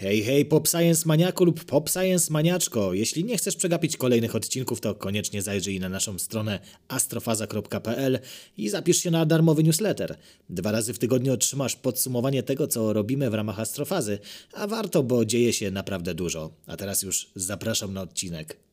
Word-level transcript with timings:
Hej, 0.00 0.22
hej, 0.22 0.44
Pop 0.44 0.68
Science 0.68 1.02
Maniaku 1.06 1.44
lub 1.44 1.64
Pop 1.64 1.90
Science 1.90 2.32
Maniaczko. 2.32 2.94
Jeśli 2.94 3.24
nie 3.24 3.36
chcesz 3.36 3.56
przegapić 3.56 3.96
kolejnych 3.96 4.36
odcinków, 4.36 4.80
to 4.80 4.94
koniecznie 4.94 5.42
zajrzyj 5.42 5.80
na 5.80 5.88
naszą 5.88 6.18
stronę 6.18 6.60
astrofaza.pl 6.88 8.18
i 8.56 8.68
zapisz 8.68 8.96
się 8.96 9.10
na 9.10 9.26
darmowy 9.26 9.62
newsletter. 9.62 10.16
Dwa 10.48 10.72
razy 10.72 10.94
w 10.94 10.98
tygodniu 10.98 11.32
otrzymasz 11.32 11.76
podsumowanie 11.76 12.42
tego, 12.42 12.66
co 12.66 12.92
robimy 12.92 13.30
w 13.30 13.34
ramach 13.34 13.60
astrofazy, 13.60 14.18
a 14.52 14.66
warto, 14.66 15.02
bo 15.02 15.24
dzieje 15.24 15.52
się 15.52 15.70
naprawdę 15.70 16.14
dużo. 16.14 16.50
A 16.66 16.76
teraz 16.76 17.02
już 17.02 17.30
zapraszam 17.34 17.92
na 17.92 18.02
odcinek. 18.02 18.69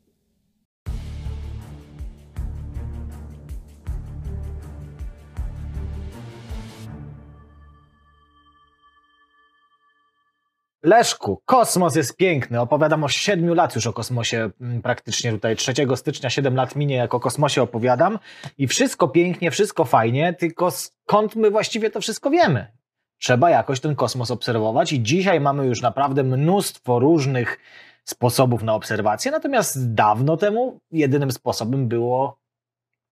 Leszku, 10.88 11.42
kosmos 11.46 11.96
jest 11.96 12.18
piękny. 12.18 12.62
Opowiadam 12.62 13.04
o 13.04 13.07
siedmiu 13.10 13.54
lat 13.54 13.75
już 13.75 13.88
o 13.88 13.93
kosmosie, 13.93 14.50
mm, 14.61 14.82
praktycznie 14.82 15.32
tutaj 15.32 15.56
3 15.56 15.96
stycznia 15.96 16.30
7 16.30 16.56
lat 16.56 16.75
minie, 16.75 16.96
jak 16.96 17.14
o 17.14 17.20
kosmosie 17.20 17.61
opowiadam. 17.61 18.20
I 18.57 18.68
wszystko 18.68 19.08
pięknie, 19.08 19.52
wszystko 19.52 19.86
fajnie, 19.86 20.34
tylko 20.34 20.71
skąd 20.71 21.36
my 21.36 21.52
właściwie 21.52 21.89
to 21.89 22.02
wszystko 22.02 22.30
wiemy? 22.30 22.68
Trzeba 23.18 23.50
jakoś 23.50 23.80
ten 23.80 23.96
kosmos 23.96 24.32
obserwować 24.32 24.94
i 24.94 25.04
dzisiaj 25.04 25.39
mamy 25.39 25.66
już 25.66 25.82
naprawdę 25.82 26.24
mnóstwo 26.24 27.00
różnych 27.00 27.60
sposobów 28.04 28.64
na 28.64 28.74
obserwację, 28.74 29.32
natomiast 29.32 29.94
dawno 29.94 30.38
temu 30.38 30.80
jedynym 30.92 31.32
sposobem 31.32 31.88
było 31.88 32.39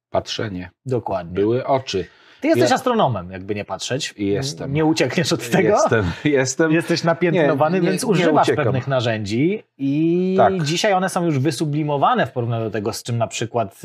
Patrzenie. 0.10 0.72
dokładnie. 0.86 1.34
Były 1.34 1.66
oczy. 1.66 2.08
Ty 2.46 2.50
jesteś 2.50 2.70
Ja- 2.70 2.76
astronomem, 2.76 3.32
jakby 3.32 3.56
nie 3.56 3.66
patrzeć. 3.66 4.14
Jestem. 4.18 4.74
Nie 4.74 4.86
uciekniesz 4.86 5.34
od 5.34 5.50
tego. 5.50 5.70
Jestem, 5.70 6.06
jestem. 6.24 6.72
Jesteś 6.72 7.04
napiętnowany, 7.04 7.78
Nie, 7.78 7.84
nie, 7.86 7.90
więc 7.90 8.04
używasz 8.04 8.52
pewnych 8.56 8.88
narzędzi 8.88 9.64
i 9.78 10.34
Tak. 10.38 10.64
dzisiaj 10.64 10.94
one 10.94 11.10
są 11.10 11.26
już 11.26 11.40
wysublimowane 11.40 12.28
w 12.28 12.32
porównaniu 12.32 12.64
do 12.66 12.72
tego, 12.72 12.94
z 12.94 13.04
czym 13.04 13.18
na 13.18 13.28
przykład, 13.28 13.76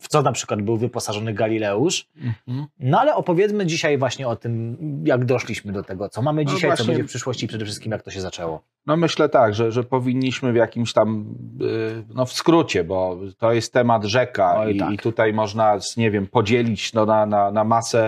w 0.00 0.08
co 0.08 0.22
na 0.22 0.32
przykład 0.32 0.62
był 0.62 0.76
wyposażony 0.76 1.34
Galileusz. 1.34 2.06
Mhm. 2.48 2.66
No 2.80 3.00
ale 3.00 3.14
opowiedzmy 3.14 3.66
dzisiaj 3.66 3.98
właśnie 3.98 4.28
o 4.28 4.36
tym, 4.36 4.76
jak 5.04 5.24
doszliśmy 5.24 5.72
do 5.72 5.82
tego, 5.82 6.08
co 6.08 6.22
mamy 6.22 6.44
No 6.44 6.50
dzisiaj, 6.50 6.70
co 6.70 6.76
właśnie. 6.76 6.86
będzie 6.86 7.04
w 7.04 7.06
przyszłości 7.08 7.44
i 7.44 7.48
przede 7.48 7.64
wszystkim 7.64 7.92
jak 7.92 8.02
to 8.02 8.10
się 8.10 8.20
zaczęło. 8.20 8.62
No 8.86 8.96
myślę 8.96 9.28
tak, 9.28 9.54
że, 9.54 9.72
że 9.72 9.84
powinniśmy 9.84 10.52
w 10.52 10.56
jakimś 10.56 10.92
tam, 10.92 11.34
y, 11.62 12.04
no 12.14 12.26
w 12.26 12.32
skrócie, 12.32 12.84
bo 12.84 13.18
to 13.38 13.52
jest 13.52 13.72
temat 13.72 14.04
rzeka 14.04 14.68
i, 14.68 14.78
tak. 14.78 14.92
i 14.92 14.98
tutaj 14.98 15.32
można, 15.32 15.78
nie 15.96 16.10
wiem, 16.10 16.26
podzielić 16.26 16.92
no, 16.92 17.06
na, 17.06 17.26
na, 17.26 17.50
na 17.50 17.64
masę 17.64 18.05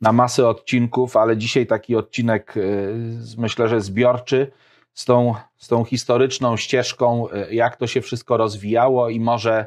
na 0.00 0.12
masę 0.12 0.48
odcinków, 0.48 1.16
ale 1.16 1.36
dzisiaj 1.36 1.66
taki 1.66 1.96
odcinek 1.96 2.56
y, 2.56 2.94
myślę, 3.38 3.68
że 3.68 3.80
zbiorczy 3.80 4.50
z 4.94 5.04
tą, 5.04 5.34
z 5.56 5.68
tą 5.68 5.84
historyczną 5.84 6.56
ścieżką, 6.56 7.28
y, 7.50 7.54
jak 7.54 7.76
to 7.76 7.86
się 7.86 8.00
wszystko 8.00 8.36
rozwijało 8.36 9.08
i 9.10 9.20
może 9.20 9.66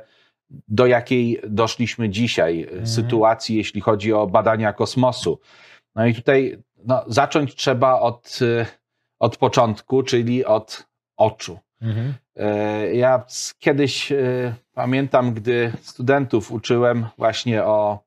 do 0.68 0.86
jakiej 0.88 1.42
doszliśmy 1.48 2.10
dzisiaj 2.10 2.62
y, 2.62 2.68
Mhm. 2.70 2.88
sytuacji, 2.88 3.58
jeśli 3.58 3.82
chodzi 3.82 4.14
o 4.14 4.28
badania 4.28 4.74
kosmosu. 4.74 5.40
No 5.96 6.06
i 6.06 6.14
tutaj 6.16 6.58
no, 6.86 7.04
zacząć 7.08 7.56
trzeba 7.56 8.00
od, 8.00 8.40
od 9.20 9.38
początku, 9.38 10.04
czyli 10.04 10.46
od 10.46 10.88
oczu. 11.18 11.60
E, 12.36 12.96
Ja 12.96 13.24
kiedyś 13.60 14.14
pamiętam, 14.74 15.34
gdy 15.34 15.72
studentów 15.82 16.52
uczyłem 16.52 17.06
właśnie 17.18 17.64
o, 17.64 18.00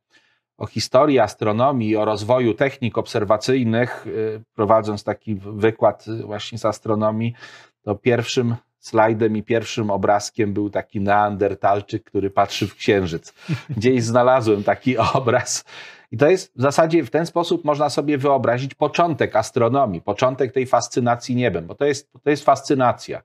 o 0.59 0.67
historii 0.67 1.19
astronomii, 1.19 1.97
o 1.97 2.05
rozwoju 2.05 2.55
technik 2.55 2.99
obserwacyjnych, 2.99 4.07
e, 4.07 4.41
prowadząc 4.55 5.05
taki 5.05 5.35
wykład 5.35 6.05
właśnie 6.25 6.59
z 6.59 6.65
astronomii, 6.65 7.35
to 7.83 7.95
pierwszym 7.95 8.55
slajdem 8.79 9.37
i 9.37 9.43
pierwszym 9.43 9.91
obrazkiem 9.91 10.53
był 10.53 10.71
taki 10.71 11.01
neandertalczyk, 11.01 12.05
który 12.05 12.31
patrzy 12.31 12.69
w 12.69 12.75
księżyc. 12.75 13.35
Gdzieś 13.77 14.03
znalazłem 14.03 14.65
taki 14.65 14.99
obraz. 14.99 15.65
I 16.13 16.17
to 16.17 16.31
jest 16.31 16.53
w 16.57 16.63
zasadzie 16.63 17.05
w 17.05 17.11
ten 17.11 17.27
sposób 17.27 17.65
można 17.65 17.91
sobie 17.91 18.19
wyobrazić 18.19 18.75
początek 18.75 19.37
astronomii, 19.37 20.01
początek 20.01 20.53
tej 20.53 20.67
fascynacji 20.67 21.37
niebem, 21.37 21.67
bo 21.67 21.75
to 21.75 21.85
jest, 21.85 22.13
to 22.25 22.31
jest 22.31 22.45
fascynacja. 22.45 23.23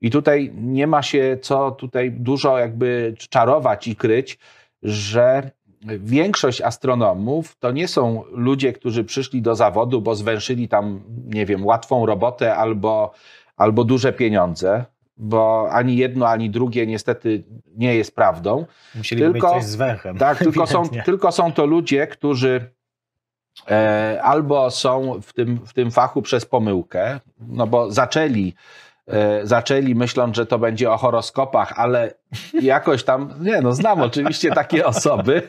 I 0.00 0.10
tutaj 0.10 0.52
nie 0.54 0.86
ma 0.86 1.02
się 1.02 1.38
co 1.42 1.70
tutaj 1.70 2.12
dużo 2.12 2.58
jakby 2.58 3.14
czarować 3.30 3.88
i 3.88 3.96
kryć, 3.96 4.38
że 4.82 5.50
większość 5.86 6.60
astronomów 6.60 7.56
to 7.58 7.70
nie 7.70 7.88
są 7.88 8.22
ludzie, 8.30 8.72
którzy 8.72 9.04
przyszli 9.04 9.42
do 9.42 9.54
zawodu, 9.54 10.02
bo 10.02 10.14
zwęszyli 10.14 10.68
tam, 10.68 11.02
nie 11.24 11.46
wiem, 11.46 11.66
łatwą 11.66 12.06
robotę 12.06 12.56
albo, 12.56 13.12
albo 13.56 13.84
duże 13.84 14.12
pieniądze, 14.12 14.84
bo 15.16 15.68
ani 15.70 15.96
jedno, 15.96 16.28
ani 16.28 16.50
drugie 16.50 16.86
niestety 16.86 17.44
nie 17.76 17.94
jest 17.94 18.14
prawdą. 18.14 18.66
Musieliby 18.94 19.32
Tylko- 19.32 19.50
coś 19.50 19.64
z 19.64 19.74
węchem. 19.76 20.18
Tak, 20.18 20.38
tylko 20.38 20.66
są, 20.66 20.82
tylko 21.04 21.32
są 21.32 21.52
to 21.52 21.66
ludzie, 21.66 22.06
którzy 22.06 22.70
e, 23.70 24.20
albo 24.22 24.70
są 24.70 25.20
w 25.22 25.32
tym, 25.32 25.66
w 25.66 25.72
tym 25.72 25.90
fachu 25.90 26.22
przez 26.22 26.46
pomyłkę, 26.46 27.20
no 27.40 27.66
bo 27.66 27.90
zaczęli, 27.90 28.54
e, 29.06 29.46
zaczęli 29.46 29.94
myśląc, 29.94 30.36
że 30.36 30.46
to 30.46 30.58
będzie 30.58 30.90
o 30.90 30.96
horoskopach, 30.96 31.72
ale 31.76 32.14
jakoś 32.62 33.04
tam, 33.04 33.34
nie 33.40 33.60
no, 33.60 33.72
znam 33.72 34.00
oczywiście 34.00 34.50
takie 34.50 34.86
osoby, 34.86 35.42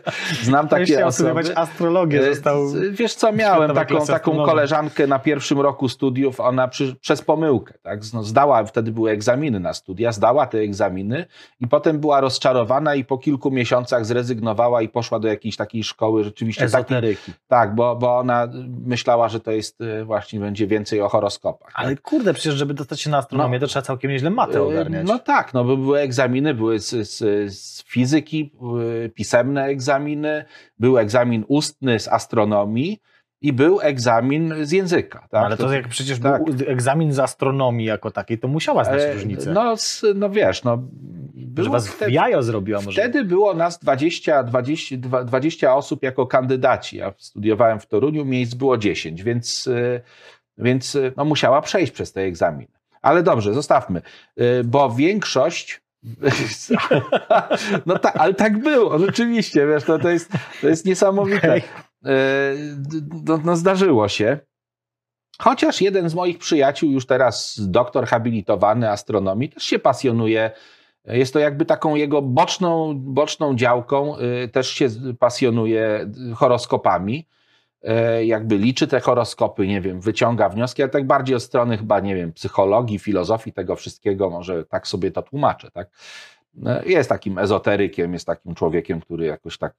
znam 0.44 0.68
takie 0.68 0.86
chciał 0.86 1.08
osoby. 1.08 1.30
studiować 1.30 1.58
astrologię, 1.58 2.20
E, 2.22 2.34
został... 2.34 2.64
Wiesz 2.92 3.16
co, 3.16 3.32
miałem 3.32 3.76
taką, 3.76 4.06
taką 4.06 4.46
koleżankę 4.46 5.08
na 5.08 5.20
pierwszym 5.20 5.62
roku 5.62 5.90
studiów, 5.90 6.40
ona 6.40 6.68
przy, 6.68 6.96
przez 6.96 7.22
pomyłkę, 7.22 7.74
tak, 7.82 8.00
no, 8.14 8.24
zdała, 8.24 8.64
wtedy 8.64 8.92
były 8.92 9.12
egzaminy 9.12 9.60
na 9.60 9.74
studia, 9.74 10.12
zdała 10.12 10.48
te 10.48 10.58
egzaminy 10.58 11.26
i 11.60 11.68
potem 11.68 12.00
była 12.00 12.22
rozczarowana 12.22 12.96
i 12.96 13.06
po 13.06 13.18
kilku 13.18 13.52
miesiącach 13.52 14.06
zrezygnowała 14.06 14.82
i 14.82 14.90
poszła 14.90 15.20
do 15.20 15.28
jakiejś 15.28 15.56
takiej 15.56 15.84
szkoły 15.84 16.24
rzeczywiście 16.24 16.64
Ezoteryki. 16.66 17.32
tak, 17.48 17.76
bo, 17.76 17.96
bo 17.96 18.18
ona 18.18 18.48
myślała, 18.86 19.30
że 19.30 19.40
to 19.40 19.52
jest 19.52 19.82
e, 19.82 20.04
właśnie, 20.04 20.40
będzie 20.40 20.68
więcej 20.68 21.02
o 21.02 21.10
horoskopach. 21.10 21.72
Ale 21.74 21.90
tak. 21.96 22.02
kurde, 22.02 22.34
przecież 22.34 22.56
żeby 22.56 22.74
dostać 22.74 23.02
się 23.02 23.10
na 23.10 23.18
astronomię, 23.18 23.60
to 23.60 23.68
trzeba 23.68 23.84
całkiem 23.84 24.12
nieźle 24.12 24.30
matę 24.30 24.58
E, 24.60 24.64
ogarniać. 24.64 25.08
No 25.08 25.20
tak, 25.20 25.54
no 25.54 25.64
bo 25.64 25.78
były 25.78 26.00
egzaminy, 26.00 26.54
były 26.54 26.67
z, 26.78 27.10
z, 27.10 27.18
z 27.58 27.84
fizyki, 27.84 28.52
y, 29.06 29.10
pisemne 29.10 29.64
egzaminy, 29.66 30.46
był 30.80 30.98
egzamin 30.98 31.46
ustny 31.48 32.00
z 32.00 32.08
astronomii 32.08 33.02
i 33.42 33.54
był 33.54 33.82
egzamin 33.82 34.54
z 34.62 34.72
języka. 34.72 35.28
Tak? 35.32 35.46
Ale 35.46 35.58
to 35.58 35.74
jak 35.74 35.88
przecież 35.88 36.20
tak. 36.20 36.44
był 36.44 36.56
egzamin 36.68 37.14
z 37.14 37.20
astronomii 37.20 37.86
jako 37.86 38.12
takiej, 38.12 38.40
to 38.40 38.48
musiała 38.48 38.84
znać 38.84 39.02
E, 39.02 39.14
różnicę. 39.14 39.54
No, 39.54 39.76
no 40.16 40.30
wiesz, 40.30 40.64
no. 40.64 40.84
że 41.36 41.46
Było 41.46 41.70
was 41.70 41.88
wtedy, 41.88 42.12
jajo 42.12 42.44
zrobiła 42.44 42.82
może. 42.82 43.02
wtedy 43.02 43.24
było 43.24 43.54
nas 43.54 43.80
20, 43.80 44.44
20, 44.44 44.96
20 45.26 45.76
osób 45.76 46.04
jako 46.04 46.28
kandydaci. 46.28 46.98
Ja 46.98 47.14
studiowałem 47.18 47.80
w 47.80 47.86
Toruniu, 47.86 48.26
miejsc 48.26 48.54
było 48.54 48.78
10, 48.78 49.24
więc, 49.24 49.68
y, 49.68 50.02
więc 50.58 50.96
y, 50.96 51.14
no, 51.18 51.26
musiała 51.26 51.62
przejść 51.62 51.92
przez 51.92 52.14
te 52.14 52.22
egzaminy. 52.22 52.72
Ale 53.02 53.24
dobrze, 53.24 53.54
zostawmy, 53.54 54.02
bo 54.66 54.92
większość. 54.92 55.82
No 57.86 58.00
tak, 58.00 58.18
ale 58.18 58.34
tak 58.34 58.60
było, 58.60 59.00
rzeczywiście, 59.00 59.68
wiesz, 59.68 59.88
no, 59.88 60.00
to, 60.00 60.10
jest, 60.10 60.32
to 60.62 60.68
jest 60.68 60.86
niesamowite. 60.86 61.62
No, 63.26 63.40
no 63.44 63.56
zdarzyło 63.56 64.08
się. 64.08 64.40
Chociaż 65.40 65.82
jeden 65.82 66.10
z 66.10 66.16
moich 66.16 66.38
przyjaciół, 66.38 66.92
już 66.92 67.06
teraz 67.06 67.60
doktor 67.62 68.08
habilitowany 68.08 68.90
astronomii, 68.90 69.50
też 69.50 69.64
się 69.64 69.80
pasjonuje. 69.80 70.52
Jest 71.06 71.34
to 71.34 71.40
jakby 71.40 71.66
taką 71.66 71.96
jego 71.96 72.22
boczną, 72.22 72.94
boczną 72.98 73.56
działką, 73.56 74.18
y, 74.20 74.48
też 74.48 74.70
się 74.70 74.88
pasjonuje 75.20 76.10
horoskopami. 76.36 77.28
E, 77.88 78.26
Jakby 78.26 78.58
liczy 78.58 78.88
te 78.88 79.00
horoskopy, 79.00 79.68
nie 79.68 79.82
wiem, 79.82 80.02
wyciąga 80.02 80.50
wnioski, 80.50 80.82
ale 80.82 80.92
tak 80.92 81.08
bardziej 81.08 81.36
od 81.36 81.44
strony 81.44 81.78
chyba, 81.78 82.00
nie 82.00 82.16
wiem, 82.16 82.34
psychologii, 82.34 83.00
filozofii, 83.00 83.54
tego 83.54 83.76
wszystkiego, 83.76 84.30
może 84.30 84.66
tak 84.66 84.88
sobie 84.88 85.12
to 85.12 85.22
tłumaczę, 85.22 85.72
tak? 85.72 85.90
E, 86.66 86.84
Jest 86.86 87.10
takim 87.10 87.38
ezoterykiem, 87.38 88.14
jest 88.14 88.28
takim 88.28 88.56
człowiekiem, 88.56 89.00
który 89.02 89.26
jakoś 89.26 89.58
tak 89.58 89.74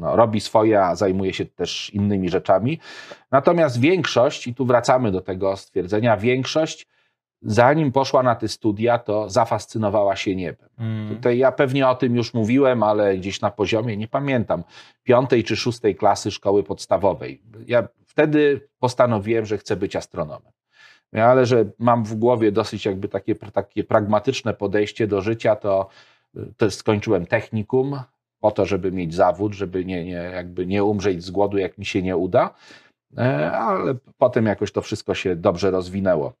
no, 0.00 0.16
robi 0.16 0.40
swoje, 0.40 0.82
a 0.82 0.94
zajmuje 0.96 1.32
się 1.32 1.44
też 1.46 1.90
innymi 1.90 2.28
rzeczami. 2.28 2.78
Natomiast 3.30 3.80
większość, 3.80 4.46
i 4.46 4.54
tu 4.54 4.66
wracamy 4.66 5.12
do 5.12 5.20
tego 5.20 5.56
stwierdzenia, 5.56 6.16
większość, 6.16 6.86
zanim 7.44 7.92
poszła 7.92 8.22
na 8.22 8.34
te 8.34 8.48
studia, 8.48 8.98
to 8.98 9.30
zafascynowała 9.30 10.16
się 10.16 10.36
niebem. 10.36 10.68
Mm. 10.78 11.08
Tutaj 11.16 11.38
ja 11.38 11.52
pewnie 11.52 11.88
o 11.88 11.94
tym 11.94 12.16
już 12.16 12.34
mówiłem, 12.34 12.82
ale 12.82 13.18
gdzieś 13.18 13.40
na 13.40 13.50
poziomie, 13.50 13.96
nie 13.96 14.08
pamiętam, 14.08 14.64
piątej 15.02 15.44
czy 15.44 15.56
szóstej 15.56 15.96
klasy 15.96 16.30
szkoły 16.30 16.62
podstawowej. 16.62 17.42
Ja 17.66 17.88
wtedy 18.06 18.68
postanowiłem, 18.78 19.46
że 19.46 19.58
chcę 19.58 19.76
być 19.76 19.96
astronomem. 19.96 20.52
Ale 21.12 21.46
że 21.46 21.64
mam 21.78 22.04
w 22.04 22.14
głowie 22.14 22.52
dosyć 22.52 22.84
jakby 22.84 23.08
takie, 23.08 23.34
takie 23.34 23.84
pragmatyczne 23.84 24.54
podejście 24.54 25.06
do 25.06 25.20
życia, 25.20 25.56
to, 25.56 25.88
to 26.56 26.70
skończyłem 26.70 27.26
technikum 27.26 28.00
po 28.40 28.50
to, 28.50 28.66
żeby 28.66 28.92
mieć 28.92 29.14
zawód, 29.14 29.52
żeby 29.52 29.84
nie, 29.84 30.04
nie, 30.04 30.12
jakby 30.12 30.66
nie 30.66 30.84
umrzeć 30.84 31.24
z 31.24 31.30
głodu, 31.30 31.58
jak 31.58 31.78
mi 31.78 31.84
się 31.84 32.02
nie 32.02 32.16
uda. 32.16 32.54
E, 33.18 33.52
Ale 33.52 33.94
potem 34.18 34.46
jakoś 34.46 34.72
to 34.72 34.82
wszystko 34.82 35.14
się 35.14 35.36
dobrze 35.36 35.70
rozwinęło. 35.70 36.32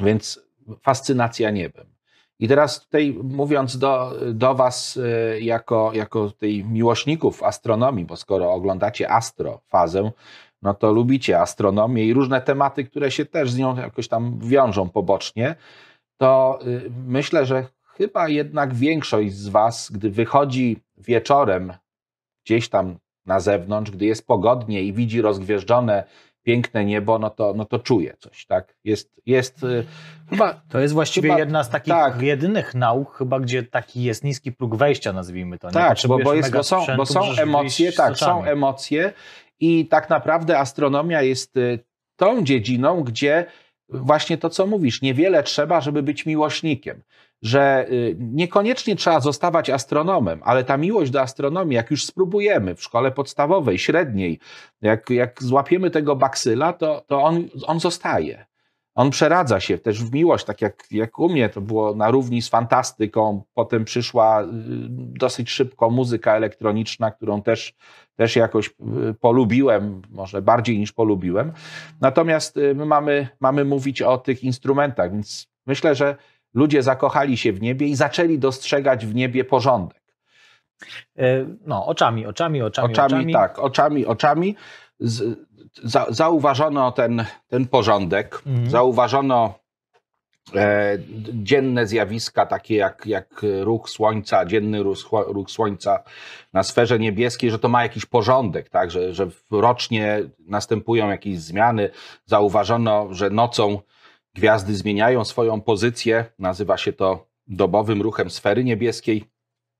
Więc 0.00 0.40
fascynacja 0.82 1.50
niebem. 1.50 1.94
I 2.38 2.48
teraz 2.48 2.80
tutaj 2.80 3.18
mówiąc 3.22 3.78
do, 3.78 4.12
do 4.32 4.54
Was 4.54 4.96
y, 4.96 5.40
jako, 5.40 5.90
jako 5.94 6.30
tej 6.30 6.64
miłośników 6.64 7.42
astronomii, 7.42 8.04
bo 8.04 8.16
skoro 8.16 8.52
oglądacie 8.52 9.10
astrofazę, 9.10 10.10
no 10.62 10.74
to 10.74 10.92
lubicie 10.92 11.40
astronomię 11.40 12.04
i 12.04 12.14
różne 12.14 12.40
tematy, 12.40 12.84
które 12.84 13.10
się 13.10 13.26
też 13.26 13.50
z 13.50 13.58
nią 13.58 13.76
jakoś 13.76 14.08
tam 14.08 14.38
wiążą 14.38 14.88
pobocznie, 14.88 15.54
to 16.16 16.58
y, 16.66 16.90
myślę, 17.06 17.46
że 17.46 17.66
chyba 17.84 18.28
jednak 18.28 18.74
większość 18.74 19.34
z 19.34 19.48
Was, 19.48 19.90
gdy 19.92 20.10
wychodzi 20.10 20.76
wieczorem 20.98 21.72
gdzieś 22.44 22.68
tam 22.68 22.98
na 23.26 23.40
zewnątrz, 23.40 23.90
gdy 23.90 24.04
jest 24.04 24.26
pogodnie 24.26 24.82
i 24.82 24.92
widzi 24.92 25.20
rozgwieżdżone 25.20 26.04
piękne 26.44 26.84
niebo, 26.84 27.18
no 27.18 27.30
to, 27.30 27.54
no 27.56 27.64
to 27.64 27.78
czuje 27.78 28.16
coś, 28.18 28.46
tak? 28.46 28.76
Jest, 28.84 29.20
jest 29.26 29.62
y, 29.62 29.84
chyba... 30.30 30.60
To 30.68 30.80
jest 30.80 30.94
właściwie 30.94 31.28
chyba, 31.28 31.38
jedna 31.38 31.64
z 31.64 31.70
takich 31.70 31.94
tak. 31.94 32.22
jedynych 32.22 32.74
nauk, 32.74 33.16
chyba 33.16 33.40
gdzie 33.40 33.62
taki 33.62 34.02
jest 34.02 34.24
niski 34.24 34.52
próg 34.52 34.76
wejścia, 34.76 35.12
nazwijmy 35.12 35.58
to. 35.58 35.68
Nie 35.68 35.72
tak, 35.72 35.98
bo, 36.08 36.18
bo, 36.18 36.34
jest, 36.34 36.52
bo 36.52 36.62
są, 36.62 36.80
sprzętu, 36.80 36.96
bo 36.98 37.06
są 37.06 37.32
emocje, 37.32 37.92
tak, 37.92 38.16
są 38.16 38.44
emocje 38.44 39.12
i 39.60 39.86
tak 39.86 40.10
naprawdę 40.10 40.58
astronomia 40.58 41.22
jest 41.22 41.56
y, 41.56 41.78
tą 42.16 42.44
dziedziną, 42.44 43.00
gdzie 43.02 43.46
właśnie 43.88 44.38
to, 44.38 44.50
co 44.50 44.66
mówisz, 44.66 45.02
niewiele 45.02 45.42
trzeba, 45.42 45.80
żeby 45.80 46.02
być 46.02 46.26
miłośnikiem. 46.26 47.02
Że 47.44 47.86
y, 47.90 48.16
niekoniecznie 48.18 48.96
trzeba 48.96 49.20
zostawać 49.20 49.70
astronomem, 49.70 50.40
ale 50.44 50.64
ta 50.64 50.76
miłość 50.76 51.10
do 51.10 51.20
astronomii, 51.20 51.76
jak 51.76 51.90
już 51.90 52.04
spróbujemy 52.06 52.74
w 52.74 52.82
szkole 52.82 53.12
podstawowej, 53.12 53.78
średniej, 53.78 54.38
jak, 54.82 55.10
jak 55.10 55.42
złapiemy 55.42 55.90
tego 55.90 56.16
baksyla, 56.16 56.72
to, 56.72 57.04
to 57.06 57.22
on, 57.22 57.48
on 57.66 57.80
zostaje. 57.80 58.46
On 58.94 59.10
przeradza 59.10 59.60
się 59.60 59.78
też 59.78 60.04
w 60.04 60.12
miłość, 60.12 60.44
tak 60.44 60.62
jak, 60.62 60.84
jak 60.90 61.18
u 61.18 61.28
mnie 61.28 61.48
to 61.48 61.60
było 61.60 61.94
na 61.94 62.10
równi 62.10 62.42
z 62.42 62.48
fantastyką. 62.48 63.42
Potem 63.54 63.84
przyszła 63.84 64.42
y, 64.42 64.46
dosyć 65.18 65.50
szybko 65.50 65.90
muzyka 65.90 66.36
elektroniczna, 66.36 67.10
którą 67.10 67.42
też, 67.42 67.74
też 68.16 68.36
jakoś 68.36 68.68
y, 68.68 69.14
polubiłem, 69.20 70.02
może 70.10 70.42
bardziej 70.42 70.78
niż 70.78 70.92
polubiłem. 70.92 71.52
Natomiast 72.00 72.56
my 72.74 72.86
mamy, 72.86 73.28
mamy 73.40 73.64
mówić 73.64 74.02
o 74.02 74.18
tych 74.18 74.44
instrumentach, 74.44 75.12
więc 75.12 75.46
myślę, 75.66 75.94
że 75.94 76.16
ludzie 76.54 76.82
zakochali 76.82 77.36
się 77.36 77.52
w 77.52 77.62
niebie 77.62 77.86
i 77.86 77.94
zaczęli 77.96 78.38
dostrzegać 78.38 79.06
w 79.06 79.14
niebie 79.14 79.44
porządek. 79.44 80.02
E, 81.18 81.46
No, 81.66 81.86
oczami, 81.86 82.26
oczami, 82.26 82.62
oczami, 82.62 82.92
Oczami, 82.92 83.14
oczami. 83.14 83.32
tak, 83.32 83.58
oczami, 83.58 84.06
oczami. 84.06 84.56
Z, 85.00 85.38
za, 85.84 86.06
zauważono 86.08 86.92
ten, 86.92 87.24
ten 87.48 87.66
porządek, 87.68 88.42
Mhm. 88.46 88.70
zauważono 88.70 89.54
e, 90.54 90.98
dzienne 91.32 91.86
zjawiska, 91.86 92.46
takie 92.46 92.76
jak, 92.76 93.06
jak 93.06 93.42
ruch 93.60 93.90
słońca, 93.90 94.44
dzienny 94.44 94.82
ruch, 94.82 94.98
ruch 95.26 95.50
słońca 95.50 96.02
na 96.52 96.62
sferze 96.62 96.98
niebieskiej, 96.98 97.50
że 97.50 97.58
to 97.58 97.68
ma 97.68 97.82
jakiś 97.82 98.06
porządek, 98.06 98.68
tak? 98.68 98.90
że, 98.90 99.14
że 99.14 99.28
rocznie 99.50 100.22
następują 100.46 101.10
jakieś 101.10 101.38
zmiany. 101.38 101.90
Zauważono, 102.26 103.08
że 103.10 103.30
nocą 103.30 103.80
gwiazdy 104.34 104.74
zmieniają 104.74 105.24
swoją 105.24 105.60
pozycję, 105.60 106.24
nazywa 106.38 106.76
się 106.76 106.92
to 106.92 107.26
dobowym 107.46 108.02
ruchem 108.02 108.30
sfery 108.30 108.64
niebieskiej. 108.64 109.24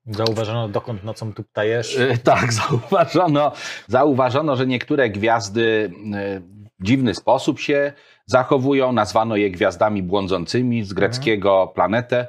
Zauważono, 0.05 0.69
dokąd 0.69 1.03
nocą 1.03 1.33
tu 1.33 1.43
ptajesz. 1.43 1.97
E, 1.97 2.17
Tak, 2.17 2.53
zauważono, 2.63 3.51
zauważono, 3.87 4.55
że 4.55 4.67
niektóre 4.67 5.09
gwiazdy 5.09 5.91
e, 6.13 6.39
w 6.79 6.83
dziwny 6.83 7.15
sposób 7.15 7.59
się 7.59 7.93
zachowują. 8.25 8.91
Nazwano 8.91 9.35
je 9.35 9.51
gwiazdami 9.51 10.03
błądzącymi 10.03 10.83
z 10.83 10.93
greckiego 10.93 11.71
planetę, 11.75 12.27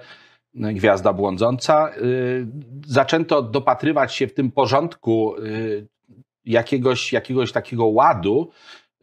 e, 0.62 0.72
gwiazda 0.72 1.12
błądząca. 1.12 1.90
Zaczęto 2.86 3.42
dopatrywać 3.42 4.14
się 4.14 4.26
w 4.26 4.34
tym 4.34 4.50
porządku 4.52 5.34
jakiegoś, 6.44 7.12
jakiegoś 7.12 7.52
takiego 7.52 7.86
ładu 7.86 8.50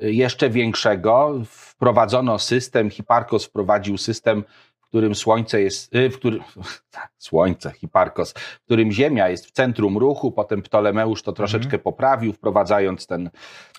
jeszcze 0.03 0.49
większego. 0.49 1.33
Wprowadzono 1.45 2.39
system, 2.39 2.89
Hiparkos 2.89 3.45
wprowadził 3.45 3.97
system, 3.97 4.43
w 4.79 4.87
którym 4.87 5.15
Słońce 5.15 5.61
jest, 5.61 5.95
e, 5.95 6.09
w 6.09 6.19
którym, 6.19 6.43
Słońce, 7.17 7.71
Hiparkos, 7.71 8.33
w 8.33 8.59
którym 8.65 8.91
Ziemia 8.91 9.29
jest 9.29 9.45
w 9.45 9.51
centrum 9.51 9.97
ruchu, 9.97 10.31
potem 10.31 10.61
Ptolemeusz 10.61 11.23
to 11.23 11.31
troszeczkę 11.33 11.79
poprawił, 11.79 12.33
wprowadzając 12.33 13.07
ten, 13.07 13.29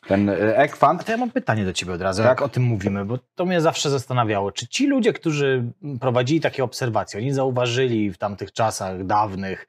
ten 0.08 0.28
A 0.30 0.32
ekwant. 0.34 1.04
to 1.04 1.12
ja 1.12 1.18
mam 1.18 1.30
pytanie 1.30 1.64
do 1.64 1.72
ciebie 1.72 1.92
od 1.92 2.00
razu, 2.00 2.22
Tak. 2.22 2.28
jak 2.30 2.42
o 2.42 2.48
tym 2.48 2.62
mówimy, 2.62 3.04
bo 3.04 3.18
to 3.34 3.46
mnie 3.46 3.60
zawsze 3.60 3.90
zastanawiało. 3.90 4.52
Czy 4.52 4.68
ci 4.68 4.86
ludzie, 4.86 5.12
którzy 5.12 5.72
prowadzili 6.00 6.40
takie 6.40 6.64
obserwacje, 6.64 7.20
oni 7.20 7.32
zauważyli 7.32 8.10
w 8.10 8.18
tamtych 8.18 8.52
czasach 8.52 9.06
dawnych 9.06 9.68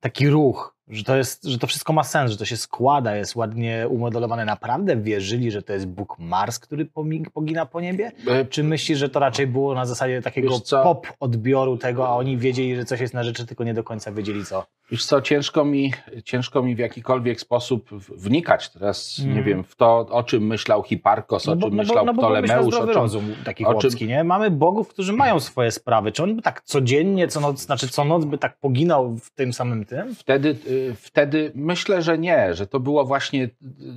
taki 0.00 0.28
ruch, 0.28 0.76
że 0.92 1.04
to, 1.04 1.16
jest, 1.16 1.44
że 1.44 1.58
to 1.58 1.66
wszystko 1.66 1.92
ma 1.92 2.04
sens, 2.04 2.30
że 2.30 2.36
to 2.36 2.44
się 2.44 2.56
składa, 2.56 3.16
jest 3.16 3.36
ładnie 3.36 3.86
umodelowane. 3.88 4.44
Naprawdę 4.44 4.96
wierzyli, 4.96 5.50
że 5.50 5.62
to 5.62 5.72
jest 5.72 5.86
Bóg 5.86 6.18
Mars, 6.18 6.58
który 6.58 6.88
pogina 7.34 7.66
po 7.66 7.80
niebie? 7.80 8.12
E, 8.28 8.44
Czy 8.44 8.64
myślisz, 8.64 8.98
że 8.98 9.08
to 9.08 9.20
raczej 9.20 9.46
było 9.46 9.74
na 9.74 9.86
zasadzie 9.86 10.22
takiego 10.22 10.48
pop 10.82 11.06
odbioru 11.20 11.76
tego, 11.76 12.08
a 12.08 12.16
oni 12.16 12.36
wiedzieli, 12.38 12.76
że 12.76 12.84
coś 12.84 13.00
jest 13.00 13.14
na 13.14 13.24
rzeczy, 13.24 13.46
tylko 13.46 13.64
nie 13.64 13.74
do 13.74 13.84
końca 13.84 14.12
wiedzieli 14.12 14.44
co? 14.44 14.66
Wiesz 14.92 15.04
co, 15.04 15.22
ciężko 15.22 15.64
mi, 15.64 15.92
ciężko 16.24 16.62
mi 16.62 16.74
w 16.74 16.78
jakikolwiek 16.78 17.40
sposób 17.40 17.90
wnikać 18.16 18.68
teraz, 18.70 19.18
nie 19.18 19.24
Mhm. 19.26 19.44
wiem, 19.44 19.64
w 19.64 19.76
to, 19.76 19.98
o 19.98 20.22
czym 20.22 20.46
myślał 20.46 20.82
Hiparkos, 20.82 21.48
o 21.48 21.56
czym 21.56 21.74
myślał 21.74 22.06
no 22.06 22.14
bo 22.14 22.22
pomyśl 22.22 22.42
na 22.42 22.54
Ptolemeusz, 22.54 22.74
o 22.74 22.86
czym, 22.86 22.94
rozum 22.96 23.34
taki 23.44 23.64
o 23.64 23.68
czym- 23.68 23.80
chłopski, 23.80 24.06
nie? 24.06 24.24
Mamy 24.24 24.50
bogów, 24.50 24.88
którzy 24.88 25.12
mają 25.12 25.40
swoje 25.40 25.70
sprawy. 25.70 26.12
Czy 26.12 26.22
on 26.22 26.36
by 26.36 26.42
tak 26.42 26.62
codziennie, 26.62 27.28
co 27.28 27.40
noc, 27.40 27.60
znaczy 27.60 27.88
co 27.88 28.04
noc 28.04 28.24
by 28.24 28.38
tak 28.38 28.56
poginał 28.58 29.16
w 29.16 29.30
tym 29.30 29.52
samym 29.52 29.84
tym? 29.84 30.14
Wtedy, 30.14 30.56
y, 30.66 30.94
wtedy 31.00 31.52
myślę, 31.54 32.02
że 32.02 32.18
nie, 32.18 32.54
że 32.54 32.66
to 32.66 32.80
było 32.80 33.04
właśnie, 33.04 33.44
y, 33.44 33.50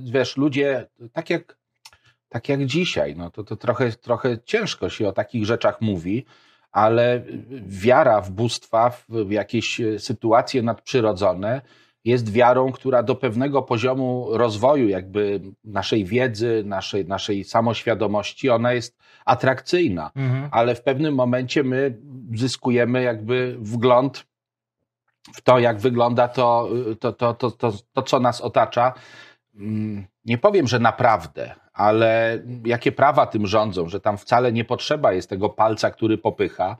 wiesz, 0.04 0.36
ludzie, 0.36 0.86
tak 1.12 1.30
jak, 1.30 1.56
tak 2.28 2.48
jak 2.48 2.66
dzisiaj, 2.66 3.16
no 3.16 3.30
to, 3.30 3.44
to 3.44 3.56
trochę, 3.56 3.92
trochę 3.92 4.38
ciężko 4.44 4.88
się 4.88 5.08
o 5.08 5.12
takich 5.12 5.46
rzeczach 5.46 5.80
mówi, 5.80 6.24
ale 6.76 7.22
wiara 7.66 8.20
w 8.20 8.30
bóstwa, 8.30 8.90
w 9.08 9.30
jakieś 9.30 9.80
y, 9.80 9.98
sytuacje 9.98 10.62
nadprzyrodzone 10.62 11.60
jest 12.04 12.32
wiarą, 12.32 12.72
która 12.72 13.02
do 13.02 13.14
pewnego 13.14 13.62
poziomu 13.62 14.28
rozwoju 14.30 14.88
jakby 14.88 15.40
naszej 15.64 16.04
wiedzy, 16.04 16.62
naszej, 16.66 17.06
naszej 17.06 17.44
samoświadomości, 17.44 18.50
ona 18.50 18.72
jest 18.72 18.98
atrakcyjna, 19.24 20.10
ale 20.50 20.74
w 20.74 20.82
pewnym 20.82 21.14
momencie 21.14 21.62
my 21.62 21.98
zyskujemy 22.34 23.02
jakby 23.02 23.56
wgląd 23.58 24.26
w 25.34 25.40
to, 25.40 25.58
jak 25.58 25.78
wygląda 25.80 26.28
to, 26.28 26.68
to, 27.00 27.12
to, 27.12 27.34
to, 27.34 27.50
to, 27.50 27.72
to 27.92 28.02
co 28.02 28.20
nas 28.20 28.40
otacza. 28.40 28.92
Mm, 29.54 30.06
Nie 30.24 30.38
powiem, 30.38 30.66
że 30.66 30.78
naprawdę, 30.78 31.54
ale 31.76 32.42
jakie 32.64 32.92
prawa 32.92 33.26
tym 33.26 33.46
rządzą, 33.46 33.88
że 33.88 34.00
tam 34.00 34.18
wcale 34.18 34.52
nie 34.52 34.64
potrzeba 34.64 35.12
jest 35.12 35.30
tego 35.30 35.48
palca, 35.48 35.90
który 35.90 36.18
popycha. 36.18 36.76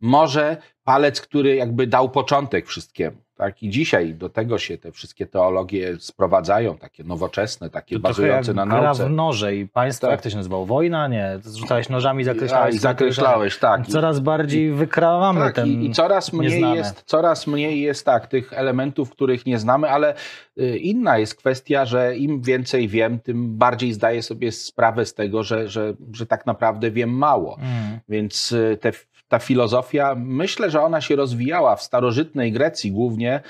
Może 0.00 0.56
palec, 0.84 1.20
który 1.20 1.56
jakby 1.56 1.86
dał 1.86 2.10
początek 2.10 2.66
wszystkiemu. 2.66 3.25
Tak? 3.36 3.62
I 3.62 3.70
dzisiaj 3.70 4.14
do 4.14 4.28
tego 4.28 4.58
się 4.58 4.78
te 4.78 4.92
wszystkie 4.92 5.26
teologie 5.26 5.96
sprowadzają, 6.00 6.78
takie 6.78 7.04
nowoczesne, 7.04 7.70
takie 7.70 7.96
To 7.96 8.00
bazujące 8.00 8.54
na 8.54 8.66
gra 8.66 8.82
nauce. 8.82 9.06
w 9.06 9.10
noże 9.10 9.56
i 9.56 9.68
państwo, 9.68 10.06
Tak. 10.06 10.12
jak 10.12 10.22
to 10.22 10.30
się 10.30 10.36
nazywało? 10.36 10.66
Wojna? 10.66 11.08
Nie, 11.08 11.38
to 11.42 11.50
zrzucałeś 11.50 11.88
nożami, 11.88 12.24
zakreślałeś. 12.24 12.74
I 12.74 12.78
zakreślałeś, 12.78 13.58
tak. 13.58 13.86
Coraz 13.86 14.20
bardziej 14.20 14.70
wykrawamy 14.72 15.40
Tak, 15.40 15.54
ten 15.54 15.66
i, 15.68 15.86
I 15.86 15.92
coraz 15.92 16.32
mniej, 16.32 16.52
nieznane. 16.52 16.76
jest, 16.76 17.02
coraz 17.06 17.46
mniej 17.46 17.80
jest 17.80 18.04
tak, 18.06 18.26
tych 18.26 18.52
elementów, 18.52 19.10
których 19.10 19.46
nie 19.46 19.58
znamy, 19.58 19.90
ale 19.90 20.14
y, 20.58 20.78
inna 20.78 21.18
jest 21.18 21.34
kwestia, 21.34 21.84
że 21.84 22.16
im 22.16 22.42
więcej 22.42 22.88
wiem, 22.88 23.18
tym 23.20 23.58
bardziej 23.58 23.92
zdaję 23.92 24.22
sobie 24.22 24.52
sprawę 24.52 25.06
z 25.06 25.14
tego, 25.14 25.42
że, 25.42 25.68
że, 25.68 25.94
że 26.12 26.26
tak 26.26 26.46
naprawdę 26.46 26.90
wiem 26.90 27.10
mało. 27.10 27.56
Mm. 27.58 27.98
Więc 28.08 28.52
y, 28.52 28.78
te, 28.80 28.92
ta 29.28 29.38
filozofia, 29.38 30.14
myślę, 30.18 30.70
że 30.70 30.82
ona 30.82 31.00
się 31.00 31.16
rozwijała 31.16 31.76
w 31.76 31.82
starożytnej 31.82 32.52
Grecji 32.52 32.92
głównie 32.92 33.40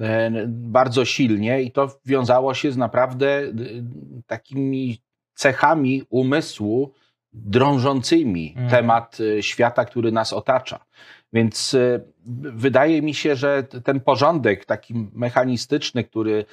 e, 0.00 0.30
bardzo 0.48 1.04
silnie 1.04 1.62
i 1.62 1.72
to 1.72 2.00
wiązało 2.06 2.54
się 2.54 2.72
z 2.72 2.76
naprawdę 2.76 3.40
y, 3.40 3.52
takimi 4.26 5.02
cechami 5.34 6.02
umysłu 6.10 6.92
drążącymi 7.32 8.48
Mhm. 8.50 8.70
temat 8.70 9.20
y, 9.20 9.42
świata, 9.42 9.84
który 9.84 10.12
nas 10.12 10.32
otacza. 10.32 10.84
Więc 11.32 11.76
wydaje 12.54 13.02
mi 13.02 13.14
się, 13.14 13.36
że 13.36 13.62
ten 13.62 14.00
porządek 14.00 14.64
taki 14.64 14.94
mechanistyczny, 15.12 16.04
który 16.04 16.44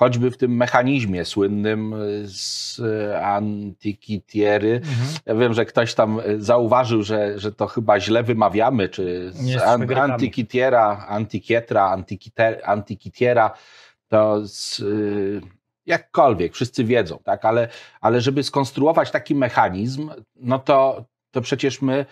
choćby 0.00 0.30
w 0.30 0.36
tym 0.36 0.56
mechanizmie 0.56 1.24
słynnym 1.24 1.92
y, 1.94 2.22
z 2.28 2.78
y, 2.78 3.16
Antikythiery, 3.24 4.80
Mhm. 4.84 5.08
ja 5.26 5.34
wiem, 5.34 5.54
że 5.54 5.64
ktoś 5.64 5.94
tam 5.94 6.20
y, 6.20 6.42
zauważył, 6.42 7.02
że, 7.02 7.38
że 7.38 7.52
to 7.52 7.66
chyba 7.66 8.00
źle 8.00 8.22
wymawiamy, 8.22 8.88
czy 8.88 9.30
z 9.32 9.62
an, 9.62 9.86
Grekami. 9.86 10.12
Antykitiera, 10.12 11.06
Antykietra, 11.08 11.96
Antykiter- 11.96 12.60
Antykitiera, 12.64 13.50
to 14.08 14.46
z, 14.48 14.80
y, 14.80 15.40
jakkolwiek, 15.86 16.54
wszyscy 16.54 16.84
wiedzą, 16.84 17.18
tak? 17.24 17.44
Ale, 17.44 17.68
ale 18.00 18.20
żeby 18.20 18.42
skonstruować 18.42 19.10
taki 19.10 19.34
mechanizm, 19.34 20.10
no 20.36 20.58
to, 20.58 21.04
to 21.30 21.40
przecież 21.40 21.82
my 21.82 22.06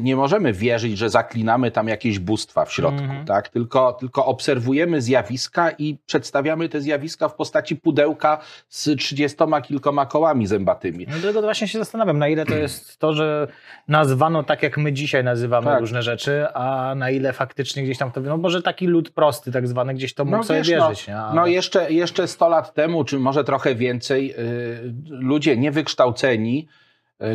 nie 0.00 0.16
możemy 0.16 0.52
wierzyć, 0.52 0.98
że 0.98 1.10
zaklinamy 1.10 1.70
tam 1.70 1.88
jakieś 1.88 2.18
bóstwa 2.18 2.64
w 2.64 2.72
środku, 2.72 3.04
mm 3.04 3.22
-hmm. 3.22 3.26
tak? 3.26 3.48
tylko, 3.48 3.92
tylko 3.92 4.26
obserwujemy 4.26 5.02
zjawiska 5.02 5.70
i 5.70 5.98
przedstawiamy 6.06 6.68
te 6.68 6.80
zjawiska 6.80 7.28
w 7.28 7.34
postaci 7.34 7.76
pudełka 7.76 8.38
z 8.68 8.98
trzydziestoma 8.98 9.60
kilkoma 9.60 10.06
kołami 10.06 10.46
zębatymi. 10.46 11.06
No 11.10 11.18
dlatego 11.20 11.42
właśnie 11.42 11.68
się 11.68 11.78
zastanawiam, 11.78 12.18
na 12.18 12.28
ile 12.28 12.46
to 12.46 12.54
jest 12.54 12.98
to, 12.98 13.12
że 13.12 13.48
nazwano 13.88 14.42
tak, 14.42 14.62
jak 14.62 14.78
my 14.78 14.92
dzisiaj 14.92 15.24
nazywamy 15.24 15.66
tak. 15.66 15.80
różne 15.80 16.02
rzeczy, 16.02 16.46
a 16.54 16.94
na 16.94 17.10
ile 17.10 17.32
faktycznie 17.32 17.82
gdzieś 17.82 17.98
tam 17.98 18.12
to, 18.12 18.20
no 18.20 18.36
może 18.36 18.62
taki 18.62 18.86
lud 18.86 19.10
prosty 19.10 19.52
tak 19.52 19.68
zwany 19.68 19.94
gdzieś 19.94 20.14
to 20.14 20.24
mógł 20.24 20.36
no, 20.36 20.44
sobie 20.44 20.58
wiesz, 20.58 20.78
no, 20.78 20.88
wierzyć. 20.88 21.08
No, 21.08 21.14
Ale... 21.14 21.34
no 21.34 21.46
jeszcze, 21.46 21.92
jeszcze 21.92 22.28
100 22.28 22.48
lat 22.48 22.74
temu, 22.74 23.04
czy 23.04 23.18
może 23.18 23.44
trochę 23.44 23.74
więcej, 23.74 24.28
yy, 24.28 24.94
ludzie 25.08 25.56
niewykształceni 25.56 26.68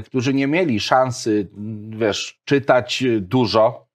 którzy 0.05 0.33
nie 0.33 0.47
mieli 0.47 0.79
szansy, 0.79 1.47
wiesz, 1.89 2.39
czytać 2.45 3.03
dużo, 3.19 3.87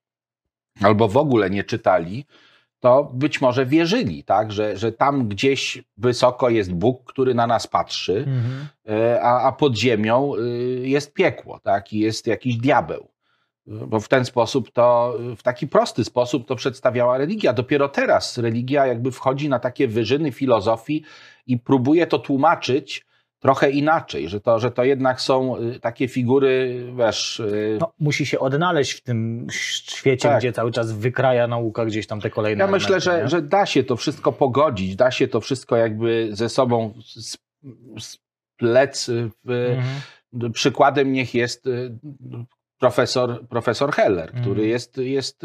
albo 0.82 1.08
w 1.08 1.16
ogóle 1.16 1.50
nie 1.50 1.64
czytali, 1.64 2.26
to 2.80 3.10
być 3.14 3.40
może 3.40 3.66
wierzyli, 3.66 4.24
tak, 4.24 4.52
że, 4.52 4.76
że 4.76 4.92
tam 4.92 5.28
gdzieś 5.28 5.82
wysoko 5.96 6.50
jest 6.50 6.72
Bóg, 6.72 7.12
który 7.12 7.34
na 7.34 7.46
nas 7.46 7.66
patrzy, 7.66 8.16
mhm. 8.18 8.68
E, 8.88 9.22
a, 9.22 9.42
a 9.42 9.52
pod 9.52 9.76
ziemią 9.76 10.32
y, 10.36 10.88
jest 10.88 11.14
piekło, 11.14 11.58
tak, 11.58 11.92
i 11.92 11.98
jest 11.98 12.26
jakiś 12.26 12.56
diabeł. 12.56 13.08
Bo 13.66 14.00
w 14.00 14.08
ten 14.08 14.24
sposób 14.24 14.70
to, 14.70 15.18
w 15.36 15.42
taki 15.42 15.68
prosty 15.68 16.04
sposób 16.04 16.48
to 16.48 16.56
przedstawiała 16.56 17.18
religia. 17.18 17.52
Dopiero 17.52 17.88
teraz 17.88 18.38
religia 18.38 18.86
jakby 18.86 19.12
wchodzi 19.12 19.48
na 19.48 19.58
takie 19.58 19.88
wyżyny 19.88 20.32
filozofii 20.32 21.02
i 21.46 21.58
próbuje 21.58 22.06
to 22.06 22.18
tłumaczyć 22.18 23.06
trochę 23.40 23.70
inaczej, 23.70 24.28
że 24.28 24.40
to, 24.40 24.58
że 24.58 24.70
to 24.70 24.84
jednak 24.84 25.20
są 25.20 25.56
y, 25.56 25.80
takie 25.80 26.08
figury, 26.08 26.84
wiesz... 26.96 27.40
Y, 27.40 27.78
no, 27.80 27.92
musi 27.98 28.26
się 28.26 28.38
odnaleźć 28.38 28.92
w 28.92 29.02
tym 29.02 29.46
świecie, 29.50 30.28
tak. 30.28 30.38
gdzie 30.38 30.52
cały 30.52 30.72
czas 30.72 30.92
wykraja 30.92 31.46
nauka 31.46 31.84
gdzieś 31.84 32.06
tam 32.06 32.20
te 32.20 32.30
kolejne 32.30 32.60
Ja 32.60 32.64
elementy, 32.64 32.84
myślę, 32.84 33.00
że, 33.00 33.28
że 33.28 33.42
da 33.42 33.66
się 33.66 33.84
to 33.84 33.96
wszystko 33.96 34.32
pogodzić, 34.32 34.96
da 34.96 35.10
się 35.10 35.28
to 35.28 35.40
wszystko 35.40 35.76
jakby 35.76 36.28
ze 36.32 36.48
sobą 36.48 36.94
splec. 37.98 39.10
Mhm. 39.46 40.52
Przykładem 40.52 41.12
niech 41.12 41.34
jest 41.34 41.66
y, 41.66 41.96
profesor, 42.80 43.46
profesor 43.48 43.92
Heller, 43.92 44.32
który 44.32 44.60
mm. 44.60 44.68
jest, 44.68 44.96
jest 44.96 45.42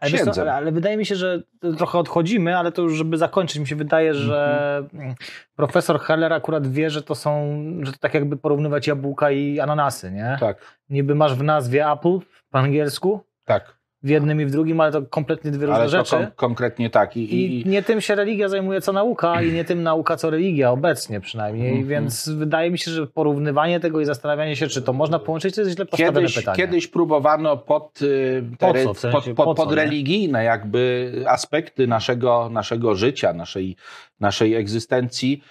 księdzem. 0.00 0.42
Ale, 0.42 0.54
ale, 0.54 0.72
wydaje 0.72 0.96
mi 0.96 1.06
się, 1.06 1.16
że 1.16 1.42
trochę 1.78 1.98
odchodzimy, 1.98 2.58
ale 2.58 2.72
to 2.72 2.82
już 2.82 2.94
żeby 2.94 3.18
zakończyć, 3.18 3.58
mi 3.58 3.66
się 3.66 3.76
wydaje, 3.76 4.14
że 4.14 4.82
mm. 4.94 5.14
profesor 5.56 6.00
Heller 6.00 6.32
akurat 6.32 6.66
wie, 6.66 6.90
że 6.90 7.02
to 7.02 7.14
są, 7.14 7.62
że 7.82 7.92
to 7.92 7.98
tak 7.98 8.14
jakby 8.14 8.36
porównywać 8.36 8.86
jabłka 8.86 9.30
i 9.30 9.60
ananasy, 9.60 10.10
nie? 10.10 10.36
Tak. 10.40 10.56
Niby 10.90 11.14
masz 11.14 11.34
w 11.34 11.42
nazwie 11.42 11.90
Apple 11.90 12.18
po 12.50 12.58
angielsku. 12.58 13.20
Tak 13.44 13.79
w 14.02 14.08
jednym 14.08 14.40
i 14.40 14.46
w 14.46 14.50
drugim, 14.50 14.80
ale 14.80 14.92
to 14.92 15.02
kompletnie 15.02 15.50
dwie 15.50 15.66
różne 15.66 15.88
rzeczy. 15.88 16.10
Kon 16.10 16.26
konkretnie 16.36 16.90
tak. 16.90 17.16
I, 17.16 17.34
I, 17.34 17.60
I, 17.60 17.68
nie 17.68 17.82
tym 17.82 18.00
się 18.00 18.14
religia 18.14 18.48
zajmuje 18.48 18.80
co 18.80 18.92
nauka 18.92 19.42
i 19.42 19.52
nie 19.52 19.64
tym 19.64 19.82
nauka 19.82 20.16
co 20.16 20.30
religia, 20.30 20.70
obecnie 20.70 21.20
przynajmniej, 21.20 21.72
mm 21.72 21.84
-hmm. 21.84 21.86
więc 21.86 22.28
wydaje 22.28 22.70
mi 22.70 22.78
się, 22.78 22.90
że 22.90 23.06
porównywanie 23.06 23.80
tego 23.80 24.00
i 24.00 24.04
zastanawianie 24.04 24.56
się, 24.56 24.66
czy 24.66 24.82
to 24.82 24.92
można 24.92 25.18
połączyć, 25.18 25.54
to 25.54 25.60
jest 25.60 25.72
źle 25.72 25.86
postawione 25.86 26.20
kiedyś, 26.20 26.34
pytanie. 26.34 26.56
Kiedyś 26.56 26.86
próbowano 26.86 27.56
pod, 27.56 28.02
y, 28.02 28.44
po 28.58 28.74
co, 28.74 28.94
w 28.94 28.98
sensie, 28.98 29.34
pod, 29.34 29.46
pod, 29.46 29.56
pod 29.56 29.72
religijne 29.72 30.44
jakby 30.44 31.12
aspekty 31.26 31.86
naszego, 31.86 32.48
naszego 32.52 32.94
życia, 32.94 33.32
naszej, 33.32 33.76
naszej 34.20 34.54
egzystencji 34.54 35.42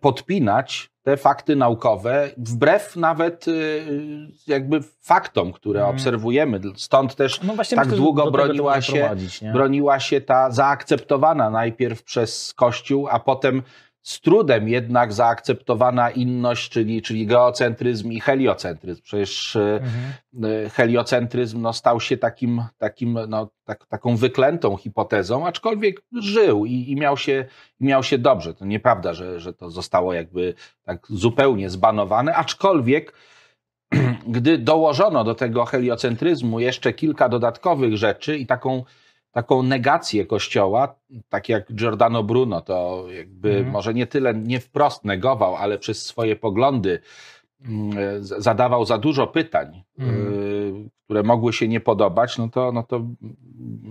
podpinać 0.00 0.90
te 1.02 1.16
fakty 1.16 1.56
naukowe, 1.56 2.30
wbrew 2.36 2.96
nawet 2.96 3.48
y, 3.48 3.84
jakby 4.46 4.80
faktom, 5.00 5.52
które 5.52 5.80
hmm. 5.80 5.96
obserwujemy. 5.96 6.60
Stąd 6.76 7.14
też 7.14 7.42
no 7.42 7.48
tak 7.48 7.58
myślę, 7.58 7.86
długo 7.86 8.30
broniła 8.30 8.80
się, 8.80 9.10
broniła 9.52 10.00
się 10.00 10.20
ta 10.20 10.50
zaakceptowana 10.50 11.50
najpierw 11.50 12.02
przez 12.02 12.54
Kościół, 12.54 13.08
a 13.10 13.20
potem 13.20 13.62
z 14.08 14.20
trudem 14.20 14.68
jednak 14.68 15.12
zaakceptowana 15.12 16.10
inność, 16.10 16.70
czyli, 16.70 17.02
czyli 17.02 17.26
geocentryzm 17.26 18.12
i 18.12 18.20
heliocentryzm. 18.20 19.02
Przecież 19.02 19.56
e, 19.56 19.80
mhm. 19.82 20.64
E, 20.64 20.70
heliocentryzm 20.70 21.62
no, 21.62 21.72
stał 21.72 22.00
się 22.00 22.16
takim, 22.16 22.62
takim, 22.78 23.18
no, 23.28 23.48
tak, 23.64 23.86
taką 23.86 24.16
wyklętą 24.16 24.76
hipotezą, 24.76 25.46
aczkolwiek 25.46 26.02
żył 26.20 26.66
i, 26.66 26.72
i, 26.72 26.96
miał, 26.96 27.16
się, 27.16 27.44
miał 27.80 28.02
się 28.02 28.18
dobrze. 28.18 28.54
To 28.54 28.64
nieprawda, 28.64 29.14
że, 29.14 29.40
że 29.40 29.52
to 29.52 29.70
zostało 29.70 30.12
jakby 30.12 30.54
tak 30.84 31.06
zupełnie 31.08 31.70
zbanowane, 31.70 32.34
aczkolwiek 32.34 33.12
gdy 34.36 34.58
dołożono 34.58 35.24
do 35.24 35.34
tego 35.34 35.64
heliocentryzmu 35.64 36.60
jeszcze 36.60 36.92
kilka 36.92 37.28
dodatkowych 37.28 37.96
rzeczy 37.96 38.38
i 38.38 38.46
taką 38.46 38.84
taką 39.32 39.62
negację 39.62 40.26
Kościoła, 40.26 40.94
tak 41.28 41.48
jak 41.48 41.72
Giordano 41.72 42.22
Bruno, 42.22 42.60
to 42.60 43.04
jakby 43.10 43.56
mm. 43.56 43.70
może 43.70 43.94
nie 43.94 44.06
tyle 44.06 44.34
nie 44.34 44.60
wprost 44.60 45.04
negował, 45.04 45.56
ale 45.56 45.78
przez 45.78 46.06
swoje 46.06 46.36
poglądy 46.36 47.00
mm, 47.64 47.92
zadawał 48.22 48.84
za 48.84 48.98
dużo 48.98 49.26
pytań, 49.26 49.82
mm. 49.98 50.90
które 51.04 51.22
mogły 51.22 51.52
się 51.52 51.68
nie 51.68 51.80
podobać, 51.80 52.38
no 52.38 52.48
to, 52.48 52.72
no 52.72 52.82
to 52.82 53.00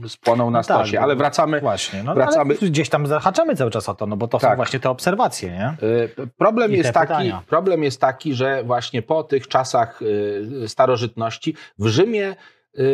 spłonął 0.08 0.51
na 0.51 0.60
no 0.60 0.63
stosie. 0.63 0.91
Tak, 0.91 1.03
ale 1.03 1.15
wracamy. 1.15 1.60
Właśnie, 1.60 2.03
no, 2.03 2.13
wracamy. 2.13 2.56
gdzieś 2.56 2.89
tam 2.89 3.08
zahaczamy 3.08 3.56
cały 3.56 3.72
czas 3.72 3.89
o 3.89 3.96
to, 3.96 4.06
no 4.06 4.17
bo 4.17 4.27
to 4.27 4.39
tak. 4.39 4.51
są 4.51 4.56
właśnie 4.56 4.79
te 4.79 4.89
obserwacje, 4.89 5.50
nie? 5.50 5.88
Y, 5.88 6.27
problem 6.38 6.72
jest, 6.72 6.94
taki, 6.94 7.32
problem 7.48 7.84
jest 7.84 8.01
taki, 8.01 8.34
że 8.34 8.63
właśnie 8.63 9.01
po 9.01 9.24
tych 9.24 9.48
czasach 9.48 10.01
y, 10.01 10.70
starożytności 10.70 11.56
w 11.79 11.88
Rzymie 11.88 12.36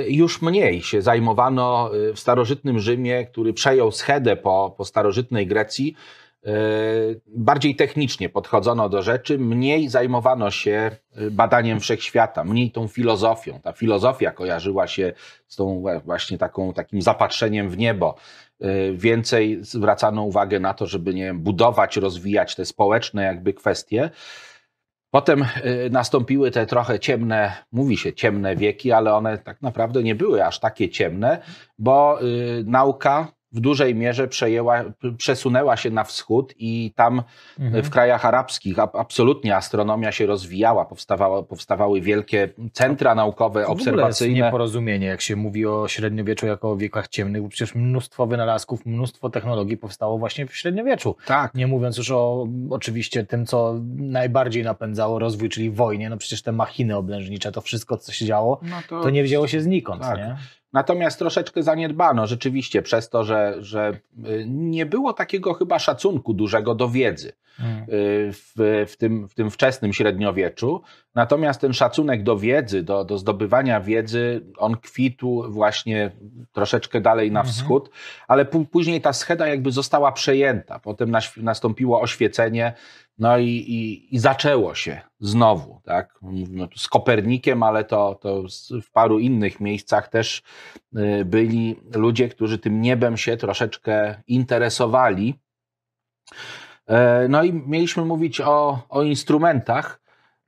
już 0.08 0.42
mniej 0.42 0.82
się 0.82 1.02
zajmowano 1.02 1.96
y, 1.96 2.14
w 2.14 2.20
starożytnym 2.20 2.80
Rzymie, 2.80 3.26
który 3.26 3.54
przejął 3.54 3.92
schedę 3.92 4.36
po, 4.36 4.76
po 4.78 4.86
starożytnej 4.86 5.48
Grecji. 5.48 5.96
Y, 6.48 7.22
bardziej 7.28 7.76
technicznie 7.76 8.30
podchodzono 8.30 8.90
do 8.90 9.02
rzeczy, 9.02 9.40
mniej 9.40 9.90
zajmowano 9.90 10.52
się 10.52 10.92
badaniem 11.32 11.80
wszechświata, 11.80 12.44
mniej 12.44 12.72
tą 12.72 12.88
filozofią. 12.88 13.60
Ta 13.64 13.74
filozofia 13.74 14.32
kojarzyła 14.32 14.88
się 14.88 15.14
z 15.48 15.56
tą 15.56 15.84
właśnie 16.06 16.38
taką, 16.38 16.74
takim 16.74 17.02
zapatrzeniem 17.02 17.70
w 17.70 17.78
niebo. 17.78 18.16
Więcej 18.94 19.58
zwracano 19.62 20.24
uwagę 20.24 20.60
na 20.60 20.74
to, 20.74 20.88
żeby 20.88 21.14
nie 21.14 21.24
wiem, 21.24 21.40
budować, 21.40 21.98
rozwijać 21.98 22.56
te 22.56 22.66
społeczne 22.66 23.24
jakby 23.24 23.54
kwestie. 23.54 24.10
Potem 25.14 25.42
y, 25.42 25.90
nastąpiły 25.92 26.52
te 26.52 26.66
trochę 26.66 27.00
ciemne, 27.00 27.54
mówi 27.72 27.98
się 27.98 28.14
ciemne 28.14 28.56
wieki, 28.56 28.92
ale 28.92 29.14
one 29.14 29.38
tak 29.38 29.62
naprawdę 29.62 30.04
nie 30.04 30.16
były 30.16 30.46
aż 30.46 30.60
takie 30.60 30.90
ciemne, 30.90 31.42
bo 31.80 32.24
y, 32.24 32.64
nauka 32.66 33.28
w 33.54 33.60
dużej 33.60 33.96
mierze 33.96 34.28
przejęła, 34.28 34.84
przesunęła 35.18 35.78
się 35.78 35.90
na 35.90 36.04
wschód 36.04 36.54
i 36.58 36.94
tam 36.96 37.24
mhm. 37.60 37.84
w 37.84 37.90
krajach 37.90 38.26
arabskich 38.26 38.80
absolutnie 38.80 39.56
astronomia 39.56 40.12
się 40.12 40.26
rozwijała, 40.26 40.86
powstawały, 40.86 41.44
powstawały 41.44 42.02
wielkie 42.02 42.50
centra 42.72 43.16
naukowe, 43.16 43.64
to 43.64 43.68
obserwacyjne. 43.68 44.40
To 44.40 44.46
nieporozumienie, 44.46 45.08
jak 45.08 45.22
się 45.22 45.36
mówi 45.36 45.66
o 45.66 45.88
średniowieczu 45.88 46.48
jako 46.48 46.72
o 46.72 46.78
wiekach 46.78 47.08
ciemnych, 47.08 47.42
bo 47.42 47.50
przecież 47.50 47.76
mnóstwo 47.76 48.28
wynalazków, 48.28 48.86
mnóstwo 48.86 49.30
technologii 49.30 49.78
powstało 49.78 50.18
właśnie 50.18 50.48
w 50.48 50.56
średniowieczu. 50.56 51.16
Tak. 51.26 51.54
Nie 51.54 51.68
mówiąc 51.68 51.98
już 51.98 52.12
o 52.12 52.48
oczywiście 52.70 53.26
tym, 53.26 53.46
co 53.46 53.76
najbardziej 53.96 54.64
napędzało 54.64 55.20
rozwój, 55.20 55.50
czyli 55.50 55.72
wojnie, 55.72 56.10
no 56.10 56.18
przecież 56.18 56.42
te 56.42 56.52
machiny 56.52 56.98
oblężnicze, 56.98 57.52
to 57.52 57.62
wszystko, 57.62 57.98
co 57.98 58.12
się 58.12 58.26
działo, 58.26 58.60
no 58.64 58.76
to... 58.90 59.02
to 59.02 59.10
nie 59.10 59.24
wzięło 59.24 59.48
się 59.48 59.62
znikąd, 59.62 60.02
tak. 60.02 60.18
nie? 60.18 60.36
Natomiast 60.74 61.20
troszeczkę 61.20 61.64
zaniedbano 61.64 62.28
rzeczywiście 62.28 62.82
przez 62.82 63.10
to, 63.10 63.24
że, 63.24 63.56
że 63.60 64.00
y, 64.28 64.46
nie 64.48 64.86
było 64.86 65.14
takiego 65.14 65.54
chyba 65.54 65.80
szacunku 65.80 66.34
dużego 66.34 66.76
do 66.76 66.90
wiedzy 66.90 67.34
hmm. 67.58 67.84
y, 67.84 67.86
w, 68.34 68.86
w, 68.88 68.98
tym, 68.98 69.28
w 69.28 69.34
tym 69.34 69.52
wczesnym 69.52 69.94
średniowieczu. 69.94 70.82
Natomiast 71.16 71.62
ten 71.62 71.74
szacunek 71.74 72.24
do 72.24 72.38
wiedzy, 72.38 72.84
do, 72.84 73.06
do 73.06 73.18
zdobywania 73.18 73.82
wiedzy, 73.82 74.42
on 74.58 74.78
kwitł 74.78 75.44
właśnie 75.50 76.12
troszeczkę 76.52 77.02
dalej 77.02 77.32
na 77.32 77.40
mhm. 77.40 77.56
wschód, 77.56 77.90
ale 78.28 78.46
później 78.46 79.02
ta 79.02 79.14
scheda 79.14 79.48
jakby 79.48 79.72
została 79.72 80.12
przejęta. 80.12 80.80
Potem 80.80 81.12
nastąpiło 81.38 82.02
oświecenie 82.02 82.74
no 83.18 83.38
i, 83.38 83.48
i, 83.48 84.16
i, 84.16 84.20
zaczęło 84.20 84.76
się 84.76 85.02
znowu, 85.20 85.82
tak? 85.84 86.18
Mówimy 86.22 86.68
tu 86.68 86.80
z 86.80 86.88
Kopernikiem, 86.88 87.64
ale 87.64 87.84
to, 87.84 88.20
to 88.22 88.44
w 88.82 88.92
paru 88.92 89.20
innych 89.20 89.60
miejscach 89.60 90.08
też 90.08 90.42
y, 90.98 91.26
byli 91.26 91.76
ludzie, 91.96 92.30
którzy 92.30 92.58
tym 92.58 92.82
niebem 92.82 93.18
się 93.18 93.38
troszeczkę 93.38 94.16
interesowali. 94.28 95.40
E, 96.88 97.28
no 97.30 97.44
i 97.44 97.54
mieliśmy 97.54 98.06
mówić 98.06 98.42
o, 98.42 98.80
o 98.90 99.04
instrumentach, 99.04 100.04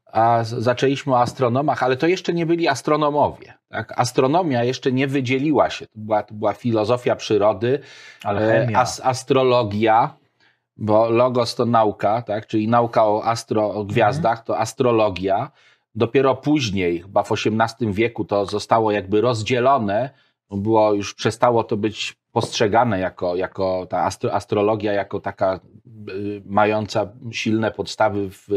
a 0.05 0.43
zaczęliśmy 0.43 1.13
o 1.13 1.21
astronomach, 1.21 1.83
ale 1.83 1.97
to 1.97 2.07
jeszcze 2.07 2.33
nie 2.33 2.45
byli 2.45 2.67
astronomowie. 2.67 3.53
Tak? 3.69 3.99
Astronomia 3.99 4.63
jeszcze 4.63 4.91
nie 4.91 5.07
wydzieliła 5.07 5.69
się. 5.69 5.87
To 5.87 5.99
była, 5.99 6.23
to 6.23 6.33
była 6.33 6.53
filozofia 6.53 7.15
przyrody, 7.15 7.79
e, 8.25 8.67
as, 8.77 9.01
astrologia, 9.03 10.15
bo 10.77 11.09
logos 11.09 11.55
to 11.55 11.65
nauka, 11.65 12.21
tak? 12.21 12.47
czyli 12.47 12.67
nauka 12.67 13.07
o, 13.07 13.25
astro, 13.25 13.73
o 13.73 13.85
gwiazdach 13.85 14.43
to 14.43 14.59
astrologia, 14.59 15.51
Dopiero 15.95 16.35
później, 16.35 17.01
chyba 17.01 17.23
w 17.23 17.31
XVIII 17.31 17.93
wieku, 17.93 18.25
to 18.25 18.45
zostało 18.45 18.91
jakby 18.91 19.21
rozdzielone. 19.21 20.09
Było 20.51 20.93
już 20.93 21.13
przestało 21.13 21.63
to 21.63 21.77
być 21.77 22.17
postrzegane 22.31 22.99
jako, 22.99 23.35
jako 23.35 23.85
ta 23.89 24.03
astro, 24.03 24.33
astrologia, 24.33 24.93
jako 24.93 25.19
taka 25.19 25.59
y, 26.09 26.41
mająca 26.45 27.07
silne 27.31 27.71
podstawy 27.71 28.29
w, 28.29 28.47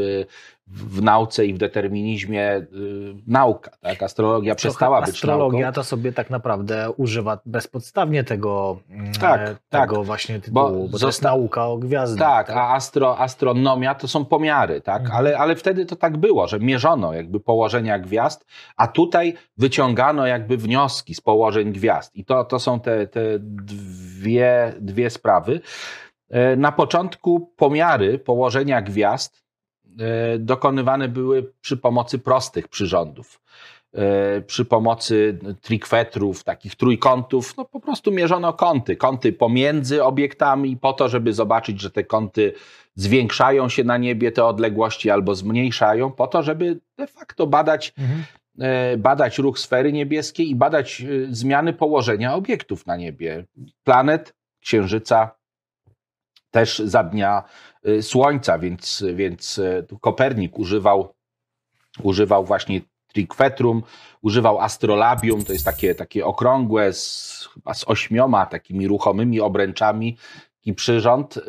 w 0.70 1.02
nauce 1.02 1.46
i 1.46 1.54
w 1.54 1.58
determinizmie 1.58 2.56
y, 2.56 2.66
nauka. 3.26 3.70
Tak? 3.80 4.02
Astrologia 4.02 4.54
przestała 4.54 5.00
być 5.00 5.10
astrologia 5.10 5.60
nauką. 5.60 5.74
to 5.74 5.84
sobie 5.84 6.12
tak 6.12 6.30
naprawdę 6.30 6.90
używa 6.96 7.38
bezpodstawnie 7.46 8.24
tego, 8.24 8.78
mm, 8.90 9.12
Tak, 9.12 9.40
e, 9.40 9.56
tak. 9.68 9.88
tego 9.90 10.04
właśnie 10.04 10.40
tytułu, 10.40 10.88
bo, 10.88 10.98
to 10.98 11.06
jest 11.06 11.22
nauka 11.22 11.66
o 11.66 11.78
gwiazdach. 11.78 12.46
Tak, 12.46 12.56
a 12.56 12.74
astro, 12.74 13.18
astronomia 13.18 13.94
to 13.94 14.08
są 14.08 14.24
pomiary, 14.24 14.80
tak? 14.80 15.00
Mhm. 15.02 15.18
Ale, 15.18 15.38
ale 15.38 15.56
wtedy 15.56 15.86
to 15.86 15.96
tak 15.96 16.16
było, 16.16 16.48
że 16.48 16.58
mierzono 16.58 17.12
jakby 17.14 17.40
położenia 17.40 17.98
gwiazd, 17.98 18.46
a 18.76 18.86
tutaj 18.86 19.34
wyciągano 19.56 20.26
jakby 20.26 20.56
wnioski 20.56 21.14
z 21.14 21.20
położeń 21.20 21.72
gwiazd. 21.72 22.16
I 22.16 22.24
to, 22.24 22.44
to 22.44 22.58
są 22.58 22.80
te, 22.80 23.06
te 23.06 23.20
dwie, 23.38 24.72
dwie 24.80 25.10
sprawy. 25.10 25.60
E, 26.30 26.56
Na 26.56 26.72
początku 26.72 27.52
pomiary 27.56 28.18
położenia 28.18 28.82
gwiazd 28.82 29.47
dokonywane 30.38 31.08
były 31.08 31.52
przy 31.60 31.76
pomocy 31.76 32.18
prostych 32.18 32.68
przyrządów. 32.68 33.40
E, 33.94 34.40
Przy 34.40 34.64
pomocy 34.64 35.38
trikwetrów, 35.60 36.44
takich 36.44 36.74
trójkątów, 36.76 37.56
no 37.56 37.64
po 37.64 37.80
prostu 37.80 38.10
mierzono 38.12 38.52
kąty. 38.52 38.96
Kąty 38.96 39.32
pomiędzy 39.32 40.04
obiektami, 40.04 40.76
po 40.76 40.92
to, 40.92 41.08
żeby 41.08 41.32
zobaczyć, 41.32 41.80
że 41.80 41.90
te 41.90 42.04
kąty 42.04 42.52
zwiększają 42.94 43.68
się 43.68 43.84
na 43.84 43.96
niebie, 43.96 44.32
te 44.32 44.44
odległości 44.44 45.10
albo 45.10 45.34
zmniejszają, 45.34 46.10
po 46.12 46.26
to, 46.26 46.42
żeby 46.42 46.80
de 46.96 47.06
facto 47.06 47.46
badać 47.46 47.92
Mhm. 47.98 48.24
e, 48.60 48.96
badać 48.96 49.38
ruch 49.38 49.58
sfery 49.58 49.92
niebieskiej 49.92 50.50
i 50.50 50.54
badać 50.54 51.00
e, 51.00 51.04
zmiany 51.30 51.72
położenia 51.72 52.34
obiektów 52.34 52.86
na 52.86 52.96
niebie. 52.96 53.44
Planet, 53.84 54.34
księżyca, 54.60 55.30
też 56.50 56.78
za 56.78 57.04
dnia 57.04 57.42
e, 57.42 57.42
Słońca, 58.00 58.58
więc, 58.58 59.04
więc 59.14 59.60
tu 59.88 59.98
Kopernik 59.98 60.58
używał, 60.58 61.14
używał 62.02 62.44
właśnie 62.44 62.80
triquetrum, 63.12 63.82
używał 64.22 64.60
astrolabium, 64.60 65.44
to 65.44 65.52
jest 65.52 65.64
takie, 65.64 65.94
takie 65.94 66.26
okrągłe, 66.26 66.92
z, 66.92 67.48
chyba 67.54 67.74
z 67.74 67.84
ośmioma 67.88 68.46
takimi 68.46 68.88
ruchomymi 68.88 69.40
obręczami, 69.40 70.16
taki 70.58 70.74
przyrząd, 70.74 71.36
y, 71.36 71.42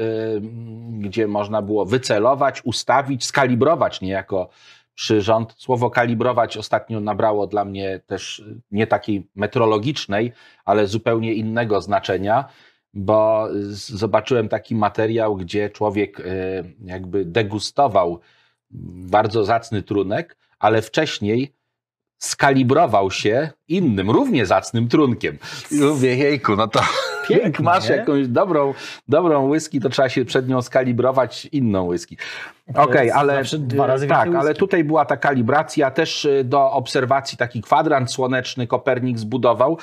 gdzie 0.99 1.27
można 1.27 1.61
było 1.61 1.85
wycelować, 1.85 2.61
ustawić, 2.63 3.25
skalibrować 3.25 4.01
niejako 4.01 4.49
przyrząd. 4.95 5.53
Słowo 5.57 5.89
kalibrować 5.89 6.57
ostatnio 6.57 6.99
nabrało 6.99 7.47
dla 7.47 7.65
mnie 7.65 7.99
też 8.07 8.39
y, 8.39 8.61
nie 8.71 8.87
takiej 8.87 9.27
metrologicznej, 9.35 10.31
ale 10.65 10.87
zupełnie 10.87 11.33
innego 11.33 11.81
znaczenia, 11.81 12.45
bo 12.93 13.47
zobaczyłem 13.71 14.49
taki 14.49 14.75
materiał, 14.75 15.35
gdzie 15.35 15.69
człowiek 15.69 16.19
y, 16.19 16.23
jakby 16.85 17.25
degustował 17.25 18.19
bardzo 19.11 19.45
zacny 19.45 19.83
trunek, 19.83 20.37
ale 20.59 20.81
wcześniej 20.81 21.53
skalibrował 22.17 23.11
się 23.11 23.49
innym, 23.67 24.09
równie 24.09 24.45
zacnym 24.45 24.87
trunkiem. 24.87 25.37
I 25.71 25.75
mówię, 25.75 26.15
jejku, 26.15 26.55
no 26.55 26.67
to 26.67 26.81
Pięknie, 27.29 27.45
jak 27.45 27.59
masz 27.59 27.89
jakąś 27.89 28.27
dobrą, 28.27 28.73
dobrą 29.07 29.49
whisky, 29.49 29.79
to 29.79 29.89
trzeba 29.89 30.09
się 30.09 30.25
przed 30.25 30.47
nią 30.47 30.61
skalibrować 30.61 31.45
inną 31.45 31.87
whisky. 31.87 32.17
Okej, 32.75 33.05
jest 33.05 33.17
ale 33.17 33.33
zawsze 33.33 33.59
dwa 33.59 33.87
razy 33.87 34.07
tak, 34.07 34.35
ale 34.35 34.53
tutaj 34.53 34.83
była 34.83 35.05
ta 35.05 35.17
kalibracja 35.17 35.91
też 35.91 36.25
y, 36.25 36.43
do 36.43 36.71
obserwacji 36.71 37.37
taki 37.37 37.61
kwadrant 37.61 38.11
słoneczny 38.11 38.67
Kopernik 38.67 39.19
zbudował 39.19 39.77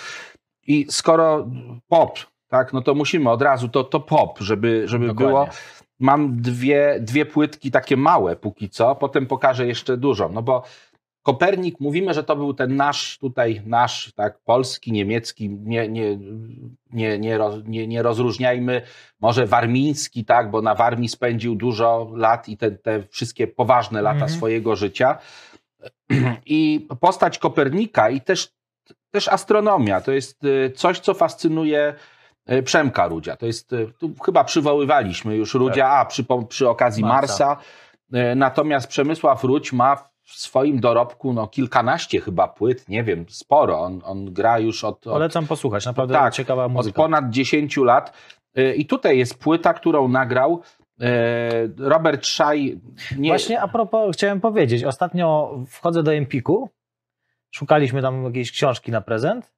i 0.66 0.86
skoro 0.90 1.48
pop, 1.88 2.18
tak, 2.48 2.72
no 2.72 2.82
to 2.82 2.94
musimy 2.94 3.30
od 3.30 3.42
razu 3.42 3.68
to, 3.68 3.84
to 3.84 4.00
pop, 4.00 4.38
żeby, 4.40 4.88
żeby 4.88 5.06
Dokładnie. 5.06 5.28
było. 5.28 5.48
Mam 5.98 6.40
dwie, 6.40 6.98
dwie 7.00 7.26
płytki 7.26 7.70
takie 7.70 7.96
małe 7.96 8.36
póki 8.36 8.70
co, 8.70 8.94
potem 8.94 9.26
pokażę 9.26 9.66
jeszcze 9.66 9.96
dużą, 9.96 10.32
no 10.32 10.42
bo 10.42 10.62
Kopernik, 11.22 11.80
mówimy, 11.80 12.14
że 12.14 12.24
to 12.24 12.36
był 12.36 12.54
ten 12.54 12.76
nasz, 12.76 13.18
tutaj 13.18 13.62
nasz, 13.66 14.12
tak, 14.16 14.38
polski, 14.38 14.92
niemiecki, 14.92 15.50
nie, 15.50 15.88
nie, 15.88 16.18
nie, 16.92 17.18
nie, 17.18 17.38
roz, 17.38 17.54
nie, 17.64 17.86
nie 17.86 18.02
rozróżniajmy, 18.02 18.82
może 19.20 19.46
warmiński, 19.46 20.24
tak, 20.24 20.50
bo 20.50 20.62
na 20.62 20.74
Warmii 20.74 21.08
spędził 21.08 21.54
dużo 21.54 22.10
lat 22.14 22.48
i 22.48 22.56
te, 22.56 22.70
te 22.70 23.02
wszystkie 23.02 23.46
poważne 23.46 24.02
lata 24.02 24.14
Mhm. 24.14 24.32
swojego 24.32 24.76
życia. 24.76 25.18
I 26.46 26.86
postać 27.00 27.38
Kopernika 27.38 28.10
i 28.10 28.20
też, 28.20 28.52
też 29.10 29.28
astronomia 29.28 30.00
to 30.00 30.12
jest 30.12 30.44
y, 30.44 30.72
coś, 30.76 31.00
co 31.00 31.14
fascynuje 31.14 31.94
Przemka 32.64 33.08
Rudzia. 33.08 33.36
To 33.36 33.46
jest, 33.46 33.72
y, 33.72 33.92
tu 33.98 34.14
chyba 34.24 34.44
przywoływaliśmy 34.44 35.36
już 35.36 35.54
Rudzia, 35.54 35.88
a 35.88 36.04
przy, 36.04 36.24
przy 36.48 36.68
okazji 36.68 37.02
Marsa. 37.04 37.46
Marsa. 37.46 37.62
Y, 38.32 38.36
Natomiast 38.36 38.88
Przemysław 38.88 39.44
Rudź 39.44 39.72
ma 39.72 39.96
w 40.22 40.32
swoim 40.32 40.80
dorobku 40.80 41.32
no, 41.32 41.48
kilkanaście 41.48 42.20
chyba 42.20 42.48
płyt, 42.48 42.88
nie 42.88 43.04
wiem, 43.04 43.24
sporo. 43.28 43.80
On, 43.80 44.00
on 44.04 44.32
gra 44.32 44.58
już 44.58 44.84
od, 44.84 45.06
od, 45.06 45.12
Polecam 45.12 45.46
posłuchać, 45.46 45.86
naprawdę 45.86 46.14
Tak, 46.14 46.34
ciekawa 46.34 46.64
od 46.64 46.72
muzyka. 46.72 46.96
ponad 46.96 47.30
10 47.30 47.76
lat. 47.76 48.12
I 48.76 48.86
tutaj 48.86 49.18
jest 49.18 49.38
płyta, 49.38 49.74
którą 49.74 50.08
nagrał 50.08 50.62
Robert 51.78 52.26
Szaj. 52.26 52.80
Nie, 53.18 53.30
Właśnie 53.30 53.60
a 53.60 53.68
propos, 53.68 54.16
chciałem 54.16 54.40
powiedzieć, 54.40 54.84
ostatnio 54.84 55.58
wchodzę 55.68 56.02
do 56.02 56.14
Empiku, 56.14 56.70
szukaliśmy 57.50 58.02
tam 58.02 58.24
jakiejś 58.24 58.52
książki 58.52 58.90
na 58.92 59.00
prezent, 59.00 59.52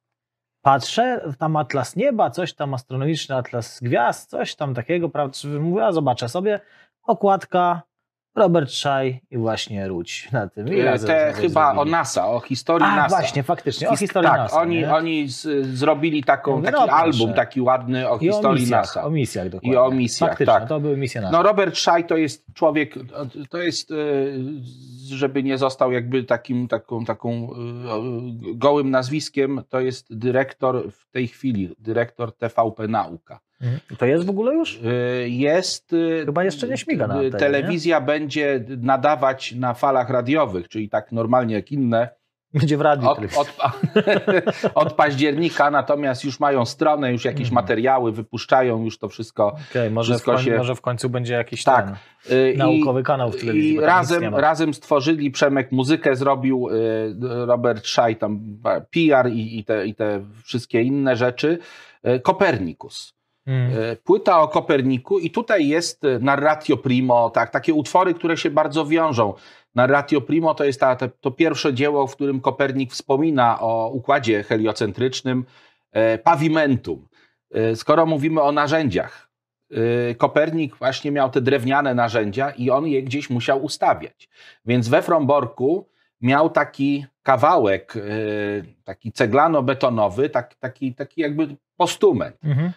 patrzę, 0.61 1.33
tam 1.39 1.55
atlas 1.55 1.95
nieba, 1.95 2.29
coś 2.29 2.53
tam 2.53 2.73
astronomiczny 2.73 3.35
atlas 3.35 3.79
gwiazd, 3.81 4.29
coś 4.29 4.55
tam 4.55 4.73
takiego, 4.73 5.09
prawda, 5.09 5.37
mówię, 5.59 5.85
a 5.85 5.91
zobaczę 5.91 6.29
sobie, 6.29 6.59
okładka, 7.03 7.81
Robert 8.39 8.71
Szaj 8.71 9.21
i 9.31 9.37
właśnie 9.37 9.87
Rudź 9.87 10.31
na 10.31 10.47
tym. 10.47 10.67
I 10.67 10.79
y, 10.79 10.85
razem 10.85 11.07
te 11.07 11.33
chyba 11.33 11.71
o 11.71 11.73
zrobili. 11.73 11.91
NASA, 11.91 12.27
o 12.27 12.39
historii 12.39 12.87
A, 12.87 12.95
NASA. 12.95 13.17
właśnie, 13.17 13.43
faktycznie, 13.43 13.89
o 13.89 13.91
His- 13.91 13.99
historii 13.99 14.29
tak, 14.29 14.37
NASA. 14.39 14.61
oni, 14.61 14.75
nie? 14.77 14.93
oni 14.93 15.27
zrobili 15.61 16.23
taką, 16.23 16.51
Mówię, 16.55 16.71
taki 16.71 16.85
no 16.87 16.93
album 16.93 17.33
taki 17.33 17.61
ładny 17.61 18.09
o 18.09 18.13
I 18.13 18.29
o 18.29 18.33
historii 18.33 18.61
misjach, 18.61 18.81
NASA. 18.81 19.03
o 19.03 19.09
misjach 19.09 19.49
dokładnie. 19.49 19.73
I 19.73 19.77
o 19.77 19.91
misjach, 19.91 20.29
Faktycznie, 20.29 20.53
tak. 20.53 20.69
to 20.69 20.79
były 20.79 20.97
misje 20.97 21.21
NASA. 21.21 21.37
No 21.37 21.43
Robert 21.43 21.77
Szaj 21.77 22.07
to 22.07 22.17
jest 22.17 22.45
człowiek, 22.53 22.95
to 23.49 23.57
jest, 23.57 23.91
y, 23.91 23.95
żeby 25.09 25.43
nie 25.43 25.57
został 25.57 25.91
jakby 25.91 26.23
takim, 26.23 26.67
taką, 26.67 27.05
taką 27.05 27.49
y, 27.51 28.55
gołym 28.55 28.91
nazwiskiem, 28.91 29.63
to 29.69 29.79
jest 29.79 30.17
dyrektor 30.17 30.91
w 30.91 31.11
tej 31.11 31.27
chwili, 31.27 31.75
dyrektor 31.79 32.35
TVP 32.37 32.87
Nauka. 32.87 33.39
Mhm. 33.61 33.79
To 33.97 34.05
jest 34.05 34.25
w 34.25 34.29
ogóle 34.29 34.53
już? 34.53 34.75
Y, 34.75 35.29
Jest. 35.29 35.93
y, 35.93 36.23
Chyba 36.25 36.43
jeszcze 36.43 36.67
nie 36.67 36.77
śmiga 36.77 37.07
na 37.07 37.13
y, 37.13 37.17
antenie, 37.17 37.39
Telewizja 37.39 38.01
będzie 38.01 38.65
nadawać 38.77 39.51
na 39.51 39.73
falach 39.73 40.09
radiowych, 40.09 40.67
czyli 40.69 40.89
tak 40.89 41.11
normalnie 41.11 41.55
jak 41.55 41.71
inne, 41.71 42.09
Będzie 42.53 42.77
w 42.77 42.81
radiu. 42.81 43.09
od, 43.09 43.19
od, 43.37 43.53
od 44.85 44.93
października, 44.93 45.71
natomiast 45.71 46.23
już 46.23 46.39
mają 46.39 46.65
stronę, 46.65 47.11
już 47.11 47.25
jakieś 47.25 47.47
Mhm. 47.47 47.55
materiały 47.55 48.11
wypuszczają, 48.11 48.83
już 48.83 48.97
to 48.97 49.09
wszystko. 49.09 49.55
Okej, 49.71 49.91
może, 49.91 50.13
w 50.13 50.15
wszystko 50.15 50.31
koń, 50.33 50.43
się- 50.43 50.57
może 50.57 50.75
w 50.75 50.81
końcu 50.81 51.09
będzie 51.09 51.33
jakiś 51.33 51.63
Tak. 51.63 51.85
ten 52.27 52.53
i- 52.53 52.57
naukowy 52.57 53.03
kanał 53.03 53.31
w 53.31 53.39
telewizji. 53.39 53.69
I 53.73 53.75
tam 53.75 53.83
nic 53.83 53.87
razem, 53.87 54.21
nie 54.23 54.29
razem 54.41 54.73
stworzyli, 54.73 55.31
Przemek 55.31 55.71
muzykę 55.71 56.15
zrobił, 56.15 56.67
Robert 57.45 57.85
Szaj 57.85 58.15
tam 58.15 58.57
PR 58.91 59.29
i, 59.31 59.59
i, 59.59 59.65
te, 59.65 59.87
i 59.87 59.95
te 59.95 60.21
wszystkie 60.43 60.81
inne 60.81 61.15
rzeczy. 61.15 61.59
Kopernikus. 62.23 63.18
Mm. 63.49 63.77
Y, 63.77 63.97
Płyta 64.03 64.41
o 64.41 64.47
Koperniku 64.47 65.19
i 65.19 65.31
tutaj 65.31 65.67
jest 65.67 66.03
y, 66.03 66.19
Narratio 66.19 66.77
Primo, 66.77 67.29
tak, 67.29 67.49
takie 67.49 67.73
utwory, 67.73 68.13
które 68.13 68.37
się 68.37 68.49
bardzo 68.49 68.85
wiążą. 68.85 69.33
Narratio 69.75 70.21
Primo 70.21 70.53
to 70.53 70.63
jest 70.63 70.79
ta, 70.79 70.95
to 70.95 71.31
pierwsze 71.31 71.73
dzieło, 71.73 72.07
w 72.07 72.15
którym 72.15 72.41
Kopernik 72.41 72.91
wspomina 72.91 73.59
o 73.59 73.89
układzie 73.89 74.43
heliocentrycznym 74.43 75.45
e, 75.91 76.17
pavimentum. 76.17 77.07
E, 77.51 77.75
Skoro 77.75 78.05
mówimy 78.05 78.41
o 78.41 78.51
narzędziach, 78.51 79.29
e, 79.71 80.15
Kopernik 80.15 80.75
właśnie 80.75 81.11
miał 81.11 81.29
te 81.29 81.41
drewniane 81.41 81.95
narzędzia 81.95 82.51
i 82.51 82.69
on 82.69 82.87
je 82.87 83.03
gdzieś 83.03 83.29
musiał 83.29 83.63
ustawiać. 83.63 84.29
Więc 84.65 84.89
we 84.89 85.01
Fromborku 85.01 85.89
miał 86.21 86.49
taki 86.49 87.05
kawałek, 87.23 87.95
e, 87.97 88.01
taki 88.83 89.11
ceglano-betonowy, 89.11 90.29
tak, 90.29 90.55
taki, 90.55 90.93
taki 90.95 91.21
jakby 91.21 91.55
postument 91.77 92.37
Mhm. 92.43 92.71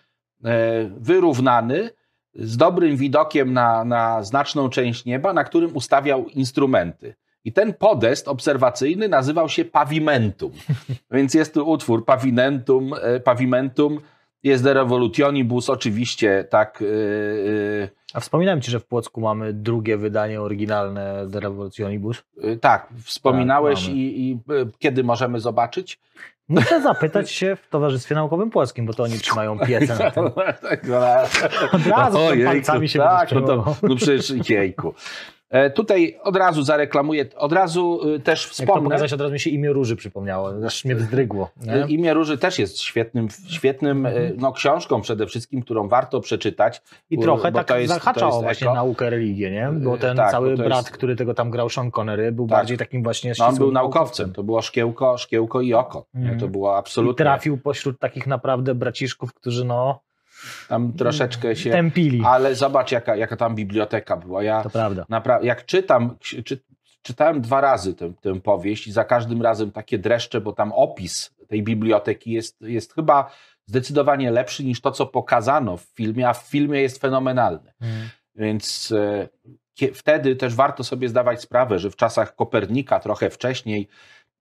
E, 0.45 0.91
wyrównany, 0.97 1.91
z 2.35 2.57
dobrym 2.57 2.97
widokiem 2.97 3.53
na, 3.53 3.85
na 3.85 4.23
znaczną 4.23 4.69
część 4.69 5.05
nieba, 5.05 5.33
na 5.33 5.45
którym 5.45 5.77
ustawiał 5.77 6.27
instrumenty. 6.27 7.15
I 7.45 7.53
ten 7.53 7.75
podest 7.75 8.29
obserwacyjny 8.29 9.09
nazywał 9.09 9.49
się 9.49 9.65
pavimentum. 9.65 10.53
Więc 11.11 11.35
jest 11.35 11.55
tu 11.55 11.71
utwór 11.71 12.05
pavimentum, 12.05 12.95
e, 13.03 13.21
pavimentum 13.21 14.01
Jest 14.43 14.65
De 14.65 14.75
Revolutionibus, 14.75 15.71
oczywiście, 15.71 16.45
tak. 16.51 16.81
Yy, 16.81 17.89
A 18.15 18.21
wspominałem 18.21 18.61
ci, 18.61 18.71
że 18.71 18.81
w 18.81 18.85
Płocku 18.85 19.21
mamy 19.21 19.53
drugie 19.53 19.97
wydanie 19.97 20.41
oryginalne 20.41 21.29
The 21.33 21.41
Revolutionibus. 21.41 22.23
yy, 22.43 22.57
tak, 22.57 22.89
wspominałeś 23.05 23.87
Tak, 23.87 23.95
i, 23.95 24.31
i 24.31 24.39
kiedy 24.79 25.05
możemy 25.05 25.41
zobaczyć? 25.41 26.01
Muszę 26.53 26.83
zapytać 26.83 27.31
się 27.31 27.57
w 27.57 27.69
Towarzystwie 27.69 28.15
Naukowym 28.15 28.51
Płockim, 28.51 28.87
bo 28.87 28.93
to 28.95 29.03
oni 29.03 29.19
trzymają 29.19 29.59
piecę 29.59 29.97
na 29.99 30.11
tym. 30.11 30.31
Tak, 30.63 30.85
ale- 30.85 31.29
Od 31.73 31.87
razu 31.87 32.19
O, 32.19 32.31
palcami 32.45 32.89
się 32.89 32.99
Tak, 32.99 33.33
no 33.33 33.41
to 33.41 33.77
no 33.83 33.97
przecież 33.97 34.49
jejku. 34.51 34.95
E, 35.53 35.71
Tutaj 35.71 36.19
od 36.23 36.37
razu 36.37 36.63
zareklamuję, 36.63 37.25
od 37.37 37.53
razu 37.53 38.01
y, 38.15 38.21
też 38.21 38.43
Jak 38.43 38.49
to 38.49 38.55
wspomnę. 38.55 38.85
pokazać, 38.85 39.13
od 39.13 39.21
razu 39.21 39.33
mi 39.33 39.41
się 39.41 39.51
imię 39.51 39.73
Róży 39.73 39.97
przypomniało, 39.97 40.53
aż 40.67 40.85
mnie 40.85 40.95
wzdrygło. 40.97 41.51
nie? 41.67 41.85
Y, 41.85 41.89
Imię 41.89 42.15
Róży 42.15 42.39
też 42.39 42.59
jest 42.59 42.81
świetnym, 42.81 43.29
świetnym 43.49 44.07
y, 44.07 44.35
no, 44.39 44.53
książką 44.53 45.01
przede 45.01 45.27
wszystkim, 45.27 45.63
którą 45.63 45.89
warto 45.89 46.21
przeczytać. 46.21 46.83
I 47.11 47.19
trochę 47.19 47.53
tak 47.53 47.71
jest- 47.71 47.95
zahaczało 47.95 48.43
właśnie 48.43 48.67
eko. 48.67 48.75
naukę, 48.75 49.11
religię, 49.11 49.51
nie? 49.51 49.69
Bo 49.73 49.99
ten 49.99 50.17
tak, 50.17 50.31
cały 50.31 50.57
bo 50.57 50.63
brat, 50.65 50.79
jest- 50.79 50.91
który 50.91 51.17
tego 51.17 51.35
tam 51.35 51.51
grał, 51.51 51.69
Sean 51.69 51.91
Connery, 51.91 52.33
był 52.33 52.47
Tak. 52.49 52.59
bardziej 52.59 52.79
takim 52.79 53.03
właśnie 53.03 53.33
No, 53.39 53.47
on 53.47 53.57
był 53.57 53.73
naukowcem, 53.73 54.33
to 54.33 54.43
było 54.43 54.63
szkiełko, 54.63 55.19
szkiełko 55.19 55.61
i 55.61 55.75
oko. 55.75 56.07
Mhm. 56.15 56.41
To 56.41 56.49
było 56.49 56.75
I 56.75 56.79
absolutnie. 56.79 57.25
trafił 57.25 57.59
pośród 57.59 57.99
takich 57.99 58.27
naprawdę 58.27 58.75
braciszków, 58.75 59.35
którzy 59.35 59.65
no 59.65 60.01
Tam 60.69 60.93
troszeczkę 60.93 61.57
się. 61.57 61.71
tępili. 61.71 62.23
Ale 62.27 62.55
zobacz, 62.55 62.93
jaka, 62.93 63.17
jaka 63.17 63.37
tam 63.37 63.55
biblioteka 63.55 64.17
była. 64.17 64.43
Ja 64.43 64.63
To 64.63 64.71
prawda. 64.71 65.07
Napra- 65.11 65.45
jak 65.45 65.67
czytam, 65.67 66.17
czy, 66.21 66.43
czytałem 67.03 67.41
dwa 67.41 67.61
razy 67.61 67.95
tę, 67.95 68.13
tę 68.21 68.41
powieść 68.41 68.87
i 68.87 68.93
za 68.93 69.05
każdym 69.05 69.43
razem 69.43 69.73
takie 69.73 69.99
dreszcze, 69.99 70.41
bo 70.41 70.53
tam 70.53 70.73
opis 70.73 71.31
tej 71.49 71.63
biblioteki 71.63 72.33
jest, 72.33 72.61
jest 72.61 72.95
chyba 72.95 73.31
zdecydowanie 73.67 74.31
lepszy 74.31 74.65
niż 74.65 74.81
to, 74.81 74.91
co 74.91 75.07
pokazano 75.07 75.77
w 75.77 75.83
filmie, 75.83 76.29
a 76.29 76.33
w 76.33 76.43
filmie 76.43 76.81
jest 76.81 77.01
fenomenalny. 77.01 77.73
Mm. 77.81 78.09
Więc 78.35 78.93
e, 78.93 79.29
wtedy 79.95 80.37
też 80.37 80.55
warto 80.55 80.85
sobie 80.85 81.09
zdawać 81.09 81.41
sprawę, 81.41 81.79
że 81.79 81.91
w 81.91 81.97
czasach 81.97 82.35
Kopernika, 82.35 83.01
trochę 83.01 83.31
wcześniej, 83.31 83.89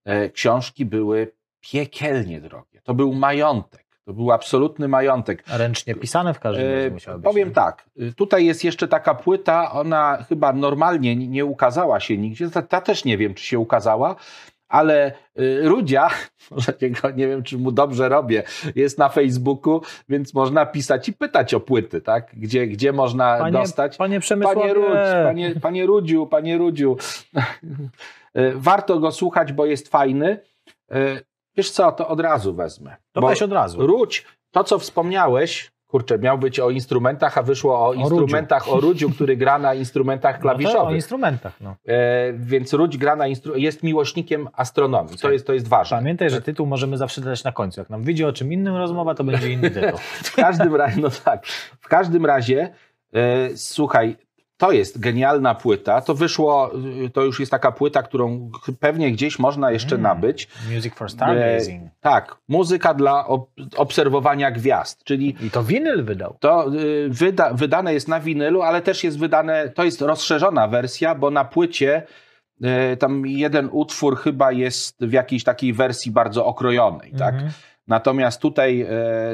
e, 0.06 0.30
książki 0.30 0.86
były 0.86 1.32
piekielnie 1.60 2.42
drogie. 2.42 2.82
To 2.84 2.94
był 2.94 3.14
majątek. 3.14 3.86
To 4.06 4.14
był 4.14 4.32
absolutny 4.32 4.88
majątek. 4.88 5.44
A 5.54 5.58
Ręcznie 5.58 5.96
pisane 5.96 6.34
w 6.34 6.40
każdym 6.40 6.66
razie 6.72 6.86
E, 6.88 6.90
musiały 6.92 7.18
być. 7.18 7.26
Powiem 7.26 7.48
nie? 7.50 7.54
tak, 7.56 7.86
y, 8.02 8.14
tutaj 8.14 8.46
jest 8.46 8.64
jeszcze 8.64 8.88
taka 8.88 9.16
płyta, 9.16 9.72
ona 9.72 10.26
chyba 10.30 10.54
normalnie 10.54 11.16
nie- 11.16 11.46
ukazała 11.46 12.00
się 12.00 12.18
nigdzie, 12.18 12.50
ta, 12.50 12.62
ta 12.62 12.82
też 12.82 13.06
nie 13.06 13.18
wiem, 13.18 13.34
czy 13.34 13.46
się 13.46 13.60
ukazała, 13.60 14.16
ale 14.68 15.12
y, 15.40 15.60
Rudzia, 15.64 16.10
nie 17.16 17.28
wiem, 17.28 17.44
czy 17.44 17.58
mu 17.58 17.72
dobrze 17.72 18.10
robię, 18.10 18.44
jest 18.76 18.98
na 18.98 19.10
Facebooku, 19.10 19.82
więc 20.10 20.34
można 20.34 20.66
pisać 20.66 21.10
i 21.10 21.14
pytać 21.14 21.54
o 21.54 21.60
płyty, 21.60 22.02
tak? 22.02 22.32
Gdzie, 22.34 22.68
gdzie 22.68 22.94
można 22.94 23.38
Panie, 23.38 23.52
dostać. 23.60 23.98
panie 23.98 24.20
Przemysławie, 24.20 24.62
Panie 24.62 24.74
Rudź, 24.74 25.26
panie, 25.26 25.56
panie 25.62 25.86
Rudziu, 25.86 26.28
panie 26.28 26.58
Rudziu. 26.58 26.98
Y, 28.38 28.54
Warto 28.56 29.00
go 29.00 29.12
słuchać, 29.12 29.54
bo 29.54 29.66
jest 29.66 29.88
fajny. 29.88 30.40
Wiesz 31.58 31.72
co, 31.72 31.92
to 31.92 32.08
od 32.08 32.20
razu 32.20 32.54
wezmę. 32.54 32.96
to 33.12 33.22
weź 33.22 33.42
od 33.42 33.52
razu. 33.52 33.88
Rudź, 33.88 34.26
to 34.52 34.64
co 34.64 34.80
wspomniałeś, 34.80 35.72
kurczę, 35.88 36.20
miał 36.20 36.38
być 36.38 36.60
o 36.60 36.70
instrumentach, 36.70 37.38
a 37.38 37.44
wyszło 37.44 37.88
o, 37.88 37.94
instrumentach 37.94 38.70
o 38.70 38.80
Rudziu, 38.80 39.10
który 39.10 39.38
gra 39.38 39.60
na 39.60 39.74
instrumentach 39.74 40.36
No 40.38 40.42
klawiszowych. 40.42 40.82
o 40.90 40.96
instrumentach. 40.96 41.54
No. 41.62 41.76
e, 41.88 42.34
więc 42.34 42.74
Rudź 42.74 42.98
gra 42.98 43.16
na 43.16 43.26
instru- 43.26 43.56
jest 43.58 43.84
miłośnikiem 43.84 44.50
astronomii. 44.54 45.18
To 45.18 45.32
jest, 45.32 45.48
to 45.48 45.54
jest 45.54 45.68
ważne. 45.68 45.98
Pamiętaj, 45.98 46.30
że 46.30 46.42
tytuł 46.42 46.66
możemy 46.66 46.98
zawsze 46.98 47.22
dać 47.22 47.44
na 47.44 47.52
końcu. 47.52 47.82
Jak 47.82 47.90
nam 47.90 48.04
wyjdzie 48.04 48.28
o 48.28 48.34
czym 48.34 48.54
innym 48.54 48.76
rozmowa, 48.76 49.16
to 49.16 49.24
będzie 49.24 49.50
inny 49.50 49.72
tytuł. 49.72 50.00
W 50.24 50.36
każdym 50.36 50.76
razie, 50.76 51.02
no 51.02 51.10
tak, 51.26 51.46
w 51.82 51.88
każdym 51.88 52.26
razie, 52.26 52.74
e, 53.14 53.50
słuchaj, 53.58 54.18
to 54.62 54.72
jest 54.72 55.00
genialna 55.00 55.56
płyta. 55.56 56.02
To 56.02 56.14
wyszło, 56.16 56.72
y, 57.06 57.10
to 57.10 57.22
już 57.22 57.40
jest 57.40 57.52
taka 57.52 57.72
płyta, 57.72 58.04
którą 58.04 58.52
pewnie 58.80 59.12
gdzieś 59.12 59.40
można 59.40 59.72
jeszcze 59.72 59.96
Mm. 59.96 60.04
nabyć. 60.04 60.48
Music 60.76 60.94
for 60.96 61.10
Stargazing. 61.12 61.92
Tak, 62.02 62.36
muzyka 62.48 62.94
dla 62.94 63.28
ob- 63.28 63.50
obserwowania 63.78 64.52
gwiazd, 64.52 65.04
czyli 65.04 65.36
I 65.42 65.52
to 65.52 65.64
winyl 65.64 66.04
wydał. 66.04 66.36
To 66.40 66.74
y, 66.76 67.10
wyda, 67.10 67.54
wydane 67.54 67.94
jest 67.94 68.08
na 68.08 68.20
winylu, 68.20 68.62
ale 68.62 68.82
też 68.82 69.04
jest 69.04 69.20
wydane, 69.20 69.70
to 69.70 69.84
jest 69.84 70.02
rozszerzona 70.02 70.68
wersja, 70.68 71.16
bo 71.16 71.32
na 71.32 71.46
płycie 71.46 72.04
y, 72.94 72.98
tam 72.98 73.26
jeden 73.28 73.70
utwór 73.72 74.18
chyba 74.18 74.52
jest 74.52 75.06
w 75.06 75.12
jakiejś 75.12 75.44
takiej 75.44 75.74
wersji 75.74 76.12
bardzo 76.12 76.46
okrojonej, 76.46 77.14
tak? 77.18 77.34
Mhm. 77.34 77.52
Natomiast 77.88 78.42
tutaj 78.42 78.82
e, 78.82 78.88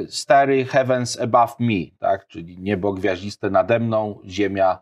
Starry 0.10 0.66
Heavens 0.66 1.20
Above 1.22 1.54
Me, 1.60 1.74
tak? 2.00 2.28
Czyli 2.28 2.58
niebo 2.60 2.94
gwiaździste 2.94 3.50
nade 3.50 3.80
mną, 3.80 4.20
ziemia, 4.26 4.80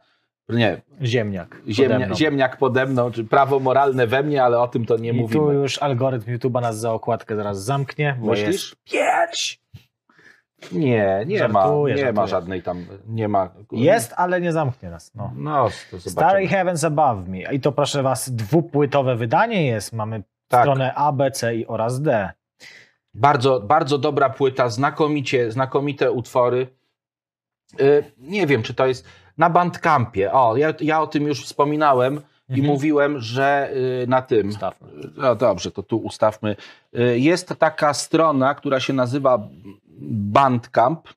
nie, 0.50 0.82
Ziemniak. 1.04 1.50
pode 1.60 1.74
ziemnia, 1.74 2.06
mną. 2.06 2.16
ziemniak 2.16 2.58
pode 2.58 2.86
mną, 2.86 3.12
czy 3.12 3.24
prawo 3.24 3.60
moralne 3.60 4.08
we 4.08 4.24
mnie, 4.24 4.44
ale 4.44 4.60
o 4.60 4.68
tym 4.68 4.86
to 4.86 4.98
nie 4.98 5.10
I 5.10 5.14
tu 5.16 5.22
mówimy. 5.22 5.54
już 5.54 5.78
algorytm 5.82 6.32
YouTube'a 6.38 6.62
nas 6.62 6.80
za 6.80 6.94
okładkę 6.94 7.36
zaraz 7.36 7.64
zamknie, 7.64 8.18
bo 8.20 8.28
Myślisz? 8.32 8.76
jest. 8.94 9.66
Nie, 10.72 11.24
nie 11.28 11.48
ma, 11.48 11.62
Żartuję, 11.64 11.96
nie 11.96 12.02
ma 12.02 12.06
żartuję. 12.06 12.28
żadnej 12.28 12.62
tam, 12.64 12.86
nie 13.08 13.28
ma. 13.28 13.50
Jest, 13.72 14.14
ale 14.18 14.42
nie 14.42 14.52
zamknie 14.52 14.90
nas. 14.90 15.12
No. 15.16 15.32
No, 15.36 15.70
to 15.92 16.00
Starry 16.00 16.10
zobaczymy. 16.10 16.48
Heavens 16.48 16.84
Above 16.84 17.28
Me. 17.28 17.38
I 17.54 17.60
to 17.60 17.72
proszę 17.72 18.04
was, 18.04 18.32
dwupłytowe 18.36 19.16
wydanie 19.16 19.68
jest. 19.68 19.94
Mamy 19.94 20.24
Tak. 20.48 20.62
stronę 20.62 20.94
A, 20.96 21.12
B, 21.12 21.32
C 21.32 21.56
i 21.56 21.68
oraz 21.68 22.02
D. 22.02 22.30
Bardzo, 23.14 23.60
bardzo 23.60 23.98
dobra 23.98 24.30
płyta, 24.30 24.70
znakomicie, 24.70 25.52
znakomite 25.52 26.12
utwory. 26.12 26.68
Y, 27.82 28.04
Nie 28.18 28.48
wiem, 28.48 28.64
czy 28.64 28.74
to 28.74 28.86
jest 28.88 29.06
na 29.38 29.50
Bandcampie. 29.50 30.32
O, 30.34 30.58
ja, 30.58 30.74
ja 30.82 31.02
o 31.02 31.08
tym 31.08 31.24
już 31.28 31.46
wspominałem 31.46 32.22
i 32.50 32.54
Mhm. 32.54 32.66
mówiłem, 32.68 33.20
że 33.20 33.70
y, 34.04 34.08
na 34.08 34.22
tym. 34.22 34.50
Ustawmy. 34.50 34.88
No 35.18 35.36
dobrze, 35.36 35.72
to 35.72 35.84
tu 35.84 35.98
ustawmy. 35.98 36.56
Y, 37.00 37.20
Jest 37.20 37.48
taka 37.60 37.94
strona, 37.94 38.56
która 38.56 38.80
się 38.80 38.94
nazywa 38.94 39.48
Bandcamp. 40.10 41.08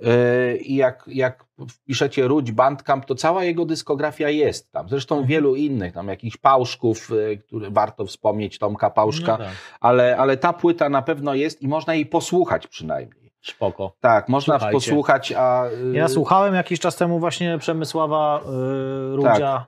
Y, 0.00 0.56
I 0.56 0.74
jak, 0.76 1.04
jak 1.06 1.44
wpiszecie 1.70 2.28
Rudź 2.28 2.52
Bandcamp, 2.52 3.04
to 3.04 3.14
cała 3.14 3.44
jego 3.44 3.64
dyskografia 3.64 4.28
jest 4.28 4.72
tam. 4.72 4.88
Zresztą 4.88 5.14
Mhm. 5.14 5.28
wielu 5.28 5.54
innych, 5.54 5.92
tam 5.92 6.08
jakichś 6.08 6.36
Pałszków, 6.36 7.10
które 7.46 7.70
warto 7.70 8.06
wspomnieć, 8.06 8.58
Tomka 8.58 8.90
Pałszka, 8.90 9.32
No 9.32 9.38
tak. 9.44 9.48
ale, 9.80 10.16
ale 10.16 10.36
ta 10.36 10.52
płyta 10.52 10.88
na 10.88 11.02
pewno 11.02 11.34
jest 11.34 11.62
i 11.62 11.68
można 11.68 11.94
jej 11.94 12.06
posłuchać 12.06 12.66
przynajmniej. 12.66 13.19
Spoko. 13.42 13.92
Tak, 14.00 14.28
można 14.28 14.54
Słuchajcie. 14.54 14.72
posłuchać, 14.76 15.32
a... 15.36 15.64
y, 15.66 15.96
Ja 15.96 16.08
słuchałem 16.08 16.54
jakiś 16.54 16.80
czas 16.80 16.96
temu 16.96 17.18
właśnie 17.18 17.58
Przemysława 17.58 18.40
y, 19.12 19.16
Rudzia, 19.16 19.38
Tak. 19.38 19.66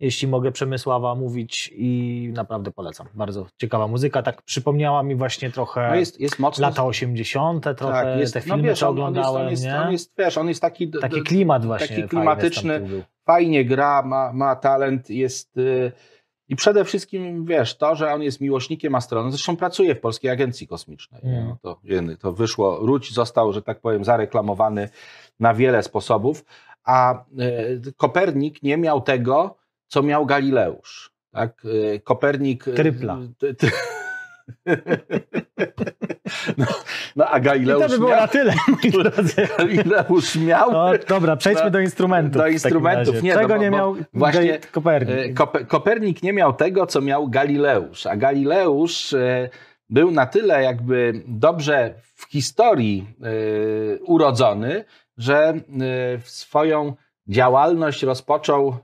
jeśli 0.00 0.28
mogę 0.28 0.52
Przemysława 0.52 1.14
mówić 1.14 1.70
i 1.76 2.30
naprawdę 2.34 2.70
polecam. 2.70 3.06
Bardzo 3.14 3.46
ciekawa 3.60 3.88
muzyka, 3.88 4.22
tak 4.22 4.42
przypomniała 4.42 5.02
mi 5.02 5.14
właśnie 5.14 5.50
trochę 5.50 5.88
No 5.88 5.94
jest, 5.94 6.20
jest 6.20 6.38
mocno... 6.38 6.62
lata 6.68 6.84
80. 6.84 7.64
trochę 7.76 7.92
tak, 8.04 8.18
jest, 8.18 8.34
te 8.34 8.40
no 8.40 8.44
filmy, 8.44 8.62
wiesz, 8.62 8.78
co 8.78 8.88
on, 8.88 8.90
on, 8.92 8.96
jest, 8.98 9.08
oglądałem, 9.10 9.42
on, 9.46 9.50
jest, 9.50 9.64
nie? 9.64 9.76
on 9.80 9.92
jest, 9.92 10.12
wiesz, 10.18 10.38
on 10.38 10.48
jest 10.48 10.62
taki... 10.62 10.90
Taki 10.90 11.22
klimat 11.22 11.66
właśnie 11.66 11.96
taki 11.96 12.08
klimatyczny. 12.08 13.04
fajnie 13.26 13.64
gra, 13.64 14.02
ma, 14.02 14.32
ma 14.32 14.56
talent, 14.56 15.10
jest... 15.10 15.56
y, 15.56 15.92
I 16.48 16.56
przede 16.56 16.84
wszystkim, 16.84 17.44
wiesz, 17.44 17.76
to, 17.76 17.94
że 17.94 18.12
on 18.12 18.22
jest 18.22 18.40
miłośnikiem 18.40 18.94
astronomii, 18.94 19.32
zresztą 19.32 19.56
pracuje 19.56 19.94
w 19.94 20.00
Polskiej 20.00 20.30
Agencji 20.30 20.66
Kosmicznej. 20.66 21.20
Mm. 21.24 21.48
No 21.48 21.56
to, 21.62 21.80
to 22.20 22.32
wyszło, 22.32 22.78
Ruć 22.78 23.14
został, 23.14 23.52
że 23.52 23.62
tak 23.62 23.80
powiem, 23.80 24.04
zareklamowany 24.04 24.88
na 25.40 25.54
wiele 25.54 25.82
sposobów, 25.82 26.44
a 26.84 27.24
y, 27.86 27.92
Kopernik 27.96 28.62
nie 28.62 28.76
miał 28.76 29.00
tego, 29.00 29.56
co 29.86 30.02
miał 30.02 30.26
Galileusz. 30.26 31.12
Tak? 31.32 31.64
Y, 31.64 32.00
Kopernik... 32.04 32.68
y, 32.68 32.72
Trypla. 32.72 33.18
no, 36.58 36.66
no, 37.16 37.24
a 37.32 37.38
I 37.38 37.42
Galileusz 37.42 37.82
to 37.82 37.88
by 37.88 37.98
było 37.98 38.10
miał... 38.10 38.20
na 38.20 38.28
tyle, 38.28 38.54
moi 38.68 38.90
drodzy. 39.02 39.48
Galileusz 39.58 40.36
miał... 40.36 40.72
No, 40.72 40.90
dobra, 41.08 41.36
przejdźmy 41.36 41.64
No, 41.64 41.70
do 41.70 41.80
instrumentów. 41.80 42.42
do 42.42 42.46
instrumentów. 42.48 43.22
Nie, 43.22 43.34
no 43.34 43.40
Czego 43.40 43.54
bo- 43.54 43.60
nie 43.60 43.70
miał 43.70 43.96
właśnie, 44.14 44.58
Kopernik? 44.72 45.16
E, 45.16 45.28
Kope- 45.44 45.66
Kopernik 45.66 46.22
nie 46.22 46.32
miał 46.32 46.52
tego, 46.52 46.86
co 46.86 47.00
miał 47.00 47.28
Galileusz, 47.28 48.06
a 48.06 48.16
Galileusz 48.16 49.12
e, 49.12 49.48
był 49.90 50.10
na 50.10 50.26
tyle 50.26 50.62
jakby 50.62 51.12
dobrze 51.26 51.94
w 52.14 52.24
historii 52.30 53.06
e, 53.22 53.98
urodzony, 53.98 54.84
że 55.16 55.54
swoją 56.24 56.94
działalność 57.28 58.02
rozpoczął 58.02 58.76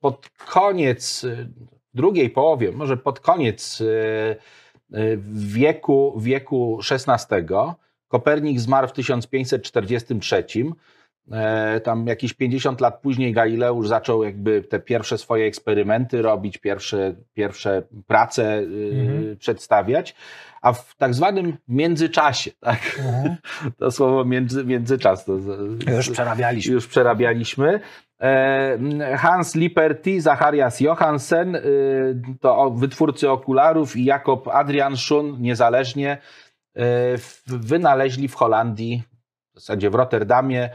pod 0.00 0.28
koniec 0.46 1.26
drugiej 1.94 2.30
połowie, 2.30 2.72
może 2.72 2.96
pod 2.96 3.20
koniec 3.20 3.80
e, 3.80 4.30
e, 4.30 4.36
wieku, 5.34 6.14
wieku 6.20 6.80
XVI. 6.90 7.26
Kopernik 8.08 8.60
zmarł 8.60 8.88
w 8.88 8.92
1543. 8.92 10.44
E, 11.32 11.80
tam 11.80 12.06
jakieś 12.06 12.32
50 12.32 12.80
lat 12.80 13.00
później 13.00 13.32
Galileusz 13.32 13.88
zaczął 13.88 14.24
jakby 14.24 14.62
te 14.62 14.80
pierwsze 14.80 15.18
swoje 15.18 15.46
eksperymenty 15.46 16.22
robić, 16.22 16.58
pierwsze, 16.58 17.14
pierwsze 17.34 17.82
prace 18.06 18.58
Mhm. 18.58 19.36
przedstawiać, 19.36 20.14
a 20.62 20.72
w 20.72 20.96
tak 20.96 21.14
zwanym 21.14 21.56
międzyczasie, 21.68 22.50
tak? 22.60 23.00
To 23.78 23.90
słowo 23.90 24.24
między, 24.24 24.64
międzyczas 24.64 25.24
to 25.24 25.32
Już 25.96 26.10
przerabialiśmy. 26.10 26.72
już 26.74 26.86
przerabialiśmy. 26.86 27.80
E, 28.20 29.16
Hans 29.16 29.54
Liperti, 29.54 30.20
Zacharias 30.20 30.80
Johansen, 30.80 31.56
y, 31.56 31.60
to 32.40 32.70
wytwórcy 32.70 33.30
okularów 33.30 33.96
i 33.96 34.04
Jakob 34.04 34.48
Adrian 34.48 34.96
Schun 34.96 35.36
niezależnie 35.42 36.18
w- 37.18 37.42
wynaleźli 37.46 38.28
w 38.28 38.34
Holandii, 38.34 39.02
w 39.54 39.60
zasadzie 39.60 39.90
w 39.90 39.94
Rotterdamie, 39.94 40.70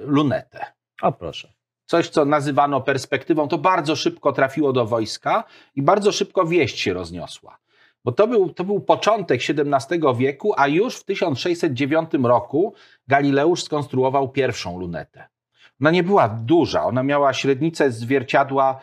lunetę. 0.00 0.66
O 1.02 1.12
proszę. 1.12 1.52
Coś, 1.86 2.08
co 2.08 2.24
nazywano 2.24 2.80
perspektywą, 2.80 3.48
to 3.48 3.58
bardzo 3.58 3.96
szybko 3.96 4.32
trafiło 4.32 4.72
do 4.72 4.86
wojska 4.86 5.44
i 5.74 5.82
bardzo 5.82 6.12
szybko 6.12 6.44
wieść 6.46 6.78
się 6.80 6.92
rozniosła. 6.92 7.58
Bo 8.04 8.12
to 8.12 8.26
był, 8.26 8.54
to 8.54 8.64
był 8.64 8.80
początek 8.80 9.40
XVII 9.48 10.00
wieku, 10.16 10.54
a 10.56 10.68
już 10.68 10.96
w 10.96 11.04
1609 11.04 12.10
roku 12.22 12.74
Galileusz 13.08 13.62
skonstruował 13.62 14.28
pierwszą 14.28 14.78
lunetę. 14.80 15.28
Ona 15.80 15.90
nie 15.90 16.02
była 16.02 16.28
duża, 16.28 16.84
ona 16.84 17.02
miała 17.02 17.32
średnicę 17.32 17.90
zwierciadła, 17.92 18.80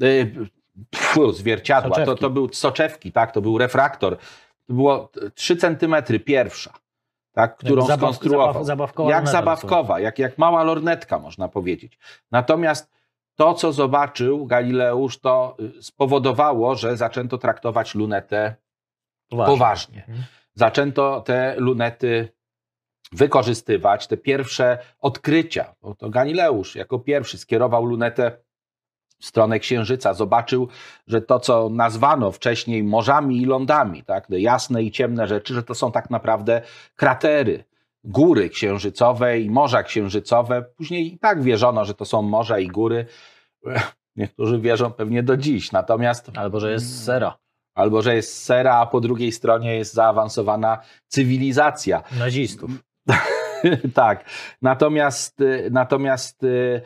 yy, 0.00 0.32
pfu, 0.90 1.32
zwierciadła, 1.32 1.90
to, 1.90 1.96
Soczewki. 2.04 2.20
to 2.20 2.30
był 2.30 2.48
soczewki, 2.52 3.12
tak, 3.12 3.32
to 3.32 3.40
był 3.40 3.58
refraktor. 3.58 4.16
To 4.66 4.74
było 4.74 5.10
3 5.34 5.56
centymetry 5.56 6.20
pierwsza, 6.20 6.72
tak, 7.32 7.56
którą 7.56 7.82
zabaw- 7.86 7.96
skonstruował. 7.96 8.62
zabaw- 8.62 8.64
zabawkowa 8.64 9.10
jak 9.10 9.18
luneta 9.20 9.32
zabawkowa, 9.32 10.00
jak, 10.00 10.18
jak 10.18 10.38
mała 10.38 10.62
lornetka, 10.62 11.18
można 11.18 11.48
powiedzieć. 11.48 11.98
Natomiast 12.30 12.90
to, 13.34 13.54
co 13.54 13.72
zobaczył 13.72 14.46
Galileusz, 14.46 15.18
to 15.20 15.56
y, 15.78 15.82
spowodowało, 15.82 16.74
że 16.76 16.96
zaczęto 16.96 17.38
traktować 17.38 17.94
lunetę 17.94 18.54
Poważnie. 19.30 19.52
poważnie. 19.54 19.98
Mhm. 20.08 20.24
Zaczęto 20.54 21.20
te 21.20 21.54
lunety 21.58 22.28
wykorzystywać, 23.12 24.06
te 24.06 24.16
pierwsze 24.16 24.78
odkrycia. 25.00 25.74
Bo 25.82 25.94
to 25.94 26.10
Galileusz 26.10 26.76
jako 26.76 26.98
pierwszy 26.98 27.38
skierował 27.38 27.84
lunetę 27.84 28.36
w 29.18 29.26
stronę 29.26 29.58
Księżyca. 29.58 30.14
Zobaczył, 30.14 30.68
że 31.06 31.22
to, 31.22 31.40
co 31.40 31.68
nazwano 31.68 32.32
wcześniej 32.32 32.84
morzami 32.84 33.42
i 33.42 33.44
lądami, 33.44 34.04
tak, 34.04 34.26
te 34.26 34.40
jasne 34.40 34.82
i 34.82 34.90
ciemne 34.90 35.26
rzeczy, 35.26 35.54
że 35.54 35.62
to 35.62 35.74
są 35.74 35.92
tak 35.92 36.10
naprawdę 36.10 36.62
kratery, 36.96 37.64
góry 38.04 38.48
księżycowe 38.48 39.40
i 39.40 39.50
morza 39.50 39.82
księżycowe. 39.82 40.62
Później 40.62 41.14
i 41.14 41.18
tak 41.18 41.42
wierzono, 41.42 41.84
że 41.84 41.94
to 41.94 42.04
są 42.04 42.22
morza 42.22 42.58
i 42.58 42.68
góry. 42.68 43.06
Niektórzy 44.16 44.58
wierzą 44.60 44.92
pewnie 44.92 45.22
do 45.22 45.36
dziś. 45.36 45.72
Natomiast 45.72 46.30
Albo 46.36 46.60
że 46.60 46.72
jest 46.72 47.04
sera. 47.04 47.38
albo 47.74 48.02
że 48.02 48.14
jest 48.14 48.44
sera, 48.44 48.76
a 48.76 48.86
po 48.86 49.00
drugiej 49.00 49.32
stronie 49.32 49.76
jest 49.76 49.94
zaawansowana 49.94 50.78
cywilizacja. 51.08 52.02
Nazistów. 52.18 52.70
tak. 53.94 54.24
Natomiast, 54.62 55.40
y, 55.40 55.68
natomiast 55.70 56.42
y, 56.44 56.82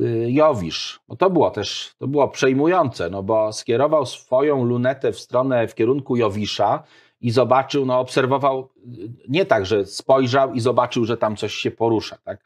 y, 0.00 0.26
Jowisz, 0.30 1.00
bo 1.08 1.16
to 1.16 1.30
było 1.30 1.50
też 1.50 1.94
to 1.98 2.08
było 2.08 2.28
przejmujące, 2.28 3.10
no 3.10 3.22
bo 3.22 3.52
skierował 3.52 4.06
swoją 4.06 4.64
lunetę 4.64 5.12
w 5.12 5.20
stronę, 5.20 5.68
w 5.68 5.74
kierunku 5.74 6.16
Jowisza 6.16 6.82
i 7.20 7.30
zobaczył, 7.30 7.86
no 7.86 8.00
obserwował, 8.00 8.68
nie 9.28 9.44
tak, 9.44 9.66
że 9.66 9.86
spojrzał 9.86 10.52
i 10.52 10.60
zobaczył, 10.60 11.04
że 11.04 11.16
tam 11.16 11.36
coś 11.36 11.54
się 11.54 11.70
porusza, 11.70 12.18
tak? 12.24 12.44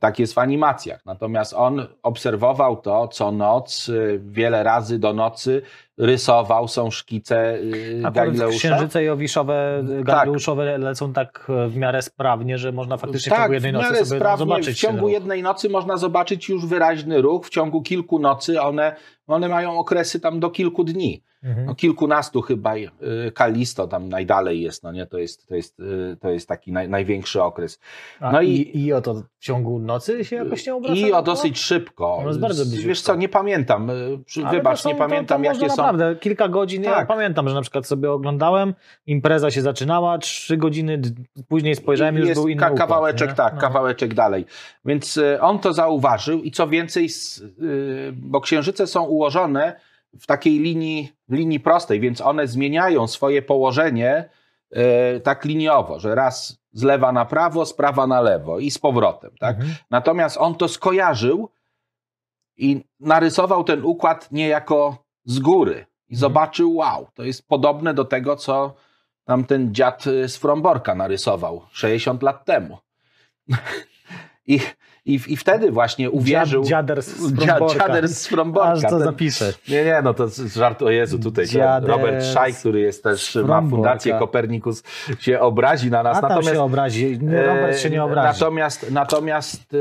Tak 0.00 0.18
jest 0.18 0.34
w 0.34 0.38
animacjach. 0.38 1.06
Natomiast 1.06 1.54
on 1.54 1.86
obserwował 2.02 2.76
to 2.76 3.08
co 3.08 3.32
noc, 3.32 3.90
wiele 4.18 4.62
razy 4.62 4.98
do 4.98 5.12
nocy, 5.12 5.62
rysował, 5.98 6.68
są 6.68 6.90
szkice 6.90 7.54
y, 7.58 7.96
Akurat 7.98 8.14
Galileusza. 8.14 8.58
księżyce 8.58 9.04
jowiszowe, 9.04 9.84
galileuszowe 10.02 10.78
lecą 10.78 11.12
tak 11.12 11.46
e, 11.48 11.68
w 11.68 11.76
miarę 11.76 12.02
sprawnie, 12.02 12.58
że 12.58 12.72
można 12.72 12.96
faktycznie 12.96 13.30
w 13.30 13.34
tak, 13.34 13.38
ciągu 13.42 13.54
jednej 13.54 13.72
w 13.72 13.74
nocy 13.74 14.04
sobie 14.04 14.18
sprawnie, 14.20 14.38
zobaczyć 14.38 14.76
W 14.78 14.80
ciągu 14.80 15.08
jednej 15.08 15.42
nocy 15.42 15.68
można 15.68 15.96
zobaczyć 15.96 16.48
już 16.48 16.66
wyraźny 16.66 17.22
ruch. 17.22 17.46
W 17.46 17.50
ciągu 17.50 17.82
kilku 17.82 18.18
nocy 18.18 18.60
one, 18.62 18.96
one 19.26 19.48
mają 19.48 19.78
okresy 19.78 20.20
tam 20.20 20.40
do 20.40 20.50
kilku 20.50 20.84
dni. 20.84 21.22
Mhm. 21.42 21.66
No, 21.66 21.74
kilkunastu 21.74 22.42
chyba. 22.42 22.76
y, 22.76 22.90
Kalisto 23.34 23.86
tam 23.88 24.08
najdalej 24.08 24.60
jest, 24.60 24.82
no 24.82 24.92
nie? 24.92 25.06
To 25.06 25.18
jest, 25.18 25.46
to 25.48 25.54
jest, 25.54 25.80
y, 25.80 26.16
to 26.20 26.30
jest 26.30 26.48
taki 26.48 26.72
naj, 26.72 26.88
największy 26.88 27.42
okres. 27.42 27.80
A 28.20 28.32
no 28.32 28.42
i, 28.42 28.50
i- 28.50 28.84
i 28.84 28.92
o 28.92 29.00
to 29.00 29.14
w 29.14 29.44
ciągu 29.44 29.78
nocy 29.78 30.24
się 30.24 30.36
jakoś 30.36 30.66
nie 30.66 30.74
obraca? 30.74 30.94
I 30.94 31.12
o 31.12 31.22
dosyć 31.22 31.58
szybko. 31.58 32.18
No 32.22 32.28
jest 32.28 32.40
bardzo 32.40 32.64
bliziutko. 32.64 32.88
Wiesz 32.88 33.00
co, 33.00 33.14
nie 33.14 33.28
pamiętam. 33.28 33.90
y, 33.90 34.18
Wybacz, 34.50 34.80
są- 34.80 34.88
nie 34.88 34.94
pamiętam 34.94 35.42
to, 35.42 35.48
to 35.48 35.54
jakie 35.54 35.70
są. 35.70 35.76
Naprawdę 35.92 36.16
kilka 36.20 36.48
godzin. 36.48 36.82
Ja 36.82 36.94
Tak. 36.94 37.08
pamiętam, 37.08 37.48
że 37.48 37.54
na 37.54 37.62
przykład 37.62 37.86
sobie 37.86 38.10
oglądałem, 38.12 38.74
impreza 39.06 39.50
się 39.50 39.62
zaczynała, 39.62 40.18
trzy 40.18 40.56
godziny 40.56 41.00
później 41.48 41.74
spojrzałem 41.74 42.14
i 42.16 42.18
już 42.18 42.28
jest 42.28 42.40
był 42.40 42.48
inny 42.48 42.60
ka- 42.60 42.66
układ, 42.66 42.78
kawałeczek, 42.88 43.28
nie? 43.28 43.34
tak, 43.34 43.54
No. 43.54 43.60
kawałeczek 43.60 44.14
dalej. 44.14 44.46
Więc 44.84 45.16
y, 45.16 45.40
on 45.40 45.58
to 45.58 45.72
zauważył 45.72 46.42
i 46.42 46.50
co 46.50 46.68
więcej, 46.68 47.08
y, 47.62 48.12
bo 48.12 48.40
księżyce 48.40 48.86
są 48.86 49.04
ułożone 49.04 49.80
w 50.20 50.26
takiej 50.26 50.58
linii, 50.58 51.12
linii 51.28 51.60
prostej, 51.60 52.00
więc 52.00 52.20
one 52.20 52.46
zmieniają 52.46 53.06
swoje 53.06 53.42
położenie 53.42 54.28
y, 55.16 55.20
tak 55.20 55.44
liniowo, 55.44 56.00
że 56.00 56.14
raz 56.14 56.58
z 56.72 56.82
lewa 56.82 57.12
na 57.12 57.24
prawo, 57.24 57.66
z 57.66 57.74
prawa 57.74 58.06
na 58.06 58.20
lewo 58.20 58.58
i 58.58 58.70
z 58.70 58.78
powrotem. 58.78 59.30
Tak? 59.40 59.56
Mhm. 59.56 59.74
Natomiast 59.90 60.36
on 60.40 60.54
to 60.54 60.68
skojarzył 60.68 61.48
i 62.56 62.84
narysował 63.00 63.64
ten 63.64 63.84
układ 63.84 64.32
niejako 64.32 65.03
z 65.24 65.38
góry. 65.38 65.86
I 66.08 66.16
zobaczył, 66.16 66.74
wow, 66.74 67.08
to 67.14 67.22
jest 67.22 67.48
podobne 67.48 67.94
do 67.94 68.04
tego, 68.04 68.36
co 68.36 68.74
tam 69.24 69.44
ten 69.44 69.74
dziad 69.74 70.06
y, 70.06 70.28
z 70.28 70.36
Fromborka 70.36 70.94
narysował 70.94 71.62
60 71.72 72.22
lat 72.22 72.44
temu. 72.44 72.78
I, 74.46 74.60
i, 75.06 75.20
I 75.26 75.36
wtedy 75.36 75.70
właśnie 75.70 76.10
uwierzył. 76.10 76.64
Dziad, 76.64 76.70
dziader 76.70 77.02
z 77.02 77.34
Fromborka. 77.36 77.78
Dziader 77.78 78.08
z 78.08 78.26
Fromborka. 78.26 78.72
Aż 78.72 78.82
to 78.82 78.98
zapiszę. 78.98 79.52
nie, 79.68 79.84
nie, 79.84 80.00
no 80.04 80.14
to 80.14 80.26
żart 80.54 80.82
o 80.82 80.90
Jezu 80.90 81.18
tutaj. 81.18 81.46
To 81.46 81.52
Dziader 81.52 81.90
Robert 81.90 82.24
Szaj, 82.24 82.54
który 82.54 82.80
jest 82.80 83.02
też, 83.02 83.38
ma 83.46 83.62
fundację 83.62 84.18
Kopernikus, 84.18 84.82
się 85.20 85.40
obrazi 85.40 85.90
na 85.90 86.02
nas. 86.02 86.18
A 86.18 86.28
tam 86.28 86.42
się 86.42 86.62
obrazi. 86.62 87.18
Nie, 87.22 87.42
Robert 87.42 87.78
się 87.78 87.90
nie 87.90 87.98
e, 87.98 88.04
obrazi. 88.04 88.40
Natomiast, 88.40 88.90
natomiast 88.90 89.74
y, 89.74 89.76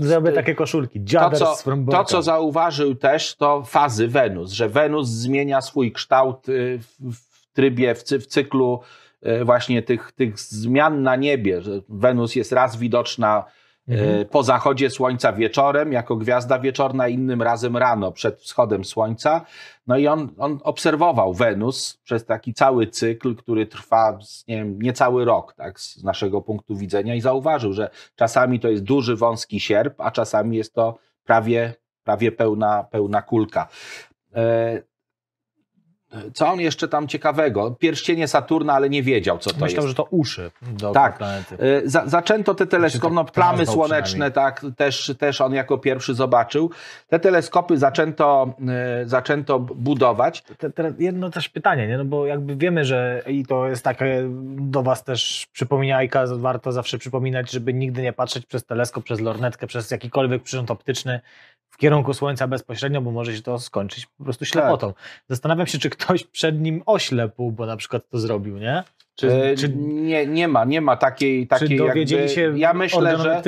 y, 0.00 0.06
Zrobię 0.06 0.32
takie 0.32 0.54
koszulki. 0.54 1.00
to 1.00 1.06
Dziader 1.06 1.38
co, 1.38 1.54
z 1.56 1.62
Fromborka. 1.62 1.98
to, 1.98 2.04
co 2.04 2.22
zauważył 2.22 2.94
też, 2.94 3.36
to 3.36 3.62
fazy 3.64 4.08
Wenus, 4.08 4.52
że 4.52 4.68
Wenus 4.68 5.08
zmienia 5.08 5.60
swój 5.60 5.92
kształt 5.92 6.46
w, 7.12 7.52
trybie, 7.52 7.94
w, 7.94 8.02
w 8.02 8.26
cyklu 8.26 8.80
właśnie 9.44 9.82
tych, 9.82 10.12
tych 10.12 10.38
zmian 10.38 11.02
na 11.02 11.16
niebie, 11.16 11.62
że 11.62 11.70
Wenus 11.88 12.36
jest 12.36 12.52
raz 12.52 12.76
widoczna 12.76 13.44
Mhm. 13.90 14.26
po 14.26 14.42
zachodzie 14.42 14.90
słońca 14.90 15.32
wieczorem, 15.32 15.92
jako 15.92 16.16
gwiazda 16.16 16.58
wieczorna, 16.58 17.08
innym 17.08 17.42
razem 17.42 17.76
rano, 17.76 18.12
przed 18.12 18.40
wschodem 18.40 18.84
słońca. 18.84 19.44
No 19.86 19.96
i 19.96 20.06
on, 20.06 20.28
on 20.38 20.58
obserwował 20.62 21.34
Wenus 21.34 21.98
przez 22.04 22.24
taki 22.24 22.54
cały 22.54 22.86
cykl, 22.86 23.36
który 23.36 23.66
trwa 23.66 24.18
nie 24.48 24.56
wiem, 24.56 24.82
niecały 24.82 25.24
rok, 25.24 25.54
tak, 25.54 25.80
z 25.80 26.04
naszego 26.04 26.42
punktu 26.42 26.76
widzenia 26.76 27.14
i 27.14 27.20
zauważył, 27.20 27.72
że 27.72 27.90
czasami 28.16 28.60
to 28.60 28.68
jest 28.68 28.82
duży, 28.82 29.16
wąski 29.16 29.60
sierp, 29.60 30.00
a 30.00 30.10
czasami 30.10 30.56
jest 30.56 30.74
to 30.74 30.98
prawie, 31.24 31.74
prawie 32.04 32.32
pełna, 32.32 32.84
pełna 32.90 33.22
kulka. 33.22 33.68
Co 36.34 36.48
on 36.48 36.60
jeszcze 36.60 36.88
tam 36.88 37.08
ciekawego? 37.08 37.70
Pierścienie 37.70 38.28
Saturna, 38.28 38.72
ale 38.72 38.90
nie 38.90 39.02
wiedział, 39.02 39.38
co 39.38 39.50
to 39.50 39.56
Myślał, 39.60 39.84
jest. 39.84 39.88
że 39.88 39.94
to 39.94 40.04
uszy 40.10 40.50
do 40.62 40.92
Tak. 40.92 41.18
planety. 41.18 41.56
E, 41.58 41.88
Za, 41.88 42.06
zaczęto 42.06 42.54
te 42.54 42.66
teleskopy, 42.66 43.14
tak 43.14 43.14
no, 43.14 43.24
plamy 43.24 43.58
nazwał 43.58 43.74
słoneczne, 43.76 44.02
przynajmniej. 44.02 44.34
tak, 44.34 44.64
też, 44.76 45.14
też 45.18 45.40
on 45.40 45.54
jako 45.54 45.78
pierwszy 45.78 46.14
zobaczył. 46.14 46.70
Te 47.08 47.20
teleskopy 47.20 47.78
zaczęto, 47.78 48.54
e, 49.02 49.06
zaczęto 49.08 49.58
budować. 49.58 50.42
Teraz 50.74 50.94
jedno 50.98 51.30
też 51.30 51.48
pytanie, 51.48 51.88
nie? 51.88 51.98
No 51.98 52.04
bo 52.04 52.26
jakby 52.26 52.56
wiemy, 52.56 52.84
że 52.84 53.22
i 53.26 53.46
to 53.46 53.68
jest 53.68 53.84
takie 53.84 54.22
do 54.56 54.82
was 54.82 55.04
też 55.04 55.46
przypominajka, 55.52 56.24
warto 56.36 56.72
zawsze 56.72 56.98
przypominać, 56.98 57.50
żeby 57.50 57.74
nigdy 57.74 58.02
nie 58.02 58.12
patrzeć 58.12 58.46
przez 58.46 58.64
teleskop, 58.64 59.04
przez 59.04 59.20
lornetkę, 59.20 59.66
przez 59.66 59.90
jakikolwiek 59.90 60.42
przyrząd 60.42 60.70
optyczny 60.70 61.20
kierunku 61.80 62.14
Słońca 62.14 62.48
bezpośrednio, 62.48 63.02
bo 63.02 63.10
może 63.10 63.36
się 63.36 63.42
to 63.42 63.58
skończyć 63.58 64.06
po 64.06 64.24
prostu 64.24 64.44
ślepotą. 64.44 64.92
Zastanawiam 65.28 65.66
się, 65.66 65.78
czy 65.78 65.90
ktoś 65.90 66.24
przed 66.24 66.60
nim 66.60 66.82
oślepł, 66.86 67.52
bo 67.52 67.66
na 67.66 67.76
przykład 67.76 68.08
to 68.08 68.18
zrobił, 68.18 68.58
nie? 68.58 68.84
Czy, 69.14 69.32
E, 69.32 69.56
czy, 69.56 69.68
nie, 69.76 70.26
nie 70.26 70.48
ma, 70.48 70.64
nie 70.64 70.80
ma 70.80 70.96
takiej, 70.96 71.46
takiej 71.46 71.68
czy 71.68 71.76
dowiedzieli 71.76 72.22
jakby, 72.22 72.34
się 72.34 72.58
ja 72.58 72.74
myślę, 72.74 73.18
że? 73.18 73.42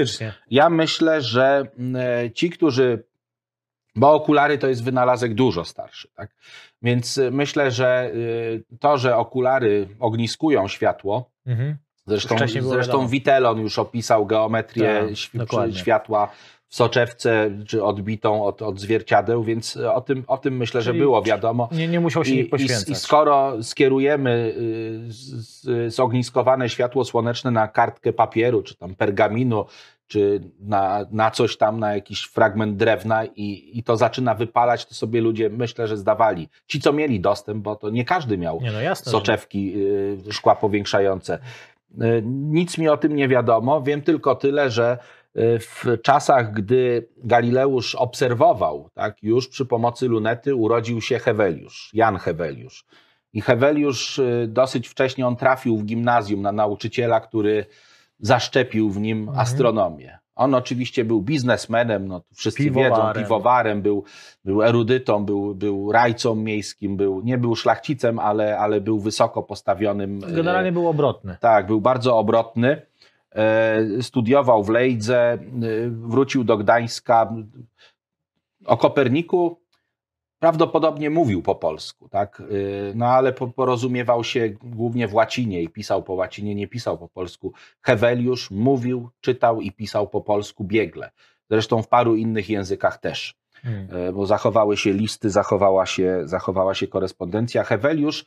Ja 0.50 0.70
myślę, 0.70 1.20
że 1.20 1.66
mm, 1.78 2.02
e, 2.26 2.30
ci, 2.30 2.50
którzy. 2.50 3.04
Bo 3.94 4.14
okulary 4.14 4.58
to 4.58 4.68
jest 4.68 4.84
wynalazek 4.84 5.34
dużo 5.34 5.64
starszy, 5.64 6.08
tak? 6.14 6.34
Więc 6.82 7.18
y, 7.18 7.30
myślę, 7.30 7.70
że 7.70 8.12
to, 8.80 8.98
że 8.98 9.16
okulary 9.16 9.88
ogniskują 10.00 10.68
światło, 10.68 11.32
Mhm. 11.46 11.76
Zresztą, 12.06 12.36
zresztą 12.38 12.78
wiadomo. 12.78 13.08
Witelon 13.08 13.60
już 13.60 13.78
opisał 13.78 14.26
geometrię 14.26 15.06
Tak, 15.38 15.74
światła 15.74 16.30
soczewce, 16.76 17.50
czy 17.66 17.84
odbitą 17.84 18.44
od, 18.44 18.62
od 18.62 18.80
zwierciadeł, 18.80 19.42
więc 19.42 19.76
o 19.76 20.00
tym, 20.00 20.24
o 20.26 20.38
tym 20.38 20.56
myślę, 20.56 20.82
że 20.82 20.90
Czyli 20.90 21.00
było 21.02 21.22
wiadomo. 21.22 21.68
Nie, 21.72 21.88
nie 21.88 22.00
musiał 22.00 22.24
się 22.24 22.32
I, 22.32 22.36
nikt 22.36 22.48
i, 22.48 22.50
poświęcać. 22.50 22.88
I 22.88 22.94
skoro 22.94 23.62
skierujemy 23.62 24.54
y, 25.08 25.12
z- 25.12 25.94
zogniskowane 25.94 26.68
światło 26.68 27.04
słoneczne 27.04 27.50
na 27.50 27.68
kartkę 27.68 28.12
papieru, 28.12 28.62
czy 28.62 28.76
tam 28.76 28.94
pergaminu, 28.94 29.64
czy 30.06 30.40
na, 30.60 31.06
na 31.10 31.30
coś 31.30 31.56
tam, 31.56 31.80
na 31.80 31.94
jakiś 31.94 32.22
fragment 32.22 32.76
drewna 32.76 33.24
i, 33.24 33.70
i 33.78 33.82
to 33.82 33.96
zaczyna 33.96 34.34
wypalać, 34.34 34.86
to 34.86 34.94
sobie 34.94 35.20
ludzie 35.20 35.50
myślę, 35.50 35.88
że 35.88 35.96
zdawali. 35.96 36.48
Ci, 36.66 36.80
co 36.80 36.92
mieli 36.92 37.20
dostęp, 37.20 37.62
bo 37.62 37.76
to 37.76 37.90
nie 37.90 38.04
każdy 38.04 38.38
miał 38.38 38.60
Nie, 38.60 38.72
no 38.72 38.80
jasne. 38.80 39.04
że- 39.04 39.18
soczewki, 39.18 39.74
y, 40.28 40.32
szkła 40.32 40.54
powiększające. 40.56 41.38
Y, 42.02 42.22
Nic 42.26 42.78
mi 42.78 42.88
o 42.88 42.96
tym 42.96 43.16
nie 43.16 43.28
wiadomo. 43.28 43.82
Wiem 43.82 44.02
tylko 44.02 44.34
tyle, 44.34 44.70
że 44.70 44.98
w 45.60 45.84
czasach, 46.02 46.52
gdy 46.52 47.08
Galileusz 47.24 47.94
obserwował, 47.94 48.88
tak, 48.94 49.22
już 49.22 49.48
przy 49.48 49.66
pomocy 49.66 50.08
lunety 50.08 50.54
urodził 50.54 51.00
się 51.00 51.18
Heweliusz, 51.18 51.90
Jan 51.94 52.16
Heweliusz. 52.16 52.84
I 53.32 53.40
Heweliusz 53.40 54.18
y, 54.18 54.46
dosyć 54.48 54.88
wcześnie 54.88 55.26
on 55.26 55.36
trafił 55.36 55.76
w 55.76 55.84
gimnazjum 55.84 56.42
na 56.42 56.52
nauczyciela, 56.52 57.20
który 57.20 57.66
zaszczepił 58.18 58.90
w 58.90 59.00
nim 59.00 59.18
Mhm. 59.20 59.38
astronomię. 59.38 60.18
On 60.34 60.54
oczywiście 60.54 61.04
był 61.04 61.22
biznesmenem, 61.22 62.08
no, 62.08 62.22
wszyscy 62.34 62.62
wiedzą, 62.62 62.74
Piwowarem. 62.80 63.22
piwowarem, 63.22 63.82
był, 63.82 64.04
był 64.44 64.62
erudytą, 64.62 65.24
był, 65.24 65.54
był 65.54 65.92
rajcą 65.92 66.34
miejskim, 66.34 66.96
był, 66.96 67.20
nie 67.24 67.38
był 67.38 67.56
szlachcicem, 67.56 68.18
ale, 68.18 68.58
ale 68.58 68.80
był 68.80 69.00
wysoko 69.00 69.42
postawionym. 69.42 70.20
e, 70.24 70.32
Generalnie 70.32 70.72
był 70.72 70.88
obrotny. 70.88 71.36
tak, 71.40 71.66
był 71.66 71.80
bardzo 71.80 72.18
obrotny. 72.18 72.82
E, 73.34 74.02
Studiował 74.02 74.64
w 74.64 74.68
Lejdze, 74.68 75.32
e, 75.32 75.38
wrócił 75.88 76.44
do 76.44 76.56
Gdańska. 76.58 77.34
O 78.66 78.76
Koperniku 78.76 79.60
prawdopodobnie 80.38 81.10
mówił 81.10 81.42
po 81.42 81.54
polsku, 81.54 82.08
tak? 82.08 82.40
E, 82.40 82.44
No 82.94 83.06
ale 83.06 83.32
po- 83.32 83.48
porozumiewał 83.48 84.24
się 84.24 84.48
głównie 84.62 85.08
w 85.08 85.14
łacinie 85.14 85.62
i 85.62 85.68
pisał 85.68 86.02
po 86.02 86.12
łacinie, 86.14 86.54
nie 86.54 86.68
pisał 86.68 86.98
po 86.98 87.08
polsku. 87.08 87.52
Heweliusz 87.82 88.50
mówił, 88.50 89.10
czytał 89.20 89.60
i 89.60 89.72
pisał 89.72 90.08
po 90.08 90.20
polsku 90.20 90.64
biegle. 90.64 91.10
Zresztą 91.50 91.82
w 91.82 91.88
paru 91.88 92.16
innych 92.16 92.50
językach 92.50 92.98
też 92.98 93.34
Hmm. 93.62 94.14
bo 94.14 94.26
zachowały 94.26 94.76
się 94.76 94.92
listy, 94.92 95.30
zachowała 95.30 95.86
się, 95.86 96.22
zachowała 96.24 96.74
się 96.74 96.86
korespondencja. 96.86 97.64
Heweliusz 97.64 98.24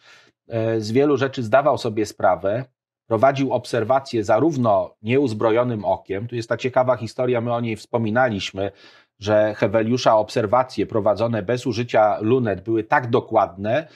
z 0.78 0.91
wielu 0.91 1.18
rzeczy 1.18 1.44
zdawał 1.44 1.78
sobie 1.78 2.06
sprawę, 2.06 2.65
prowadził 3.08 3.54
obserwacje 3.54 4.24
zarówno 4.24 4.96
nieuzbrojonym 5.02 5.86
okiem, 5.86 6.28
tu 6.28 6.36
jest 6.36 6.50
ta 6.50 6.58
ciekawa 6.58 6.96
historia, 6.98 7.41
my 7.41 7.54
o 7.54 7.62
niej 7.62 7.76
wspominaliśmy, 7.76 8.72
że 9.20 9.54
Heweliusza 9.58 10.18
obserwacje 10.18 10.86
prowadzone 10.86 11.44
bez 11.44 11.68
użycia 11.68 12.18
lunet 12.22 12.62
były 12.62 12.84
tak 12.84 13.10
dokładne, 13.10 13.88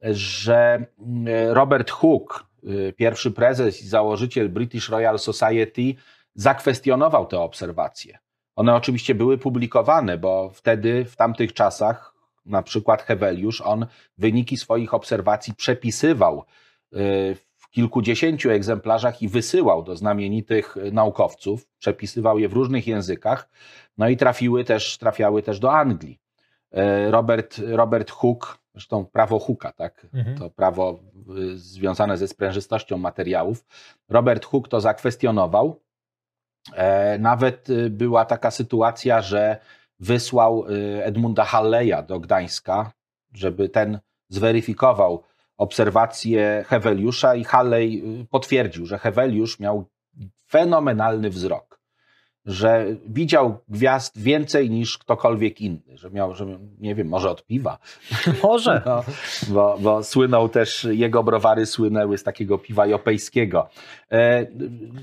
że 0.00 0.86
mm, 0.98 1.52
Robert 1.52 1.90
Hooke, 1.90 2.40
y, 2.64 2.92
pierwszy 2.96 3.30
prezes 3.30 3.82
i 3.82 3.88
założyciel 3.88 4.48
British 4.48 4.88
Royal 4.88 5.18
Society, 5.18 5.94
zakwestionował 6.34 7.26
te 7.26 7.40
obserwacje. 7.40 8.18
One 8.56 8.74
oczywiście 8.74 9.14
były 9.14 9.38
publikowane, 9.38 10.18
bo 10.18 10.50
wtedy, 10.50 11.04
w 11.04 11.16
tamtych 11.16 11.52
czasach, 11.52 12.14
na 12.46 12.62
przykład 12.62 13.02
Heweliusz, 13.02 13.60
on 13.60 13.86
wyniki 14.18 14.56
swoich 14.56 14.94
obserwacji 14.94 15.54
przepisywał 15.54 16.44
y, 16.92 17.36
kilkudziesięciu 17.74 18.50
egzemplarzach 18.50 19.22
i 19.22 19.28
wysyłał 19.28 19.82
do 19.82 19.96
znamienitych 19.96 20.76
y, 20.76 20.92
naukowców, 20.92 21.66
przepisywał 21.78 22.38
je 22.38 22.48
w 22.48 22.52
różnych 22.52 22.86
językach, 22.86 23.48
no 23.98 24.08
i 24.08 24.16
trafiły 24.16 24.64
też, 24.64 24.98
trafiały 24.98 25.42
też 25.42 25.58
do 25.58 25.72
Anglii. 25.72 26.20
Y, 26.72 27.10
Robert, 27.10 27.60
Robert 27.66 28.10
Hooke, 28.10 28.46
zresztą 28.74 29.04
prawo 29.04 29.38
Hooka, 29.38 29.72
tak? 29.72 30.06
Mhm. 30.14 30.38
to 30.38 30.50
prawo 30.50 31.00
y, 31.38 31.58
związane 31.58 32.16
ze 32.16 32.28
sprężystością 32.28 32.98
materiałów. 32.98 33.64
Robert 34.08 34.44
Hooke 34.44 34.68
to 34.68 34.80
zakwestionował. 34.80 35.80
E, 36.74 37.18
Nawet 37.18 37.70
y, 37.70 37.90
była 37.90 38.24
taka 38.24 38.50
sytuacja, 38.50 39.22
że 39.22 39.56
wysłał 40.00 40.64
Edmunda 41.02 41.44
Halleya 41.44 42.06
do 42.06 42.20
Gdańska, 42.20 42.92
żeby 43.32 43.68
ten 43.68 43.98
zweryfikował 44.28 45.22
obserwacje 45.56 46.64
Heweliusza 46.68 47.34
i 47.34 47.44
Halley 47.44 48.02
y, 48.22 48.26
potwierdził, 48.30 48.86
że 48.86 48.98
Heweliusz 48.98 49.60
miał 49.60 49.84
fenomenalny 50.48 51.30
wzrok, 51.30 51.80
że 52.44 52.86
widział 53.06 53.58
gwiazd 53.68 54.18
więcej 54.18 54.70
niż 54.70 54.98
ktokolwiek 54.98 55.60
inny, 55.60 55.98
że 55.98 56.10
miał, 56.10 56.34
że 56.34 56.46
nie 56.78 56.94
wiem, 56.94 57.08
może 57.08 57.30
od 57.30 57.46
piwa, 57.46 57.78
Może. 58.42 58.82
no, 58.86 59.04
bo, 59.48 59.76
bo 59.80 60.02
słynął 60.02 60.48
też, 60.48 60.84
jego 60.90 61.22
browary 61.22 61.66
słynęły 61.66 62.18
z 62.18 62.22
takiego 62.22 62.58
piwa 62.58 62.86
jopejskiego. 62.86 63.68
E, 64.12 64.46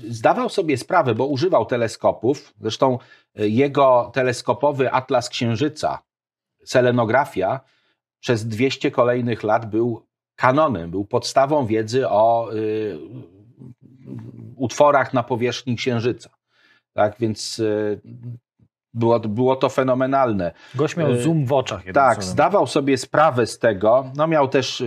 Zdawał 0.08 0.48
sobie 0.48 0.76
sprawę, 0.76 1.14
bo 1.14 1.26
używał 1.26 1.66
teleskopów, 1.66 2.54
zresztą 2.60 2.98
e, 3.36 3.48
jego 3.48 4.10
teleskopowy 4.14 4.92
Atlas 4.92 5.28
Księżyca, 5.28 6.02
selenografia, 6.64 7.60
przez 8.20 8.46
200 8.46 8.90
kolejnych 8.90 9.42
lat 9.42 9.70
był 9.70 10.06
kanonem, 10.42 10.90
był 10.90 11.04
podstawą 11.04 11.66
wiedzy 11.66 12.08
o 12.08 12.54
y, 12.54 12.98
utworach 14.56 15.14
na 15.14 15.22
powierzchni 15.22 15.76
Księżyca. 15.76 16.30
Tak 16.92 17.16
więc 17.18 17.58
y, 17.58 18.00
było, 18.94 19.20
było 19.20 19.56
to 19.56 19.68
fenomenalne. 19.68 20.52
Gość 20.74 20.96
miał 20.96 21.10
Y, 21.10 21.22
zoom 21.22 21.46
w 21.46 21.52
oczach. 21.52 21.82
Tak, 21.94 22.14
słowem. 22.14 22.32
zdawał 22.32 22.66
sobie 22.66 22.98
sprawę 22.98 23.46
z 23.46 23.58
tego. 23.58 24.10
No 24.16 24.26
miał 24.26 24.48
też 24.48 24.82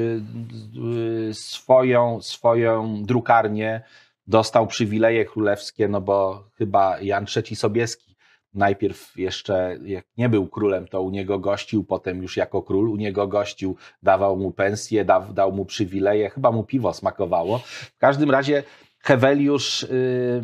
swoją, 1.31 2.21
swoją 2.21 3.03
drukarnię, 3.03 3.81
dostał 4.27 4.67
przywileje 4.67 5.25
królewskie, 5.25 5.87
no 5.87 6.01
bo 6.01 6.43
chyba 6.57 6.99
Jan 7.01 7.25
III 7.35 7.55
Sobieski 7.55 8.14
najpierw 8.55 9.17
jeszcze, 9.17 9.77
jak 9.85 10.05
nie 10.17 10.29
był 10.29 10.47
królem, 10.47 10.87
to 10.87 11.01
u 11.01 11.09
niego 11.09 11.39
gościł, 11.39 11.83
potem 11.83 12.21
już 12.21 12.37
jako 12.37 12.61
król 12.61 12.89
u 12.89 12.95
niego 12.95 13.27
gościł, 13.27 13.75
dawał 14.03 14.37
mu 14.37 14.51
pensję, 14.51 15.05
dał, 15.05 15.33
dał 15.33 15.51
mu 15.51 15.65
przywileje, 15.65 16.29
chyba 16.29 16.51
mu 16.51 16.63
piwo 16.63 16.93
smakowało. 16.93 17.57
W 17.67 17.97
każdym 17.97 18.31
razie 18.31 18.63
Heweliusz, 18.99 19.83
y, 19.83 20.43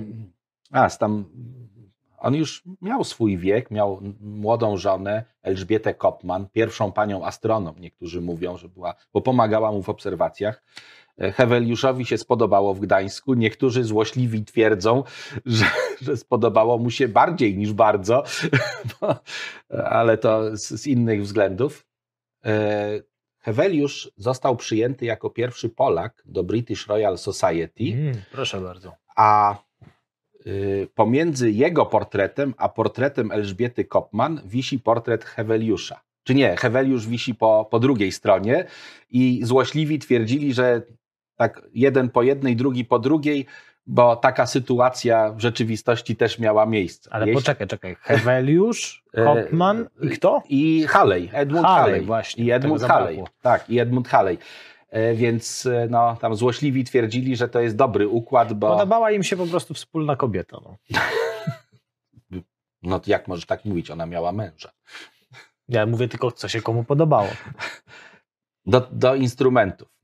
a 0.71 0.89
tam 0.89 1.25
on 2.21 2.35
już 2.35 2.63
miał 2.81 3.03
swój 3.03 3.37
wiek, 3.37 3.71
miał 3.71 4.01
młodą 4.19 4.77
żonę, 4.77 5.23
Elżbietę 5.43 5.93
Kopman, 5.93 6.47
pierwszą 6.51 6.91
panią 6.91 7.25
astronom, 7.25 7.75
niektórzy 7.79 8.21
mówią, 8.21 8.57
że 8.57 8.69
była, 8.69 8.95
bo 9.13 9.21
pomagała 9.21 9.71
mu 9.71 9.83
w 9.83 9.89
obserwacjach. 9.89 10.63
E, 11.17 11.31
Heweliuszowi 11.31 12.05
się 12.05 12.17
spodobało 12.17 12.73
w 12.73 12.79
Gdańsku. 12.79 13.33
Niektórzy 13.33 13.83
złośliwi 13.83 14.45
twierdzą, 14.45 15.03
że, 15.45 15.65
że 16.01 16.17
spodobało 16.17 16.77
mu 16.77 16.91
się 16.91 17.07
bardziej 17.07 17.57
niż 17.57 17.73
bardzo, 17.73 18.23
bo, 19.01 19.15
ale 19.85 20.17
to 20.17 20.57
z, 20.57 20.67
z 20.67 20.87
innych 20.87 21.21
względów. 21.21 21.85
E, 22.45 23.01
Heweliusz 23.39 24.11
został 24.17 24.55
przyjęty 24.55 25.05
jako 25.05 25.29
pierwszy 25.29 25.69
Polak 25.69 26.23
do 26.25 26.43
British 26.43 26.87
Royal 26.87 27.17
Society 27.17 27.83
Mm, 27.93 28.21
proszę 28.31 28.61
bardzo. 28.61 28.91
a 29.15 29.55
y, 30.47 30.87
pomiędzy 30.95 31.51
jego 31.51 31.85
portretem 31.85 32.53
a 32.57 32.69
portretem 32.69 33.31
Elżbiety 33.31 33.85
Kopman 33.85 34.41
wisi 34.45 34.79
portret 34.79 35.23
Heweliusza. 35.25 36.01
Czy 36.23 36.35
nie, 36.35 36.55
Heweliusz 36.57 37.07
wisi 37.07 37.35
po, 37.35 37.67
po 37.71 37.79
drugiej 37.79 38.11
stronie 38.11 38.65
i 39.09 39.39
złośliwi 39.43 39.99
twierdzili, 39.99 40.53
że 40.53 40.81
tak 41.41 41.61
jeden 41.73 42.09
po 42.09 42.23
jednej, 42.23 42.55
drugi 42.55 42.85
po 42.85 42.99
drugiej, 42.99 43.45
bo 43.87 44.15
taka 44.15 44.45
sytuacja 44.45 45.31
w 45.31 45.39
rzeczywistości 45.39 46.15
też 46.15 46.39
miała 46.39 46.65
miejsce. 46.65 47.13
Ale 47.13 47.25
Jeśli- 47.25 47.41
poczekaj, 47.41 47.67
czekaj. 47.67 47.95
Heweliusz, 48.01 49.03
E, 49.13 49.23
Kopman 49.23 49.87
i 50.01 50.09
kto? 50.09 50.43
I 50.49 50.85
Halley, 50.87 51.29
Edmund 51.33 51.67
Halley, 51.67 51.83
Halley. 51.83 52.01
właśnie, 52.01 52.43
I 52.43 52.51
Edmund 52.51 52.81
zabrakło. 52.81 53.27
Tak, 53.41 53.69
i 53.69 53.79
Edmund 53.79 54.07
Halley. 54.07 54.37
E, 54.89 55.13
Więc 55.13 55.65
e, 55.65 55.87
no, 55.89 56.17
tam 56.21 56.35
złośliwi 56.35 56.83
twierdzili, 56.83 57.35
że 57.35 57.49
to 57.49 57.59
jest 57.59 57.75
dobry 57.75 58.07
układ, 58.07 58.53
bo 58.53 58.71
Podobała 58.71 59.11
im 59.11 59.23
się 59.23 59.37
po 59.37 59.47
prostu 59.47 59.73
wspólna 59.73 60.15
kobieta. 60.15 60.57
No. 60.63 60.77
no 62.83 63.01
jak 63.07 63.27
możesz 63.27 63.45
tak 63.45 63.65
mówić, 63.65 63.91
ona 63.91 64.05
miała 64.05 64.31
męża. 64.31 64.71
Ja 65.69 65.85
mówię 65.85 66.07
tylko, 66.07 66.31
co 66.31 66.47
się 66.47 66.61
komu 66.61 66.83
podobało. 66.83 67.29
Do, 68.65 68.87
do 68.91 69.15
instrumentów. 69.15 70.00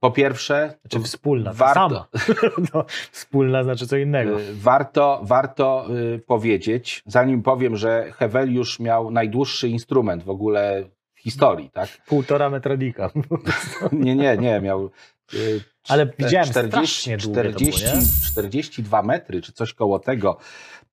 Po 0.00 0.10
pierwsze, 0.10 0.74
Znaczy 0.80 1.00
wspólna, 1.04 1.52
warto, 1.52 2.06
no, 2.74 2.84
wspólna 3.12 3.64
znaczy 3.64 3.86
co 3.86 3.96
innego. 3.96 4.40
y, 4.40 4.54
warto, 4.54 5.20
warto 5.22 5.86
y, 6.14 6.18
powiedzieć, 6.18 7.02
zanim 7.06 7.42
powiem, 7.42 7.76
że 7.76 8.12
Heweliusz 8.12 8.80
miał 8.80 9.10
najdłuższy 9.10 9.68
instrument 9.68 10.22
w 10.22 10.30
ogóle 10.30 10.84
w 11.14 11.20
historii, 11.20 11.70
tak? 11.70 11.88
Półtora 12.06 12.50
metra 12.50 12.76
dika. 12.76 13.10
Nie, 13.92 14.16
nie, 14.16 14.36
nie, 14.36 14.60
miał 14.60 14.90
y, 15.34 15.60
Ale 15.88 16.12
widziałem 16.18 16.48
strasznie 16.48 17.16
długie 17.16 17.42
to 17.42 17.58
było, 17.58 17.72
40, 17.72 17.84
nie? 17.84 18.02
42 18.26 19.02
metry, 19.02 19.42
czy 19.42 19.52
coś 19.52 19.74
koło 19.74 19.98
tego. 19.98 20.36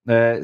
E, 0.09 0.39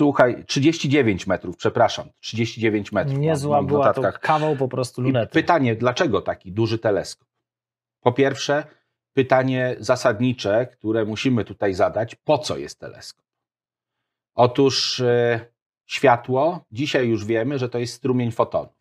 Słuchaj, 0.00 0.44
39 0.46 1.26
metrów, 1.26 1.56
przepraszam, 1.56 2.08
39 2.20 2.92
metrów. 2.92 3.18
Niezła 3.18 3.62
była 3.62 3.92
to 3.92 4.02
kawał 4.20 4.56
po 4.56 4.68
prostu 4.68 5.02
I 5.02 5.04
lunety. 5.04 5.32
pytanie, 5.32 5.76
dlaczego 5.76 6.22
taki 6.22 6.52
duży 6.52 6.78
teleskop? 6.78 7.29
Po 8.00 8.12
pierwsze, 8.12 8.64
pytanie 9.12 9.76
zasadnicze, 9.78 10.66
które 10.66 11.04
musimy 11.04 11.44
tutaj 11.44 11.74
zadać, 11.74 12.14
po 12.14 12.38
co 12.38 12.58
jest 12.58 12.78
teleskop? 12.78 13.26
Otóż 14.34 15.00
e, 15.00 15.46
światło, 15.86 16.64
dzisiaj 16.70 17.08
już 17.08 17.24
wiemy, 17.24 17.58
że 17.58 17.68
to 17.68 17.78
jest 17.78 17.94
strumień 17.94 18.32
fotonów. 18.32 18.80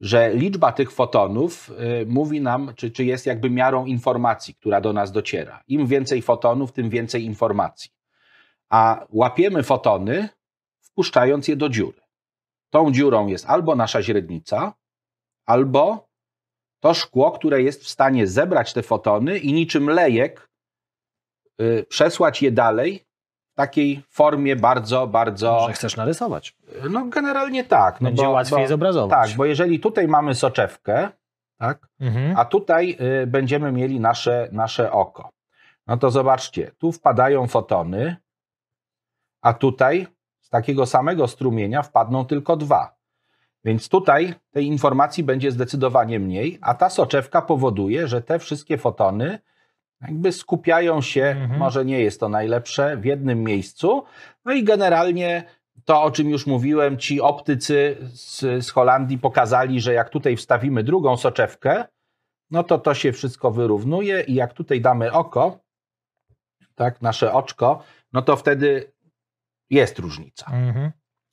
Że 0.00 0.34
liczba 0.34 0.72
tych 0.72 0.92
fotonów 0.92 1.70
e, 1.70 2.04
mówi 2.06 2.40
nam, 2.40 2.72
czy, 2.76 2.90
czy 2.90 3.04
jest 3.04 3.26
jakby 3.26 3.50
miarą 3.50 3.86
informacji, 3.86 4.54
która 4.54 4.80
do 4.80 4.92
nas 4.92 5.12
dociera. 5.12 5.62
Im 5.68 5.86
więcej 5.86 6.22
fotonów, 6.22 6.72
tym 6.72 6.90
więcej 6.90 7.24
informacji. 7.24 7.90
A 8.70 9.06
łapiemy 9.10 9.62
fotony, 9.62 10.28
wpuszczając 10.80 11.48
je 11.48 11.56
do 11.56 11.68
dziury. 11.68 12.00
Tą 12.70 12.92
dziurą 12.92 13.26
jest 13.26 13.46
albo 13.46 13.76
nasza 13.76 14.02
źrenica, 14.02 14.72
albo 15.46 16.07
to 16.80 16.94
szkło, 16.94 17.30
które 17.30 17.62
jest 17.62 17.84
w 17.84 17.88
stanie 17.88 18.26
zebrać 18.26 18.72
te 18.72 18.82
fotony 18.82 19.38
i 19.38 19.52
niczym 19.52 19.88
lejek 19.90 20.48
y, 21.60 21.86
przesłać 21.88 22.42
je 22.42 22.52
dalej 22.52 23.04
w 23.52 23.54
takiej 23.54 24.02
formie 24.10 24.56
bardzo, 24.56 25.06
bardzo. 25.06 25.52
Może 25.52 25.72
chcesz 25.72 25.96
narysować. 25.96 26.56
No, 26.90 27.04
generalnie 27.04 27.64
tak. 27.64 28.00
No 28.00 28.04
Będzie 28.04 28.22
bo, 28.24 28.30
łatwiej 28.30 28.58
bo, 28.62 28.68
zobrazować. 28.68 29.28
Tak, 29.28 29.36
bo 29.36 29.44
jeżeli 29.44 29.80
tutaj 29.80 30.08
mamy 30.08 30.34
soczewkę, 30.34 31.08
tak, 31.58 31.88
Mhm. 32.00 32.36
a 32.36 32.44
tutaj 32.44 32.96
y, 33.22 33.26
będziemy 33.26 33.72
mieli 33.72 34.00
nasze, 34.00 34.48
nasze 34.52 34.92
oko. 34.92 35.30
No 35.86 35.96
to 35.96 36.10
zobaczcie, 36.10 36.70
tu 36.78 36.92
wpadają 36.92 37.46
fotony, 37.46 38.16
a 39.42 39.54
tutaj 39.54 40.06
z 40.40 40.48
takiego 40.50 40.86
samego 40.86 41.28
strumienia 41.28 41.82
wpadną 41.82 42.24
tylko 42.24 42.56
dwa. 42.56 42.97
Więc 43.64 43.88
tutaj 43.88 44.34
tej 44.50 44.66
informacji 44.66 45.24
będzie 45.24 45.50
zdecydowanie 45.50 46.20
mniej, 46.20 46.58
a 46.60 46.74
ta 46.74 46.90
soczewka 46.90 47.42
powoduje, 47.42 48.08
że 48.08 48.22
te 48.22 48.38
wszystkie 48.38 48.78
fotony 48.78 49.38
jakby 50.00 50.32
skupiają 50.32 51.00
się, 51.00 51.24
Mhm. 51.24 51.58
może 51.58 51.84
nie 51.84 52.00
jest 52.00 52.20
to 52.20 52.28
najlepsze, 52.28 52.96
w 52.96 53.04
jednym 53.04 53.42
miejscu. 53.42 54.04
No 54.44 54.52
i 54.52 54.64
generalnie 54.64 55.44
to, 55.84 56.02
o 56.02 56.10
czym 56.10 56.30
już 56.30 56.46
mówiłem, 56.46 56.98
ci 56.98 57.20
optycy 57.20 57.96
z, 58.12 58.64
z 58.66 58.70
Holandii 58.70 59.18
pokazali, 59.18 59.80
że 59.80 59.92
jak 59.92 60.10
tutaj 60.10 60.36
wstawimy 60.36 60.82
drugą 60.84 61.16
soczewkę, 61.16 61.84
no 62.50 62.62
to 62.64 62.78
to 62.78 62.94
się 62.94 63.12
wszystko 63.12 63.50
wyrównuje 63.50 64.20
i 64.20 64.34
jak 64.34 64.52
tutaj 64.52 64.80
damy 64.80 65.12
oko, 65.12 65.58
tak, 66.74 67.02
nasze 67.02 67.32
oczko, 67.32 67.82
no 68.12 68.22
to 68.22 68.36
wtedy 68.36 68.92
jest 69.70 69.98
różnica. 69.98 70.46
Mhm. 70.52 70.90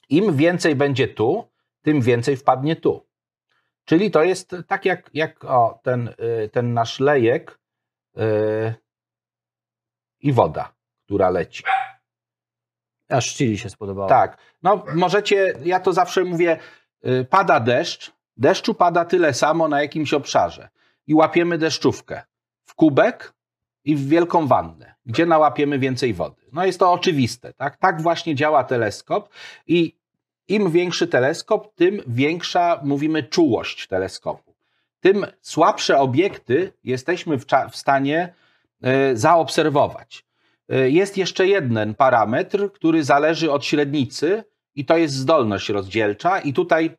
Im 0.09 0.35
więcej 0.35 0.75
będzie 0.75 1.07
tu, 1.07 1.47
tym 1.85 2.01
więcej 2.01 2.37
wpadnie 2.37 2.75
tu. 2.75 3.05
Czyli 3.85 4.11
to 4.11 4.23
jest 4.23 4.55
tak 4.67 4.85
jak, 4.85 5.09
jak 5.13 5.45
o, 5.45 5.79
ten, 5.83 6.07
y, 6.43 6.49
ten 6.49 6.73
nasz 6.73 6.99
lejek 6.99 7.59
y, 8.17 8.73
i 10.19 10.33
woda, 10.33 10.73
która 11.05 11.29
leci. 11.29 11.63
Aż 13.09 13.35
Chili 13.35 13.57
się 13.57 13.69
spodobało. 13.69 14.09
Tak. 14.09 14.37
No 14.63 14.85
możecie, 14.95 15.53
ja 15.63 15.79
to 15.79 15.93
zawsze 15.93 16.23
mówię, 16.23 16.59
y, 17.05 17.25
pada 17.29 17.59
deszcz, 17.59 18.11
deszczu 18.37 18.73
pada 18.73 19.05
tyle 19.05 19.33
samo 19.33 19.67
na 19.67 19.81
jakimś 19.81 20.13
obszarze 20.13 20.69
i 21.07 21.13
łapiemy 21.13 21.57
deszczówkę 21.57 22.21
w 22.65 22.75
kubek 22.75 23.33
i 23.83 23.95
w 23.95 24.07
wielką 24.07 24.47
wannę, 24.47 24.95
gdzie 25.05 25.25
nałapiemy 25.25 25.79
więcej 25.79 26.13
wody. 26.13 26.41
No 26.51 26.65
jest 26.65 26.79
to 26.79 26.91
oczywiste, 26.91 27.53
tak? 27.53 27.77
Tak 27.77 28.01
właśnie 28.01 28.35
działa 28.35 28.63
teleskop 28.63 29.29
i 29.67 30.04
im 30.47 30.71
większy 30.71 31.07
teleskop, 31.07 31.75
tym 31.75 32.01
większa, 32.07 32.79
mówimy, 32.83 33.23
czułość 33.23 33.87
teleskopu. 33.87 34.55
Tym 34.99 35.25
słabsze 35.41 35.97
obiekty 35.99 36.73
jesteśmy 36.83 37.37
w, 37.37 37.45
w 37.71 37.75
stanie 37.75 38.33
y, 39.11 39.17
zaobserwować. 39.17 40.25
Y, 40.73 40.91
Jest 40.91 41.17
jeszcze 41.17 41.47
jeden 41.47 41.95
parametr, 41.95 42.71
który 42.71 43.03
zależy 43.03 43.51
od 43.51 43.65
średnicy, 43.65 44.43
i 44.75 44.85
to 44.85 44.97
jest 44.97 45.13
zdolność 45.13 45.69
rozdzielcza. 45.69 46.39
I 46.39 46.53
tutaj 46.53 46.97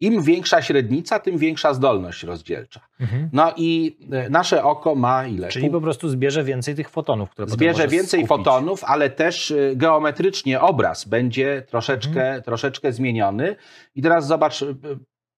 im 0.00 0.22
większa 0.22 0.62
średnica, 0.62 1.18
tym 1.18 1.38
większa 1.38 1.74
zdolność 1.74 2.22
rozdzielcza. 2.22 2.80
Mhm. 3.00 3.28
No 3.32 3.52
i 3.56 3.96
y, 4.26 4.30
nasze 4.30 4.64
oko 4.64 4.94
ma 4.94 5.26
ile? 5.26 5.48
Czyli 5.48 5.70
po 5.70 5.80
prostu 5.80 6.08
zbierze 6.08 6.44
więcej 6.44 6.74
tych 6.74 6.88
fotonów, 6.90 7.30
które 7.30 7.48
Zbierze 7.48 7.88
więcej 7.88 8.20
skupić. 8.20 8.28
fotonów, 8.28 8.84
ale 8.84 9.10
też 9.10 9.50
y, 9.50 9.72
geometrycznie 9.76 10.60
obraz 10.60 11.04
będzie 11.04 11.62
troszeczkę, 11.68 12.20
Mhm. 12.22 12.42
troszeczkę 12.42 12.92
zmieniony. 12.92 13.56
I 13.94 14.02
teraz 14.02 14.26
zobacz, 14.26 14.62
y, 14.62 14.76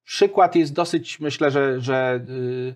przykład 0.03 0.55
jest 0.55 0.73
dosyć, 0.73 1.19
myślę, 1.19 1.51
że, 1.51 1.81
że 1.81 2.25
y, 2.29 2.75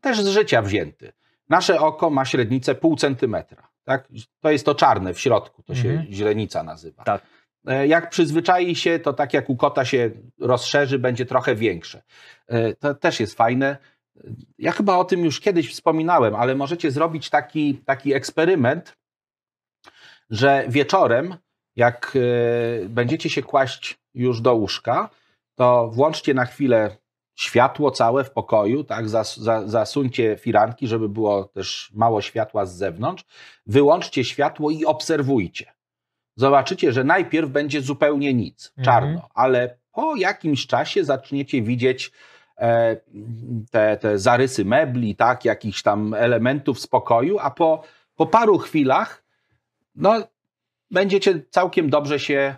też 0.00 0.20
z 0.20 0.28
życia 0.28 0.62
wzięty. 0.62 1.12
Nasze 1.48 1.80
oko 1.80 2.10
ma 2.10 2.24
średnicę 2.24 2.74
pół 2.74 2.96
centymetra. 2.96 3.68
Tak? 3.84 4.08
To 4.40 4.50
jest 4.50 4.64
to 4.66 4.74
czarne 4.74 5.14
w 5.14 5.20
środku, 5.20 5.62
to 5.62 5.74
się 5.74 5.88
Mhm. 5.88 6.12
źrenica 6.12 6.62
nazywa. 6.62 7.04
Tak. 7.04 7.22
E, 7.66 7.86
Jak 7.86 8.10
przyzwyczai 8.10 8.74
się, 8.76 8.98
to 8.98 9.12
tak 9.12 9.34
jak 9.34 9.50
u 9.50 9.56
kota 9.56 9.84
się 9.84 10.10
rozszerzy, 10.40 10.98
będzie 10.98 11.26
trochę 11.26 11.54
większe. 11.54 12.02
E, 12.46 12.74
To 12.74 12.94
też 12.94 13.20
jest 13.20 13.34
fajne. 13.34 13.76
Ja 14.58 14.72
chyba 14.72 14.96
o 14.96 15.04
tym 15.04 15.24
już 15.24 15.40
kiedyś 15.40 15.72
wspominałem, 15.72 16.34
ale 16.34 16.54
możecie 16.54 16.90
zrobić 16.90 17.30
taki, 17.30 17.74
taki 17.74 18.14
eksperyment, 18.14 18.96
że 20.30 20.64
wieczorem, 20.68 21.36
jak 21.76 22.16
e, 22.16 22.88
będziecie 22.88 23.30
się 23.30 23.42
kłaść 23.42 23.98
już 24.14 24.40
do 24.40 24.54
łóżka, 24.54 25.10
to 25.54 25.88
włączcie 25.88 26.34
na 26.34 26.44
chwilę 26.44 26.96
światło 27.38 27.90
całe 27.90 28.24
w 28.24 28.30
pokoju, 28.30 28.84
tak, 28.84 29.08
zas, 29.08 29.36
za, 29.36 29.68
zasuńcie 29.68 30.36
firanki, 30.36 30.88
żeby 30.88 31.08
było 31.08 31.44
też 31.44 31.90
mało 31.94 32.20
światła 32.22 32.66
z 32.66 32.76
zewnątrz, 32.76 33.24
wyłączcie 33.66 34.24
światło 34.24 34.70
i 34.70 34.84
obserwujcie. 34.84 35.72
Zobaczycie, 36.38 36.92
że 36.92 37.04
najpierw 37.04 37.50
będzie 37.50 37.80
zupełnie 37.80 38.34
nic, 38.34 38.72
Mhm. 38.78 38.84
czarno, 38.84 39.28
ale 39.34 39.76
po 39.92 40.16
jakimś 40.16 40.66
czasie 40.66 41.04
zaczniecie 41.04 41.62
widzieć 41.62 42.12
e, 42.58 42.96
te, 43.70 43.96
te 43.96 44.18
zarysy 44.18 44.64
mebli, 44.64 45.16
tak, 45.16 45.44
jakichś 45.44 45.82
tam 45.82 46.14
elementów 46.14 46.80
spokoju, 46.80 47.38
a 47.40 47.50
po, 47.50 47.82
po 48.16 48.26
paru 48.26 48.58
chwilach 48.58 49.24
no, 49.94 50.14
będziecie 50.90 51.40
całkiem 51.50 51.90
dobrze 51.90 52.18
się 52.18 52.56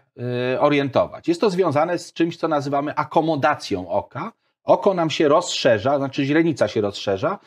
y, 0.54 0.60
orientować. 0.60 1.28
Jest 1.28 1.40
to 1.40 1.50
związane 1.50 1.98
z 1.98 2.12
czymś, 2.12 2.36
co 2.36 2.48
nazywamy 2.48 2.94
akomodacją 2.94 3.88
oka. 3.88 4.32
Oko 4.64 4.94
nam 4.94 5.10
się 5.10 5.28
rozszerza, 5.28 5.98
znaczy 5.98 6.24
źrenica 6.24 6.68
się 6.68 6.80
rozszerza, 6.80 7.38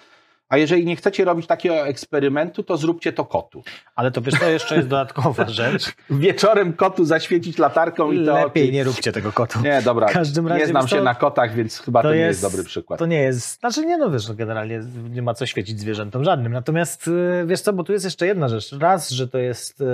a 0.53 0.57
jeżeli 0.57 0.85
nie 0.85 0.95
chcecie 0.95 1.25
robić 1.25 1.47
takiego 1.47 1.75
eksperymentu, 1.87 2.63
to 2.63 2.77
zróbcie 2.77 3.13
to 3.13 3.25
kotu. 3.25 3.63
Ale 3.95 4.11
to 4.11 4.21
wiesz, 4.21 4.39
to 4.39 4.49
jeszcze 4.49 4.75
jest 4.75 4.87
dodatkowa 4.87 5.49
rzecz. 5.61 5.83
Wieczorem 6.09 6.73
kotu 6.73 7.05
zaświecić 7.05 7.57
latarką 7.57 8.11
i 8.11 8.25
to 8.25 8.33
Lepiej 8.43 8.71
nie 8.71 8.83
róbcie 8.83 9.11
tego 9.11 9.31
kotu. 9.31 9.59
Nie, 9.61 9.81
dobra. 9.81 10.07
W 10.07 10.11
każdym 10.13 10.47
razie, 10.47 10.61
nie 10.61 10.67
znam 10.67 10.87
się 10.87 10.97
co, 10.97 11.03
na 11.03 11.15
kotach, 11.15 11.55
więc 11.55 11.79
chyba 11.79 12.01
to, 12.01 12.13
nie 12.13 12.19
jest 12.19 12.41
dobry 12.41 12.63
przykład. 12.63 12.99
To 12.99 13.05
nie 13.05 13.21
jest, 13.21 13.59
znaczy 13.59 13.85
nie 13.85 13.97
no 13.97 14.11
wiesz, 14.11 14.27
no 14.27 14.33
generalnie 14.35 14.81
nie 15.09 15.21
ma 15.21 15.33
co 15.33 15.45
świecić 15.45 15.79
zwierzętom 15.79 16.23
żadnym. 16.23 16.51
Natomiast 16.53 17.07
y, 17.07 17.43
wiesz 17.47 17.61
co, 17.61 17.73
bo 17.73 17.83
tu 17.83 17.93
jest 17.93 18.05
jeszcze 18.05 18.25
jedna 18.27 18.47
rzecz. 18.49 18.71
Raz, 18.79 19.09
że 19.09 19.27
to 19.27 19.37
jest 19.37 19.81
y, 19.81 19.85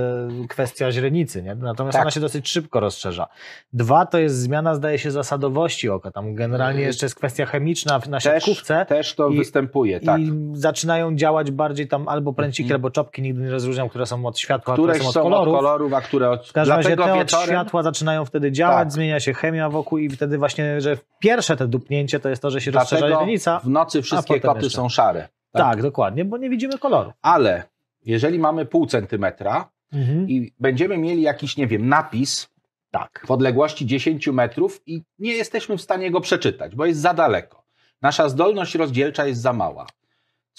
kwestia 0.49 0.91
źrenicy, 0.91 1.43
nie? 1.43 1.55
natomiast 1.55 1.93
Tak. 1.93 2.01
ona 2.01 2.12
się 2.12 2.20
dosyć 2.20 2.49
szybko 2.49 2.80
rozszerza. 2.80 3.28
Dwa, 3.74 4.05
to 4.05 4.20
jest 4.20 4.36
zmiana, 4.39 4.76
zdaje 4.76 4.99
się, 4.99 5.12
zasadowości 5.12 5.89
oka. 5.89 6.12
Tam 6.12 6.36
generalnie 6.36 6.82
Y, 6.84 6.86
jeszcze 6.88 7.05
jest 7.05 7.16
kwestia 7.16 7.45
chemiczna 7.45 7.99
w- 7.99 8.10
na 8.10 8.18
też, 8.20 8.24
siatkówce. 8.43 8.86
też 8.89 9.16
to 9.16 9.30
i- 9.30 9.38
występuje, 9.38 9.99
tak. 9.99 10.22
I 10.22 10.32
zaczynają 10.56 11.16
działać 11.16 11.52
bardziej 11.52 11.88
tam 11.88 12.08
albo 12.08 12.34
pręciki, 12.34 12.64
Mhm. 12.68 12.76
albo 12.78 12.89
czopki, 12.91 13.22
nigdy 13.22 13.41
nie 13.41 13.50
rozróżniam, 13.52 13.89
które 13.89 14.06
są 14.06 14.26
od 14.26 14.39
światła, 14.39 14.74
Które 14.74 14.93
które 14.93 15.04
są 15.04 15.10
od 15.10 15.14
są 15.14 15.22
kolorów. 15.24 15.54
od 15.54 15.60
kolorów, 15.60 15.93
a 15.93 16.02
które 16.02 16.30
od... 16.30 16.47
W 16.47 16.54
każdym 16.54 16.78
razie 16.78 16.97
te 16.97 17.14
od 17.14 17.20
wieczorem... 17.20 17.45
światła 17.47 17.84
zaczynają 17.84 18.26
wtedy 18.26 18.52
działać, 18.52 18.78
Tak. 18.78 18.91
zmienia 18.91 19.20
się 19.20 19.34
chemia 19.34 19.70
wokół 19.70 19.97
i 19.97 20.10
wtedy 20.10 20.38
właśnie, 20.38 20.82
że 20.82 20.97
pierwsze 21.20 21.58
te 21.58 21.68
dupnięcie 21.68 22.20
to 22.20 22.30
jest 22.30 22.41
to, 22.41 22.50
że 22.52 22.62
się 22.62 22.72
rozszerza 22.72 23.00
Dlatego 23.08 23.22
źrenica. 23.26 23.60
w 23.60 23.70
nocy 23.70 24.02
wszystkie 24.02 24.39
koty 24.39 24.64
jeszcze. 24.64 24.78
są 24.78 24.89
szare. 24.89 25.28
Tak. 25.52 25.82
dokładnie, 25.82 26.26
bo 26.26 26.38
nie 26.38 26.50
widzimy 26.50 26.78
koloru. 26.78 27.12
Ale 27.22 27.64
jeżeli 28.06 28.39
mamy 28.39 28.66
pół 28.66 28.86
centymetra 28.86 29.70
Mhm. 29.93 30.30
i 30.30 30.54
będziemy 30.60 30.97
mieli 30.97 31.22
jakiś, 31.22 31.58
nie 31.58 31.68
wiem, 31.68 31.89
napis 31.89 32.50
Tak. 32.91 33.24
w 33.28 33.32
odległości 33.32 33.86
10 33.86 34.28
metrów 34.28 34.82
i 34.86 35.02
nie 35.20 35.34
jesteśmy 35.34 35.78
w 35.78 35.82
stanie 35.82 36.12
go 36.12 36.22
przeczytać, 36.22 36.76
bo 36.76 36.86
jest 36.86 37.00
za 37.02 37.14
daleko. 37.14 37.64
Nasza 38.02 38.30
zdolność 38.30 38.76
rozdzielcza 38.76 39.26
jest 39.26 39.41
za 39.41 39.54
mała. 39.54 39.86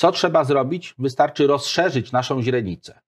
Co 0.01 0.13
trzeba 0.13 0.45
zrobić? 0.45 0.95
Wystarczy 0.99 1.47
rozszerzyć 1.47 2.13
naszą 2.13 2.43
źrenicę. 2.43 3.01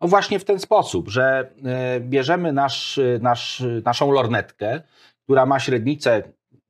No 0.00 0.08
właśnie 0.08 0.38
w 0.38 0.44
ten 0.44 0.60
sposób, 0.60 1.08
że 1.08 1.50
e, 1.64 2.00
bierzemy 2.00 2.52
nasz, 2.52 2.98
e, 2.98 3.18
nasz, 3.22 3.60
e, 3.60 3.82
naszą 3.84 4.12
lornetkę, 4.12 4.82
która 5.24 5.46
ma 5.46 5.60
średnicę 5.60 6.22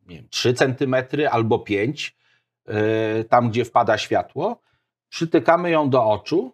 nie 0.07 0.17
wiem, 0.17 0.29
3 0.31 0.55
cm 0.55 0.95
albo 1.31 1.59
5 1.59 2.17
y, 2.69 3.25
tam 3.25 3.51
gdzie 3.51 3.65
wpada 3.65 3.99
światło, 3.99 4.61
przytykamy 5.09 5.71
ją 5.71 5.91
do 5.91 6.05
oczu 6.05 6.53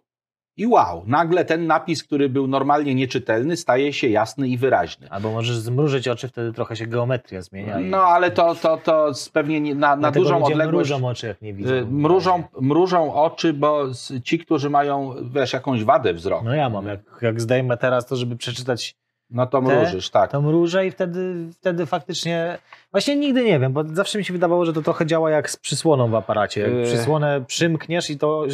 i 0.57 0.67
wow, 0.67 1.03
nagle 1.07 1.45
ten 1.45 1.67
napis, 1.67 2.03
który 2.03 2.29
był 2.29 2.47
normalnie 2.47 2.95
nieczytelny, 2.95 3.57
staje 3.57 3.93
się 3.93 4.07
jasny 4.07 4.47
i 4.47 4.57
wyraźny. 4.57 5.09
Albo 5.09 5.31
możesz 5.31 5.57
zmrużyć 5.57 6.07
oczy, 6.07 6.27
wtedy 6.27 6.53
trochę 6.53 6.75
się 6.75 6.87
geometria 6.87 7.41
zmienia. 7.41 7.79
i- 7.79 7.85
No 7.89 7.97
ale 8.03 8.31
to, 8.31 8.55
to, 8.55 8.77
to 8.77 9.11
pewnie 9.33 9.61
nie- 9.61 9.75
na, 9.75 9.95
na 9.95 10.11
dużą 10.11 10.43
odległość. 10.43 10.89
mrużą 10.89 11.07
oczy, 11.07 11.27
jak 11.27 11.41
nie 11.41 11.53
widzą. 11.53 11.73
y, 11.73 11.85
Mrużą, 11.85 12.43
mrużą 12.61 13.13
oczy, 13.13 13.53
bo 13.53 13.83
ci, 14.23 14.39
którzy 14.39 14.69
mają, 14.69 15.15
wiesz, 15.33 15.53
jakąś 15.53 15.83
wadę 15.83 16.13
wzroku. 16.13 16.45
No 16.45 16.53
ja 16.55 16.69
mam, 16.69 16.87
jak, 16.87 16.99
jak 17.21 17.41
zdejmę 17.41 17.77
teraz 17.77 18.05
to, 18.05 18.15
żeby 18.15 18.35
przeczytać, 18.35 18.95
No 19.29 19.47
to 19.47 19.61
mrużysz, 19.61 20.09
tak. 20.09 20.31
to 20.31 20.41
mrużę 20.41 20.87
i 20.87 20.91
wtedy, 20.91 21.47
wtedy 21.53 21.85
faktycznie... 21.85 22.57
Właśnie 22.91 23.15
nigdy 23.15 23.43
nie 23.43 23.59
wiem, 23.59 23.73
bo 23.73 23.83
zawsze 23.93 24.17
mi 24.17 24.25
się 24.25 24.33
wydawało, 24.33 24.65
że 24.65 24.73
to 24.73 24.81
trochę 24.81 25.05
działa 25.05 25.31
jak 25.31 25.49
z 25.49 25.57
przysłoną 25.57 26.09
w 26.09 26.15
aparacie. 26.15 26.61
Jak 26.61 26.71
Yy. 26.73 26.83
przysłonę 26.83 27.45
przymkniesz 27.47 28.09
i 28.09 28.17
to 28.17 28.45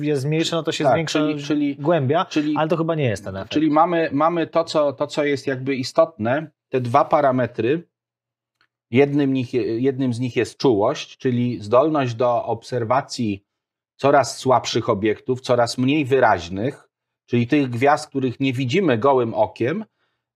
jest 0.00 0.24
mniejsze, 0.26 0.56
no 0.56 0.62
to 0.62 0.72
się 0.72 0.84
Tak, 0.84 0.92
zwiększa 0.92 1.18
czyli- 1.18 1.42
czyli- 1.44 1.76
głębia, 1.76 2.24
Czyli, 2.24 2.54
ale 2.56 2.68
to 2.68 2.76
chyba 2.76 2.94
nie 2.94 3.04
jest 3.04 3.24
ten 3.24 3.36
efekt. 3.36 3.52
czyli 3.52 3.70
mamy, 3.70 4.08
mamy 4.12 4.46
to, 4.46 4.64
co, 4.64 4.92
to, 4.92 5.06
co 5.06 5.24
jest 5.24 5.46
jakby 5.46 5.74
istotne, 5.74 6.50
te 6.68 6.80
dwa 6.80 7.04
parametry. 7.04 7.88
Jednym, 8.90 9.32
nich, 9.32 9.54
jednym 9.54 10.12
z 10.14 10.20
nich 10.20 10.36
jest 10.36 10.56
czułość, 10.58 11.18
czyli 11.18 11.60
zdolność 11.60 12.14
do 12.14 12.44
obserwacji 12.44 13.44
coraz 13.96 14.38
słabszych 14.38 14.88
obiektów, 14.88 15.40
coraz 15.40 15.78
mniej 15.78 16.04
wyraźnych, 16.04 16.88
czyli 17.32 17.46
tych 17.46 17.70
gwiazd, 17.70 18.08
których 18.08 18.40
nie 18.40 18.52
widzimy 18.52 18.98
gołym 18.98 19.34
okiem. 19.34 19.84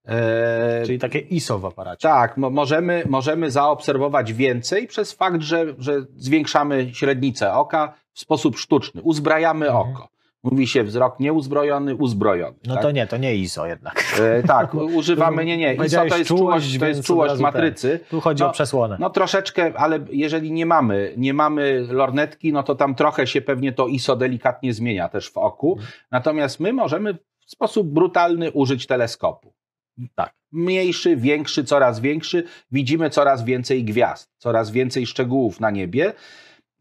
E, 0.08 0.82
Czyli 0.86 0.98
takie 0.98 1.18
ISO 1.18 1.58
w 1.58 1.64
aparacie. 1.64 2.08
Tak, 2.08 2.36
mo- 2.36 2.50
możemy, 2.50 3.02
możemy 3.08 3.50
zaobserwować 3.50 4.32
więcej 4.32 4.86
przez 4.86 5.12
fakt, 5.12 5.42
że, 5.42 5.66
że 5.78 6.00
zwiększamy 6.16 6.94
średnicę 6.94 7.52
oka 7.54 7.94
w 8.12 8.20
sposób 8.20 8.56
sztuczny, 8.58 9.02
uzbrajamy 9.02 9.66
Mhm. 9.66 9.86
oko. 9.90 10.08
Mówi 10.50 10.66
się 10.66 10.84
wzrok 10.84 11.20
nieuzbrojony, 11.20 11.94
uzbrojony. 11.94 12.56
No 12.66 12.74
tak? 12.74 12.82
to 12.82 12.90
nie, 12.90 13.06
to 13.06 13.16
nie 13.16 13.36
ISO 13.36 13.66
jednak. 13.66 14.04
E, 14.20 14.42
tak, 14.42 14.74
używamy, 15.00 15.44
nie, 15.44 15.56
nie. 15.56 15.74
ISO 15.74 16.04
to 16.08 16.16
jest 16.16 16.28
czułość, 16.28 16.78
to 16.78 16.86
jest 16.86 17.04
czułość 17.04 17.40
matrycy. 17.40 18.00
Tu 18.10 18.20
chodzi 18.20 18.42
No, 18.42 18.48
o 18.48 18.52
przesłonę. 18.52 18.96
No 19.00 19.10
troszeczkę, 19.10 19.72
ale 19.76 20.00
jeżeli 20.10 20.52
nie 20.52 20.66
mamy, 20.66 21.14
nie 21.16 21.34
mamy 21.34 21.86
lornetki, 21.90 22.52
no 22.52 22.62
to 22.62 22.74
tam 22.74 22.94
trochę 22.94 23.26
się 23.26 23.40
pewnie 23.40 23.72
to 23.72 23.86
ISO 23.86 24.16
delikatnie 24.16 24.74
zmienia 24.74 25.08
też 25.08 25.30
w 25.30 25.36
oku. 25.36 25.72
Mhm. 25.72 25.92
Natomiast 26.10 26.60
my 26.60 26.72
możemy 26.72 27.14
w 27.46 27.50
sposób 27.50 27.88
brutalny 27.88 28.52
użyć 28.52 28.86
teleskopu. 28.86 29.54
Tak. 30.14 30.34
Mniejszy, 30.52 31.16
większy, 31.16 31.64
coraz 31.64 32.00
większy. 32.00 32.44
Widzimy 32.72 33.10
coraz 33.10 33.44
więcej 33.44 33.84
gwiazd, 33.84 34.30
coraz 34.38 34.70
więcej 34.70 35.06
szczegółów 35.06 35.60
na 35.60 35.70
niebie. 35.70 36.12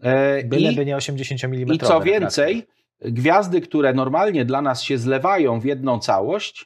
E, 0.02 0.44
Byle 0.44 0.72
i, 0.72 0.86
nie 0.86 0.96
80 0.96 1.44
mm. 1.44 1.74
I 1.74 1.80
co 1.80 2.02
więcej, 2.02 2.68
gwiazdy, 3.02 3.62
które 3.62 3.94
normalnie 3.94 4.46
dla 4.46 4.62
nas 4.62 4.84
się 4.84 4.98
zlewają 4.98 5.60
w 5.60 5.66
jedną 5.66 6.00
całość, 6.00 6.66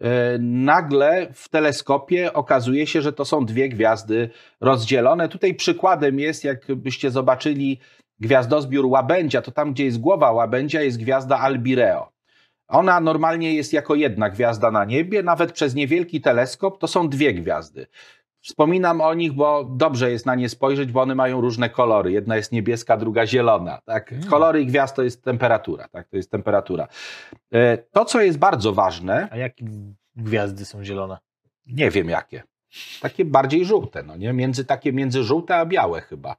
e, 0.00 0.38
nagle 0.38 1.28
w 1.34 1.48
teleskopie 1.48 2.32
okazuje 2.32 2.86
się, 2.86 3.02
że 3.02 3.12
to 3.12 3.24
są 3.24 3.46
dwie 3.46 3.68
gwiazdy 3.68 4.30
rozdzielone. 4.60 5.28
Tutaj 5.28 5.54
przykładem 5.54 6.18
jest, 6.18 6.44
jakbyście 6.44 7.10
zobaczyli 7.10 7.80
gwiazdozbiór 8.20 8.86
łabędzia, 8.86 9.42
to 9.42 9.50
tam, 9.50 9.72
gdzie 9.72 9.84
jest 9.84 10.00
głowa 10.00 10.32
łabędzia, 10.32 10.82
jest 10.82 10.98
gwiazda 10.98 11.38
Albireo. 11.38 12.12
Ona 12.68 13.00
normalnie 13.00 13.54
jest 13.54 13.72
jako 13.72 13.94
jedna 13.94 14.30
gwiazda 14.30 14.70
na 14.70 14.84
niebie, 14.84 15.22
nawet 15.22 15.52
przez 15.52 15.74
niewielki 15.74 16.20
teleskop 16.20 16.78
to 16.78 16.86
są 16.86 17.08
dwie 17.08 17.34
gwiazdy. 17.34 17.86
Wspominam 18.42 19.00
o 19.00 19.14
nich, 19.14 19.32
bo 19.32 19.64
dobrze 19.64 20.10
jest 20.10 20.26
na 20.26 20.34
nie 20.34 20.48
spojrzeć, 20.48 20.92
bo 20.92 21.00
one 21.02 21.14
mają 21.14 21.40
różne 21.40 21.70
kolory. 21.70 22.12
Jedna 22.12 22.36
jest 22.36 22.52
niebieska, 22.52 22.96
druga 22.96 23.26
zielona. 23.26 23.78
Tak? 23.84 24.12
Mm. 24.12 24.24
Kolory 24.24 24.64
gwiazd 24.64 24.96
to 24.96 25.02
jest 25.02 25.24
temperatura. 25.24 25.88
Tak? 25.88 26.08
To 26.08 26.16
jest 26.16 26.30
temperatura. 26.30 26.88
E, 27.52 27.78
To, 27.78 28.04
co 28.04 28.20
jest 28.20 28.38
bardzo 28.38 28.72
ważne, 28.72 29.28
A 29.30 29.36
jakie 29.36 29.64
gwiazdy 30.16 30.64
są 30.64 30.84
zielone? 30.84 31.18
nie 31.66 31.90
wiem 31.90 32.08
jakie. 32.08 32.42
Takie 33.00 33.24
bardziej 33.24 33.64
żółte, 33.64 34.02
no 34.02 34.16
nie? 34.16 34.32
Między, 34.32 34.64
takie 34.64 34.92
między 34.92 35.22
żółte 35.24 35.56
a 35.56 35.66
białe 35.66 36.00
chyba. 36.00 36.36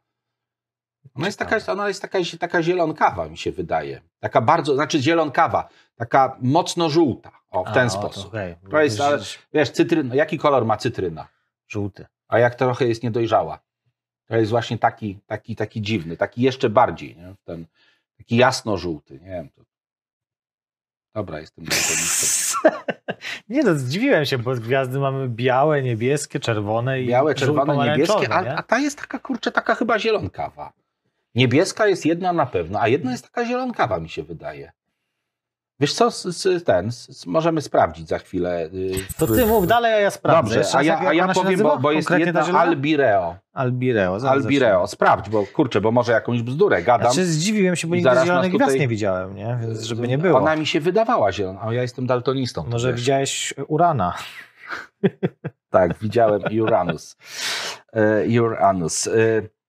Ona 1.16 1.26
jest 1.26 1.40
taka, 1.40 1.72
ona 1.72 1.88
jest 1.88 2.02
taka, 2.02 2.20
taka 2.40 2.64
zielonkawa, 2.64 3.28
mi 3.30 3.38
się 3.38 3.52
wydaje. 3.52 4.02
Taka 4.20 4.42
bardzo, 4.42 4.76
znaczy 4.76 5.00
zielonkawa, 5.02 5.70
taka 5.96 6.38
mocno 6.42 6.90
żółta. 6.90 7.32
O, 7.52 7.64
w 7.64 7.74
ten 7.74 7.84
A, 7.84 7.86
o, 7.86 7.90
sposób. 7.90 8.24
To, 8.24 8.30
okej. 8.30 8.56
To 8.72 8.82
jest, 8.82 9.02
ale- 9.02 9.20
Wiesz, 9.54 9.70
cytryna, 9.72 10.16
jaki 10.16 10.38
kolor 10.38 10.66
ma 10.66 10.78
cytryna? 10.78 11.28
Żółty. 11.72 12.06
A 12.28 12.40
jak 12.40 12.56
trochę 12.56 12.88
jest 12.88 13.04
niedojrzała? 13.04 13.60
To 14.26 14.38
jest 14.38 14.52
właśnie 14.52 14.78
taki, 14.78 15.20
taki, 15.28 15.56
taki 15.56 15.82
dziwny, 15.82 16.18
taki 16.18 16.42
jeszcze 16.42 16.70
bardziej, 16.70 17.16
nie? 17.16 17.36
Ten, 17.44 17.66
taki 18.18 18.38
jasno-żółty, 18.38 19.14
nie 19.14 19.30
wiem. 19.30 19.50
To... 19.50 19.62
Dobra, 21.16 21.40
jestem. 21.40 21.66
Nie 23.50 23.64
no, 23.64 23.76
zdziwiłem 23.76 24.26
się, 24.26 24.38
bo 24.38 24.56
gwiazdy 24.56 25.00
mamy 25.00 25.30
białe, 25.30 25.82
niebieskie, 25.82 26.40
czerwone 26.40 27.02
i 27.02 27.08
Białe, 27.08 27.36
czerwone, 27.36 27.90
niebieskie, 27.90 28.22
nie? 28.22 28.34
a, 28.34 28.56
a 28.56 28.64
ta 28.64 28.80
jest 28.80 28.98
taka, 28.98 29.20
kurczę, 29.20 29.52
taka 29.52 29.76
chyba 29.76 30.00
zielonkawa. 30.00 30.74
Niebieska 31.36 31.88
jest 31.88 32.06
jedna 32.06 32.34
na 32.34 32.46
pewno, 32.46 32.82
a 32.82 32.88
jedna 32.88 33.12
jest 33.12 33.24
taka 33.24 33.46
zielonkawa, 33.46 34.00
mi 34.00 34.10
się 34.10 34.24
wydaje. 34.24 34.72
Wiesz 35.82 35.94
co, 35.94 36.10
ten, 36.66 36.90
możemy 37.26 37.62
sprawdzić 37.62 38.08
za 38.10 38.20
chwilę. 38.20 38.66
y, 38.66 38.92
To 39.18 39.28
ty 39.28 39.46
mów 39.46 39.68
dalej, 39.68 39.94
a 39.94 40.00
ja 40.00 40.12
sprawdzę. 40.12 40.42
Dobrze, 40.42 40.60
Jeszcze 40.60 40.78
a 40.78 40.84
ja, 40.84 41.00
a 41.00 41.14
ja 41.14 41.28
powiem, 41.34 41.60
bo, 41.60 41.78
bo 41.78 41.92
jest 41.92 42.10
jedna? 42.10 42.42
Albireo. 42.60 43.36
Albireo. 43.54 44.20
zaraz 44.20 44.44
Albireo, 44.44 44.88
sprawdź, 44.88 45.30
bo 45.30 45.46
kurczę, 45.54 45.82
bo 45.82 45.92
może 45.92 46.12
jakąś 46.12 46.42
bzdurę 46.42 46.84
gadam. 46.84 47.12
Znaczy 47.14 47.26
zdziwiłem 47.26 47.76
się, 47.76 47.88
bo 47.88 47.96
nigdy 47.96 48.10
zielonych 48.10 48.30
nas 48.52 48.58
gwiazd 48.58 48.64
tutaj- 48.72 48.80
nie 48.80 48.88
widziałem, 48.88 49.36
nie? 49.36 49.58
Więc 49.62 49.82
żeby 49.84 50.08
nie 50.08 50.18
było. 50.18 50.40
Ona 50.40 50.56
mi 50.56 50.66
się 50.66 50.80
wydawała 50.80 51.32
zielona, 51.32 51.60
a 51.62 51.74
ja 51.74 51.82
jestem 51.82 52.08
daltonistą. 52.08 52.64
to 52.64 52.70
Może 52.70 52.92
wiesz. 52.92 53.02
widziałeś 53.02 53.54
Urana. 53.68 54.14
Tak, 55.70 55.98
widziałem 55.98 56.42
Uranus. 56.62 57.18
E, 57.94 58.42
Uranus. 58.42 59.10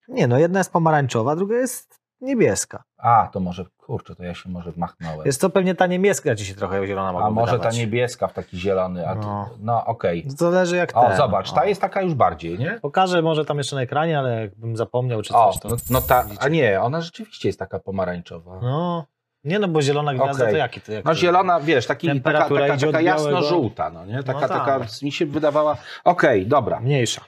Nie 0.08 0.26
no, 0.26 0.38
jedna 0.38 0.60
jest 0.60 0.72
pomarańczowa, 0.72 1.36
druga 1.36 1.56
jest 1.56 2.00
niebieska. 2.20 2.84
A, 2.98 3.28
to 3.32 3.40
może, 3.40 3.64
kurczę, 3.92 4.14
to 4.14 4.24
ja 4.24 4.34
się 4.34 4.48
może 4.50 4.72
machnąłem. 4.76 5.26
Jest 5.26 5.40
to 5.40 5.50
pewnie 5.50 5.74
ta 5.74 5.86
niebieska 5.86 6.34
ci 6.36 6.44
się 6.44 6.54
trochę 6.54 6.86
zielona 6.86 7.12
mogła 7.12 7.26
a 7.26 7.30
może 7.30 7.52
wydawać. 7.52 7.74
ta 7.74 7.80
niebieska 7.80 8.28
w 8.28 8.32
taki 8.32 8.58
zielony, 8.58 9.08
a 9.08 9.14
No. 9.14 9.20
no, 9.20 9.48
no 9.60 9.84
okej. 9.86 10.24
Zależy 10.26 10.76
jak 10.76 10.96
O, 10.96 11.08
ten. 11.08 11.16
zobacz, 11.16 11.52
ta 11.52 11.62
O. 11.62 11.64
jest 11.64 11.80
taka 11.80 12.02
już 12.02 12.14
bardziej, 12.14 12.58
nie? 12.58 12.78
Pokażę 12.82 13.22
może 13.22 13.44
tam 13.44 13.58
jeszcze 13.58 13.76
na 13.76 13.82
ekranie, 13.82 14.18
ale 14.18 14.40
jakbym 14.40 14.76
zapomniał 14.76 15.22
czy 15.22 15.34
O, 15.34 15.52
coś, 15.52 15.60
to... 15.62 15.68
no, 15.68 15.76
no 15.90 16.00
ta, 16.00 16.24
widzicie. 16.24 16.42
a 16.42 16.48
nie, 16.48 16.80
ona 16.80 17.00
rzeczywiście 17.00 17.48
jest 17.48 17.58
taka 17.58 17.78
pomarańczowa. 17.78 18.54
No, 18.54 18.60
No, 18.62 19.06
nie 19.44 19.58
no, 19.58 19.68
bo 19.68 19.82
zielona 19.82 20.14
gwiazda 20.14 20.42
Okej. 20.44 20.54
to 20.54 20.58
jaki 20.58 20.80
to? 20.80 20.92
Jak 20.92 21.04
to- 21.04 21.14
zielona, 21.14 21.60
wiesz, 21.60 21.86
taki, 21.86 22.06
taka, 22.06 22.14
Temperatura 22.14 22.60
taka, 22.60 22.72
taka 22.80 22.92
białego. 22.92 23.30
jasno-żółta, 23.30 23.90
no 23.90 24.06
nie? 24.06 24.22
Taka, 24.22 24.40
No 24.40 24.48
tak. 24.48 24.58
taka, 24.58 24.86
mi 25.02 25.12
się 25.12 25.26
wydawała, 25.26 25.76
okej, 26.04 26.46
dobra. 26.46 26.80
Mniejsza. 26.80 27.20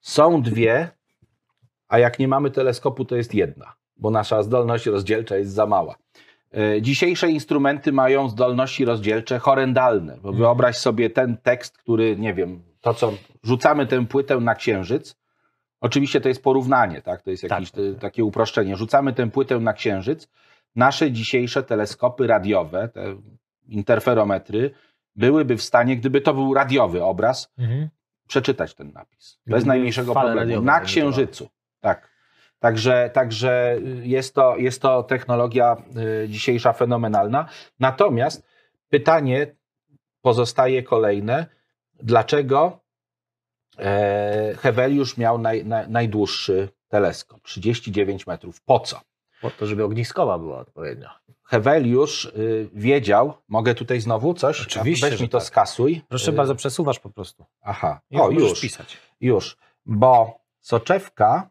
Są 0.00 0.42
dwie, 0.42 0.88
a 1.88 1.98
jak 1.98 2.18
nie 2.18 2.28
mamy 2.28 2.50
teleskopu, 2.50 3.04
to 3.04 3.16
jest 3.16 3.34
jedna, 3.34 3.72
bo 4.00 4.10
nasza 4.10 4.42
zdolność 4.42 4.86
rozdzielcza 4.86 5.36
jest 5.36 5.52
za 5.52 5.66
mała. 5.66 5.94
E, 6.56 6.82
Dzisiejsze 6.82 7.30
instrumenty 7.30 7.92
mają 7.92 8.28
zdolności 8.28 8.84
rozdzielcze 8.84 9.38
horrendalne. 9.38 10.16
Bo 10.22 10.32
wyobraź 10.32 10.76
sobie 10.76 11.10
ten 11.10 11.36
tekst, 11.36 11.78
który, 11.78 12.16
nie 12.16 12.34
wiem, 12.34 12.62
to 12.80 12.94
co 12.94 13.12
rzucamy 13.42 13.86
tę 13.86 14.06
płytę 14.06 14.36
na 14.40 14.54
księżyc. 14.54 15.16
Oczywiście 15.80 16.20
to 16.20 16.28
jest 16.28 16.42
porównanie, 16.42 17.02
tak? 17.02 17.22
To 17.22 17.30
jest 17.30 17.42
jakieś 17.42 17.70
Tak. 17.70 17.80
te, 17.80 17.94
takie 17.94 18.24
uproszczenie. 18.24 18.76
Rzucamy 18.76 19.12
tę 19.12 19.30
płytę 19.30 19.58
na 19.58 19.72
księżyc. 19.72 20.28
Nasze 20.76 21.12
dzisiejsze 21.12 21.62
teleskopy 21.62 22.26
radiowe, 22.26 22.88
te 22.88 23.16
interferometry, 23.68 24.70
byłyby 25.16 25.56
w 25.56 25.62
stanie, 25.62 25.96
gdyby 25.96 26.20
to 26.20 26.34
był 26.34 26.54
radiowy 26.54 27.04
obraz, 27.04 27.52
Mhm. 27.58 27.88
przeczytać 28.28 28.74
ten 28.74 28.92
napis. 28.92 29.38
Gdyby 29.46 29.56
Bez 29.56 29.66
najmniejszego 29.66 30.12
problemu. 30.12 30.62
Na 30.62 30.80
księżycu. 30.80 31.48
Tak. 31.80 32.09
Także, 32.60 33.10
także 33.14 33.78
jest, 34.02 34.34
to, 34.34 34.56
jest 34.56 34.82
to 34.82 35.02
technologia 35.02 35.76
y, 36.24 36.28
dzisiejsza 36.28 36.72
fenomenalna. 36.72 37.48
Natomiast 37.80 38.46
pytanie 38.88 39.56
pozostaje 40.22 40.82
kolejne. 40.82 41.46
Dlaczego 42.02 42.80
e, 43.78 44.54
Heweliusz 44.58 45.16
miał 45.16 45.38
naj, 45.38 45.64
naj, 45.64 45.88
najdłuższy 45.88 46.68
teleskop? 46.88 47.42
39 47.42 48.26
metrów. 48.26 48.60
Po 48.60 48.80
co? 48.80 49.00
Po 49.40 49.50
to, 49.50 49.66
żeby 49.66 49.84
ogniskowa 49.84 50.38
była 50.38 50.58
odpowiednio. 50.58 51.08
Heweliusz 51.44 52.24
y, 52.24 52.68
wiedział, 52.72 53.32
mogę 53.48 53.74
tutaj 53.74 54.00
znowu 54.00 54.34
coś? 54.34 54.60
Oczywiście, 54.62 55.06
Weź 55.10 55.18
że 55.18 55.24
mi 55.24 55.28
to 55.28 55.38
tak. 55.38 55.46
skasuj. 55.46 56.02
Proszę 56.08 56.30
Y, 56.30 56.34
bardzo, 56.34 56.54
przesuwasz 56.54 56.98
po 56.98 57.10
prostu. 57.10 57.44
Aha, 57.62 58.00
Już 58.10 58.20
o 58.22 58.30
już. 58.30 58.60
pisać. 58.60 58.96
Już, 59.20 59.56
bo 59.86 60.40
soczewka, 60.60 61.49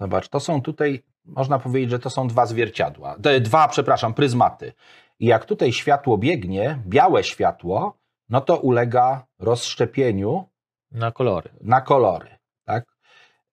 zobacz, 0.00 0.28
to 0.28 0.40
są 0.40 0.62
tutaj, 0.62 1.02
można 1.24 1.58
powiedzieć, 1.58 1.90
że 1.90 1.98
to 1.98 2.10
są 2.10 2.28
dwa 2.28 2.46
zwierciadła, 2.46 3.16
dwa, 3.40 3.68
przepraszam, 3.68 4.14
pryzmaty. 4.14 4.72
I 5.18 5.26
jak 5.26 5.44
tutaj 5.44 5.72
światło 5.72 6.18
biegnie, 6.18 6.82
białe 6.86 7.24
światło, 7.24 7.98
no 8.28 8.40
to 8.40 8.56
ulega 8.56 9.26
rozszczepieniu 9.38 10.48
Na 10.90 11.12
kolory. 11.12 11.50
na 11.60 11.80
kolory, 11.80 12.38
tak? 12.64 12.84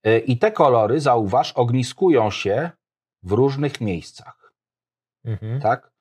E, 0.03 0.19
I 0.19 0.37
te 0.37 0.51
kolory, 0.51 0.99
zauważ, 0.99 1.51
ogniskują 1.51 2.31
się 2.31 2.71
w 3.23 3.31
różnych 3.31 3.81
miejscach. 3.81 4.53
Mhm. 5.25 5.61
Tak? 5.61 5.91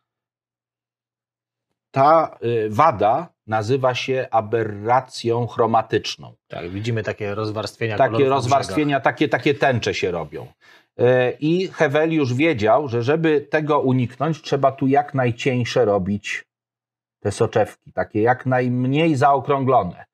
Ta 1.91 2.39
y, 2.45 2.69
wada 2.71 3.32
nazywa 3.47 3.95
się 3.95 4.29
aberracją 4.31 5.47
chromatyczną. 5.47 6.35
Tak, 6.49 6.71
widzimy 6.71 7.03
takie 7.03 7.35
rozwarstwienia 7.35 7.97
Takie 7.97 8.29
rozwarstwienia, 8.29 9.01
takie, 9.01 9.29
takie 9.29 9.55
tęcze 9.55 9.95
się 9.95 10.11
robią. 10.11 10.47
E, 10.99 11.33
I 11.33 11.69
Heweliusz 11.69 12.35
wiedział, 12.35 12.89
że 12.89 13.03
żeby 13.03 13.41
tego 13.41 13.81
uniknąć, 13.81 14.43
trzeba 14.43 14.73
tu 14.73 14.87
jak 14.87 15.15
najcieńsze 15.15 15.85
robić 15.85 16.45
te 17.21 17.33
soczewki, 17.33 17.93
takie 17.93 18.23
jak 18.23 18.47
najmniej 18.47 19.17
zaokrąglone. 19.17 20.05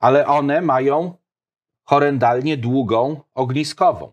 Ale 0.00 0.26
one 0.26 0.60
mają 0.60 1.14
horrendalnie 1.84 2.56
długą 2.56 3.20
ogniskową. 3.34 4.12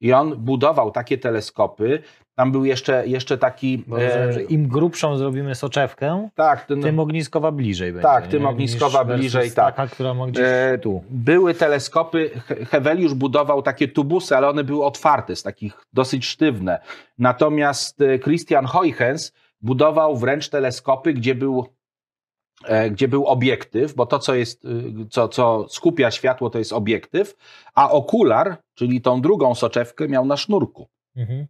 I 0.00 0.12
on 0.12 0.36
budował 0.36 0.90
takie 0.90 1.18
teleskopy. 1.18 2.02
Tam 2.34 2.52
był 2.52 2.64
jeszcze, 2.64 3.06
jeszcze 3.06 3.38
taki. 3.38 3.84
Bo 3.86 3.96
rozumiem, 3.96 4.32
że 4.32 4.40
e, 4.40 4.44
Im 4.44 4.68
grubszą 4.68 5.16
zrobimy 5.16 5.54
soczewkę, 5.54 6.28
tak, 6.34 6.66
tym 6.66 6.98
ogniskowa 7.00 7.52
bliżej 7.52 7.92
będzie. 7.92 8.02
Tak, 8.08 8.26
tym 8.26 8.42
nie? 8.42 8.48
ogniskowa 8.48 9.04
Niż 9.04 9.16
bliżej, 9.16 9.50
tak. 9.52 9.76
Taka, 9.76 9.94
która 9.94 10.14
ma 10.14 10.26
gdzieś 10.26 10.44
E, 10.46 10.78
tu. 10.78 11.04
Były 11.10 11.54
teleskopy, 11.54 12.30
He- 12.46 12.64
Heweliusz 12.64 13.14
budował 13.14 13.62
takie 13.62 13.88
tubusy, 13.88 14.36
ale 14.36 14.48
one 14.48 14.64
były 14.64 14.84
otwarte, 14.84 15.36
z 15.36 15.42
takich 15.42 15.84
dosyć 15.92 16.26
sztywne. 16.26 16.80
Natomiast 17.18 18.00
e, 18.00 18.18
Christian 18.18 18.66
Huygens 18.66 19.32
budował 19.60 20.16
wręcz 20.16 20.48
teleskopy, 20.48 21.12
gdzie 21.14 21.34
był, 21.34 21.66
e, 22.64 22.90
gdzie 22.90 23.08
był 23.08 23.26
obiektyw, 23.26 23.94
bo 23.94 24.06
to, 24.06 24.18
co, 24.18 24.34
jest, 24.34 24.64
y, 24.64 24.68
co, 25.10 25.28
co 25.28 25.66
skupia 25.68 26.10
światło, 26.10 26.50
to 26.50 26.58
jest 26.58 26.72
obiektyw, 26.72 27.36
a 27.74 27.90
okular, 27.90 28.56
czyli 28.74 29.00
tą 29.00 29.20
drugą 29.20 29.54
soczewkę, 29.54 30.08
miał 30.08 30.26
na 30.26 30.36
sznurku 30.36 30.88
Mhm. 31.16 31.46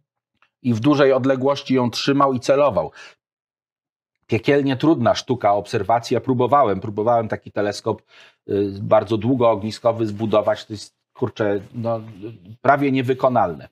I 0.65 0.73
w 0.73 0.79
dużej 0.79 1.13
odległości 1.13 1.75
ją 1.75 1.91
trzymał 1.91 2.33
i 2.33 2.39
celował. 2.39 2.91
Piekielnie 4.27 4.75
trudna 4.75 5.15
sztuka 5.15 5.53
obserwacji. 5.53 6.13
Ja 6.13 6.21
próbowałem, 6.21 6.79
próbowałem 6.79 7.27
taki 7.27 7.51
teleskop 7.51 8.01
y, 8.49 8.71
bardzo 8.81 9.17
długoogniskowy 9.17 10.07
zbudować. 10.07 10.65
To 10.65 10.73
jest, 10.73 10.95
kurczę, 11.13 11.59
no, 11.75 12.01
prawie 12.61 12.91
niewykonalne. 12.91 13.67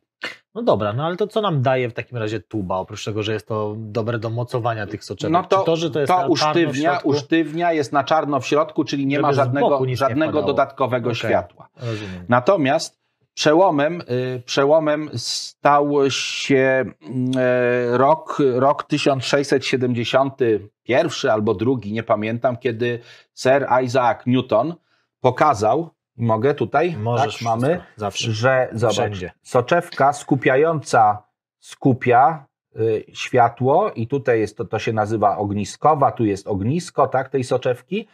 No 0.55 0.61
dobra, 0.61 0.93
no 0.93 1.05
ale 1.05 1.15
to 1.15 1.27
co 1.27 1.41
nam 1.41 1.61
daje 1.61 1.89
w 1.89 1.93
takim 1.93 2.17
razie 2.17 2.39
tuba, 2.39 2.77
oprócz 2.77 3.05
tego, 3.05 3.23
że 3.23 3.33
jest 3.33 3.47
to 3.47 3.75
dobre 3.77 4.19
do 4.19 4.29
mocowania 4.29 4.87
tych 4.87 5.03
soczewek? 5.03 5.33
No 5.33 5.43
to, 5.43 5.63
to, 5.63 5.75
że 5.75 5.91
to 5.91 5.99
jest 5.99 6.13
to 6.13 6.27
usztywnia, 6.27 6.91
środku? 6.91 7.09
usztywnia, 7.09 7.73
jest 7.73 7.93
na 7.93 8.03
czarno 8.03 8.39
w 8.39 8.47
środku, 8.47 8.83
czyli 8.83 9.07
nie 9.07 9.19
ma 9.19 9.33
żadnego, 9.33 9.85
nie 9.85 9.97
żadnego 9.97 10.41
dodatkowego 10.41 11.09
Okej. 11.09 11.15
światła. 11.15 11.69
Rozumiem. 11.81 12.25
Natomiast 12.29 13.02
przełomem, 13.33 14.01
y, 14.01 14.41
przełomem 14.45 15.09
stał 15.15 15.93
się 16.09 16.85
mm, 17.01 17.31
e, 17.37 17.97
rok, 17.97 18.37
rok 18.55 18.83
1671 18.83 21.31
albo 21.31 21.53
drugi, 21.53 21.93
nie 21.93 22.03
pamiętam, 22.03 22.57
kiedy 22.57 22.99
Sir 23.35 23.67
Isaac 23.83 24.17
Newton 24.25 24.75
pokazał, 25.21 25.89
mogę 26.17 26.53
tutaj, 26.53 26.97
Możesz 26.97 27.37
tak, 27.37 27.45
mamy, 27.45 27.67
wszystko, 27.67 27.85
zawsze. 27.95 28.31
że 28.31 28.69
zobacz, 28.71 28.95
Wszędzie. 28.95 29.31
soczewka 29.41 30.13
skupiająca 30.13 31.23
skupia 31.59 32.45
y, 32.75 33.05
światło 33.13 33.91
i 33.91 34.07
tutaj 34.07 34.39
jest 34.39 34.57
to, 34.57 34.65
to 34.65 34.79
się 34.79 34.93
nazywa 34.93 35.37
ogniskowa, 35.37 36.11
tu 36.11 36.25
jest 36.25 36.47
ognisko, 36.47 37.07
tak, 37.07 37.29
tej 37.29 37.43
soczewki, 37.43 38.07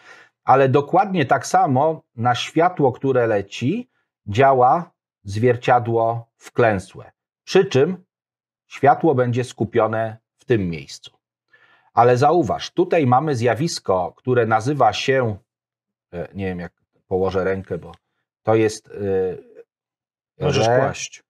ale 0.43 0.69
dokładnie 0.69 1.25
tak 1.25 1.47
samo 1.47 2.01
na 2.15 2.35
światło, 2.35 2.91
które 2.91 3.27
leci, 3.27 3.89
działa 4.27 4.91
zwierciadło 5.23 6.29
wklęsłe. 6.37 7.11
Przy 7.43 7.65
czym 7.65 8.03
światło 8.67 9.15
będzie 9.15 9.43
skupione 9.43 10.17
w 10.37 10.45
tym 10.45 10.69
miejscu. 10.69 11.11
Ale 11.93 12.17
zauważ, 12.17 12.71
tutaj 12.71 13.07
mamy 13.07 13.35
zjawisko, 13.35 14.13
które 14.17 14.45
nazywa 14.45 14.93
się, 14.93 15.37
e, 16.13 16.27
nie 16.33 16.45
wiem 16.45 16.59
jak 16.59 16.73
położę 17.07 17.43
rękę, 17.43 17.77
bo 17.77 17.91
to 18.43 18.55
jest 18.55 18.87
e, 18.87 18.91
Możesz 20.45 20.65
kłaść. 20.65 21.23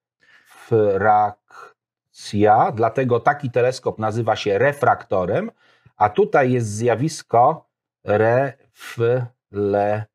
refrakcja, 0.72 2.72
dlatego 2.72 3.20
taki 3.20 3.52
teleskop 3.52 4.00
nazywa 4.00 4.36
się 4.36 4.58
refraktorem, 4.58 5.52
a 5.98 6.10
tutaj 6.10 6.52
jest 6.52 6.68
zjawisko 6.68 7.70
refleksja, 8.04 10.10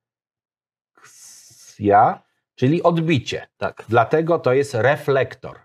czyli 2.54 2.82
odbicie. 2.82 3.46
Tak. 3.56 3.84
Dlatego 3.88 4.38
to 4.38 4.52
jest 4.52 4.74
reflektor. 4.74 5.58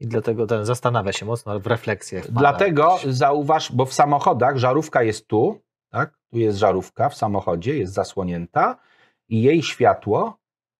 I 0.00 0.06
dlatego 0.06 0.46
ten 0.46 0.64
zastanawia 0.64 1.12
się 1.12 1.26
mocno 1.26 1.60
w 1.60 1.66
refleksjach. 1.66 2.30
Dlatego 2.30 2.98
zauważ, 3.06 3.72
bo 3.72 3.86
w 3.86 3.92
samochodach 3.92 4.56
żarówka 4.56 5.02
jest 5.02 5.26
tu, 5.26 5.60
tak? 5.90 6.18
Tu 6.30 6.38
jest 6.38 6.58
żarówka 6.58 7.08
w 7.08 7.14
samochodzie, 7.14 7.78
jest 7.78 7.92
zasłonięta 7.92 8.76
i 9.28 9.42
jej 9.42 9.62
światło 9.62 10.38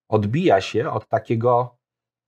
odbija 0.08 0.60
się 0.60 0.90
od 0.90 1.08
takiego 1.08 1.76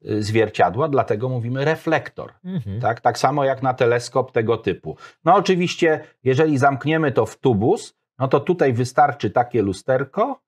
y, 0.08 0.22
zwierciadła, 0.22 0.88
dlatego 0.88 1.28
mówimy 1.28 1.64
reflektor. 1.64 2.32
Mhm. 2.44 2.80
Tak? 2.80 3.00
tak 3.00 3.18
samo 3.18 3.44
jak 3.44 3.62
na 3.62 3.74
teleskop 3.74 4.32
tego 4.32 4.56
typu. 4.56 4.96
No 5.24 5.34
oczywiście, 5.34 6.04
jeżeli 6.24 6.58
zamkniemy 6.58 7.12
to 7.12 7.26
w 7.26 7.36
tubus, 7.36 7.94
no 8.18 8.28
to 8.28 8.40
tutaj 8.40 8.72
wystarczy 8.72 9.30
takie 9.30 9.62
lusterko, 9.62 10.40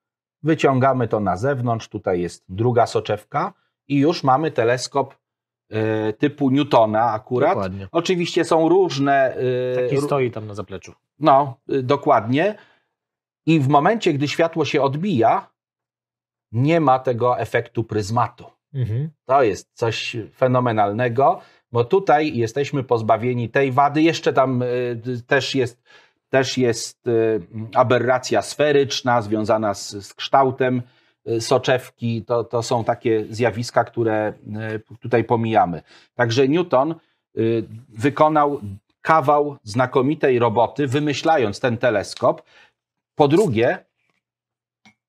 wyciągamy 0.47 1.09
to 1.09 1.21
na 1.21 1.37
zewnątrz, 1.37 1.89
tutaj 1.89 2.21
jest 2.21 2.45
druga 2.49 2.87
soczewka 2.87 3.53
i 3.89 3.99
już 3.99 4.25
mamy 4.25 4.51
teleskop 4.51 5.15
y, 5.73 6.13
typu 6.13 6.51
Newtona 6.51 7.13
akurat. 7.13 7.51
Dokładnie. 7.51 7.89
Oczywiście 7.93 8.45
są 8.45 8.69
różne. 8.69 9.37
y, 9.39 9.89
Taki 9.89 10.01
stoi 10.03 10.31
tam 10.31 10.47
na 10.47 10.55
zapleczu. 10.55 10.93
no, 11.19 11.59
y, 11.73 11.83
dokładnie. 11.83 12.55
I 13.47 13.61
w 13.61 13.69
momencie, 13.69 14.13
gdy 14.13 14.29
światło 14.29 14.65
się 14.65 14.83
odbija, 14.83 15.51
nie 16.53 16.81
ma 16.81 16.99
tego 16.99 17.39
efektu 17.39 17.85
pryzmatu. 17.85 18.45
Mhm. 18.75 19.11
To 19.25 19.43
jest 19.43 19.71
coś 19.73 20.17
fenomenalnego, 20.35 21.41
bo 21.73 21.85
tutaj 21.85 22.37
jesteśmy 22.37 22.85
pozbawieni 22.85 23.49
tej 23.49 23.73
wady. 23.73 24.03
Jeszcze 24.03 24.33
tam 24.33 24.63
też 25.27 25.55
jest, 25.55 25.83
też 26.29 26.59
jest 26.59 27.07
y, 27.07 27.41
aberracja 27.74 28.43
sferyczna 28.43 29.22
związana 29.22 29.74
z, 29.74 29.91
z 29.91 30.14
kształtem 30.14 30.83
y, 31.29 31.41
soczewki. 31.41 32.24
To, 32.24 32.45
to 32.45 32.62
są 32.62 32.85
takie 32.85 33.24
zjawiska, 33.31 33.85
które 33.85 34.33
y, 34.93 34.99
tutaj 35.01 35.24
pomijamy. 35.24 35.83
Także 36.14 36.49
Newton 36.49 36.95
wykonał 37.89 38.61
kawał 39.03 39.57
znakomitej 39.62 40.39
roboty, 40.39 40.87
wymyślając 40.87 41.61
ten 41.61 41.79
teleskop. 41.79 42.43
Po 43.14 43.29
drugie, 43.29 43.79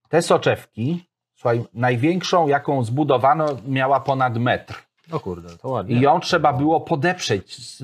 te 0.10 0.22
soczewki, 0.22 1.06
słuchaj, 1.36 1.64
największą, 1.74 2.48
jaką 2.48 2.84
zbudowano, 2.84 3.48
miała 3.68 4.00
ponad 4.00 4.38
metr. 4.38 4.88
O 5.12 5.20
kurde, 5.20 5.50
to 5.58 5.70
ładnie. 5.70 5.96
I 5.96 6.02
ją 6.02 6.20
trzeba 6.20 6.54
było 6.54 6.82
podeprzeć 6.82 7.78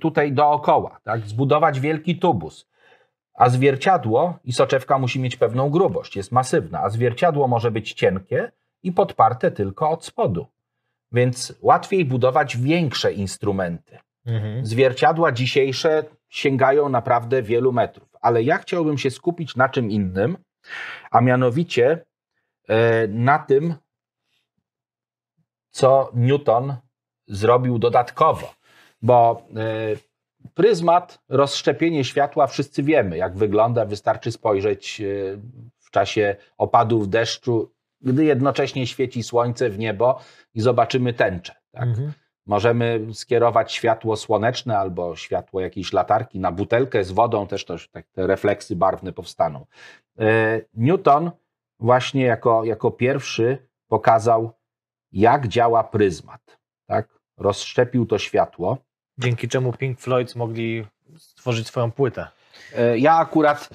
tutaj 0.00 0.32
dookoła, 0.32 1.00
tak? 1.04 1.20
zbudować 1.20 1.80
wielki 1.80 2.18
tubus. 2.18 2.66
A 3.34 3.48
zwierciadło 3.48 4.38
i 4.44 4.52
soczewka 4.52 4.98
musi 4.98 5.20
mieć 5.20 5.36
pewną 5.36 5.70
grubość, 5.70 6.16
jest 6.16 6.32
masywna, 6.32 6.80
a 6.82 6.90
zwierciadło 6.90 7.48
może 7.48 7.70
być 7.70 7.92
cienkie 7.92 8.52
i 8.82 8.92
podparte 8.92 9.50
tylko 9.50 9.90
od 9.90 10.04
spodu. 10.04 10.46
Więc 11.12 11.58
łatwiej 11.62 12.04
budować 12.04 12.56
większe 12.56 13.12
instrumenty. 13.12 13.98
Mhm. 14.26 14.66
Zwierciadła 14.66 15.32
dzisiejsze 15.32 16.04
sięgają 16.28 16.88
naprawdę 16.88 17.42
wielu 17.42 17.72
metrów, 17.72 18.08
ale 18.20 18.42
ja 18.42 18.58
chciałbym 18.58 18.98
się 18.98 19.10
skupić 19.10 19.56
na 19.56 19.68
czym 19.68 19.90
innym, 19.90 20.36
a 21.10 21.20
mianowicie 21.20 22.04
e, 22.68 23.08
na 23.08 23.38
tym, 23.38 23.74
co 25.70 26.10
Newton 26.14 26.76
zrobił 27.26 27.78
dodatkowo, 27.78 28.54
bo 29.02 29.46
e, 29.56 30.13
pryzmat, 30.54 31.18
rozszczepienie 31.28 32.04
światła, 32.04 32.46
wszyscy 32.46 32.82
wiemy, 32.82 33.16
jak 33.16 33.36
wygląda, 33.36 33.84
wystarczy 33.84 34.32
spojrzeć 34.32 35.00
e, 35.00 35.04
w 35.78 35.90
czasie 35.90 36.36
opadów 36.58 37.08
deszczu, 37.08 37.72
gdy 38.00 38.24
jednocześnie 38.24 38.86
świeci 38.86 39.22
słońce 39.22 39.70
w 39.70 39.78
niebo 39.78 40.20
i 40.54 40.60
zobaczymy 40.60 41.12
tęczę. 41.12 41.54
Tak? 41.70 41.82
Mhm. 41.82 42.12
Możemy 42.46 43.06
skierować 43.12 43.72
światło 43.72 44.16
słoneczne 44.16 44.78
albo 44.78 45.16
światło 45.16 45.60
jakiejś 45.60 45.92
latarki 45.92 46.40
na 46.40 46.52
butelkę 46.52 47.04
z 47.04 47.12
wodą, 47.12 47.46
też, 47.46 47.64
też 47.64 47.88
tak, 47.88 48.06
te 48.12 48.26
refleksy 48.26 48.76
barwne 48.76 49.12
powstaną. 49.12 49.66
E, 50.18 50.60
Newton 50.74 51.30
właśnie 51.80 52.22
jako, 52.22 52.64
jako 52.64 52.90
pierwszy 52.90 53.68
pokazał, 53.88 54.52
jak 55.12 55.48
działa 55.48 55.84
pryzmat. 55.84 56.58
Tak? 56.86 57.18
Rozszczepił 57.38 58.06
to 58.06 58.18
światło. 58.18 58.78
Dzięki 59.18 59.48
czemu 59.48 59.72
Pink 59.72 60.00
Floyd 60.00 60.36
mogli 60.36 60.84
stworzyć 61.16 61.66
swoją 61.66 61.90
płytę. 61.90 62.26
E, 62.76 62.98
Ja 62.98 63.16
akurat 63.16 63.68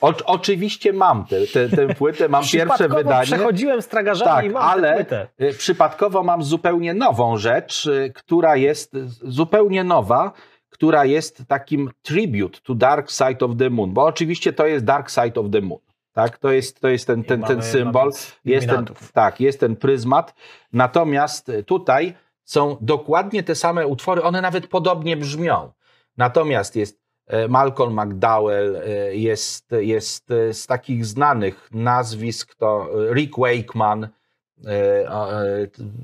o, 0.00 0.12
oczywiście 0.24 0.92
mam 0.92 1.26
tę 1.26 1.36
te, 1.52 1.68
te, 1.68 1.76
tę 1.76 1.94
płytę, 1.94 2.28
mam 2.28 2.44
pierwsze 2.52 2.88
wydanie. 2.88 3.26
przechodziłem 3.26 3.82
z 3.82 3.88
tragarzami 3.88 4.30
Tak, 4.30 4.44
i 4.44 4.50
mam 4.50 4.62
ale- 4.62 4.88
tę 4.88 4.94
płytę. 4.96 5.28
Y, 5.40 5.58
Przypadkowo 5.58 6.22
mam 6.22 6.42
zupełnie 6.42 6.94
nową 6.94 7.36
rzecz, 7.36 7.86
y, 7.86 8.12
która 8.14 8.56
jest 8.56 8.92
zupełnie 9.22 9.84
nowa, 9.84 10.32
która 10.70 11.04
jest 11.04 11.42
takim 11.48 11.90
tribute 12.02 12.58
to 12.62 12.74
Dark 12.74 13.10
Side 13.10 13.38
of 13.44 13.50
the 13.58 13.70
Moon, 13.70 13.92
bo 13.92 14.04
oczywiście 14.04 14.52
to 14.52 14.66
jest 14.66 14.84
Dark 14.84 15.10
Side 15.10 15.40
of 15.40 15.46
the 15.52 15.60
Moon. 15.60 15.80
Tak, 16.12 16.38
to 16.38 16.52
jest, 16.52 16.80
to 16.80 16.88
jest 16.88 17.06
ten, 17.06 17.24
ten, 17.24 17.40
mamy- 17.40 17.54
ten 17.54 17.62
symbol, 17.62 18.12
jest 18.44 18.68
ten, 18.68 18.84
tak, 19.12 19.40
jest 19.40 19.60
ten 19.60 19.76
pryzmat. 19.76 20.34
Natomiast 20.72 21.50
tutaj 21.66 22.14
są 22.44 22.76
dokładnie 22.80 23.42
te 23.42 23.54
same 23.54 23.86
utwory, 23.86 24.22
one 24.22 24.40
nawet 24.40 24.66
podobnie 24.66 25.16
brzmią. 25.16 25.72
Natomiast 26.16 26.76
jest 26.76 27.00
e, 27.26 27.48
Malcolm 27.48 28.00
McDowell, 28.00 28.76
e, 28.76 29.14
jest, 29.16 29.72
jest 29.72 30.30
e, 30.30 30.54
z 30.54 30.66
takich 30.66 31.06
znanych 31.06 31.68
nazwisk 31.72 32.54
to 32.54 32.88
Rick 33.14 33.38
Wakeman, 33.38 34.08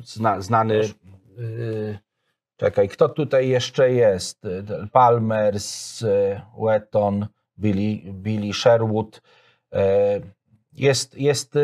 zna, 0.05 0.41
znany. 0.41 0.81
Czekaj, 2.57 2.89
kto 2.89 3.09
tutaj 3.09 3.49
jeszcze 3.49 3.93
jest? 3.93 4.43
Palmers, 4.93 6.05
Wetton, 6.59 7.27
Billy, 7.59 8.13
Billy 8.13 8.53
Sherwood. 8.55 9.23
Jest, 10.73 11.19
jest 11.19 11.55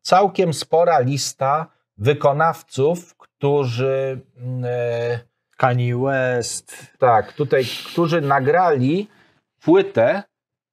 całkiem 0.00 0.54
spora 0.54 1.00
lista 1.00 1.66
wykonawców, 1.98 3.14
którzy 3.42 4.20
mm, 4.36 4.64
e, 4.64 5.20
Kanye 5.56 5.96
West. 5.96 6.96
tak, 6.98 7.32
tutaj, 7.32 7.64
którzy 7.86 8.20
nagrali 8.20 9.08
płytę, 9.60 10.22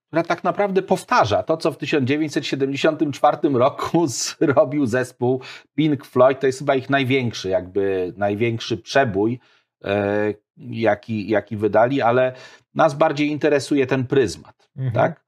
która 0.07 0.23
tak 0.23 0.43
naprawdę 0.43 0.81
powtarza 0.81 1.43
to, 1.43 1.57
co 1.57 1.71
w 1.71 1.77
1974 1.77 3.37
roku 3.53 4.07
zrobił 4.07 4.85
zespół 4.85 5.41
Pink 5.75 6.05
Floyd. 6.05 6.39
To 6.39 6.47
jest 6.47 6.59
chyba 6.59 6.75
ich 6.75 6.89
największy, 6.89 7.49
jakby 7.49 8.13
największy 8.17 8.77
przebój, 8.77 9.39
e, 9.83 10.33
jaki, 10.57 11.29
jaki 11.29 11.57
wydali, 11.57 12.01
ale 12.01 12.33
nas 12.75 12.93
bardziej 12.93 13.27
interesuje 13.27 13.87
ten 13.87 14.07
pryzmat. 14.07 14.69
Mhm. 14.77 14.93
Tak? 14.93 15.25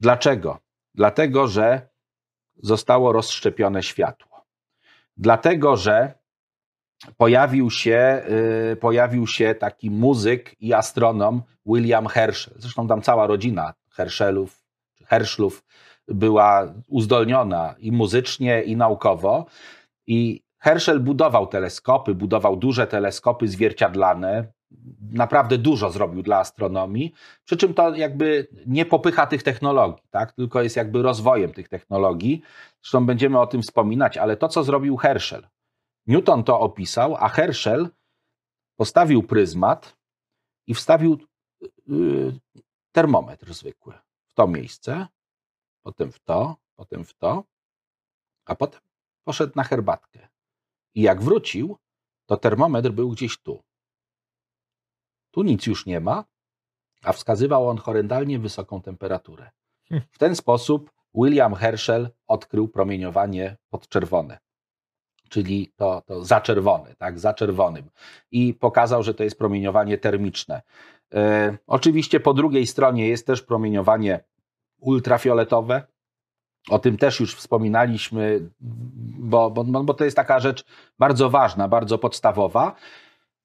Dlaczego? 0.00 0.58
Dlatego, 0.94 1.46
że 1.46 1.88
zostało 2.56 3.12
rozszczepione 3.12 3.82
światło. 3.82 4.44
Dlatego, 5.16 5.76
że 5.76 6.23
pojawił 7.16 7.70
się, 7.70 8.22
y, 8.72 8.76
pojawił 8.76 9.26
się 9.26 9.54
taki 9.54 9.90
muzyk 9.90 10.56
i 10.60 10.72
astronom 10.72 11.42
William 11.66 12.06
Herschel. 12.06 12.54
Zresztą 12.58 12.88
tam 12.88 13.02
cała 13.02 13.26
rodzina 13.26 13.74
Herschelów, 13.90 14.64
Herschlów 15.06 15.64
była 16.08 16.74
uzdolniona 16.88 17.74
i 17.78 17.92
muzycznie, 17.92 18.62
i 18.62 18.76
naukowo. 18.76 19.46
I 20.06 20.42
Herschel 20.58 21.00
budował 21.00 21.46
teleskopy, 21.46 22.14
budował 22.14 22.56
duże 22.56 22.86
teleskopy 22.86 23.48
zwierciadlane. 23.48 24.44
Naprawdę 25.12 25.58
dużo 25.58 25.90
zrobił 25.90 26.22
dla 26.22 26.38
astronomii, 26.38 27.12
przy 27.44 27.56
czym 27.56 27.74
to 27.74 27.94
jakby 27.94 28.48
nie 28.66 28.86
popycha 28.86 29.26
tych 29.26 29.42
technologii, 29.42 30.02
tak? 30.10 30.32
tylko 30.32 30.62
jest 30.62 30.76
jakby 30.76 31.02
rozwojem 31.02 31.52
tych 31.52 31.68
technologii. 31.68 32.42
Zresztą 32.82 33.06
będziemy 33.06 33.40
o 33.40 33.46
tym 33.46 33.62
wspominać, 33.62 34.18
ale 34.18 34.36
to, 34.36 34.48
co 34.48 34.64
zrobił 34.64 34.96
Herschel, 34.96 35.46
Newton 36.06 36.44
to 36.44 36.60
opisał, 36.60 37.16
a 37.16 37.28
Herschel 37.28 37.88
postawił 38.76 39.22
pryzmat 39.22 39.96
i 40.66 40.74
wstawił 40.74 41.18
y, 41.62 42.40
termometr 42.92 43.54
zwykły 43.54 43.94
w 44.26 44.34
to 44.34 44.46
miejsce, 44.46 45.06
potem 45.82 46.12
w 46.12 46.20
to, 46.20 46.56
potem 46.74 47.04
w 47.04 47.14
to, 47.14 47.44
a 48.44 48.54
potem 48.54 48.80
poszedł 49.24 49.52
na 49.56 49.64
herbatkę. 49.64 50.28
I 50.94 51.02
jak 51.02 51.22
wrócił, 51.22 51.78
to 52.26 52.36
termometr 52.36 52.90
był 52.90 53.10
gdzieś 53.10 53.38
tu. 53.38 53.62
Tu 55.30 55.42
nic 55.42 55.66
już 55.66 55.86
nie 55.86 56.00
ma, 56.00 56.24
a 57.02 57.12
wskazywał 57.12 57.68
on 57.68 57.78
horrendalnie 57.78 58.38
wysoką 58.38 58.82
temperaturę. 58.82 59.50
W 60.14 60.18
ten 60.18 60.36
sposób 60.36 60.92
William 61.14 61.54
Herschel 61.54 62.10
odkrył 62.26 62.68
promieniowanie 62.68 63.56
podczerwone 63.70 64.38
czyli 65.34 65.72
to, 65.76 66.02
to 66.06 66.24
zaczerwone, 66.24 66.94
tak, 66.94 67.18
za 67.18 67.34
czerwonym. 67.34 67.90
I 68.30 68.54
pokazał, 68.54 69.02
że 69.02 69.14
to 69.14 69.24
jest 69.24 69.38
promieniowanie 69.38 69.98
termiczne. 69.98 70.62
E, 71.14 71.56
oczywiście 71.66 72.20
po 72.20 72.34
drugiej 72.34 72.66
stronie 72.66 73.08
jest 73.08 73.26
też 73.26 73.42
promieniowanie 73.42 74.24
ultrafioletowe. 74.80 75.82
O 76.70 76.78
tym 76.78 76.96
też 76.96 77.20
już 77.20 77.34
wspominaliśmy, 77.36 78.50
bo, 79.18 79.50
bo, 79.50 79.64
bo 79.64 79.94
to 79.94 80.04
jest 80.04 80.16
taka 80.16 80.40
rzecz 80.40 80.64
bardzo 80.98 81.30
ważna, 81.30 81.68
bardzo 81.68 81.98
podstawowa, 81.98 82.74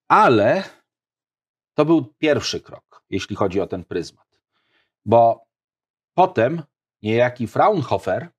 ale 0.08 0.64
to 1.74 1.86
był 1.86 2.14
pierwszy 2.18 2.62
krok, 2.62 3.04
jeśli 3.10 3.36
chodzi 3.36 3.62
o 3.62 3.68
ten 3.68 3.84
pryzmat. 3.84 4.40
Bo 5.06 5.46
potem 6.14 6.62
niejaki 7.02 7.48
Fraunhofer 7.48 8.30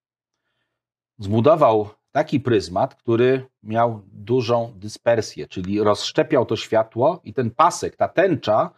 zbudował 1.19 2.00
taki 2.13 2.41
pryzmat, 2.41 2.95
który 2.95 3.47
miał 3.63 4.03
dużą 4.13 4.73
dyspersję, 4.77 5.49
czyli 5.49 5.83
rozszczepiał 5.83 6.47
to 6.47 6.57
światło 6.57 7.21
i 7.25 7.35
ten 7.35 7.51
pasek, 7.51 7.97
ta 7.97 8.09
tęcza 8.09 8.71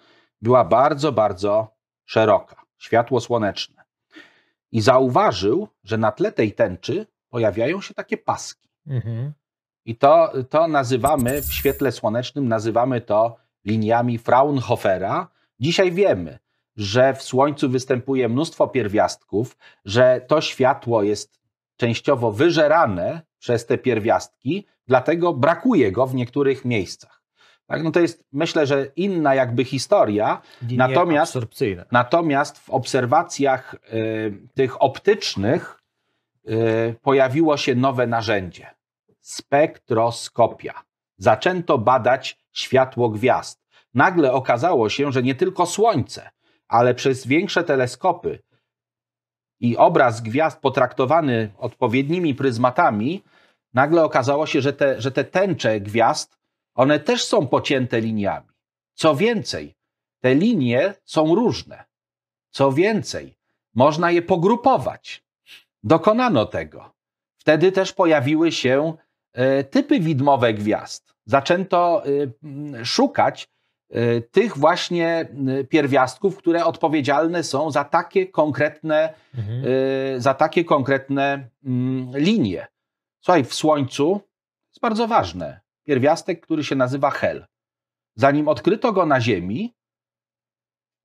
była 0.42 0.64
bardzo, 0.64 1.12
bardzo 1.12 1.74
szeroka. 2.04 2.62
Światło 2.78 3.20
słoneczne. 3.20 3.82
I 4.72 4.80
zauważył, 4.80 5.68
że 5.84 5.98
na 5.98 6.12
tle 6.12 6.32
tej 6.32 6.52
tęczy 6.52 7.06
pojawiają 7.30 7.80
się 7.80 7.94
takie 7.94 8.16
paski. 8.16 8.68
Mhm. 8.86 9.32
I 9.84 9.96
to, 9.96 10.32
to 10.50 10.68
nazywamy 10.68 11.42
w 11.42 11.52
świetle 11.52 11.92
słonecznym, 11.92 12.48
nazywamy 12.48 13.00
to 13.00 13.36
liniami 13.64 14.18
Fraunhofera. 14.18 15.28
Dzisiaj 15.60 15.92
wiemy, 15.92 16.38
że 16.76 17.14
w 17.14 17.22
Słońcu 17.22 17.68
występuje 17.68 18.28
mnóstwo 18.28 18.68
pierwiastków, 18.68 19.56
że 19.84 20.24
to 20.28 20.40
światło 20.40 21.02
jest 21.02 21.41
częściowo 21.76 22.32
wyżerane 22.32 23.22
przez 23.38 23.66
te 23.66 23.78
pierwiastki, 23.78 24.66
dlatego 24.86 25.32
brakuje 25.32 25.92
go 25.92 26.06
w 26.06 26.14
niektórych 26.14 26.64
miejscach. 26.64 27.22
Tak, 27.66 27.82
no 27.82 27.90
to 27.90 28.00
jest, 28.00 28.24
myślę, 28.32 28.66
że 28.66 28.86
inna 28.96 29.34
jakby 29.34 29.64
historia, 29.64 30.42
Linie 30.62 30.78
Natomiast-. 30.78 31.32
Natomiast 31.92 32.58
w 32.58 32.70
obserwacjach 32.70 33.74
y, 33.74 34.48
tych 34.54 34.82
optycznych 34.82 35.82
y, 36.48 36.94
pojawiło 37.02 37.56
się 37.56 37.74
nowe 37.74 38.06
narzędzie 38.06 38.66
spektroskopia. 39.22 40.82
Zaczęto 41.16 41.78
badać 41.78 42.38
światło 42.52 43.08
gwiazd. 43.08 43.62
Nagle 43.94 44.32
okazało 44.32 44.88
się, 44.88 45.12
że 45.12 45.22
nie 45.22 45.34
tylko 45.34 45.66
Słońce, 45.66 46.30
ale 46.68 46.94
przez 46.94 47.26
większe 47.26 47.64
teleskopy 47.64 48.38
i 49.62 49.76
obraz 49.76 50.20
gwiazd 50.20 50.60
potraktowany 50.60 51.50
odpowiednimi 51.58 52.34
pryzmatami, 52.34 53.22
nagle 53.74 54.04
okazało 54.04 54.46
się, 54.46 54.60
że 54.60 54.72
te, 54.72 55.00
że 55.00 55.12
te 55.12 55.24
tęcze 55.24 55.80
gwiazd, 55.80 56.38
one 56.74 57.00
też 57.00 57.24
są 57.24 57.46
pocięte 57.46 58.00
liniami. 58.00 58.46
Co 58.94 59.16
więcej, 59.16 59.74
te 60.20 60.34
linie 60.34 60.94
są 61.04 61.34
różne. 61.34 61.84
Co 62.50 62.72
więcej, 62.72 63.34
można 63.74 64.10
je 64.10 64.22
pogrupować. 64.22 65.24
Dokonano 65.82 66.46
tego. 66.46 66.92
Wtedy 67.36 67.72
też 67.72 67.92
pojawiły 67.92 68.52
się 68.52 68.92
e, 69.32 69.64
typy 69.64 70.00
widmowe 70.00 70.54
gwiazd. 70.54 71.14
Zaczęto 71.24 72.02
e, 72.06 72.84
szukać 72.84 73.48
tych 74.30 74.58
właśnie 74.58 75.18
m, 75.18 75.66
pierwiastków, 75.68 76.36
które 76.36 76.64
odpowiedzialne 76.64 77.42
są 77.42 77.70
za 77.70 77.84
takie 77.84 78.26
konkretne, 78.26 79.14
Mhm. 79.38 79.64
e, 80.16 80.20
za 80.20 80.34
takie 80.34 80.64
konkretne 80.64 81.48
mm, 81.64 82.10
linie. 82.16 82.66
Słuchaj, 83.20 83.44
w 83.44 83.54
Słońcu 83.54 84.20
jest 84.70 84.80
bardzo 84.82 85.06
ważne. 85.08 85.60
Pierwiastek, 85.84 86.40
który 86.40 86.64
się 86.64 86.76
nazywa 86.76 87.10
hel. 87.10 87.46
Zanim 88.14 88.48
odkryto 88.48 88.92
go 88.92 89.06
na 89.06 89.20
Ziemi, 89.20 89.74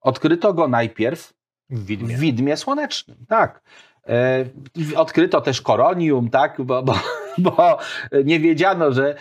odkryto 0.02 0.54
go 0.54 0.68
najpierw 0.68 1.34
W 1.70 1.86
widmie. 1.86 2.18
w 2.18 2.20
widmie 2.20 2.58
słonecznym, 2.58 3.26
tak. 3.30 3.62
E, 4.08 4.46
odkryto 4.96 5.42
też 5.42 5.62
koronium, 5.62 6.30
tak, 6.30 6.62
bo, 6.62 6.84
bo, 6.84 6.94
bo 7.46 7.78
nie 8.26 8.40
wiedziano, 8.40 8.92
że 8.92 9.16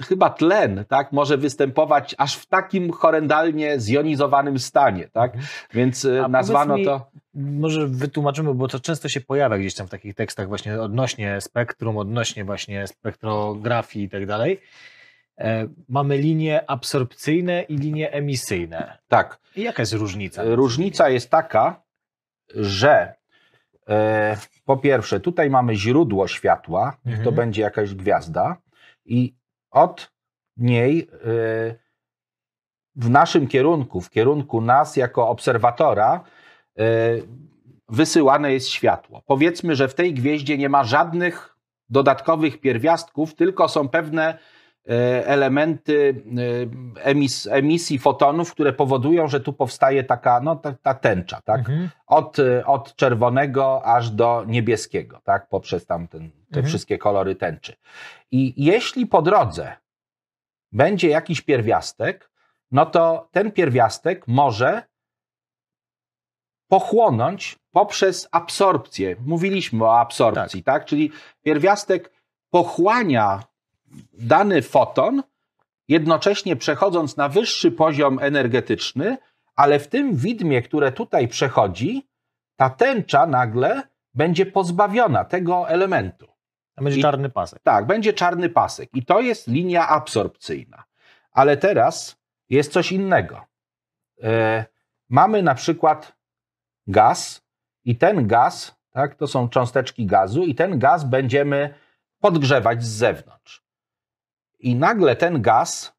e, 0.00 0.04
chyba 0.04 0.30
tlen 0.30 0.84
tak, 0.88 1.12
może 1.12 1.38
występować 1.38 2.14
aż 2.18 2.36
w 2.36 2.46
takim 2.46 2.92
horrendalnie 2.92 3.80
zjonizowanym 3.80 4.58
stanie, 4.58 5.08
tak? 5.12 5.32
Więc 5.74 6.04
e, 6.04 6.24
A 6.24 6.28
nazwano 6.28 6.76
mi, 6.76 6.84
to. 6.84 7.10
Może 7.34 7.86
wytłumaczymy, 7.86 8.54
bo 8.54 8.68
to 8.68 8.80
często 8.80 9.08
się 9.08 9.20
pojawia 9.20 9.58
gdzieś 9.58 9.74
tam 9.74 9.86
w 9.86 9.90
takich 9.90 10.14
tekstach 10.14 10.48
właśnie 10.48 10.80
odnośnie 10.80 11.40
spektrum, 11.40 11.96
odnośnie 11.96 12.44
właśnie 12.44 12.86
spektrografii 12.86 14.04
i 14.04 14.08
tak 14.08 14.26
dalej. 14.26 14.60
E, 15.38 15.68
Mamy 15.88 16.18
linie 16.18 16.70
absorpcyjne 16.70 17.62
i 17.62 17.76
linie 17.76 18.12
emisyjne. 18.12 18.98
Tak. 19.08 19.38
I 19.56 19.62
jaka 19.62 19.82
jest 19.82 19.92
różnica? 19.92 20.42
Różnica 20.44 21.08
jest 21.08 21.30
taka, 21.30 21.82
że 22.54 23.14
E, 23.14 23.21
po 24.64 24.76
pierwsze, 24.76 25.20
tutaj 25.20 25.50
mamy 25.50 25.76
źródło 25.76 26.28
światła, 26.28 26.96
niech 27.04 27.16
to 27.16 27.20
Mhm. 27.20 27.36
będzie 27.36 27.62
jakaś 27.62 27.94
gwiazda, 27.94 28.56
i 29.04 29.34
od 29.70 30.12
niej 30.56 31.08
e, 31.12 31.74
w 32.96 33.10
naszym 33.10 33.46
kierunku, 33.48 34.00
w 34.00 34.10
kierunku 34.10 34.60
nas 34.60 34.96
jako 34.96 35.28
obserwatora, 35.28 36.24
e, 36.78 36.82
wysyłane 37.88 38.52
jest 38.52 38.68
światło. 38.68 39.22
Powiedzmy, 39.26 39.76
że 39.76 39.88
w 39.88 39.94
tej 39.94 40.14
gwieździe 40.14 40.58
nie 40.58 40.68
ma 40.68 40.84
żadnych 40.84 41.56
dodatkowych 41.88 42.60
pierwiastków, 42.60 43.34
tylko 43.34 43.68
są 43.68 43.88
pewne 43.88 44.28
e, 44.28 44.38
elementy 45.26 46.24
e, 46.96 47.02
emis, 47.04 47.46
emisji 47.46 47.98
fotonów, 47.98 48.52
które 48.52 48.72
powodują, 48.72 49.28
że 49.28 49.40
tu 49.40 49.52
powstaje 49.52 50.04
taka 50.04 50.40
no, 50.40 50.56
ta, 50.56 50.72
ta 50.72 50.94
tęcza, 50.94 51.40
tak? 51.44 51.58
Mhm. 51.58 51.88
od, 52.06 52.38
y, 52.38 52.66
od 52.66 52.96
czerwonego 52.96 53.84
aż 53.84 54.10
do 54.10 54.44
niebieskiego, 54.46 55.20
tak? 55.24 55.48
poprzez 55.48 55.86
tam 55.86 56.08
ten, 56.08 56.30
te 56.30 56.36
Mhm. 56.46 56.66
wszystkie 56.66 56.98
kolory 56.98 57.34
tęczy. 57.34 57.76
I 58.30 58.64
jeśli 58.64 59.06
po 59.06 59.22
drodze 59.22 59.72
będzie 60.72 61.08
jakiś 61.08 61.40
pierwiastek, 61.40 62.30
no 62.70 62.86
to 62.86 63.28
ten 63.32 63.52
pierwiastek 63.52 64.28
może 64.28 64.82
pochłonąć 66.68 67.58
poprzez 67.70 68.28
absorpcję. 68.32 69.16
Mówiliśmy 69.26 69.84
o 69.84 69.98
absorpcji, 70.00 70.62
tak? 70.62 70.84
Czyli 70.84 71.10
pierwiastek 71.42 72.12
pochłania 72.50 73.42
dany 74.12 74.62
foton, 74.62 75.22
jednocześnie 75.88 76.56
przechodząc 76.56 77.16
na 77.16 77.28
wyższy 77.28 77.72
poziom 77.72 78.18
energetyczny, 78.18 79.16
ale 79.56 79.78
w 79.78 79.88
tym 79.88 80.16
widmie, 80.16 80.62
które 80.62 80.92
tutaj 80.92 81.28
przechodzi, 81.28 82.08
ta 82.56 82.70
tęcza 82.70 83.26
nagle 83.26 83.82
będzie 84.14 84.46
pozbawiona 84.46 85.24
tego 85.24 85.68
elementu. 85.68 86.26
Tam 86.74 86.84
będzie 86.84 86.98
I- 86.98 87.02
czarny 87.02 87.30
pasek. 87.30 87.62
Tak, 87.62 87.86
będzie 87.86 88.12
czarny 88.12 88.48
pasek 88.48 88.90
i 88.94 89.04
to 89.04 89.20
jest 89.20 89.48
linia 89.48 89.88
absorpcyjna. 89.88 90.84
Ale 91.32 91.56
teraz 91.56 92.16
jest 92.48 92.72
coś 92.72 92.92
innego. 92.92 93.40
E, 94.22 94.64
mamy 95.08 95.42
na 95.42 95.54
przykład 95.54 96.16
gaz 96.86 97.42
i 97.84 97.96
ten 97.96 98.26
gaz, 98.26 98.74
tak, 98.90 99.14
to 99.14 99.26
są 99.26 99.48
cząsteczki 99.48 100.06
gazu 100.06 100.42
i 100.42 100.54
ten 100.54 100.78
gaz 100.78 101.04
będziemy 101.04 101.74
podgrzewać 102.20 102.84
z 102.84 102.88
zewnątrz. 102.88 103.61
I 104.62 104.74
nagle 104.74 105.16
ten 105.16 105.42
gaz, 105.42 105.92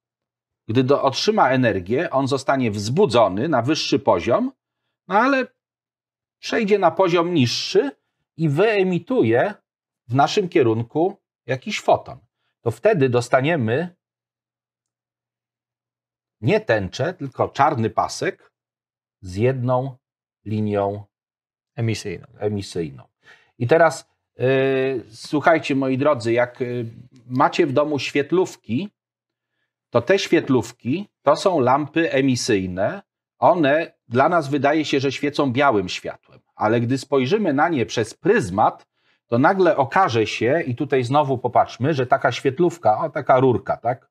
gdy 0.67 0.83
do, 0.83 1.03
otrzyma 1.03 1.49
energię, 1.49 2.09
on 2.09 2.27
zostanie 2.27 2.71
wzbudzony 2.71 3.49
na 3.49 3.61
wyższy 3.61 3.99
poziom, 3.99 4.51
no 5.07 5.15
ale 5.15 5.47
przejdzie 6.39 6.79
na 6.79 6.91
poziom 6.91 7.33
niższy 7.33 7.91
i 8.37 8.49
wyemituje 8.49 9.53
w 10.07 10.15
naszym 10.15 10.49
kierunku 10.49 11.17
jakiś 11.45 11.81
foton. 11.81 12.19
To 12.61 12.71
wtedy 12.71 13.09
dostaniemy 13.09 13.95
nie 16.41 16.61
tęczę, 16.61 17.13
tylko 17.13 17.49
czarny 17.49 17.89
pasek 17.89 18.53
z 19.21 19.35
jedną 19.35 19.97
linią 20.45 21.03
Emisyjną. 21.75 22.27
emisyjną. 22.37 23.03
I 23.57 23.67
teraz 23.67 24.09
yy, 24.37 25.03
słuchajcie, 25.09 25.75
moi 25.75 25.97
drodzy, 25.97 26.33
jak 26.33 26.59
yy, 26.59 26.85
macie 27.25 27.67
w 27.67 27.73
domu 27.73 27.99
świetlówki, 27.99 28.89
to 29.89 30.01
te 30.01 30.19
świetlówki 30.19 31.09
to 31.21 31.35
są 31.35 31.59
lampy 31.59 32.11
emisyjne. 32.11 33.01
One 33.39 33.93
dla 34.07 34.29
nas 34.29 34.49
wydaje 34.49 34.85
się, 34.85 34.99
że 34.99 35.11
świecą 35.11 35.51
białym 35.51 35.89
światłem, 35.89 36.39
ale 36.55 36.81
gdy 36.81 36.97
spojrzymy 36.97 37.53
na 37.53 37.69
nie 37.69 37.85
przez 37.85 38.13
pryzmat, 38.13 38.87
to 39.27 39.39
nagle 39.39 39.77
okaże 39.77 40.27
się, 40.27 40.61
i 40.65 40.75
tutaj 40.75 41.03
znowu 41.03 41.37
popatrzmy, 41.37 41.93
że 41.93 42.07
taka 42.07 42.31
świetlówka, 42.31 42.97
o 42.97 43.09
taka 43.09 43.39
rurka, 43.39 43.77
tak, 43.77 44.09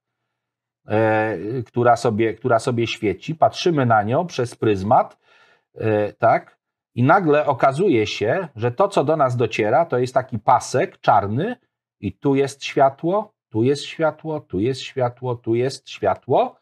e, 0.88 1.36
która, 1.66 1.96
sobie, 1.96 2.34
która 2.34 2.58
sobie 2.58 2.86
świeci, 2.86 3.34
patrzymy 3.34 3.86
na 3.86 4.02
nią 4.02 4.26
przez 4.26 4.56
pryzmat, 4.56 5.18
e, 5.74 6.12
tak, 6.12 6.58
i 6.94 7.02
nagle 7.02 7.46
okazuje 7.46 8.06
się, 8.06 8.48
że 8.56 8.72
to, 8.72 8.88
co 8.88 9.04
do 9.04 9.16
nas 9.16 9.36
dociera, 9.36 9.86
to 9.86 9.98
jest 9.98 10.14
taki 10.14 10.38
pasek 10.38 11.00
czarny, 11.00 11.56
i 12.02 12.12
tu 12.12 12.34
jest 12.34 12.64
światło, 12.64 13.34
tu 13.48 13.62
jest 13.62 13.84
światło, 13.84 14.40
tu 14.40 14.60
jest 14.60 14.80
światło, 14.80 15.36
tu 15.36 15.54
jest 15.54 15.90
światło. 15.90 16.56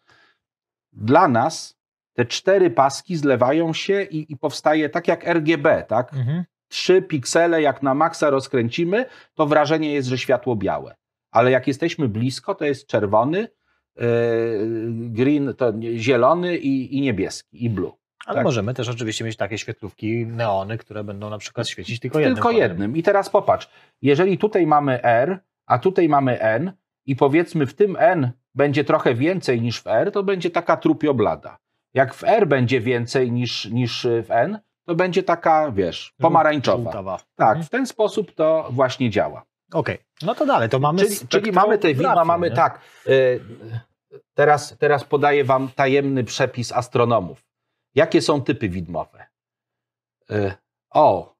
Dla 0.92 1.28
nas 1.28 1.78
te 2.12 2.24
cztery 2.24 2.70
paski 2.70 3.16
zlewają 3.16 3.72
się 3.72 4.02
i, 4.02 4.32
i 4.32 4.36
powstaje 4.36 4.88
tak 4.88 5.08
jak 5.08 5.24
RGB, 5.24 5.84
tak? 5.88 6.14
Mhm. 6.14 6.44
trzy 6.68 7.02
piksele, 7.02 7.62
jak 7.62 7.82
na 7.82 7.94
maksa 7.94 8.30
rozkręcimy, 8.30 9.04
to 9.34 9.46
wrażenie 9.46 9.94
jest, 9.94 10.08
że 10.08 10.18
światło 10.18 10.56
białe. 10.56 10.96
Ale 11.30 11.50
jak 11.50 11.66
jesteśmy 11.68 12.08
blisko, 12.08 12.54
to 12.54 12.64
jest 12.64 12.86
czerwony, 12.86 13.48
yy, 13.96 14.06
green, 14.90 15.54
to 15.54 15.72
zielony 15.96 16.58
i, 16.58 16.96
i 16.98 17.00
niebieski, 17.00 17.64
i 17.64 17.70
blue. 17.70 17.99
Ale 18.26 18.34
Tak. 18.34 18.44
możemy 18.44 18.74
też 18.74 18.88
oczywiście 18.88 19.24
mieć 19.24 19.36
takie 19.36 19.58
świetlówki, 19.58 20.26
neony, 20.26 20.78
które 20.78 21.04
będą 21.04 21.30
na 21.30 21.38
przykład 21.38 21.68
świecić 21.68 22.00
tylko 22.00 22.18
jednym 22.18 22.34
Tylko 22.36 22.48
kolorem. 22.48 22.68
jednym. 22.70 22.96
I 22.96 23.02
teraz 23.02 23.30
popatrz, 23.30 23.68
jeżeli 24.02 24.38
tutaj 24.38 24.66
mamy 24.66 25.02
R, 25.02 25.38
a 25.66 25.78
tutaj 25.78 26.08
mamy 26.08 26.40
N 26.40 26.72
i 27.06 27.16
powiedzmy 27.16 27.66
w 27.66 27.74
tym 27.74 27.96
N 28.00 28.30
będzie 28.54 28.84
trochę 28.84 29.14
więcej 29.14 29.62
niż 29.62 29.82
w 29.82 29.86
R, 29.86 30.12
to 30.12 30.22
będzie 30.22 30.50
taka 30.50 30.76
trupioblada. 30.76 31.58
Jak 31.94 32.14
w 32.14 32.24
R 32.24 32.46
będzie 32.48 32.80
więcej 32.80 33.32
niż, 33.32 33.64
niż 33.64 34.06
w 34.22 34.30
N, 34.30 34.58
to 34.86 34.94
będzie 34.94 35.22
taka, 35.22 35.70
wiesz, 35.70 36.14
pomarańczowa. 36.18 36.82
Żółtawa. 36.82 37.18
Tak, 37.36 37.48
Mhm. 37.48 37.64
w 37.66 37.70
ten 37.70 37.86
sposób 37.86 38.32
to 38.34 38.68
właśnie 38.72 39.10
działa. 39.10 39.42
Okej, 39.72 39.98
no 40.22 40.34
to 40.34 40.46
dalej, 40.46 40.68
to 40.68 40.78
mamy 40.78 40.98
Czyli, 40.98 41.16
czyli 41.28 41.52
mamy 41.52 41.78
te 41.78 41.88
widma, 41.88 42.24
mamy 42.24 42.50
nie? 42.50 42.56
tak. 42.56 42.80
y, 43.08 43.40
teraz, 44.34 44.76
teraz 44.78 45.04
podaję 45.04 45.44
wam 45.44 45.68
tajemny 45.76 46.24
przepis 46.24 46.72
astronomów. 46.72 47.42
Jakie 47.94 48.22
są 48.22 48.42
typy 48.42 48.68
widmowe? 48.68 49.26
Y, 50.30 50.52
o, 50.90 51.36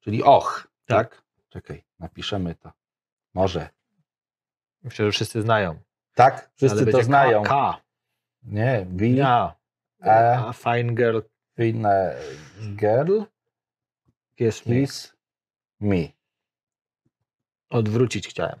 czyli 0.00 0.22
och, 0.22 0.68
Tak. 0.86 1.10
tak? 1.10 1.22
Czekaj, 1.48 1.84
napiszemy 1.98 2.54
to. 2.54 2.72
Może. 3.34 3.68
Myślę, 4.82 5.04
że 5.04 5.12
wszyscy 5.12 5.42
znają. 5.42 5.78
Tak? 6.14 6.50
Wszyscy 6.54 6.86
to 6.86 7.02
znają. 7.02 7.42
K, 7.42 7.48
K. 7.48 7.80
Nie, 8.42 8.86
Ja. 9.00 9.54
E. 10.04 10.38
A 10.38 10.52
fine 10.52 10.94
girl 10.94 11.18
fine 11.56 11.88
girl 12.76 13.20
kiss 14.36 14.66
me. 14.66 14.76
is 14.80 15.16
me. 15.80 16.08
Odwrócić 17.70 18.28
chciałem. 18.28 18.60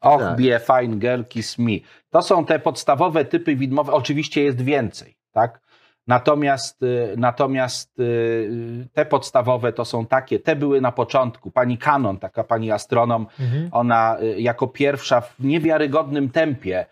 Och, 0.00 0.20
Tak. 0.20 0.36
be 0.38 0.56
a 0.56 0.58
fine 0.58 0.96
girl, 0.98 1.22
kiss 1.24 1.58
me. 1.58 1.72
To 2.10 2.22
są 2.22 2.44
te 2.46 2.58
podstawowe 2.58 3.24
typy 3.24 3.56
widmowe. 3.56 3.92
Oczywiście 3.92 4.42
jest 4.44 4.60
więcej, 4.60 5.16
tak? 5.32 5.60
Natomiast, 6.06 6.82
y, 6.82 7.14
natomiast 7.16 8.00
y, 8.00 8.86
te 8.92 9.04
podstawowe 9.06 9.72
to 9.72 9.84
są 9.84 10.06
takie, 10.06 10.38
te 10.38 10.56
były 10.56 10.80
na 10.80 10.92
początku. 10.92 11.50
Pani 11.50 11.78
Canon, 11.78 12.18
taka 12.18 12.44
pani 12.44 12.70
astronom, 12.72 13.26
Mhm. 13.40 13.68
ona 13.72 14.16
y, 14.22 14.40
jako 14.40 14.66
pierwsza 14.66 15.20
w 15.20 15.34
niewiarygodnym 15.38 16.28
tempie 16.30 16.86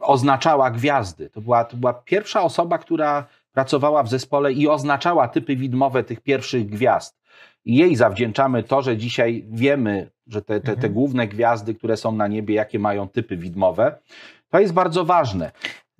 oznaczała 0.00 0.70
gwiazdy. 0.70 1.30
To 1.30 1.40
była, 1.40 1.64
to 1.64 1.76
była 1.76 1.92
pierwsza 1.94 2.42
osoba, 2.42 2.78
która 2.78 3.26
pracowała 3.52 4.02
w 4.02 4.08
zespole 4.08 4.52
i 4.52 4.68
oznaczała 4.68 5.28
typy 5.28 5.56
widmowe 5.56 6.04
tych 6.04 6.20
pierwszych 6.20 6.66
gwiazd. 6.68 7.20
I 7.64 7.76
jej 7.76 7.96
zawdzięczamy 7.96 8.62
to, 8.62 8.82
że 8.82 8.96
dzisiaj 8.96 9.44
wiemy, 9.50 10.10
że 10.26 10.42
te, 10.42 10.60
te, 10.60 10.66
te 10.66 10.72
Mhm. 10.72 10.92
główne 10.92 11.28
gwiazdy, 11.28 11.74
które 11.74 11.96
są 11.96 12.12
na 12.12 12.26
niebie, 12.28 12.54
jakie 12.54 12.78
mają 12.78 13.08
typy 13.08 13.36
widmowe. 13.36 13.98
To 14.50 14.60
jest 14.60 14.72
bardzo 14.72 15.04
ważne. 15.04 15.50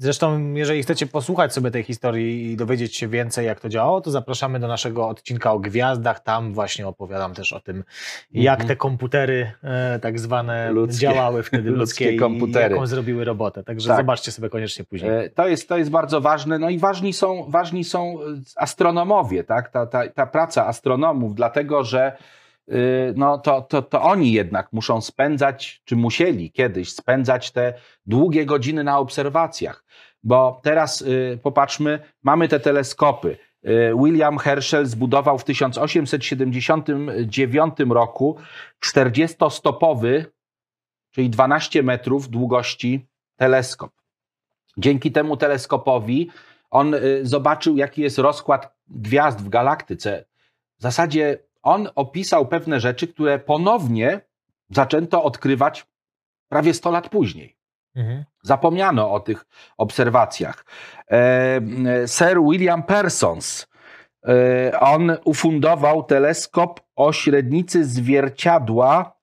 Zresztą, 0.04 0.54
jeżeli 0.54 0.82
chcecie 0.82 1.06
posłuchać 1.06 1.52
sobie 1.54 1.70
tej 1.70 1.82
historii 1.82 2.52
i 2.52 2.56
dowiedzieć 2.56 2.96
się 2.96 3.08
więcej, 3.08 3.46
jak 3.46 3.60
to 3.60 3.68
działało, 3.68 4.00
to 4.00 4.10
zapraszamy 4.10 4.60
do 4.60 4.68
naszego 4.68 5.08
odcinka 5.08 5.52
o 5.52 5.58
gwiazdach. 5.58 6.20
Tam 6.20 6.54
właśnie 6.54 6.86
opowiadam 6.86 7.34
też 7.34 7.52
o 7.52 7.60
tym, 7.60 7.84
jak 8.32 8.54
Mhm. 8.54 8.68
te 8.68 8.76
komputery 8.76 9.52
e, 9.64 9.98
tak 9.98 10.18
zwane 10.20 10.70
Ludzkie- 10.72 10.98
działały 11.00 11.42
wtedy, 11.42 11.70
ludzkie 11.70 12.04
ludzkie, 12.04 12.18
komputery. 12.18 12.68
i 12.68 12.70
jaką 12.72 12.86
zrobiły 12.86 13.24
robotę. 13.24 13.64
Także 13.64 13.88
Tak. 13.88 13.96
zobaczcie 13.96 14.32
sobie 14.32 14.48
koniecznie 14.48 14.84
później. 14.84 15.10
E, 15.10 15.30
To 15.30 15.48
jest, 15.48 15.68
to 15.68 15.78
jest 15.78 15.90
bardzo 15.90 16.20
ważne. 16.20 16.58
No 16.58 16.70
i 16.70 16.78
ważni 16.78 17.12
są, 17.12 17.44
ważni 17.50 17.84
są 17.84 18.14
e, 18.20 18.24
astronomowie, 18.56 19.44
tak? 19.44 19.68
ta, 19.68 19.86
ta, 19.86 20.08
ta 20.08 20.26
praca 20.26 20.66
astronomów, 20.66 21.34
dlatego 21.34 21.84
że 21.84 22.12
no, 23.16 23.38
to, 23.38 23.62
to, 23.62 23.82
to 23.82 24.02
oni 24.02 24.32
jednak 24.32 24.72
muszą 24.72 25.00
spędzać, 25.00 25.82
czy 25.84 25.96
musieli 25.96 26.52
kiedyś 26.52 26.92
spędzać 26.92 27.50
te 27.50 27.74
długie 28.06 28.46
godziny 28.46 28.84
na 28.84 28.98
obserwacjach. 28.98 29.84
Bo 30.22 30.60
teraz 30.62 31.02
y, 31.02 31.38
popatrzmy, 31.42 32.00
mamy 32.22 32.48
te 32.48 32.60
teleskopy. 32.60 33.36
Y, 33.68 33.92
William 34.04 34.38
Herschel 34.38 34.86
zbudował 34.86 35.38
w 35.38 35.44
1879 35.44 37.74
roku 37.90 38.36
40-stopowy, 38.84 40.24
czyli 41.10 41.30
12 41.30 41.82
metrów 41.82 42.28
długości 42.28 43.06
teleskop. 43.36 43.92
Dzięki 44.76 45.12
temu 45.12 45.36
teleskopowi 45.36 46.30
on 46.70 46.94
y, 46.94 47.20
zobaczył, 47.22 47.76
jaki 47.76 48.02
jest 48.02 48.18
rozkład 48.18 48.74
gwiazd 48.88 49.40
w 49.40 49.48
galaktyce. 49.48 50.24
w 50.78 50.82
zasadzie 50.82 51.38
on 51.62 51.88
opisał 51.94 52.46
pewne 52.46 52.80
rzeczy, 52.80 53.08
które 53.08 53.38
ponownie 53.38 54.20
zaczęto 54.70 55.22
odkrywać 55.22 55.86
prawie 56.48 56.74
100 56.74 56.90
lat 56.90 57.08
później. 57.08 57.56
Mhm. 57.94 58.24
Zapomniano 58.42 59.12
o 59.12 59.20
tych 59.20 59.46
obserwacjach. 59.76 60.64
E, 61.10 61.60
Sir 62.06 62.42
William 62.50 62.82
Persons, 62.82 63.66
e, 64.28 64.80
on 64.80 65.16
ufundował 65.24 66.02
teleskop 66.02 66.80
o 66.96 67.12
średnicy 67.12 67.84
zwierciadła 67.84 69.20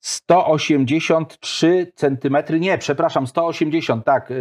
183 0.00 1.92
cm, 1.94 2.36
nie, 2.60 2.78
przepraszam, 2.78 3.26
180, 3.26 4.04
tak, 4.04 4.32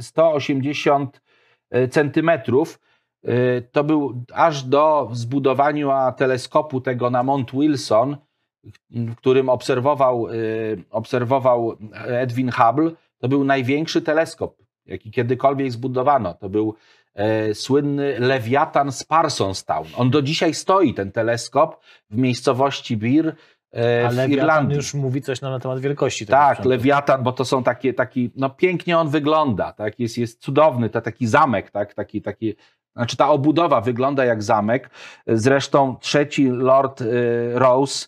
180 0.00 1.20
e, 1.70 1.88
centymetrów. 1.88 2.78
E, 3.24 3.60
to 3.60 3.84
był 3.84 4.24
aż 4.32 4.62
do 4.62 5.08
zbudowania 5.12 6.12
teleskopu 6.12 6.80
tego 6.80 7.10
na 7.10 7.22
Mount 7.22 7.52
Wilson, 7.52 8.16
w 8.90 9.14
którym 9.14 9.48
obserwował, 9.48 10.28
e, 10.28 10.32
obserwował 10.90 11.76
Edwin 12.06 12.50
Hubble. 12.50 12.90
To 13.18 13.28
był 13.28 13.44
największy 13.44 14.02
teleskop, 14.02 14.56
jaki 14.86 15.10
kiedykolwiek 15.10 15.72
zbudowano. 15.72 16.34
To 16.34 16.48
był 16.48 16.74
słynny 17.54 18.20
Lewiatan 18.20 18.92
z 18.92 19.04
Parsonstown. 19.04 19.86
On 19.96 20.10
do 20.10 20.22
dzisiaj 20.22 20.54
stoi, 20.54 20.94
ten 20.94 21.12
teleskop, 21.12 21.80
w 22.10 22.16
miejscowości 22.16 22.96
Bir 22.96 23.34
E, 23.76 24.28
w 24.28 24.30
Irlandii. 24.30 24.76
już 24.76 24.94
mówi 24.94 25.22
coś 25.22 25.40
na 25.40 25.58
temat 25.60 25.80
wielkości. 25.80 26.26
Tego 26.26 26.36
tak, 26.36 26.56
sprzętu. 26.56 26.68
Lewiatan, 26.68 27.22
bo 27.22 27.32
to 27.32 27.44
są 27.44 27.62
takie, 27.62 27.94
taki, 27.94 28.30
no 28.36 28.50
pięknie 28.50 28.98
on 28.98 29.08
wygląda, 29.08 29.72
tak, 29.72 30.00
jest, 30.00 30.18
jest 30.18 30.42
cudowny, 30.42 30.90
to 30.90 31.00
taki 31.00 31.26
zamek, 31.26 31.70
tak, 31.70 31.94
taki, 31.94 32.22
taki, 32.22 32.54
znaczy 32.96 33.16
ta 33.16 33.28
obudowa 33.28 33.80
wygląda 33.80 34.24
jak 34.24 34.42
zamek. 34.42 34.90
Zresztą 35.26 35.96
trzeci 36.00 36.48
Lord 36.48 37.00
y, 37.00 37.06
Rose, 37.54 38.06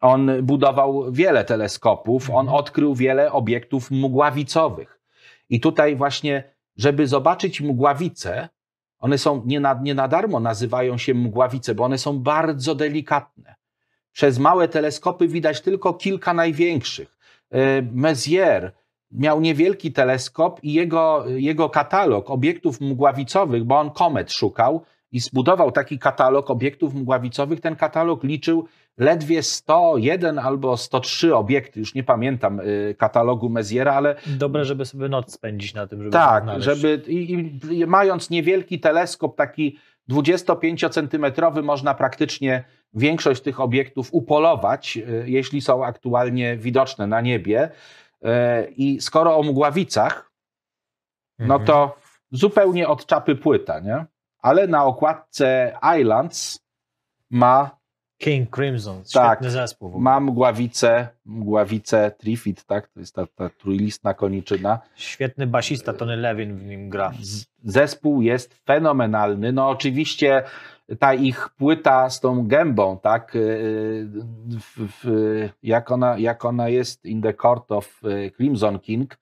on 0.00 0.30
budował 0.42 1.12
wiele 1.12 1.44
teleskopów, 1.44 2.30
on 2.30 2.40
mhm. 2.40 2.56
odkrył 2.58 2.94
wiele 2.94 3.32
obiektów 3.32 3.90
mgławicowych. 3.90 5.00
I 5.48 5.60
tutaj 5.60 5.96
właśnie, 5.96 6.44
żeby 6.76 7.06
zobaczyć 7.06 7.60
mgławice, 7.60 8.48
one 8.98 9.18
są 9.18 9.42
nie 9.46 9.60
na, 9.60 9.80
nie 9.82 9.94
na 9.94 10.08
darmo 10.08 10.40
nazywają 10.40 10.98
się 10.98 11.14
mgławice, 11.14 11.74
bo 11.74 11.84
one 11.84 11.98
są 11.98 12.18
bardzo 12.18 12.74
delikatne. 12.74 13.57
Przez 14.18 14.38
małe 14.38 14.68
teleskopy 14.68 15.28
widać 15.28 15.60
tylko 15.60 15.94
kilka 15.94 16.34
największych. 16.34 17.16
E, 17.50 17.82
Messier 17.82 18.72
miał 19.10 19.40
niewielki 19.40 19.92
teleskop 19.92 20.64
i 20.64 20.72
jego, 20.72 21.24
jego 21.26 21.70
katalog 21.70 22.30
obiektów 22.30 22.80
mgławicowych, 22.80 23.64
bo 23.64 23.78
on 23.78 23.90
komet 23.90 24.32
szukał 24.32 24.84
i 25.12 25.20
zbudował 25.20 25.72
taki 25.72 25.98
katalog 25.98 26.50
obiektów 26.50 26.94
mgławicowych. 26.94 27.60
Ten 27.60 27.76
katalog 27.76 28.24
liczył 28.24 28.68
ledwie 28.96 29.42
101 29.42 30.38
albo 30.38 30.76
103 30.76 31.34
obiekty, 31.34 31.80
już 31.80 31.94
nie 31.94 32.04
pamiętam 32.04 32.60
e, 32.60 32.64
katalogu 32.94 33.48
Messiera, 33.48 33.94
ale... 33.94 34.16
Dobre, 34.26 34.64
żeby 34.64 34.84
sobie 34.84 35.08
noc 35.08 35.32
spędzić 35.32 35.74
na 35.74 35.86
tym, 35.86 35.98
żeby 35.98 36.12
Tak, 36.12 36.44
żeby 36.58 37.02
i, 37.06 37.32
i, 37.70 37.86
mając 37.86 38.30
niewielki 38.30 38.80
teleskop, 38.80 39.36
taki 39.36 39.78
25-centymetrowy, 40.10 41.62
można 41.62 41.94
praktycznie 41.94 42.64
większość 42.94 43.42
tych 43.42 43.60
obiektów 43.60 44.08
upolować, 44.12 44.96
e, 44.96 45.02
jeśli 45.30 45.60
są 45.60 45.84
aktualnie 45.84 46.56
widoczne 46.56 47.06
na 47.06 47.20
niebie. 47.20 47.70
E, 48.22 48.66
I 48.70 49.00
skoro 49.00 49.36
o 49.36 49.42
mgławicach, 49.42 50.32
no 51.38 51.54
mhm. 51.54 51.66
to 51.66 51.96
zupełnie 52.30 52.88
od 52.88 53.06
czapy 53.06 53.36
płyta, 53.36 53.80
nie? 53.80 54.04
Ale 54.38 54.66
na 54.66 54.84
okładce 54.84 55.78
Islands 56.00 56.60
ma 57.30 57.77
King 58.18 58.56
Crimson, 58.56 59.02
tak, 59.14 59.38
świetny 59.38 59.50
zespół. 59.50 60.00
Ma 60.00 60.20
mgławicę, 60.20 61.08
mgławicę 61.26 62.10
Trifid, 62.18 62.64
tak? 62.64 62.88
To 62.88 63.00
jest 63.00 63.14
ta, 63.14 63.26
ta 63.26 63.48
trójlistna 63.48 64.14
koniczyna. 64.14 64.78
Świetny 64.96 65.46
basista 65.46 65.92
Tony 65.92 66.16
Levin 66.16 66.56
w 66.56 66.64
nim 66.64 66.90
gra. 66.90 67.12
Zespół 67.64 68.22
jest 68.22 68.54
fenomenalny. 68.54 69.52
No 69.52 69.68
oczywiście 69.68 70.42
ta 70.98 71.14
ich 71.14 71.48
płyta 71.48 72.10
z 72.10 72.20
tą 72.20 72.46
gębą, 72.46 72.98
tak, 72.98 73.36
y, 73.36 73.38
y, 73.38 74.08
w, 74.60 74.88
w, 75.04 75.48
jak, 75.62 75.90
ona, 75.90 76.18
jak 76.18 76.44
ona 76.44 76.68
jest 76.68 77.04
in 77.04 77.22
the 77.22 77.34
court 77.34 77.72
of 77.72 78.00
y, 78.04 78.30
Crimson 78.36 78.78
King, 78.78 79.18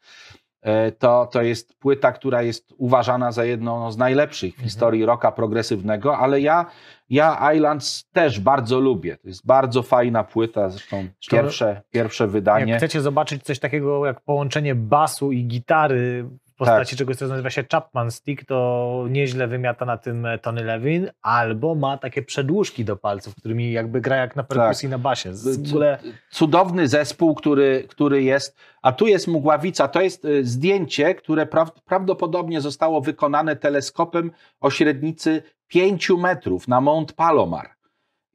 to, 0.98 1.28
to 1.32 1.42
jest 1.42 1.78
płyta, 1.78 2.12
która 2.12 2.42
jest 2.42 2.74
uważana 2.78 3.32
za 3.32 3.44
jedną 3.44 3.92
z 3.92 3.96
najlepszych 3.96 4.50
w 4.50 4.54
mhm. 4.54 4.64
historii 4.68 5.04
rocka 5.04 5.32
progresywnego, 5.32 6.18
ale 6.18 6.40
ja, 6.40 6.66
ja 7.10 7.52
Islands 7.54 8.08
też 8.12 8.40
bardzo 8.40 8.80
lubię. 8.80 9.16
To 9.16 9.28
jest 9.28 9.46
bardzo 9.46 9.82
fajna 9.82 10.24
płyta, 10.24 10.68
zresztą 10.68 11.06
pierwsze, 11.30 11.82
pierwsze 11.90 12.26
wydanie. 12.26 12.72
Jak 12.72 12.80
chcecie 12.80 13.00
zobaczyć 13.00 13.42
coś 13.42 13.58
takiego 13.58 14.06
jak 14.06 14.20
połączenie 14.20 14.74
basu 14.74 15.32
i 15.32 15.44
gitary 15.44 16.28
postaci 16.56 16.90
tak. 16.90 16.98
czegoś, 16.98 17.16
co 17.16 17.28
nazywa 17.28 17.50
się 17.50 17.64
Chapman 17.72 18.10
Stick, 18.10 18.44
to 18.44 19.06
nieźle 19.10 19.46
wymiata 19.46 19.84
na 19.84 19.96
tym 19.96 20.26
Tony 20.42 20.64
Levin, 20.64 21.10
albo 21.22 21.74
ma 21.74 21.98
takie 21.98 22.22
przedłużki 22.22 22.84
do 22.84 22.96
palców, 22.96 23.34
którymi 23.34 23.72
jakby 23.72 24.00
gra 24.00 24.16
jak 24.16 24.36
na 24.36 24.42
perkusji 24.42 24.88
tak. 24.88 24.90
na 24.90 24.98
basie. 24.98 25.32
W 25.32 25.68
ogóle... 25.68 25.98
Cudowny 26.30 26.88
zespół, 26.88 27.34
który, 27.34 27.84
który 27.88 28.22
jest, 28.22 28.56
a 28.82 28.92
tu 28.92 29.06
jest 29.06 29.28
Mugławica, 29.28 29.88
to 29.88 30.00
jest 30.00 30.24
y, 30.24 30.44
zdjęcie, 30.44 31.14
które 31.14 31.46
pra 31.46 31.66
prawdopodobnie 31.84 32.60
zostało 32.60 33.00
wykonane 33.00 33.56
teleskopem 33.56 34.30
o 34.60 34.70
średnicy 34.70 35.42
5 35.68 36.10
metrów 36.10 36.68
na 36.68 36.80
Mount 36.80 37.12
Palomar. 37.12 37.75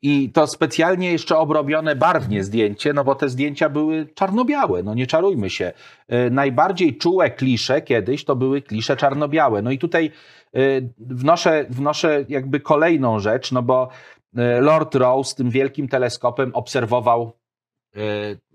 I 0.01 0.29
to 0.29 0.47
specjalnie 0.47 1.11
jeszcze 1.11 1.37
obrobione 1.37 1.95
barwnie 1.95 2.43
zdjęcie, 2.43 2.93
no 2.93 3.03
bo 3.03 3.15
te 3.15 3.29
zdjęcia 3.29 3.69
były 3.69 4.07
czarno-białe, 4.15 4.83
no 4.83 4.93
nie 4.93 5.07
czarujmy 5.07 5.49
się. 5.49 5.71
E, 6.07 6.29
najbardziej 6.29 6.97
czułe 6.97 7.31
klisze 7.31 7.81
kiedyś 7.81 8.25
to 8.25 8.35
były 8.35 8.61
klisze 8.61 8.97
czarno-białe. 8.97 9.61
No 9.61 9.71
i 9.71 9.77
tutaj 9.77 10.11
e, 10.53 10.59
wnoszę, 10.99 11.65
wnoszę 11.69 12.25
jakby 12.29 12.59
kolejną 12.59 13.19
rzecz, 13.19 13.51
no 13.51 13.61
bo 13.61 13.89
e, 14.37 14.61
Lord 14.61 14.95
Rose 14.95 15.35
tym 15.35 15.49
wielkim 15.49 15.87
teleskopem 15.87 16.51
obserwował 16.55 17.40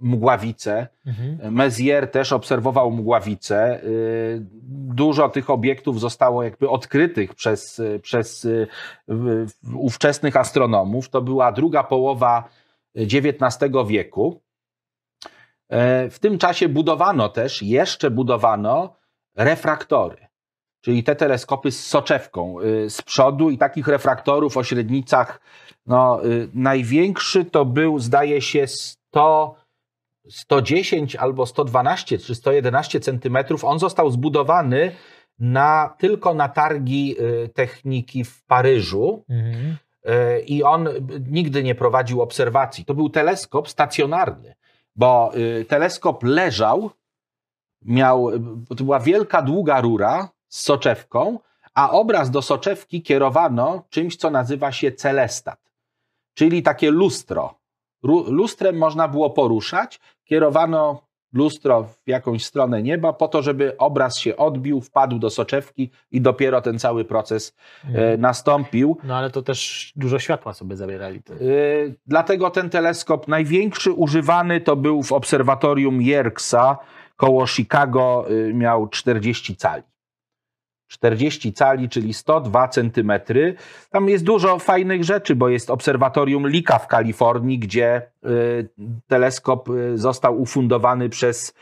mgławice. 0.00 0.88
Mhm. 1.06 1.54
Mezlier 1.54 2.10
też 2.10 2.32
obserwował 2.32 2.90
mgławice. 2.90 3.56
E, 3.56 3.80
dużo 4.94 5.28
tych 5.28 5.50
obiektów 5.50 6.00
zostało 6.00 6.42
jakby 6.42 6.68
odkrytych 6.68 7.34
przez, 7.34 7.82
przez 8.02 8.46
ówczesnych 9.74 10.36
astronomów. 10.36 11.08
To 11.08 11.22
była 11.22 11.52
druga 11.52 11.84
połowa 11.84 12.48
XIX 12.94 13.72
wieku. 13.86 14.40
E, 15.68 16.10
w 16.10 16.18
tym 16.18 16.38
czasie 16.38 16.68
budowano 16.68 17.28
też, 17.28 17.62
jeszcze 17.62 18.10
budowano 18.10 18.96
refraktory, 19.36 20.26
czyli 20.80 21.04
te 21.04 21.16
teleskopy 21.16 21.72
z 21.72 21.86
soczewką 21.86 22.56
z 22.88 23.02
przodu 23.02 23.50
i 23.50 23.58
takich 23.58 23.88
refraktorów 23.88 24.56
o 24.56 24.64
średnicach, 24.64 25.40
no, 25.86 26.20
największy 26.54 27.44
to 27.44 27.64
był, 27.64 27.98
zdaje 27.98 28.42
się, 28.42 28.66
100, 29.16 29.54
110 30.30 31.16
albo 31.16 31.46
112 31.46 32.18
czy 32.18 32.34
111 32.34 33.00
centymetrów. 33.00 33.64
On 33.64 33.78
został 33.78 34.10
zbudowany 34.10 34.92
na, 35.38 35.94
tylko 35.98 36.34
na 36.34 36.48
targi 36.48 37.16
y, 37.20 37.48
techniki 37.48 38.24
w 38.24 38.44
Paryżu. 38.44 39.24
Mhm. 39.28 39.76
Y, 40.08 40.40
I 40.40 40.62
on 40.62 40.88
nigdy 41.30 41.62
nie 41.62 41.74
prowadził 41.74 42.22
obserwacji. 42.22 42.84
To 42.84 42.94
był 42.94 43.10
teleskop 43.10 43.68
stacjonarny, 43.68 44.54
bo 44.96 45.32
y, 45.36 45.64
teleskop 45.64 46.22
leżał, 46.22 46.90
miał, 47.82 48.30
to 48.68 48.84
była 48.84 49.00
wielka, 49.00 49.42
długa 49.42 49.80
rura 49.80 50.28
z 50.48 50.60
soczewką, 50.60 51.38
a 51.74 51.90
obraz 51.90 52.30
do 52.30 52.42
soczewki 52.42 53.02
kierowano 53.02 53.82
czymś, 53.90 54.16
co 54.16 54.30
nazywa 54.30 54.72
się 54.72 54.92
celestat, 54.92 55.58
czyli 56.34 56.62
takie 56.62 56.90
lustro 56.90 57.54
lustrem 58.06 58.78
można 58.78 59.08
było 59.08 59.30
poruszać, 59.30 60.00
kierowano 60.24 61.06
lustro 61.32 61.82
w 61.84 62.08
jakąś 62.08 62.44
stronę 62.44 62.82
nieba 62.82 63.12
po 63.12 63.28
to, 63.28 63.42
żeby 63.42 63.76
obraz 63.78 64.18
się 64.18 64.36
odbił, 64.36 64.80
wpadł 64.80 65.18
do 65.18 65.30
soczewki 65.30 65.90
i 66.10 66.20
dopiero 66.20 66.60
ten 66.60 66.78
cały 66.78 67.04
proces 67.04 67.56
e, 67.84 67.88
mhm. 67.88 68.20
nastąpił. 68.20 68.96
No 69.04 69.16
ale 69.16 69.30
to 69.30 69.42
też 69.42 69.92
dużo 69.96 70.18
światła 70.18 70.52
sobie 70.52 70.76
zabierali. 70.76 71.18
E, 71.18 71.32
dlatego 72.06 72.50
ten 72.50 72.70
teleskop 72.70 73.28
największy 73.28 73.92
używany 73.92 74.60
to 74.60 74.76
był 74.76 75.02
w 75.02 75.12
obserwatorium 75.12 76.02
Yerkesa 76.02 76.78
koło 77.16 77.46
Chicago, 77.46 78.26
e, 78.28 78.54
miał 78.54 78.88
40 78.88 79.56
cali. 79.56 79.82
40 80.88 81.52
cali, 81.52 81.88
czyli 81.88 82.14
102 82.14 82.68
centymetry. 82.68 83.54
Tam 83.90 84.08
jest 84.08 84.24
dużo 84.24 84.58
fajnych 84.58 85.04
rzeczy, 85.04 85.36
bo 85.36 85.48
jest 85.48 85.70
obserwatorium 85.70 86.48
Lika 86.48 86.78
w 86.78 86.86
Kalifornii, 86.86 87.58
gdzie 87.58 88.02
y, 88.24 88.68
teleskop 89.06 89.68
y, 89.68 89.98
został 89.98 90.40
ufundowany 90.40 91.08
przez 91.08 91.54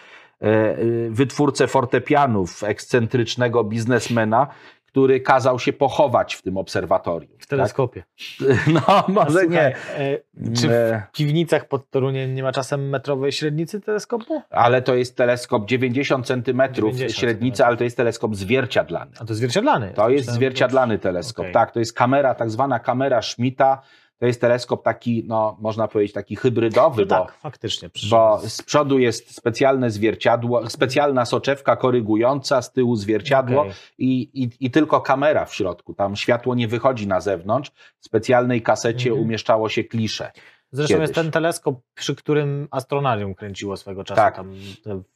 y, 0.43 1.11
wytwórcę 1.11 1.67
fortepianów, 1.67 2.65
ekscentrycznego 2.65 3.65
biznesmena, 3.65 4.47
który 4.95 5.21
kazał 5.21 5.59
się 5.59 5.73
pochować 5.73 6.35
w 6.35 6.43
tym 6.43 6.57
obserwatorium. 6.57 7.33
W 7.39 7.47
teleskopie. 7.47 8.05
Tak? 8.39 8.49
No, 8.75 9.05
może 9.09 9.31
Słuchaj, 9.31 9.49
nie. 9.49 9.77
E, 9.97 10.19
czy 10.57 10.69
w 10.69 11.13
piwnicach 11.13 11.69
pod 11.69 11.91
Toruniem 11.91 12.35
nie 12.35 12.43
ma 12.43 12.53
czasem 12.53 12.89
metrowej 12.89 13.33
średnicy 13.33 13.81
teleskopu? 13.81 14.43
Ale 14.51 14.83
to 14.83 14.95
jest 14.95 15.17
teleskop 15.17 15.67
90 15.67 16.27
centymetrów 16.27 16.95
90 16.95 17.21
średnicy, 17.21 17.65
ale 17.65 17.77
to 17.77 17.85
jest 17.85 17.97
teleskop 17.97 18.37
zwierciadlany. 18.37 19.11
A 19.21 19.25
to 19.25 19.35
zwierciadlany. 19.35 19.93
To 19.95 20.11
jest 20.11 20.31
zwierciadlany 20.31 20.99
teleskop. 20.99 21.45
Okej. 21.45 21.53
Tak, 21.53 21.73
to 21.73 21.79
jest 21.79 21.93
kamera, 21.93 22.35
tak 22.35 22.51
zwana 22.51 22.79
kamera 22.79 23.23
Schmidta. 23.23 23.83
To 24.19 24.27
jest 24.27 24.41
teleskop 24.41 24.85
taki, 24.85 25.25
no 25.27 25.57
można 25.61 25.89
powiedzieć, 25.89 26.15
taki 26.15 26.37
hybrydowy, 26.37 27.03
No 27.03 27.07
bo, 27.19 27.25
tak, 27.25 27.35
faktycznie. 27.39 27.91
bo 28.11 28.41
z 28.49 28.63
przodu 28.63 28.99
jest 28.99 29.35
specjalne 29.37 29.91
zwierciadło, 29.91 30.71
specjalna 30.71 31.25
soczewka 31.25 31.77
korygująca, 31.77 32.63
z 32.63 32.73
tyłu 32.73 32.97
zwierciadło 32.97 33.61
Okej. 33.61 33.73
i, 33.99 34.43
i, 34.43 34.51
i 34.67 34.71
tylko 34.71 35.01
kamera 35.01 35.45
w 35.45 35.55
środku. 35.55 35.95
Tam 35.95 36.17
światło 36.17 36.55
nie 36.55 36.69
wychodzi 36.69 37.07
na 37.07 37.21
zewnątrz. 37.21 37.71
W 38.01 38.05
specjalnej 38.05 38.63
kasecie 38.63 39.09
Mhm. 39.11 39.27
umieszczało 39.27 39.69
się 39.69 39.85
klisze. 39.85 40.33
Zresztą 40.73 41.01
jest 41.01 41.15
kiedyś. 41.15 41.25
ten 41.25 41.33
teleskop, 41.33 41.81
przy 41.95 42.15
którym 42.15 42.69
astronarium 42.71 43.35
kręciło 43.35 43.77
swego 43.77 44.05
czasu. 44.05 44.17
Tak. 44.17 44.37
Tam 44.37 44.53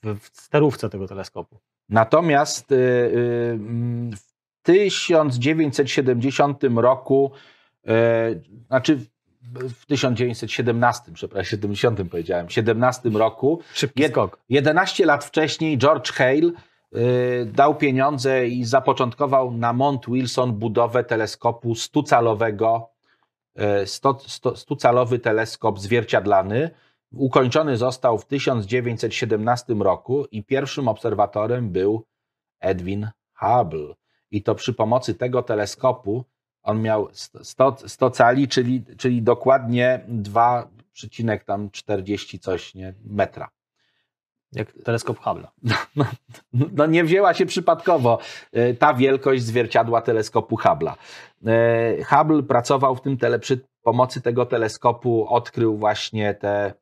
w, 0.04 0.18
sterówce 0.32 0.88
tego 0.88 1.08
teleskopu. 1.08 1.58
Natomiast 1.88 2.72
y, 2.72 2.74
y, 2.74 3.50
mm, 3.52 4.10
w 4.16 4.30
1970 4.62 6.62
roku, 6.76 7.32
znaczy 8.66 8.96
w- 9.42 9.68
w 9.72 9.86
1917, 9.86 11.12
przepraszam, 11.14 11.44
70 11.50 12.10
powiedziałem, 12.10 12.50
17 12.50 13.10
roku, 13.10 13.60
Szybki 13.72 14.02
Jed- 14.02 14.10
skok. 14.10 14.38
11 14.48 15.06
lat 15.06 15.24
wcześniej 15.24 15.78
George 15.78 16.12
Hale 16.12 16.52
y, 16.96 17.46
dał 17.52 17.74
pieniądze 17.74 18.48
i 18.48 18.64
zapoczątkował 18.64 19.50
na 19.50 19.72
Mount 19.72 20.06
Wilson 20.08 20.52
budowę 20.52 21.04
teleskopu 21.04 21.72
100-calowego, 21.72 22.82
y, 23.82 23.86
100, 23.86 24.18
100, 24.26 24.50
100-calowy 24.50 25.20
teleskop 25.20 25.78
zwierciadlany. 25.80 26.70
Ukończony 27.12 27.76
został 27.76 28.18
w 28.18 28.26
1917 28.26 29.74
roku 29.74 30.24
i 30.30 30.44
pierwszym 30.44 30.88
obserwatorem 30.88 31.70
był 31.70 32.04
Edwin 32.60 33.08
Hubble. 33.34 33.94
I 34.30 34.42
to 34.42 34.54
przy 34.54 34.74
pomocy 34.74 35.14
tego 35.14 35.42
teleskopu 35.42 36.24
on 36.62 36.82
miał 36.82 37.08
100, 37.42 37.76
100 37.86 38.10
cali, 38.10 38.48
czyli, 38.48 38.84
czyli 38.98 39.22
dokładnie 39.22 40.00
2,40 40.08 42.38
coś 42.38 42.74
nie, 42.74 42.94
metra. 43.04 43.50
Jak 44.52 44.72
teleskop 44.84 45.20
Hubble'a. 45.20 45.48
No 46.52 46.86
nie 46.86 47.04
wzięła 47.04 47.34
się 47.34 47.46
przypadkowo 47.46 48.18
e, 48.52 48.74
ta 48.74 48.94
wielkość 48.94 49.42
zwierciadła 49.42 50.02
teleskopu 50.02 50.56
Hubble'a. 50.56 50.94
E, 51.46 52.04
Hubble 52.04 52.42
pracował 52.42 52.96
w 52.96 53.00
tym 53.00 53.16
tele, 53.16 53.38
przy 53.38 53.60
pomocy 53.82 54.20
tego 54.20 54.46
teleskopu, 54.46 55.26
odkrył 55.28 55.76
właśnie 55.76 56.34
te 56.34 56.72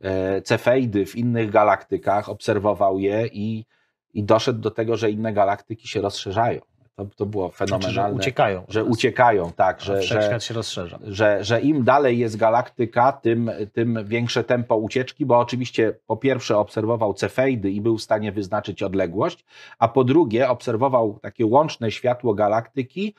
e, 0.00 0.42
cefeidy 0.42 1.06
w 1.06 1.16
innych 1.16 1.50
galaktykach, 1.50 2.28
obserwował 2.28 2.98
je 2.98 3.26
i, 3.26 3.66
i 4.14 4.24
doszedł 4.24 4.60
do 4.60 4.70
tego, 4.70 4.96
że 4.96 5.10
inne 5.10 5.32
galaktyki 5.32 5.88
się 5.88 6.00
rozszerzają. 6.00 6.60
To, 6.96 7.06
to 7.16 7.26
było 7.26 7.48
Znaczy, 7.48 7.72
że 7.72 7.78
fenomenalne. 7.78 8.16
uciekają. 8.16 8.64
że 8.68 8.84
uciekają, 8.84 9.52
tak, 9.52 9.80
że, 9.80 10.02
się 10.40 10.54
rozszerza. 10.54 10.98
że, 11.02 11.44
że 11.44 11.60
im 11.60 11.84
dalej 11.84 12.18
jest 12.18 12.36
galaktyka, 12.36 13.12
tym, 13.12 13.50
tym 13.72 13.98
większe 14.04 14.44
tempo 14.44 14.76
ucieczki, 14.76 15.26
bo 15.26 15.38
oczywiście 15.38 15.94
po 16.06 16.16
pierwsze 16.16 16.58
obserwował 16.58 17.14
cefeidy 17.14 17.70
i 17.70 17.80
był 17.80 17.98
w 17.98 18.02
stanie 18.02 18.32
wyznaczyć 18.32 18.82
odległość, 18.82 19.44
a 19.78 19.88
po 19.88 20.04
drugie 20.04 20.48
obserwował 20.48 21.18
takie 21.22 21.46
łączne 21.46 21.90
światło 21.90 22.34
galaktyki 22.34 23.14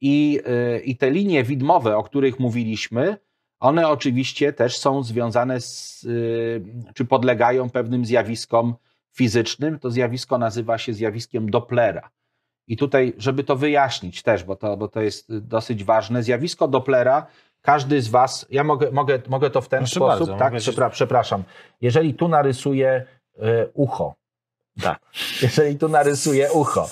i, 0.00 0.40
y, 0.76 0.80
i 0.80 0.96
te 0.96 1.10
linie 1.10 1.44
widmowe, 1.44 1.96
o 1.96 2.02
których 2.02 2.40
mówiliśmy, 2.40 3.16
one 3.60 3.88
oczywiście 3.88 4.52
też 4.52 4.78
są 4.78 5.02
związane 5.02 5.60
z, 5.60 6.04
y, 6.04 6.64
czy 6.94 7.04
podlegają 7.04 7.70
pewnym 7.70 8.04
zjawiskom 8.04 8.74
fizycznym. 9.12 9.78
To 9.78 9.90
zjawisko 9.90 10.38
nazywa 10.38 10.78
się 10.78 10.92
zjawiskiem 10.92 11.50
Dopplera. 11.50 12.10
I 12.68 12.76
tutaj, 12.76 13.14
żeby 13.18 13.44
to 13.44 13.56
wyjaśnić 13.56 14.22
też, 14.22 14.44
bo 14.44 14.56
to, 14.56 14.76
bo 14.76 14.88
to 14.88 15.00
jest 15.00 15.38
dosyć 15.38 15.84
ważne, 15.84 16.22
zjawisko 16.22 16.68
Dopplera, 16.68 17.26
każdy 17.62 18.02
z 18.02 18.08
Was, 18.08 18.46
ja 18.50 18.64
mogę, 18.64 18.90
mogę, 18.92 19.18
mogę 19.28 19.50
to 19.50 19.60
w 19.60 19.68
ten 19.68 19.80
Proszę 19.80 19.94
sposób, 19.94 20.28
bardzo, 20.28 20.36
tak? 20.36 20.54
Przepra- 20.54 20.90
przepraszam. 20.90 21.42
Jeżeli 21.80 22.14
tu 22.14 22.28
narysuję 22.28 23.04
y, 23.36 23.42
ucho, 23.74 24.14
tak, 24.82 25.00
jeżeli 25.42 25.78
tu 25.78 25.88
narysuję 25.88 26.52
ucho 26.52 26.88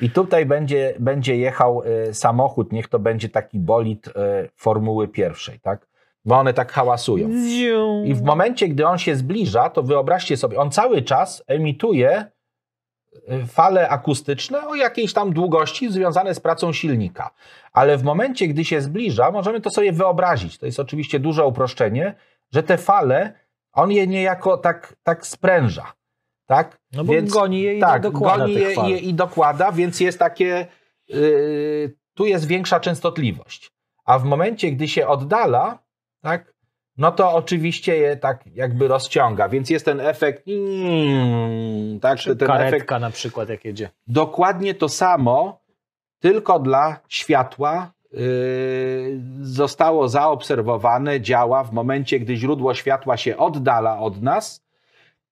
i 0.00 0.10
tutaj 0.10 0.46
będzie, 0.46 0.94
będzie 0.98 1.36
jechał 1.36 1.82
y, 2.08 2.14
samochód, 2.14 2.72
niech 2.72 2.88
to 2.88 2.98
będzie 2.98 3.28
taki 3.28 3.58
bolid 3.58 4.08
y, 4.08 4.12
Formuły 4.56 5.08
pierwszej, 5.08 5.60
tak? 5.60 5.86
Bo 6.24 6.38
one 6.38 6.54
tak 6.54 6.72
hałasują. 6.72 7.28
I 8.04 8.14
w 8.14 8.22
momencie, 8.22 8.68
gdy 8.68 8.86
on 8.86 8.98
się 8.98 9.16
zbliża, 9.16 9.70
to 9.70 9.82
wyobraźcie 9.82 10.36
sobie, 10.36 10.58
on 10.58 10.70
cały 10.70 11.02
czas 11.02 11.44
emituje 11.46 12.24
fale 13.46 13.88
akustyczne 13.88 14.68
o 14.68 14.74
jakiejś 14.74 15.12
tam 15.12 15.32
długości 15.32 15.92
związane 15.92 16.34
z 16.34 16.40
pracą 16.40 16.72
silnika. 16.72 17.30
Ale 17.72 17.96
w 17.96 18.02
momencie, 18.02 18.48
gdy 18.48 18.64
się 18.64 18.80
zbliża, 18.80 19.30
możemy 19.30 19.60
to 19.60 19.70
sobie 19.70 19.92
wyobrazić. 19.92 20.58
To 20.58 20.66
jest 20.66 20.80
oczywiście 20.80 21.20
duże 21.20 21.46
uproszczenie, 21.46 22.14
że 22.52 22.62
te 22.62 22.78
fale, 22.78 23.32
on 23.72 23.92
je 23.92 24.06
niejako 24.06 24.56
tak, 24.56 24.96
tak 25.02 25.26
spręża. 25.26 25.92
Tak? 26.46 26.78
No 26.92 27.04
bo 27.04 27.12
goni 27.22 27.62
je 27.62 27.76
i 27.76 27.80
tak, 27.80 28.02
dokłada 28.02 28.38
goni 28.38 28.54
je 28.54 28.74
i, 28.74 29.08
i 29.08 29.14
dokłada, 29.14 29.72
więc 29.72 30.00
jest 30.00 30.18
takie, 30.18 30.66
yy, 31.08 31.96
tu 32.14 32.26
jest 32.26 32.46
większa 32.46 32.80
częstotliwość. 32.80 33.72
A 34.04 34.18
w 34.18 34.24
momencie, 34.24 34.72
gdy 34.72 34.88
się 34.88 35.06
oddala, 35.06 35.78
tak, 36.20 36.53
no 36.98 37.12
to 37.12 37.32
oczywiście 37.32 37.96
je 37.96 38.16
tak 38.16 38.44
jakby 38.54 38.88
rozciąga, 38.88 39.48
więc 39.48 39.70
jest 39.70 39.84
ten 39.84 40.00
efekt, 40.00 40.48
mm, 40.48 42.00
tak, 42.00 42.18
Czy 42.18 42.36
ten 42.36 42.48
karetka 42.48 42.76
efekt 42.76 42.90
na 42.90 43.10
przykład 43.10 43.48
jak 43.48 43.64
jedzie. 43.64 43.90
dokładnie 44.06 44.74
to 44.74 44.88
samo, 44.88 45.60
tylko 46.20 46.58
dla 46.58 47.00
światła 47.08 47.92
yy, 48.12 48.20
zostało 49.40 50.08
zaobserwowane, 50.08 51.20
działa 51.20 51.64
w 51.64 51.72
momencie, 51.72 52.20
gdy 52.20 52.36
źródło 52.36 52.74
światła 52.74 53.16
się 53.16 53.36
oddala 53.36 53.98
od 53.98 54.22
nas, 54.22 54.64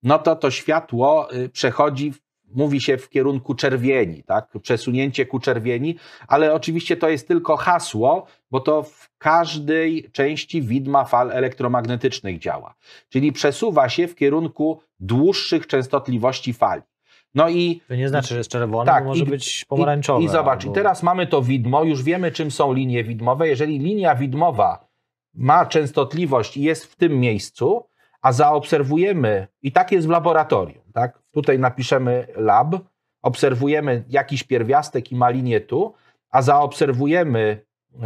no 0.03 0.19
to 0.19 0.35
to 0.35 0.51
światło 0.51 1.33
y, 1.33 1.49
przechodzi, 1.49 2.13
mówi 2.55 2.81
się 2.81 2.97
w 2.97 3.09
kierunku 3.09 3.55
czerwieni, 3.55 4.23
tak? 4.23 4.47
Przesunięcie 4.61 5.25
ku 5.25 5.39
czerwieni, 5.39 5.95
ale 6.27 6.53
oczywiście 6.53 6.97
to 6.97 7.09
jest 7.09 7.27
tylko 7.27 7.57
hasło, 7.57 8.25
bo 8.51 8.59
to 8.59 8.83
w 8.83 9.09
każdej 9.17 10.09
części 10.11 10.61
widma 10.61 11.05
fal 11.05 11.31
elektromagnetycznych 11.31 12.39
działa. 12.39 12.75
Czyli 13.09 13.31
przesuwa 13.31 13.89
się 13.89 14.07
w 14.07 14.15
kierunku 14.15 14.81
dłuższych 14.99 15.67
częstotliwości 15.67 16.53
fali. 16.53 16.81
No 17.35 17.49
i 17.49 17.81
To 17.87 17.95
nie 17.95 18.09
znaczy, 18.09 18.27
że 18.27 18.37
jest 18.37 18.49
czerwony, 18.51 18.85
Tak, 18.85 19.05
może 19.05 19.23
i- 19.23 19.27
być 19.27 19.65
pomarańczowy. 19.67 20.21
i, 20.21 20.25
I 20.25 20.29
zobacz, 20.29 20.61
albo- 20.63 20.71
i 20.71 20.75
teraz 20.75 21.03
mamy 21.03 21.27
to 21.27 21.41
widmo, 21.41 21.83
już 21.83 22.03
wiemy, 22.03 22.31
czym 22.31 22.51
są 22.51 22.73
linie 22.73 23.03
widmowe. 23.03 23.47
Jeżeli 23.47 23.79
linia 23.79 24.15
widmowa 24.15 24.87
ma 25.33 25.65
częstotliwość 25.65 26.57
i 26.57 26.61
jest 26.61 26.85
w 26.85 26.95
tym 26.95 27.19
miejscu, 27.19 27.85
a 28.21 28.31
zaobserwujemy, 28.31 29.47
i 29.61 29.71
tak 29.71 29.91
jest 29.91 30.07
w 30.07 30.09
laboratorium? 30.09 30.82
Tutaj 31.33 31.59
napiszemy 31.59 32.27
lab, 32.35 32.75
obserwujemy 33.21 34.03
jakiś 34.09 34.43
pierwiastek 34.43 35.11
i 35.11 35.15
ma 35.15 35.29
linię 35.29 35.61
tu, 35.61 35.93
a 36.29 36.41
zaobserwujemy 36.41 37.39
yy, 37.93 37.99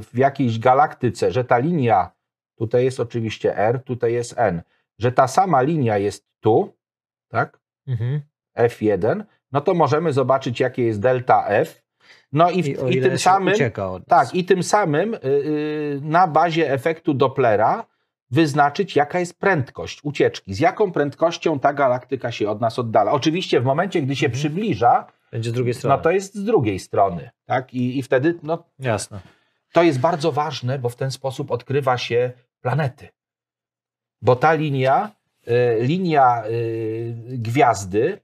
w 0.00 0.10
jakiejś 0.14 0.58
galaktyce, 0.58 1.32
że 1.32 1.44
ta 1.44 1.58
linia, 1.58 2.10
tutaj 2.58 2.84
jest 2.84 3.00
oczywiście 3.00 3.56
R, 3.56 3.82
tutaj 3.84 4.12
jest 4.12 4.34
N, 4.38 4.62
że 4.98 5.12
ta 5.12 5.28
sama 5.28 5.62
linia 5.62 5.98
jest 5.98 6.26
tu, 6.40 6.76
tak? 7.28 7.60
Mhm. 7.86 8.20
F1, 8.58 9.24
no 9.52 9.60
to 9.60 9.74
możemy 9.74 10.12
zobaczyć, 10.12 10.60
jakie 10.60 10.84
jest 10.84 11.00
delta 11.00 11.46
F. 11.46 11.82
No 12.32 12.50
i, 12.50 12.62
w, 12.62 12.66
I, 12.66 12.78
o 12.78 12.88
i 12.88 13.00
tym 13.00 13.18
samym, 13.18 13.54
tak, 14.08 14.34
i 14.34 14.44
tym 14.44 14.62
samym 14.62 15.14
y, 15.14 15.18
y, 15.24 16.00
na 16.02 16.26
bazie 16.26 16.72
efektu 16.72 17.14
Dopplera 17.14 17.86
wyznaczyć, 18.32 18.96
jaka 18.96 19.20
jest 19.20 19.38
prędkość 19.40 20.00
ucieczki, 20.04 20.54
z 20.54 20.58
jaką 20.58 20.92
prędkością 20.92 21.58
ta 21.58 21.72
galaktyka 21.72 22.32
się 22.32 22.50
od 22.50 22.60
nas 22.60 22.78
oddala. 22.78 23.12
Oczywiście 23.12 23.60
w 23.60 23.64
momencie, 23.64 24.02
gdy 24.02 24.16
się 24.16 24.26
Mhm. 24.26 24.38
przybliża, 24.40 25.06
Będzie 25.32 25.50
z 25.50 25.52
drugiej 25.52 25.74
strony. 25.74 25.96
no 25.96 26.02
to 26.02 26.10
jest 26.10 26.34
z 26.34 26.44
drugiej 26.44 26.78
strony, 26.78 27.30
tak? 27.44 27.74
I, 27.74 27.98
i 27.98 28.02
wtedy 28.02 28.38
no, 28.42 28.64
Jasne. 28.78 29.20
to 29.72 29.82
jest 29.82 30.00
bardzo 30.00 30.32
ważne, 30.32 30.78
bo 30.78 30.88
w 30.88 30.96
ten 30.96 31.10
sposób 31.10 31.50
odkrywa 31.50 31.98
się 31.98 32.32
planety. 32.60 33.08
Bo 34.22 34.36
ta 34.36 34.52
linia, 34.52 35.10
y, 35.48 35.78
linia 35.80 36.44
y, 36.46 37.14
gwiazdy, 37.28 38.20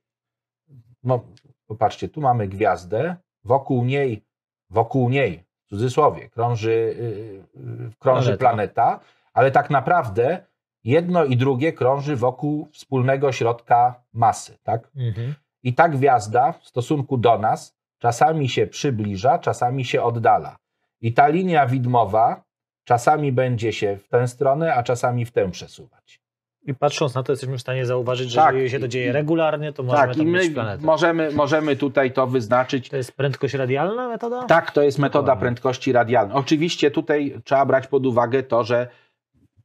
no, 1.05 1.25
popatrzcie, 1.67 2.09
tu 2.09 2.21
mamy 2.21 2.49
gwiazdę, 2.49 3.17
wokół 3.45 3.85
niej, 3.85 4.25
wokół 4.71 5.09
niej, 5.11 5.45
w 5.67 5.69
cudzysłowie, 5.69 6.29
krąży, 6.31 6.71
y, 6.71 7.61
y, 7.61 7.91
krąży 7.99 8.37
Planeta. 8.37 8.39
planeta, 8.39 9.01
ale 9.39 9.51
tak 9.51 9.71
naprawdę 9.71 10.39
jedno 10.85 11.25
i 11.25 11.37
drugie 11.37 11.73
krąży 11.73 12.17
wokół 12.17 12.69
wspólnego 12.73 13.33
środka 13.33 13.95
masy, 14.13 14.59
tak? 14.63 14.91
Mhm. 14.97 15.35
I 15.63 15.75
ta 15.75 15.89
gwiazda 15.89 16.53
w 16.53 16.67
stosunku 16.67 17.17
do 17.17 17.39
nas 17.39 17.77
czasami 17.99 18.49
się 18.49 18.67
przybliża, 18.67 19.39
czasami 19.39 19.85
się 19.85 20.03
oddala. 20.03 20.57
I 21.01 21.13
ta 21.13 21.29
linia 21.29 21.67
widmowa 21.67 22.43
czasami 22.85 23.33
będzie 23.33 23.73
się 23.73 23.97
w 23.97 24.09
tę 24.09 24.29
stronę, 24.29 24.75
a 24.75 24.83
czasami 24.83 25.25
w 25.25 25.31
tę 25.31 25.51
przesuwać. 25.51 26.21
I 26.63 26.75
patrząc 26.75 27.15
na 27.15 27.23
to, 27.23 27.33
jesteśmy 27.33 27.59
w 27.59 27.61
stanie 27.61 27.87
zauważyć, 27.87 28.31
że 28.31 28.41
Tak, 28.41 28.55
jeżeli 28.55 28.71
się 28.71 28.81
to 28.81 28.89
dzieje 28.89 29.13
regularnie, 29.13 29.73
to 29.73 29.83
możemy 29.83 30.09
Tak, 30.09 30.17
tam 30.17 30.27
i 30.27 30.31
my 30.31 30.51
planetę. 30.51 30.87
możemy, 30.87 31.31
możemy 31.31 31.77
tutaj 31.77 32.13
to 32.13 32.27
wyznaczyć. 32.27 32.89
To 32.89 32.97
jest 32.97 33.13
prędkość 33.13 33.55
radialna 33.55 34.09
metoda? 34.09 34.45
Tak, 34.45 34.71
to 34.71 34.83
jest 34.83 34.99
metoda 34.99 35.37
prędkości 35.37 35.93
radialnej. 35.93 36.37
Oczywiście 36.37 36.91
tutaj 36.91 37.41
trzeba 37.45 37.67
brać 37.67 37.87
pod 37.87 38.07
uwagę 38.07 38.43
to, 38.43 38.65
że 38.65 38.89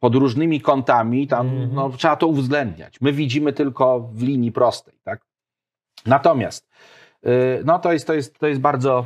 pod 0.03 0.15
różnymi 0.15 0.61
kątami 0.61 1.27
tam 1.27 1.47
Mhm. 1.49 1.73
no, 1.73 1.89
trzeba 1.89 2.15
to 2.15 2.27
uwzględniać. 2.27 3.01
My 3.01 3.13
widzimy 3.13 3.53
tylko 3.53 3.99
w 3.99 4.21
linii 4.23 4.51
prostej. 4.51 4.93
Tak? 5.03 5.21
Natomiast 6.05 6.67
yy, 7.23 7.31
no, 7.65 7.79
to, 7.79 7.93
jest, 7.93 8.07
to, 8.07 8.13
jest, 8.13 8.39
to 8.39 8.47
jest 8.47 8.61
bardzo. 8.61 9.05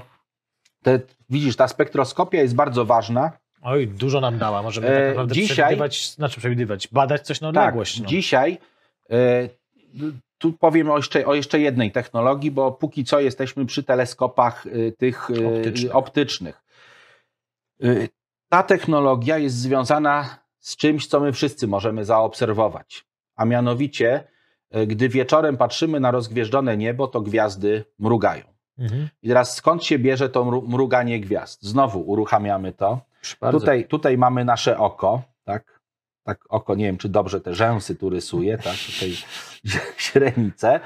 Te, 0.83 0.99
widzisz, 1.29 1.55
ta 1.55 1.67
spektroskopia 1.67 2.41
jest 2.41 2.55
bardzo 2.55 2.85
ważna. 2.85 3.31
Oj, 3.61 3.87
dużo 3.87 4.21
nam 4.21 4.37
dała. 4.37 4.61
Możemy 4.63 4.87
E, 4.87 4.95
tak 4.99 5.07
naprawdę 5.09 5.35
dzisiaj- 5.35 5.55
przewidywać, 5.55 6.11
znaczy 6.11 6.39
przewidywać, 6.39 6.87
badać 6.91 7.21
coś 7.25 7.41
na 7.41 7.51
Tak, 7.53 7.63
odległość. 7.63 7.99
no. 7.99 8.07
dzisiaj 8.07 8.57
yy, 9.09 9.49
tu 10.37 10.53
powiem 10.53 10.89
o 10.91 10.97
jeszcze, 10.97 11.25
o 11.25 11.33
jeszcze 11.35 11.59
jednej 11.59 11.91
technologii, 11.91 12.51
bo 12.51 12.71
póki 12.71 13.05
co 13.05 13.19
jesteśmy 13.19 13.65
przy 13.65 13.83
teleskopach 13.83 14.65
yy, 14.65 14.91
tych 14.91 15.29
Optycznych. 15.29 15.95
optycznych. 15.95 16.61
Ta 18.49 18.63
technologia 18.63 19.37
jest 19.37 19.55
związana 19.55 20.46
z 20.67 20.75
czymś, 20.75 21.07
co 21.07 21.19
my 21.19 21.33
wszyscy 21.33 21.67
możemy 21.67 22.05
zaobserwować. 22.05 23.05
A 23.35 23.45
mianowicie, 23.45 24.23
yy, 24.71 24.87
gdy 24.87 25.09
wieczorem 25.09 25.57
patrzymy 25.57 25.99
na 25.99 26.11
rozgwieżdżone 26.11 26.77
niebo, 26.77 27.07
to 27.07 27.21
gwiazdy 27.21 27.85
mrugają. 27.99 28.43
Mhm. 28.77 29.09
I 29.21 29.27
teraz 29.27 29.55
skąd 29.55 29.83
się 29.83 29.99
bierze 29.99 30.29
to 30.29 30.45
mru- 30.45 30.67
mruganie 30.67 31.19
gwiazd? 31.19 31.63
Znowu 31.63 32.01
uruchamiamy 32.01 32.73
to. 32.73 33.01
Tutaj, 33.59 33.85
tutaj 33.85 34.17
mamy 34.17 34.45
nasze 34.45 34.77
oko, 34.77 35.21
tak? 35.43 35.81
Tak, 36.23 36.39
oko, 36.49 36.75
nie 36.75 36.85
wiem, 36.85 36.97
czy 36.97 37.09
dobrze 37.09 37.41
te 37.41 37.55
rzęsy 37.55 37.95
tu 37.95 38.09
rysuję, 38.09 38.57
tak? 38.57 38.75
Tutaj 38.93 39.13
źrenice. 39.99 40.79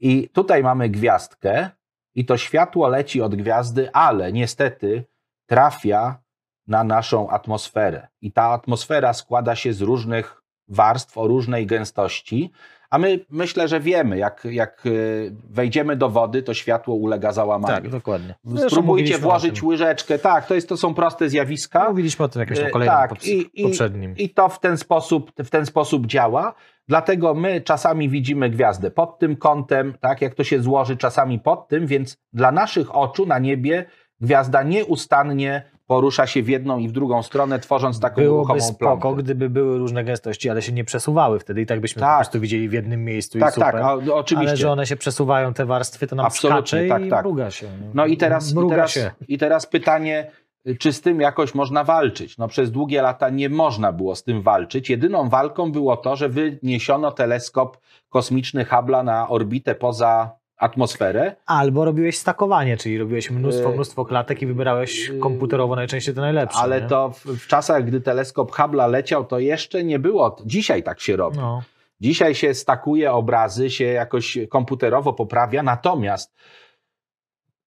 I 0.00 0.28
tutaj 0.28 0.62
mamy 0.62 0.88
gwiazdkę 0.88 1.70
i 2.14 2.24
to 2.24 2.36
światło 2.36 2.88
leci 2.88 3.22
od 3.22 3.34
gwiazdy, 3.34 3.92
ale 3.92 4.32
niestety 4.32 5.04
trafia 5.46 6.18
na 6.66 6.84
naszą 6.84 7.28
atmosferę. 7.30 8.08
I 8.20 8.32
ta 8.32 8.42
atmosfera 8.42 9.12
składa 9.12 9.56
się 9.56 9.72
z 9.72 9.80
różnych 9.80 10.42
warstw 10.68 11.18
o 11.18 11.26
różnej 11.26 11.66
gęstości, 11.66 12.50
a 12.90 12.98
my 12.98 13.20
myślę, 13.30 13.68
że 13.68 13.80
wiemy, 13.80 14.18
jak, 14.18 14.44
jak 14.50 14.86
y, 14.86 15.34
wejdziemy 15.50 15.96
do 15.96 16.08
wody, 16.10 16.42
to 16.42 16.54
światło 16.54 16.94
ulega 16.94 17.32
załamaniu. 17.32 17.74
Tak, 17.74 17.88
dokładnie. 17.88 18.34
Spróbujcie 18.68 19.18
włożyć 19.18 19.62
łyżeczkę. 19.62 20.18
Tak, 20.18 20.46
to, 20.46 20.54
jest, 20.54 20.68
to 20.68 20.76
są 20.76 20.94
proste 20.94 21.28
zjawiska. 21.28 21.88
Mówiliśmy 21.88 22.24
o 22.24 22.28
tym 22.28 22.40
jakimś 22.40 22.58
tam 22.58 22.68
E, 22.68 22.70
kolejnym 22.70 22.96
tak, 22.98 23.24
i- 23.26 23.50
i- 23.54 23.64
poprzednim. 23.64 24.16
I 24.16 24.30
to 24.30 24.48
w 24.48 24.60
ten, 24.60 24.78
sposób, 24.78 25.32
w 25.44 25.50
ten 25.50 25.66
sposób 25.66 26.06
działa. 26.06 26.54
Dlatego 26.88 27.34
my 27.34 27.60
czasami 27.60 28.08
widzimy 28.08 28.50
gwiazdę 28.50 28.90
pod 28.90 29.18
tym 29.18 29.36
kątem, 29.36 29.94
tak 30.00 30.22
jak 30.22 30.34
to 30.34 30.44
się 30.44 30.62
złoży, 30.62 30.96
czasami 30.96 31.38
pod 31.38 31.68
tym, 31.68 31.86
więc 31.86 32.16
dla 32.32 32.52
naszych 32.52 32.96
oczu 32.96 33.26
na 33.26 33.38
niebie 33.38 33.84
gwiazda 34.20 34.62
nieustannie 34.62 35.62
porusza 35.86 36.26
się 36.26 36.42
w 36.42 36.48
jedną 36.48 36.78
i 36.78 36.88
w 36.88 36.92
drugą 36.92 37.22
stronę, 37.22 37.58
tworząc 37.58 38.00
taką 38.00 38.22
Byłoby 38.22 38.38
ruchomą 38.42 38.60
spoko, 38.60 39.00
plamkę. 39.00 39.22
gdyby 39.22 39.50
były 39.50 39.78
różne 39.78 40.04
gęstości, 40.04 40.50
ale 40.50 40.62
się 40.62 40.72
nie 40.72 40.84
przesuwały 40.84 41.38
wtedy 41.38 41.60
i 41.60 41.66
tak 41.66 41.80
byśmy 41.80 42.00
Tak. 42.00 42.10
po 42.10 42.16
prostu 42.16 42.40
widzieli 42.40 42.68
w 42.68 42.72
jednym 42.72 43.04
miejscu 43.04 43.38
i 43.38 43.40
Tak, 43.40 43.54
super. 43.54 43.72
tak, 43.72 43.82
a, 43.82 43.94
oczywiście. 44.14 44.48
Ale 44.48 44.56
że 44.56 44.70
one 44.70 44.86
się 44.86 44.96
przesuwają, 44.96 45.54
te 45.54 45.66
warstwy, 45.66 46.06
to 46.06 46.16
nam 46.16 46.26
Absolutnie, 46.26 46.88
tak, 46.88 47.04
i 47.04 47.08
tak. 47.08 47.24
mruga 47.24 47.50
się. 47.50 47.66
No 47.94 48.06
i 48.06 48.16
teraz, 48.16 48.52
i, 48.52 48.68
teraz, 48.68 48.90
się. 48.90 49.10
i 49.28 49.38
teraz 49.38 49.66
pytanie, 49.66 50.30
czy 50.78 50.92
z 50.92 51.00
tym 51.00 51.20
jakoś 51.20 51.54
można 51.54 51.84
walczyć? 51.84 52.38
No 52.38 52.48
przez 52.48 52.70
długie 52.70 53.02
lata 53.02 53.30
nie 53.30 53.48
można 53.48 53.92
było 53.92 54.14
z 54.16 54.22
tym 54.22 54.42
walczyć. 54.42 54.90
Jedyną 54.90 55.28
walką 55.28 55.72
było 55.72 55.96
to, 55.96 56.16
że 56.16 56.28
wyniesiono 56.28 57.12
teleskop 57.12 57.78
kosmiczny 58.08 58.64
Hubble'a 58.64 59.04
na 59.04 59.28
orbitę 59.28 59.74
poza 59.74 60.30
atmosferę. 60.56 61.36
Albo 61.46 61.84
robiłeś 61.84 62.18
stakowanie, 62.18 62.76
czyli 62.76 62.98
robiłeś 62.98 63.30
mnóstwo, 63.30 63.68
Yy, 63.68 63.74
mnóstwo 63.74 64.04
klatek 64.04 64.42
i 64.42 64.46
wybierałeś 64.46 65.08
yy, 65.08 65.18
komputerowo 65.18 65.76
najczęściej 65.76 66.14
te 66.14 66.20
najlepsze. 66.20 66.58
Ale 66.58 66.80
nie? 66.80 66.88
to 66.88 67.10
w, 67.10 67.24
w 67.24 67.46
czasach, 67.46 67.84
gdy 67.84 68.00
teleskop 68.00 68.52
Hubble'a 68.52 68.90
leciał, 68.90 69.24
to 69.24 69.38
jeszcze 69.38 69.84
nie 69.84 69.98
było. 69.98 70.36
Dzisiaj 70.44 70.82
tak 70.82 71.00
się 71.00 71.16
robi. 71.16 71.38
No. 71.38 71.62
Dzisiaj 72.00 72.34
się 72.34 72.54
stakuje 72.54 73.12
obrazy, 73.12 73.70
się 73.70 73.84
jakoś 73.84 74.38
komputerowo 74.50 75.12
poprawia, 75.12 75.62
natomiast 75.62 76.34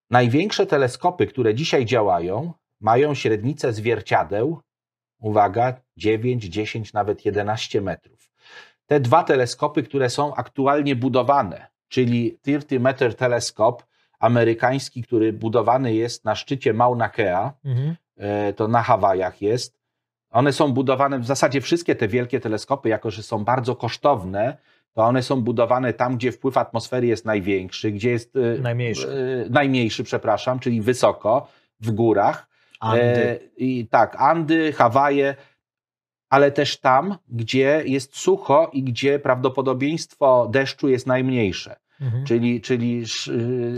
największe 0.09 0.65
teleskopy, 0.65 1.27
które 1.27 1.55
dzisiaj 1.55 1.85
działają, 1.85 2.53
mają 2.81 3.13
średnicę 3.13 3.73
zwierciadeł, 3.73 4.61
uwaga, 5.19 5.81
9, 5.97 6.43
10, 6.43 6.93
nawet 6.93 7.25
11 7.25 7.81
metrów. 7.81 8.31
Te 8.85 8.99
dwa 8.99 9.23
teleskopy, 9.23 9.83
które 9.83 10.09
są 10.09 10.35
aktualnie 10.35 10.95
budowane, 10.95 11.68
czyli 11.89 12.37
30 12.41 12.79
Meter 12.79 13.15
Teleskop 13.15 13.83
amerykański, 14.19 15.03
który 15.03 15.33
budowany 15.33 15.93
jest 15.93 16.25
na 16.25 16.35
szczycie 16.35 16.73
Mauna 16.73 17.09
Kea, 17.09 17.53
Mhm. 17.65 17.95
e, 18.17 18.53
to 18.53 18.67
na 18.67 18.81
Hawajach 18.83 19.41
jest. 19.41 19.79
One 20.31 20.53
są 20.53 20.71
budowane, 20.73 21.19
w 21.19 21.25
zasadzie 21.25 21.61
wszystkie 21.61 21.95
te 21.95 22.07
wielkie 22.07 22.39
teleskopy, 22.39 22.89
jako 22.89 23.11
że 23.11 23.23
są 23.23 23.43
bardzo 23.43 23.75
kosztowne, 23.75 24.57
to 24.93 25.01
one 25.03 25.23
są 25.23 25.41
budowane 25.41 25.93
tam, 25.93 26.17
gdzie 26.17 26.31
wpływ 26.31 26.57
atmosfery 26.57 27.07
jest 27.07 27.25
największy, 27.25 27.91
gdzie 27.91 28.09
jest 28.09 28.35
e, 28.35 28.61
Najmniejszy. 28.61 29.07
e, 29.47 29.49
najmniejszy, 29.49 30.03
przepraszam, 30.03 30.59
czyli 30.59 30.81
wysoko, 30.81 31.47
w 31.79 31.91
górach. 31.91 32.47
Andy. 32.79 33.01
E, 33.29 33.39
I 33.57 33.87
tak, 33.87 34.15
Andy, 34.19 34.73
Hawaje, 34.73 35.35
ale 36.29 36.51
też 36.51 36.79
tam, 36.79 37.17
gdzie 37.29 37.83
jest 37.85 38.17
sucho 38.17 38.69
i 38.73 38.83
gdzie 38.83 39.19
prawdopodobieństwo 39.19 40.47
deszczu 40.51 40.89
jest 40.89 41.07
najmniejsze. 41.07 41.75
Mhm. 42.01 42.25
Czyli, 42.25 42.61
czyli, 42.61 43.03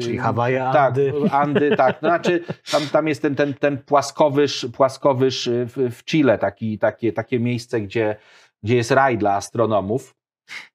Czyli 0.02 0.18
Hawaje, 0.18 0.60
tak, 0.60 0.88
Andy. 0.88 1.14
Andy, 1.32 1.76
tak. 1.78 2.00
To 2.00 2.08
znaczy, 2.08 2.44
tam, 2.72 2.82
tam 2.92 3.08
jest 3.08 3.22
ten, 3.22 3.36
ten, 3.36 3.54
ten 3.54 3.78
płaskowyż, 3.78 4.68
płaskowyż 4.74 5.50
w, 5.50 5.96
w 5.96 6.04
Chile, 6.04 6.38
taki, 6.38 6.80
takie, 6.80 7.14
takie 7.14 7.40
miejsce, 7.40 7.82
gdzie, 7.82 8.16
gdzie 8.64 8.76
jest 8.76 8.92
raj 8.92 9.18
dla 9.18 9.36
astronomów. 9.36 10.16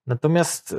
Natomiast 0.06 0.72
y, 0.72 0.76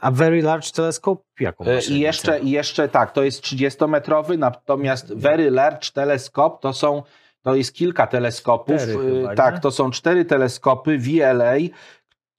a 0.00 0.10
Very 0.10 0.42
Large 0.42 0.70
Telescope 0.70 1.22
jaką 1.40 1.64
E, 1.64 1.80
I 1.90 2.00
jeszcze, 2.00 2.40
I 2.40 2.50
jeszcze 2.50 2.88
tak, 2.88 3.12
to 3.12 3.22
jest 3.22 3.42
30-metrowy, 3.42 4.38
natomiast 4.38 5.14
Very 5.14 5.50
Large 5.50 5.90
Telescope 5.94 6.58
to 6.60 6.72
są, 6.72 7.02
to 7.42 7.54
jest 7.54 7.74
kilka 7.74 8.06
teleskopów. 8.06 8.82
E, 8.82 8.86
chyba, 8.86 9.30
nie? 9.30 9.36
tak, 9.36 9.58
to 9.58 9.70
są 9.70 9.90
cztery 9.90 10.24
teleskopy 10.24 10.98
VLA. 10.98 11.54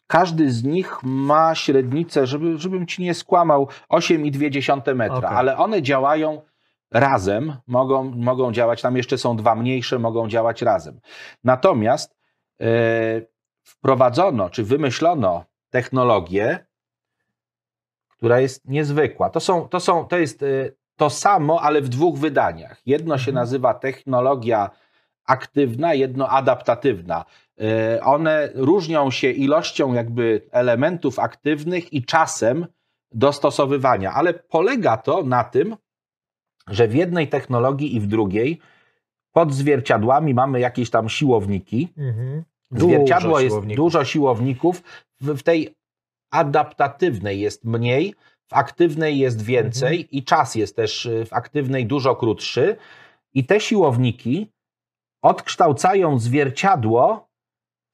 Każdy 0.08 0.52
z 0.52 0.64
nich 0.64 0.98
ma 1.04 1.56
średnicę, 1.56 2.28
żeby, 2.28 2.58
żebym 2.58 2.88
ci 2.88 3.02
nie 3.04 3.14
skłamał, 3.14 3.68
8,2 3.90 4.96
metra, 4.96 5.18
Okej. 5.18 5.30
ale 5.38 5.58
one 5.58 5.82
działają 5.82 6.42
razem, 6.92 7.56
mogą, 7.68 8.04
mogą 8.04 8.52
działać, 8.52 8.82
tam 8.82 8.98
jeszcze 8.98 9.18
są 9.18 9.36
dwa 9.36 9.56
mniejsze, 9.56 10.00
mogą 10.00 10.28
działać 10.28 10.62
razem. 10.62 11.00
Natomiast 11.44 12.16
e, 12.62 12.66
wprowadzono, 13.64 14.50
czy 14.50 14.64
wymyślono 14.64 15.46
technologię, 15.70 16.66
która 18.10 18.40
jest 18.40 18.68
niezwykła. 18.68 19.30
To, 19.30 19.40
są, 19.40 19.68
to, 19.68 19.80
są, 19.80 20.06
to 20.06 20.18
jest 20.18 20.44
y, 20.44 20.76
to 20.96 21.10
samo, 21.10 21.62
ale 21.62 21.82
w 21.82 21.90
dwóch 21.90 22.20
wydaniach. 22.20 22.82
Jedno 22.86 23.18
się 23.18 23.32
Mhm. 23.32 23.36
nazywa 23.36 23.74
technologia 23.74 24.70
aktywna, 25.26 25.94
jedno 25.94 26.30
adaptatywna. 26.30 27.26
Y, 27.98 28.04
One 28.04 28.50
różnią 28.56 29.12
się 29.12 29.30
ilością 29.32 29.94
jakby 29.94 30.42
elementów 30.52 31.20
aktywnych 31.20 31.94
i 31.94 32.06
czasem 32.06 32.66
dostosowywania, 33.12 34.14
ale 34.14 34.34
polega 34.34 34.98
to 34.98 35.24
na 35.24 35.44
tym, 35.44 35.76
że 36.68 36.88
w 36.88 36.94
jednej 36.96 37.28
technologii 37.28 37.96
i 37.96 38.00
w 38.00 38.08
drugiej 38.08 38.60
pod 39.32 39.54
zwierciadłami 39.54 40.34
mamy 40.34 40.60
jakieś 40.60 40.90
tam 40.90 41.10
siłowniki, 41.10 41.94
Mhm. 41.98 42.44
Zwierciadło 42.72 43.30
Dużo 43.30 43.40
jest 43.42 43.54
siłowników. 43.54 43.78
dużo 43.86 44.06
siłowników. 44.06 44.84
W, 45.22 45.38
w 45.40 45.44
tej 45.44 45.76
adaptatywnej 46.32 47.40
jest 47.40 47.66
mniej, 47.66 48.16
w 48.48 48.54
aktywnej 48.54 49.20
jest 49.20 49.42
więcej 49.42 49.98
Mhm. 50.02 50.10
i 50.12 50.24
czas 50.24 50.56
jest 50.56 50.76
też 50.76 51.06
y, 51.06 51.26
w 51.26 51.34
aktywnej 51.34 51.86
dużo 51.86 52.16
krótszy. 52.16 52.76
I 53.34 53.46
te 53.46 53.60
siłowniki 53.60 54.52
odkształcają 55.22 56.20
zwierciadło 56.20 57.30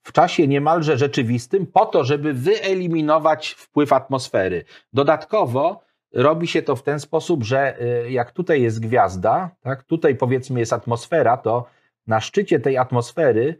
w 0.03 0.11
czasie 0.11 0.47
niemalże 0.47 0.97
rzeczywistym 0.97 1.67
po 1.67 1.85
to, 1.85 2.03
żeby 2.03 2.33
wyeliminować 2.33 3.49
wpływ 3.49 3.93
atmosfery. 3.93 4.63
Dodatkowo 4.93 5.81
robi 6.13 6.47
się 6.47 6.61
to 6.61 6.75
w 6.75 6.83
ten 6.83 6.99
sposób, 6.99 7.43
że 7.43 7.81
y, 7.81 8.11
jak 8.11 8.31
tutaj 8.31 8.61
jest 8.61 8.79
gwiazda, 8.79 9.49
tak, 9.61 9.83
tutaj 9.83 10.15
powiedzmy 10.15 10.59
jest 10.59 10.73
atmosfera, 10.73 11.37
to 11.37 11.65
na 12.07 12.21
szczycie 12.21 12.59
tej 12.59 12.77
atmosfery 12.77 13.55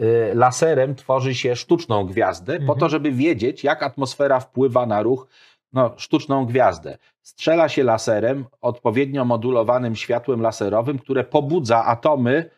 y, 0.00 0.34
laserem 0.34 0.94
tworzy 0.94 1.34
się 1.34 1.56
sztuczną 1.56 2.04
gwiazdę, 2.04 2.52
po 2.52 2.62
Mhm. 2.62 2.78
to, 2.78 2.88
żeby 2.88 3.12
wiedzieć, 3.12 3.64
jak 3.64 3.82
atmosfera 3.82 4.40
wpływa 4.40 4.86
na 4.86 5.02
ruch 5.02 5.26
no, 5.72 5.94
sztuczną 5.96 6.46
gwiazdę. 6.46 6.98
Strzela 7.22 7.68
się 7.68 7.84
laserem, 7.84 8.44
odpowiednio 8.60 9.24
modulowanym 9.24 9.96
światłem 9.96 10.40
laserowym, 10.40 10.98
które 10.98 11.24
pobudza 11.24 11.84
atomy, 11.84 12.50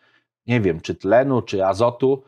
nie 0.47 0.61
wiem, 0.61 0.81
czy 0.81 0.95
tlenu, 0.95 1.43
czy 1.43 1.67
azotu. 1.67 2.23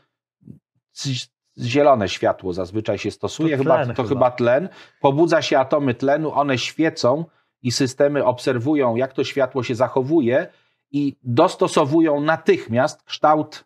Zielone 1.58 2.08
światło 2.08 2.52
zazwyczaj 2.52 2.98
się 2.98 3.10
stosuje, 3.10 3.56
To 3.56 3.62
chyba, 3.62 3.76
tlen 3.84 3.88
to 3.96 4.02
chyba. 4.02 4.08
chyba 4.08 4.30
tlen. 4.30 4.68
Pobudza 5.00 5.42
się 5.42 5.58
atomy 5.58 5.94
tlenu, 5.94 6.32
one 6.32 6.58
świecą 6.58 7.24
i 7.62 7.72
systemy 7.72 8.24
obserwują, 8.24 8.96
jak 8.96 9.12
to 9.12 9.24
światło 9.24 9.62
się 9.62 9.74
zachowuje 9.74 10.46
i 10.90 11.16
dostosowują 11.22 12.20
natychmiast 12.20 13.02
kształt 13.02 13.64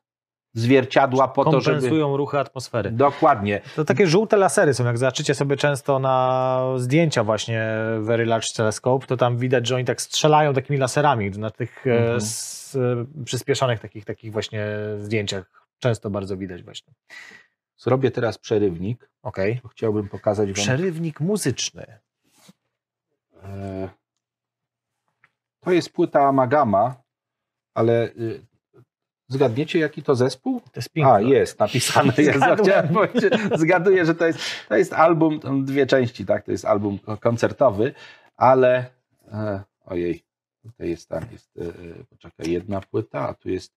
zwierciadła 0.58 1.28
po 1.28 1.44
to, 1.44 1.60
żeby. 1.60 1.76
Kompensują 1.76 2.16
ruchy 2.16 2.38
atmosfery. 2.38 2.90
Dokładnie. 2.90 3.60
To 3.76 3.84
takie 3.84 4.06
żółte 4.06 4.36
lasery 4.36 4.74
są, 4.74 4.84
jak 4.84 4.98
zobaczycie 4.98 5.34
sobie 5.34 5.56
często 5.56 5.98
na 5.98 6.60
zdjęcia 6.76 7.24
właśnie 7.24 7.66
Very 8.00 8.26
Large 8.26 8.46
Telescope, 8.56 9.06
to 9.06 9.16
tam 9.16 9.36
widać, 9.36 9.66
że 9.66 9.74
oni 9.76 9.84
tak 9.84 10.02
strzelają 10.02 10.54
takimi 10.54 10.78
laserami 10.78 11.30
na 11.30 11.50
tych 11.50 11.86
e, 11.86 11.90
Mhm. 11.98 12.16
s, 12.16 12.78
e, 13.20 13.24
przyspieszonych 13.24 13.80
takich, 13.80 14.04
takich 14.04 14.32
właśnie 14.32 14.66
zdjęciach. 14.98 15.50
Często 15.78 16.10
bardzo 16.10 16.36
widać 16.36 16.62
właśnie. 16.62 16.92
Zrobię 17.76 18.10
teraz 18.10 18.38
przerywnik. 18.38 19.10
Okej. 19.22 19.60
bo 19.62 19.68
Chciałbym 19.68 20.08
pokazać 20.08 20.46
Wam. 20.48 20.54
Przerywnik 20.54 21.20
muzyczny. 21.20 21.86
E, 23.42 23.88
To 25.60 25.72
jest 25.72 25.92
płyta 25.92 26.20
Amagama, 26.28 26.94
ale 27.74 28.04
y, 28.08 28.46
zgadniecie, 29.28 29.78
jaki 29.78 30.02
to 30.02 30.14
zespół? 30.14 30.60
To 30.60 30.70
jest 30.76 30.88
Pink 30.88 31.06
A, 31.08 31.20
jest 31.20 31.58
napisane. 31.58 32.12
Jest, 32.18 32.38
Zgadłem. 32.38 32.58
chciałem 32.66 32.88
powiedzieć, 32.88 33.32
zgaduję, 33.54 34.04
że 34.06 34.14
to 34.14 34.26
jest, 34.26 34.38
to 34.68 34.76
jest 34.76 34.92
album, 34.92 35.40
dwie 35.64 35.86
części, 35.86 36.26
tak? 36.26 36.44
To 36.44 36.50
jest 36.52 36.64
album 36.64 36.98
koncertowy, 37.20 37.94
ale 38.36 38.86
e, 39.32 39.62
ojej, 39.86 40.22
tutaj 40.62 40.88
jest 40.88 41.08
tam, 41.08 41.24
jest, 41.32 41.50
e, 41.58 42.04
poczekaj, 42.10 42.50
jedna 42.50 42.80
płyta, 42.80 43.28
a 43.28 43.34
tu 43.34 43.48
jest, 43.50 43.72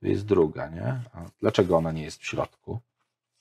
tu 0.00 0.06
jest 0.08 0.26
druga, 0.26 0.68
nie? 0.68 1.00
A 1.12 1.24
dlaczego 1.40 1.76
ona 1.76 1.92
nie 1.92 2.02
jest 2.02 2.20
w 2.20 2.26
środku? 2.26 2.78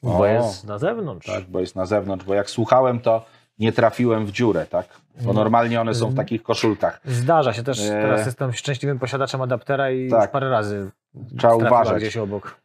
Bo 0.04 0.18
O, 0.18 0.26
jest 0.26 0.64
na 0.64 0.78
zewnątrz. 0.78 1.28
Tak, 1.28 1.44
bo 1.50 1.60
jest 1.60 1.76
na 1.76 1.86
zewnątrz, 1.86 2.26
bo 2.26 2.34
jak 2.34 2.50
słuchałem, 2.50 3.00
to 3.00 3.26
nie 3.60 3.72
trafiłem 3.72 4.26
w 4.26 4.32
dziurę, 4.32 4.66
tak? 4.66 4.88
Bo 5.22 5.34
No. 5.34 5.34
normalnie 5.34 5.82
one 5.82 5.94
są 5.94 6.06
w 6.06 6.10
Mhm. 6.10 6.16
takich 6.26 6.44
koszulkach. 6.44 7.02
Zdarza 7.06 7.54
się 7.54 7.64
też, 7.64 7.80
E. 7.80 7.90
teraz 7.90 8.26
jestem 8.26 8.54
szczęśliwym 8.54 9.00
posiadaczem 9.00 9.42
adaptera 9.42 9.92
i 9.92 10.10
Tak. 10.10 10.22
już 10.22 10.32
parę 10.32 10.50
razy 10.50 10.92
Trzeba 11.38 11.56
uważać. 11.56 12.02
gdzieś 12.02 12.18
obok. 12.18 12.62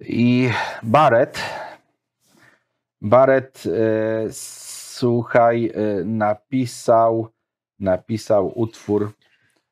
I 0.00 0.50
Barrett, 0.82 1.40
Barrett, 3.02 3.62
e, 3.66 3.70
słuchaj, 4.32 5.72
e, 5.74 6.04
napisał, 6.04 7.28
napisał 7.78 8.58
utwór, 8.60 9.12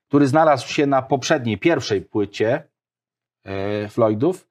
który 0.09 0.29
znalazł 0.29 0.69
się 0.69 0.87
na 0.87 1.03
poprzedniej, 1.03 1.59
pierwszej 1.59 2.03
płycie 2.03 2.63
e, 3.45 3.89
Floydów, 3.89 4.49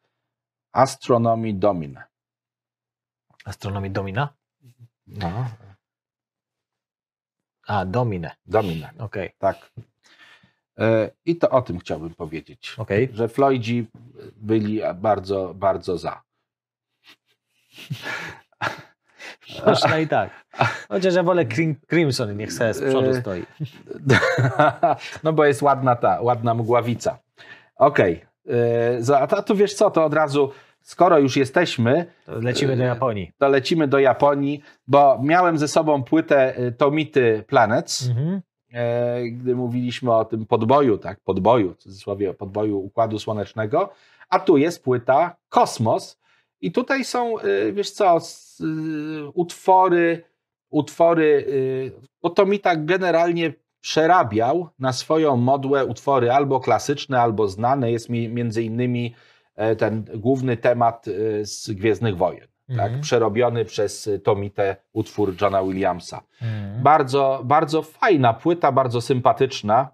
Astronomy 0.71 1.53
Domine. 1.53 2.03
Astronomii 3.45 3.91
Domina? 3.91 4.33
No, 5.07 5.45
A, 7.67 7.85
Domine. 7.85 8.31
Domine, 8.45 8.89
Okej, 8.97 9.31
tak. 9.39 9.57
E, 10.79 11.09
I 11.25 11.35
to 11.35 11.49
o 11.49 11.61
tym 11.61 11.79
chciałbym 11.79 12.15
powiedzieć. 12.15 12.75
okej. 12.77 13.09
Że 13.13 13.27
Floydzi 13.27 13.87
byli 14.37 14.81
bardzo, 14.95 15.53
bardzo 15.55 15.97
za. 15.97 16.21
Można 19.65 19.99
i 19.99 20.07
tak. 20.07 20.29
Chociaż 20.89 21.15
ja 21.15 21.23
wolę 21.23 21.45
Crim, 21.45 21.75
Crimson, 21.89 22.37
niech 22.37 22.53
sobie 22.53 22.73
z 22.73 22.81
przodu 22.81 23.09
E, 23.09 23.21
stoi. 23.21 23.45
No 25.23 25.33
bo 25.33 25.45
jest 25.45 25.61
ładna 25.61 25.95
ta, 25.95 26.21
ładna 26.21 26.53
mgławica. 26.53 27.17
Okej. 27.75 28.25
Okay. 29.05 29.17
A 29.17 29.41
tu 29.41 29.55
wiesz 29.55 29.73
co, 29.73 29.91
to 29.91 30.05
od 30.05 30.13
razu, 30.13 30.51
skoro 30.87 31.19
już 31.19 31.37
jesteśmy, 31.37 32.05
To 32.25 32.39
lecimy 32.41 32.77
do 32.77 32.83
Japonii. 32.83 33.31
to 33.37 33.47
lecimy 33.47 33.87
do 33.87 33.99
Japonii, 33.99 34.61
bo 34.87 35.19
miałem 35.23 35.57
ze 35.57 35.67
sobą 35.67 36.03
płytę 36.03 36.59
y, 36.59 36.71
Tomity 36.71 37.43
Planets, 37.47 38.07
Mhm. 38.09 38.41
e, 38.73 39.23
gdy 39.29 39.55
mówiliśmy 39.55 40.13
o 40.15 40.25
tym 40.25 40.45
podboju, 40.45 40.97
tak, 40.97 41.19
podboju, 41.19 41.73
w 41.73 41.77
cudzysłowie 41.77 42.33
podboju 42.33 42.77
Układu 42.79 43.19
Słonecznego, 43.19 43.89
a 44.29 44.39
tu 44.39 44.57
jest 44.57 44.83
płyta 44.83 45.35
Kosmos 45.49 46.19
i 46.61 46.71
tutaj 46.71 47.05
są, 47.05 47.35
wiesz 47.73 47.91
co, 47.91 48.17
utwory, 49.33 50.23
utwory, 50.69 51.45
bo 52.21 52.29
Tomita 52.29 52.75
generalnie 52.75 53.53
przerabiał 53.81 54.69
na 54.79 54.93
swoją 54.93 55.35
modłę 55.37 55.85
utwory 55.85 56.31
albo 56.31 56.59
klasyczne, 56.59 57.21
albo 57.21 57.47
znane, 57.47 57.91
jest 57.91 58.09
mi 58.09 58.29
między 58.29 58.63
innymi 58.63 59.15
e, 59.15 59.36
ten 59.77 60.05
główny 60.15 60.57
temat 60.57 61.07
y, 61.07 61.45
z 61.45 61.69
Gwiezdnych 61.71 62.17
Wojen, 62.17 62.47
tak, 62.67 62.79
Mhm. 62.79 63.01
przerobiony 63.01 63.65
przez 63.65 64.07
y, 64.07 64.19
Tomitę 64.19 64.75
utwór 64.93 65.35
Johna 65.41 65.63
Williamsa. 65.63 66.21
Mhm. 66.41 66.83
Bardzo, 66.83 67.41
bardzo 67.45 67.81
fajna 67.81 68.33
płyta, 68.33 68.71
bardzo 68.71 69.01
sympatyczna. 69.01 69.89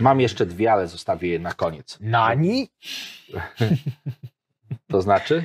Mam 0.00 0.20
jeszcze 0.20 0.46
dwie, 0.46 0.72
ale 0.72 0.88
zostawię 0.88 1.28
je 1.28 1.38
na 1.38 1.52
koniec. 1.52 1.98
Nani? 2.00 2.68
To 4.88 5.02
znaczy? 5.02 5.44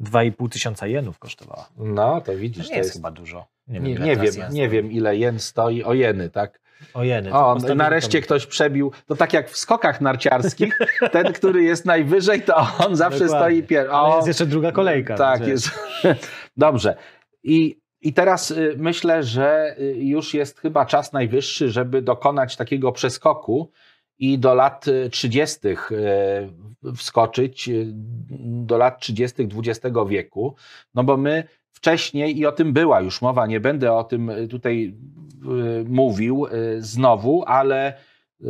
2,5 0.00 0.48
tysiąca 0.48 0.86
jenów 0.86 1.18
kosztowała. 1.18 1.68
No, 1.76 2.20
to 2.20 2.26
To 2.32 2.36
widzisz, 2.38 2.64
nie 2.64 2.70
to 2.70 2.76
jest 2.76 2.88
jest. 2.88 2.96
chyba 2.98 3.10
dużo. 3.10 3.46
Nie, 3.68 3.90
ile 3.90 4.06
nie, 4.06 4.16
teraz 4.16 4.36
wiem, 4.36 4.52
nie 4.52 4.68
wiem, 4.68 4.92
ile 4.92 5.16
jen 5.16 5.38
stoi 5.38 5.82
o 5.84 5.94
jeny, 5.94 6.30
tak? 6.30 6.60
O 6.94 7.04
jeny. 7.04 7.32
O, 7.34 7.56
nareszcie 7.74 8.20
to- 8.20 8.24
ktoś 8.24 8.46
przebił. 8.46 8.92
To 9.06 9.16
tak 9.16 9.32
jak 9.32 9.50
w 9.50 9.56
skokach 9.56 10.00
narciarskich, 10.00 10.78
ten, 11.12 11.32
który 11.32 11.62
jest 11.62 11.84
najwyżej, 11.86 12.42
to 12.42 12.56
on 12.86 12.96
zawsze 12.96 13.24
Dokładnie. 13.24 13.56
stoi 13.56 13.62
pierwszy. 13.62 13.92
Ale 13.92 14.16
jest 14.16 14.28
jeszcze 14.28 14.46
druga 14.46 14.72
kolejka. 14.72 15.16
Tak, 15.16 15.44
więc 15.44 15.70
jest. 16.04 16.30
Dobrze. 16.56 16.96
I, 17.42 17.80
I 18.00 18.12
teraz 18.12 18.50
y, 18.50 18.74
myślę, 18.78 19.22
że 19.22 19.76
y, 19.78 19.94
już 19.96 20.34
jest 20.34 20.60
chyba 20.60 20.86
czas 20.86 21.12
najwyższy, 21.12 21.70
żeby 21.70 22.02
dokonać 22.02 22.56
takiego 22.56 22.92
przeskoku 22.92 23.70
i 24.18 24.38
do 24.38 24.54
lat 24.54 24.88
y, 24.88 25.10
30. 25.10 25.58
y, 25.68 25.76
wskoczyć, 26.96 27.70
do 28.40 28.78
lat 28.78 29.00
30. 29.00 29.48
XX 29.58 29.96
wieku. 30.08 30.54
No 30.94 31.04
bo 31.04 31.16
my 31.16 31.44
wcześniej, 31.76 32.38
i 32.38 32.46
o 32.46 32.52
tym 32.52 32.72
była 32.72 33.00
już 33.00 33.22
mowa, 33.22 33.46
nie 33.46 33.60
będę 33.60 33.92
o 33.92 34.04
tym 34.04 34.30
y, 34.30 34.48
tutaj 34.48 34.94
y, 35.80 35.84
mówił 35.88 36.46
y, 36.46 36.82
znowu, 36.82 37.44
ale 37.46 37.94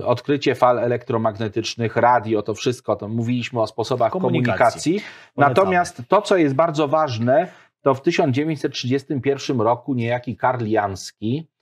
odkrycie 0.05 0.55
fal 0.55 0.79
elektromagnetycznych, 0.79 1.97
radio, 1.97 2.43
to 2.43 2.55
wszystko, 2.55 2.97
to 2.97 3.09
mówiliśmy 3.09 3.61
o 3.61 3.67
sposobach 3.67 4.13
Komunikacji. 4.13 4.93
komunikacji. 4.93 5.37
Natomiast 5.37 6.03
to, 6.09 6.23
co 6.23 6.37
jest 6.37 6.55
bardzo 6.55 6.89
ważne, 6.89 7.49
to 7.83 7.95
w 7.95 8.03
1931 8.03 9.61
roku 9.61 9.95
niejaki 9.95 10.37
Karl 10.37 10.67
Jański 10.67 11.49
e, 11.49 11.56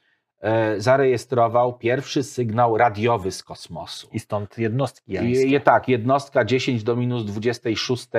zarejestrował 0.78 1.72
pierwszy 1.78 2.22
sygnał 2.22 2.76
radiowy 2.78 3.30
z 3.32 3.42
kosmosu. 3.42 4.08
I 4.12 4.18
stąd 4.20 4.58
jednostki 4.58 5.12
jańskie. 5.12 5.46
Je, 5.48 5.60
tak, 5.60 5.88
jednostka 5.88 6.44
10 6.44 6.82
do 6.82 6.96
minus 6.96 7.24
26 7.24 8.08
e, 8.14 8.18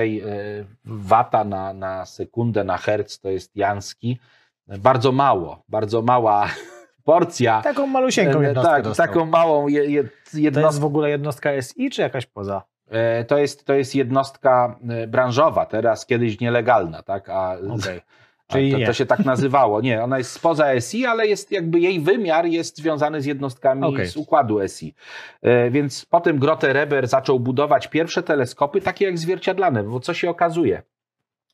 wata 0.85 1.43
na, 1.43 1.73
na 1.73 2.05
sekundę, 2.05 2.63
na 2.63 2.77
herc, 2.77 3.19
to 3.19 3.29
jest 3.29 3.55
Jański. 3.55 4.19
Bardzo 4.67 5.11
mało, 5.11 5.63
bardzo 5.69 6.01
mała 6.01 6.47
porcja. 7.03 7.61
Taką 7.61 7.87
malusieńką 7.87 8.39
E, 8.39 8.43
jednostkę 8.43 8.71
tak, 8.75 8.83
dostał. 8.83 9.07
taką 9.07 9.25
małą 9.25 9.67
je, 9.67 9.85
je, 9.91 10.03
To 10.03 10.09
jednostkę. 10.37 10.67
jest 10.67 10.79
w 10.79 10.85
ogóle 10.85 11.09
jednostka 11.09 11.61
SI, 11.61 11.89
czy 11.89 12.01
jakaś 12.01 12.25
poza? 12.25 12.61
E, 12.89 13.23
To 13.25 13.37
jest, 13.37 13.65
to 13.65 13.73
jest 13.73 13.95
jednostka 13.95 14.79
e, 14.89 15.07
branżowa, 15.07 15.65
teraz 15.65 16.05
kiedyś 16.05 16.39
nielegalna, 16.39 17.03
tak? 17.03 17.29
A, 17.29 17.53
Okej. 17.79 18.01
Czyli 18.47 18.71
to, 18.71 18.77
to 18.85 18.93
się 18.93 19.05
tak 19.05 19.25
nazywało. 19.25 19.81
Nie, 19.81 20.03
ona 20.03 20.17
jest 20.17 20.31
spoza 20.31 20.81
SI, 20.81 21.05
ale 21.05 21.27
jest 21.27 21.51
jakby 21.51 21.79
jej 21.79 21.99
wymiar 21.99 22.45
jest 22.45 22.77
związany 22.77 23.21
z 23.21 23.25
jednostkami 23.25 23.83
Okej. 23.83 24.07
z 24.07 24.17
układu 24.17 24.67
SI. 24.67 24.95
E, 25.41 25.69
Więc 25.69 26.05
potem 26.05 26.39
Grote 26.39 26.73
Reber 26.73 27.07
zaczął 27.07 27.39
budować 27.39 27.87
pierwsze 27.87 28.23
teleskopy, 28.23 28.81
takie 28.81 29.05
jak 29.05 29.17
zwierciadlane, 29.17 29.83
bo 29.83 29.99
co 29.99 30.13
się 30.13 30.29
okazuje, 30.29 30.83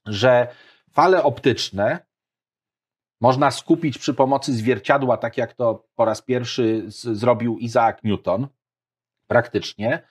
że 0.05 0.47
fale 0.91 1.23
optyczne 1.23 1.99
można 3.21 3.51
skupić 3.51 3.97
przy 3.97 4.13
pomocy 4.13 4.53
zwierciadła, 4.53 5.17
tak 5.17 5.37
jak 5.37 5.53
to 5.53 5.87
po 5.95 6.05
raz 6.05 6.21
pierwszy 6.21 6.83
zrobił 6.87 7.57
Isaac 7.57 7.97
Newton, 8.03 8.47
praktycznie. 9.27 10.03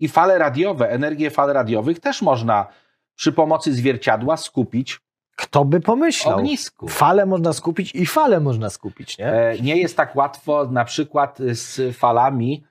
I 0.00 0.08
fale 0.08 0.38
radiowe, 0.38 0.90
energię 0.90 1.30
fal 1.30 1.52
radiowych 1.52 2.00
też 2.00 2.22
można 2.22 2.66
przy 3.14 3.32
pomocy 3.32 3.72
zwierciadła 3.72 4.36
skupić 4.36 5.00
Kto 5.42 5.64
by 5.64 5.80
pomyślał? 5.80 6.38
ognisku. 6.38 6.88
Fale 6.88 7.26
można 7.26 7.52
skupić 7.52 7.94
i 7.94 8.06
fale 8.06 8.40
można 8.40 8.70
skupić, 8.70 9.18
nie? 9.18 9.26
E, 9.32 9.58
Nie 9.58 9.76
jest 9.76 9.96
tak 9.96 10.16
łatwo 10.16 10.66
na 10.66 10.84
przykład 10.84 11.38
z 11.52 11.96
falami, 11.96 12.64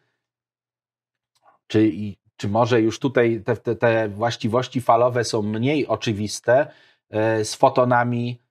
czy, 1.68 1.91
czy 2.38 2.49
może 2.49 2.81
już 2.81 2.99
tutaj 2.99 3.41
te, 3.45 3.57
te, 3.57 3.76
te 3.76 4.10
właściwości 4.10 4.81
falowe 4.81 5.23
są 5.23 5.41
mniej 5.41 5.88
oczywiste 5.88 6.72
e, 7.10 7.45
z 7.45 7.56
fotonami 7.56 8.41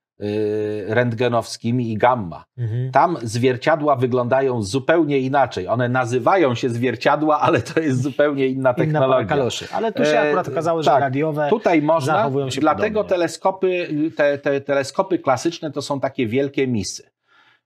rentgenowskimi 0.89 1.93
i 1.93 1.97
gamma. 1.99 2.45
Mhm. 2.59 2.93
Tam 2.93 3.17
zwierciadła 3.23 3.97
wyglądają 3.97 4.63
zupełnie 4.63 5.19
inaczej. 5.19 5.69
One 5.69 5.89
nazywają 5.89 6.55
się 6.55 6.71
zwierciadła, 6.71 7.41
ale 7.41 7.63
to 7.63 7.81
jest 7.81 8.03
zupełnie 8.03 8.47
inna 8.47 8.71
Inna 8.71 8.75
technologia. 8.75 9.27
kaloszy. 9.27 9.67
Ale 9.73 9.93
tu 9.93 10.05
się 10.05 10.11
E, 10.19 10.21
akurat 10.29 10.49
okazało, 10.49 10.83
że 10.83 10.91
tak. 10.91 11.01
radiowe 11.01 11.47
Tutaj 11.51 11.83
można, 11.83 12.15
zachowują 12.15 12.51
się 12.51 12.61
dlatego 12.61 13.01
podobnie. 13.01 13.09
teleskopy, 13.09 13.89
te, 14.17 14.39
te 14.39 14.61
teleskopy 14.61 15.19
klasyczne 15.19 15.71
to 15.71 15.83
są 15.83 16.01
takie 16.01 16.27
wielkie 16.27 16.67
misy. 16.67 17.11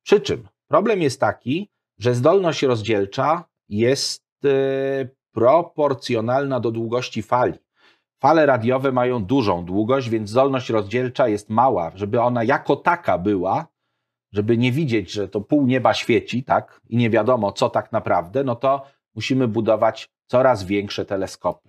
Przy 0.03 0.21
czym 0.21 0.49
problem 0.69 1.03
jest 1.03 1.21
taki, 1.21 1.71
że 1.99 2.15
zdolność 2.15 2.63
rozdzielcza 2.63 3.45
jest 3.69 4.25
e, 4.45 4.49
proporcjonalna 5.33 6.61
do 6.61 6.71
długości 6.71 7.23
fali. 7.23 7.55
Fale 8.25 8.47
radiowe 8.47 8.93
mają 8.93 9.25
dużą 9.25 9.65
długość, 9.65 10.09
więc 10.09 10.31
zdolność 10.31 10.71
rozdzielcza 10.71 11.29
jest 11.29 11.51
mała. 11.51 11.93
Żeby 11.95 12.21
ona 12.21 12.45
jako 12.45 12.77
taka 12.77 13.19
była, 13.19 13.67
żeby 14.33 14.59
nie 14.59 14.73
widzieć, 14.73 15.13
że 15.13 15.29
to 15.29 15.41
pół 15.41 15.67
nieba 15.67 15.95
świeci, 15.95 16.45
tak, 16.45 16.81
i 16.89 16.97
nie 16.97 17.11
wiadomo, 17.11 17.53
co 17.53 17.71
tak 17.71 17.93
naprawdę, 17.93 18.45
no 18.45 18.57
to 18.57 18.87
musimy 19.15 19.49
budować 19.49 20.09
coraz 20.27 20.65
większe 20.65 21.05
teleskopy. 21.05 21.69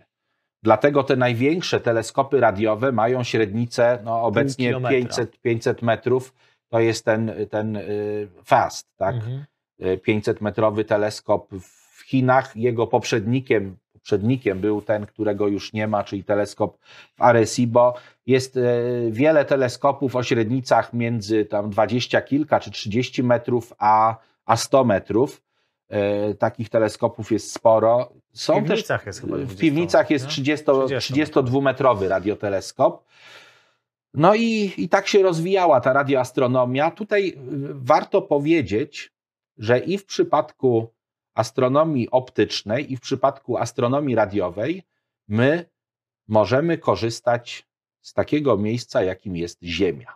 Dlatego 0.64 1.04
te 1.04 1.16
największe 1.16 1.80
teleskopy 1.80 2.40
radiowe 2.40 2.92
mają 2.92 3.24
średnicę 3.24 4.00
no, 4.04 4.22
obecnie 4.22 4.68
kilometra. 4.68 5.00
500, 5.00 5.42
500 5.42 5.82
metrów. 5.82 6.34
To 6.70 6.80
jest 6.80 7.06
ten, 7.06 7.32
ten 7.50 7.76
y, 7.76 8.28
FAST, 8.44 8.88
tak? 8.98 9.16
Mhm. 9.16 9.46
500-metrowy 9.82 10.86
teleskop 10.86 11.50
w 11.60 12.02
Chinach. 12.06 12.56
Jego 12.56 12.88
poprzednikiem, 12.88 13.78
poprzednikiem 14.06 14.60
był 14.60 14.82
ten, 14.82 15.06
którego 15.06 15.48
już 15.48 15.74
nie 15.74 15.88
ma, 15.88 16.04
czyli 16.04 16.24
teleskop 16.24 16.78
w 17.16 17.22
Arecibo. 17.22 17.94
Jest 18.26 18.58
e, 18.58 18.62
wiele 19.10 19.46
teleskopów 19.46 20.16
o 20.16 20.24
średnicach 20.24 20.94
między 20.94 21.46
tam 21.46 21.70
20 21.70 22.22
kilka 22.22 22.60
czy 22.60 22.72
30 22.72 23.24
metrów, 23.24 23.74
a, 23.78 24.18
a 24.46 24.58
100 24.58 24.84
metrów. 24.84 25.42
E, 25.90 26.34
Takich 26.34 26.70
teleskopów 26.70 27.32
jest 27.32 27.52
sporo. 27.52 28.12
Są 28.34 28.54
W 28.54 28.64
piwnicach 28.64 29.06
jest 29.06 29.22
chyba 29.22 29.36
w 29.36 29.40
20, 29.40 29.62
piwnicach 29.62 30.10
jest 30.10 30.26
nie? 30.26 30.32
30, 30.32 30.66
30. 30.88 31.14
32-metrowy 31.24 32.08
radioteleskop. 32.08 33.04
No 34.14 34.36
i, 34.36 34.74
i 34.78 34.90
tak 34.90 35.08
się 35.08 35.24
rozwijała 35.24 35.82
ta 35.82 35.94
radioastronomia. 35.94 36.92
Tutaj 36.92 37.28
y, 37.30 37.36
warto 37.74 38.22
powiedzieć, 38.22 39.12
że 39.58 39.80
i 39.80 39.98
w 39.98 40.06
przypadku 40.06 40.95
astronomii 41.36 42.12
optycznej, 42.12 42.94
i 42.94 42.98
w 42.98 43.02
przypadku 43.02 43.58
astronomii 43.58 44.16
radiowej, 44.16 44.84
my 45.28 45.66
możemy 46.28 46.78
korzystać 46.78 47.68
z 48.02 48.14
takiego 48.14 48.58
miejsca, 48.58 49.04
jakim 49.04 49.36
jest 49.36 49.64
Ziemia. 49.64 50.14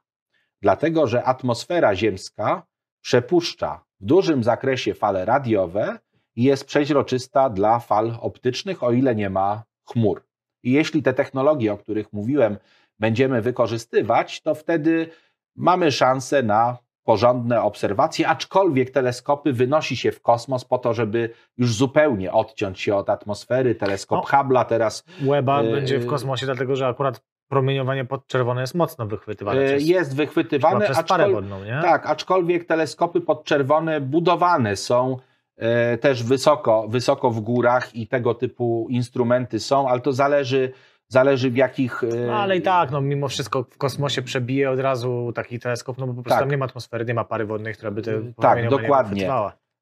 Dlatego, 0.61 1.07
że 1.07 1.23
atmosfera 1.23 1.95
ziemska 1.95 2.67
przepuszcza 3.01 3.85
w 3.99 4.05
dużym 4.05 4.43
zakresie 4.43 4.93
fale 4.93 5.25
radiowe 5.25 5.99
i 6.35 6.43
jest 6.43 6.65
przeźroczysta 6.65 7.49
dla 7.49 7.79
fal 7.79 8.17
optycznych, 8.21 8.83
o 8.83 8.91
ile 8.91 9.15
nie 9.15 9.29
ma 9.29 9.63
chmur. 9.85 10.23
I 10.63 10.71
jeśli 10.71 11.03
te 11.03 11.13
technologie, 11.13 11.73
o 11.73 11.77
których 11.77 12.13
mówiłem, 12.13 12.57
będziemy 12.99 13.41
wykorzystywać, 13.41 14.41
to 14.41 14.55
wtedy 14.55 15.09
mamy 15.55 15.91
szansę 15.91 16.43
na 16.43 16.77
porządne 17.03 17.61
obserwacje, 17.61 18.27
aczkolwiek 18.27 18.89
teleskopy 18.91 19.53
wynosi 19.53 19.97
się 19.97 20.11
w 20.11 20.21
kosmos 20.21 20.65
po 20.65 20.77
to, 20.77 20.93
żeby 20.93 21.29
już 21.57 21.73
zupełnie 21.73 22.31
odciąć 22.33 22.79
się 22.81 22.95
od 22.95 23.09
atmosfery. 23.09 23.75
Teleskop 23.75 24.31
No. 24.31 24.37
Hubble'a 24.39 24.65
teraz 24.65 25.03
Weba 25.21 25.61
E, 25.61 25.71
będzie 25.71 25.99
w 25.99 26.05
kosmosie, 26.07 26.45
dlatego 26.45 26.75
że 26.75 26.87
akurat 26.87 27.21
promieniowanie 27.47 28.05
podczerwone 28.05 28.61
jest 28.61 28.75
mocno 28.75 29.05
wychwytywane. 29.05 29.61
e, 29.61 29.67
przez, 29.67 29.87
jest 29.87 30.15
wychwytywane, 30.15 30.85
przez 30.85 31.03
parę 31.03 31.23
aczkol- 31.25 31.33
wodną, 31.33 31.63
nie? 31.63 31.79
Tak, 31.81 32.05
aczkolwiek 32.05 32.65
teleskopy 32.65 33.21
podczerwone 33.21 34.01
budowane 34.01 34.75
są 34.75 35.17
e, 35.57 35.97
też 35.97 36.23
wysoko, 36.23 36.85
wysoko 36.87 37.31
w 37.31 37.39
górach 37.39 37.95
i 37.95 38.07
tego 38.07 38.33
typu 38.33 38.87
instrumenty 38.89 39.59
są, 39.59 39.89
ale 39.89 40.01
to 40.01 40.13
zależy, 40.13 40.71
zależy 41.09 41.51
w 41.51 41.55
jakich. 41.57 42.03
e, 42.03 42.07
No, 42.27 42.33
ale 42.33 42.57
i 42.57 42.61
tak, 42.61 42.91
no 42.91 43.01
mimo 43.01 43.27
wszystko 43.27 43.63
w 43.63 43.77
kosmosie 43.77 44.21
przebije 44.21 44.71
od 44.71 44.79
razu 44.79 45.31
taki 45.35 45.59
teleskop, 45.59 45.97
no 45.97 46.07
bo 46.07 46.13
po 46.13 46.21
prostu 46.23 46.29
Tak. 46.35 46.39
tam 46.39 46.51
nie 46.51 46.57
ma 46.57 46.65
atmosfery, 46.65 47.05
nie 47.05 47.13
ma 47.13 47.23
pary 47.23 47.45
wodnej, 47.45 47.73
która 47.73 47.91
by 47.91 48.01
te 48.01 48.21
Tak, 48.41 48.69
dokładnie. 48.69 49.29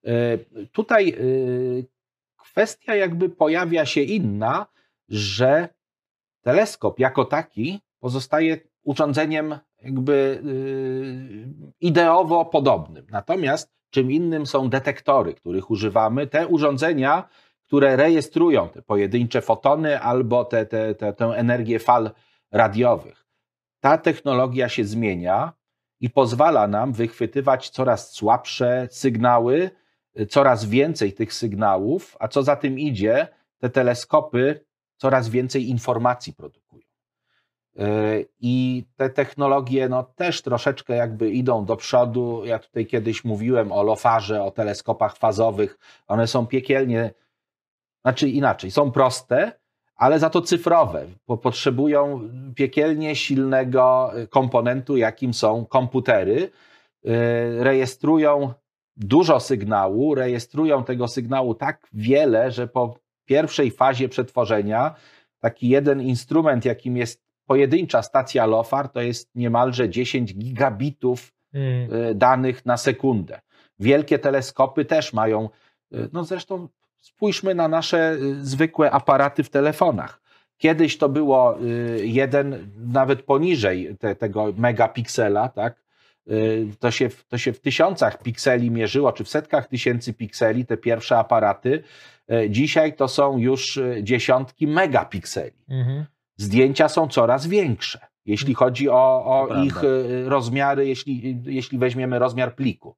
E, 0.06 0.38
Tutaj 0.72 1.10
e, 1.10 1.14
kwestia 2.38 2.96
jakby 2.96 3.30
pojawia 3.30 3.86
się 3.86 4.02
inna, 4.02 4.66
że 5.10 5.70
teleskop 6.42 7.00
jako 7.00 7.26
taki 7.26 7.82
pozostaje 8.00 8.58
urządzeniem 8.84 9.60
jakby 9.84 10.42
ideowo 11.82 12.46
podobnym. 12.46 13.06
Natomiast 13.12 13.74
czym 13.90 14.12
innym 14.12 14.46
są 14.46 14.70
detektory, 14.70 15.34
których 15.34 15.72
używamy. 15.72 16.28
Te 16.28 16.48
urządzenia, 16.48 17.30
które 17.68 17.96
rejestrują 17.96 18.70
te 18.70 18.82
pojedyncze 18.82 19.42
fotony 19.42 20.00
albo 20.00 20.46
te, 20.46 20.66
te, 20.66 20.96
te, 20.96 21.14
tę 21.14 21.26
energię 21.26 21.80
fal 21.80 22.12
radiowych. 22.52 23.26
Ta 23.80 23.98
technologia 23.98 24.70
się 24.70 24.86
zmienia 24.86 25.54
i 26.00 26.10
pozwala 26.10 26.68
nam 26.68 26.94
wychwytywać 26.94 27.70
coraz 27.70 28.12
słabsze 28.12 28.88
sygnały, 28.92 29.72
coraz 30.30 30.66
więcej 30.66 31.14
tych 31.14 31.34
sygnałów, 31.34 32.16
a 32.20 32.28
co 32.28 32.44
za 32.44 32.56
tym 32.56 32.80
idzie, 32.80 33.28
te 33.60 33.70
teleskopy 33.70 34.66
coraz 34.98 35.30
więcej 35.30 35.70
informacji 35.70 36.34
produkują. 36.34 36.88
Yy, 37.76 38.28
I 38.40 38.86
te 38.96 39.10
technologie 39.10 39.90
no, 39.90 40.04
też 40.04 40.42
troszeczkę 40.42 40.96
jakby 40.96 41.32
idą 41.32 41.66
do 41.66 41.76
przodu. 41.76 42.46
Ja 42.46 42.60
tutaj 42.60 42.86
kiedyś 42.86 43.24
mówiłem 43.24 43.72
o 43.72 43.84
lofarze, 43.84 44.44
o 44.44 44.52
teleskopach 44.52 45.18
fazowych. 45.18 45.78
One 46.08 46.28
są 46.28 46.48
piekielnie, 46.48 47.14
znaczy 48.02 48.30
inaczej, 48.30 48.72
są 48.72 48.92
proste, 48.92 49.52
ale 49.96 50.20
za 50.20 50.30
to 50.30 50.42
cyfrowe, 50.42 51.06
bo 51.28 51.38
potrzebują 51.38 52.30
piekielnie 52.56 53.16
silnego 53.16 54.12
komponentu, 54.30 54.98
jakim 54.98 55.34
są 55.34 55.66
komputery. 55.66 56.52
Yy, 57.04 57.64
Rejestrują 57.64 58.54
dużo 58.96 59.40
sygnału, 59.40 60.16
rejestrują 60.16 60.84
tego 60.84 61.08
sygnału 61.08 61.56
tak 61.56 61.88
wiele, 61.94 62.52
że 62.52 62.68
po 62.68 63.00
pierwszej 63.26 63.72
fazie 63.72 64.10
przetworzenia 64.10 64.96
taki 65.40 65.70
jeden 65.70 66.02
instrument, 66.02 66.66
jakim 66.66 66.98
jest 66.98 67.24
pojedyncza 67.46 68.02
stacja 68.02 68.46
LOFAR, 68.46 68.90
to 68.90 69.02
jest 69.02 69.36
niemalże 69.36 69.90
10 69.90 70.34
gigabitów 70.34 71.32
Mm. 71.54 71.94
y, 71.94 72.16
danych 72.16 72.66
na 72.66 72.78
sekundę. 72.78 73.42
Wielkie 73.80 74.20
teleskopy 74.20 74.86
też 74.86 75.14
mają, 75.14 75.50
y, 75.94 76.10
no 76.14 76.24
zresztą 76.24 76.68
spójrzmy 77.00 77.56
na 77.56 77.68
nasze 77.68 78.14
y, 78.14 78.46
zwykłe 78.46 78.92
aparaty 78.92 79.44
w 79.44 79.50
telefonach. 79.50 80.22
Kiedyś 80.58 80.98
to 80.98 81.10
było 81.10 81.62
y, 81.62 82.02
jeden, 82.08 82.72
nawet 82.78 83.22
poniżej 83.24 83.96
te, 84.00 84.16
tego 84.16 84.54
megapiksela, 84.58 85.50
tak? 85.50 85.84
Y, 86.32 86.68
To 86.80 86.92
się, 86.92 87.10
w- 87.10 87.26
to 87.28 87.38
się 87.38 87.54
w 87.54 87.60
tysiącach 87.60 88.24
pikseli 88.24 88.72
mierzyło, 88.72 89.12
czy 89.14 89.24
w 89.24 89.30
setkach 89.30 89.68
tysięcy 89.68 90.14
pikseli, 90.14 90.66
te 90.66 90.78
pierwsze 90.78 91.18
aparaty. 91.18 91.84
Dzisiaj 92.50 92.94
to 92.94 93.08
są 93.08 93.38
już 93.38 93.80
dziesiątki 94.02 94.68
megapikseli 94.68 95.56
Mhm. 95.70 96.06
zdjęcia 96.38 96.90
są 96.90 97.08
coraz 97.08 97.48
większe, 97.48 98.00
jeśli 98.26 98.54
chodzi 98.54 98.90
o, 98.90 99.26
o 99.26 99.64
ich 99.64 99.82
rozmiary, 100.26 100.88
jeśli, 100.88 101.42
jeśli 101.46 101.78
weźmiemy 101.78 102.20
rozmiar 102.20 102.56
pliku. 102.56 102.96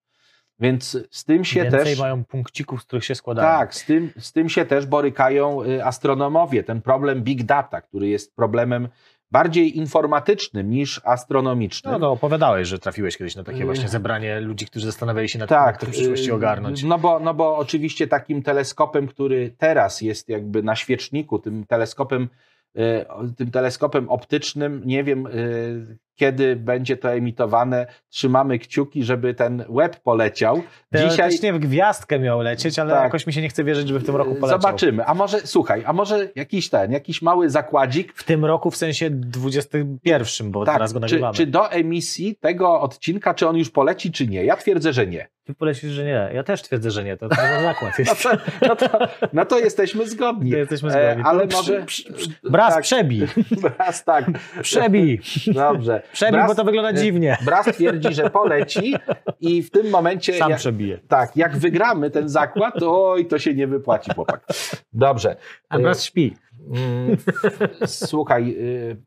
Więc 0.60 0.98
z 1.12 1.26
tym 1.26 1.46
się 1.46 1.64
Więcej 1.64 1.84
też. 1.84 2.00
mają 2.00 2.26
punkcików, 2.26 2.82
z 2.82 2.86
których 2.86 3.06
się 3.06 3.16
składają. 3.16 3.48
Tak, 3.48 3.76
z 3.76 3.86
tym, 3.86 4.12
z 4.20 4.32
tym 4.34 4.50
się 4.50 4.66
też 4.66 4.86
borykają 4.86 5.64
y, 5.64 5.86
astronomowie. 5.86 6.64
Ten 6.64 6.82
problem 6.82 7.22
big 7.24 7.44
data, 7.44 7.82
który 7.82 8.08
jest 8.08 8.36
problemem 8.36 8.88
bardziej 9.32 9.78
informatycznym 9.78 10.70
niż 10.70 11.02
astronomicznym. 11.04 11.94
No 11.94 12.00
to 12.00 12.12
opowiadałeś, 12.12 12.68
że 12.68 12.80
trafiłeś 12.80 13.18
kiedyś 13.18 13.36
na 13.36 13.44
takie 13.44 13.60
Yy. 13.60 13.66
właśnie 13.66 13.90
zebranie 13.90 14.40
ludzi, 14.40 14.66
którzy 14.66 14.86
zastanawiali 14.86 15.30
się 15.30 15.40
nad 15.40 15.50
tym, 15.50 15.58
jak 15.58 15.78
to 15.78 15.86
w 15.86 15.90
przyszłości 15.90 16.30
y, 16.30 16.34
ogarnąć. 16.34 16.84
No 16.84 16.98
bo, 16.98 17.20
no 17.20 17.34
bo 17.34 17.58
oczywiście 17.58 18.08
takim 18.08 18.44
teleskopem, 18.44 19.08
który 19.08 19.56
teraz 19.58 20.02
jest 20.02 20.30
jakby 20.30 20.64
na 20.64 20.76
świeczniku, 20.76 21.40
tym 21.40 21.66
teleskopem, 21.66 22.30
y, 22.78 23.06
tym 23.38 23.52
teleskopem 23.52 24.10
optycznym, 24.10 24.82
nie 24.86 25.04
wiem 25.04 25.28
y, 25.28 25.98
kiedy 26.20 26.56
będzie 26.56 26.98
to 26.98 27.14
emitowane. 27.14 27.88
Trzymamy 28.10 28.60
kciuki, 28.60 29.04
żeby 29.04 29.34
ten 29.34 29.64
web 29.70 30.00
poleciał. 30.00 30.62
Dzisiaj 30.94 31.10
Teoretycznie 31.18 31.54
w 31.54 31.60
gwiazdkę 31.60 32.20
miał 32.20 32.42
lecieć, 32.42 32.80
ale 32.80 32.94
Tak. 32.94 33.04
jakoś 33.04 33.28
mi 33.28 33.34
się 33.34 33.42
nie 33.42 33.50
chce 33.50 33.64
wierzyć, 33.64 33.88
żeby 33.88 34.00
w 34.00 34.06
tym 34.06 34.16
roku 34.16 34.36
poleciał. 34.36 34.62
zobaczymy. 34.62 35.06
A 35.06 35.14
może, 35.14 35.40
słuchaj, 35.48 35.84
a 35.86 35.94
może 35.94 36.28
jakiś 36.36 36.70
ten, 36.70 36.92
jakiś 36.92 37.22
mały 37.22 37.50
zakładzik, 37.50 38.14
W 38.16 38.24
tym 38.24 38.46
roku 38.46 38.72
w 38.72 38.78
sensie 38.78 39.10
21, 39.10 40.52
bo 40.52 40.66
teraz 40.66 40.94
go 40.94 41.00
czy, 41.00 41.02
nagrywamy. 41.02 41.34
czy 41.34 41.46
do 41.48 41.72
emisji 41.72 42.36
tego 42.36 42.82
odcinka, 42.82 43.34
czy 43.34 43.48
on 43.48 43.58
już 43.58 43.70
poleci, 43.70 44.12
czy 44.12 44.28
nie? 44.28 44.46
Ja 44.46 44.56
twierdzę, 44.58 44.94
że 44.94 45.08
nie. 45.08 45.28
Ty 45.44 45.54
polecisz, 45.56 45.92
że 45.92 46.04
nie. 46.06 46.30
Ja 46.34 46.44
też 46.44 46.62
twierdzę, 46.62 46.92
że 46.92 47.04
nie. 47.04 47.18
To 47.18 47.30
ten 47.30 47.38
zakład 47.64 47.94
No 48.00 48.04
jest. 48.06 48.24
to, 48.24 48.30
no 48.68 48.76
to, 48.76 48.88
no 49.34 49.46
to 49.46 49.60
jesteśmy 49.60 50.08
zgodni. 50.08 50.52
Nie 50.52 50.58
jesteśmy 50.58 50.90
E, 50.90 50.92
zgodni. 51.06 51.24
ale 51.26 51.48
To 51.48 51.58
może. 51.58 51.84
przy- 51.86 52.14
przy- 52.14 52.30
Braz, 52.44 52.74
tak, 52.74 52.84
przebij. 52.84 53.28
Raz 53.80 54.04
tak. 54.04 54.26
Przebij. 54.62 55.22
Dobrze. 55.54 56.02
Przebij, 56.12 56.42
bo 56.48 56.56
to 56.56 56.64
wygląda 56.64 56.94
dziwnie. 56.94 57.38
Bras 57.46 57.66
twierdzi, 57.66 58.14
że 58.14 58.30
poleci 58.30 58.96
i 59.40 59.64
w 59.64 59.72
tym 59.72 59.90
momencie... 59.90 60.34
Sam 60.34 60.50
jak, 60.50 60.60
przebije. 60.60 61.00
tak, 61.08 61.38
jak 61.38 61.58
wygramy 61.58 62.12
ten 62.12 62.30
zakład, 62.30 62.74
to 62.80 63.10
oj, 63.12 63.26
to 63.26 63.40
się 63.40 63.54
nie 63.54 63.68
wypłaci, 63.68 64.12
chłopak. 64.16 64.48
Dobrze. 64.94 65.36
A 65.70 65.80
Bras 65.80 66.04
śpi. 66.04 66.36
Mm, 66.74 67.18
Słuchaj, 67.86 68.56
y, 68.58 68.98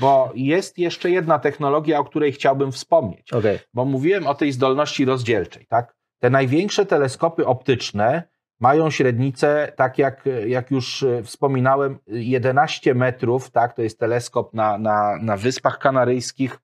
bo 0.00 0.32
jest 0.34 0.78
jeszcze 0.78 1.10
jedna 1.10 1.38
technologia, 1.38 1.98
o 1.98 2.04
której 2.04 2.32
chciałbym 2.32 2.72
wspomnieć. 2.72 3.32
Okej. 3.32 3.58
Bo 3.74 3.84
mówiłem 3.84 4.26
o 4.26 4.34
tej 4.34 4.52
zdolności 4.52 5.04
rozdzielczej, 5.04 5.66
tak? 5.66 5.94
Te 6.18 6.30
największe 6.30 6.86
teleskopy 6.86 7.46
optyczne 7.46 8.22
mają 8.62 8.90
średnicę, 8.90 9.72
tak 9.76 9.98
jak, 9.98 10.24
jak 10.46 10.70
już 10.70 11.02
e, 11.02 11.22
wspominałem, 11.22 11.98
11 12.06 12.94
metrów, 12.94 13.50
tak? 13.50 13.74
To 13.74 13.82
jest 13.82 13.98
teleskop 13.98 14.54
na, 14.54 14.78
na, 14.78 15.18
na 15.22 15.36
Wyspach 15.36 15.78
Kanaryjskich, 15.78 16.58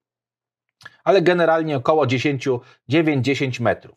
ale 1.04 1.22
generalnie 1.22 1.76
około 1.76 2.06
10, 2.06 2.48
9-10 2.90 3.60
metrów. 3.62 3.96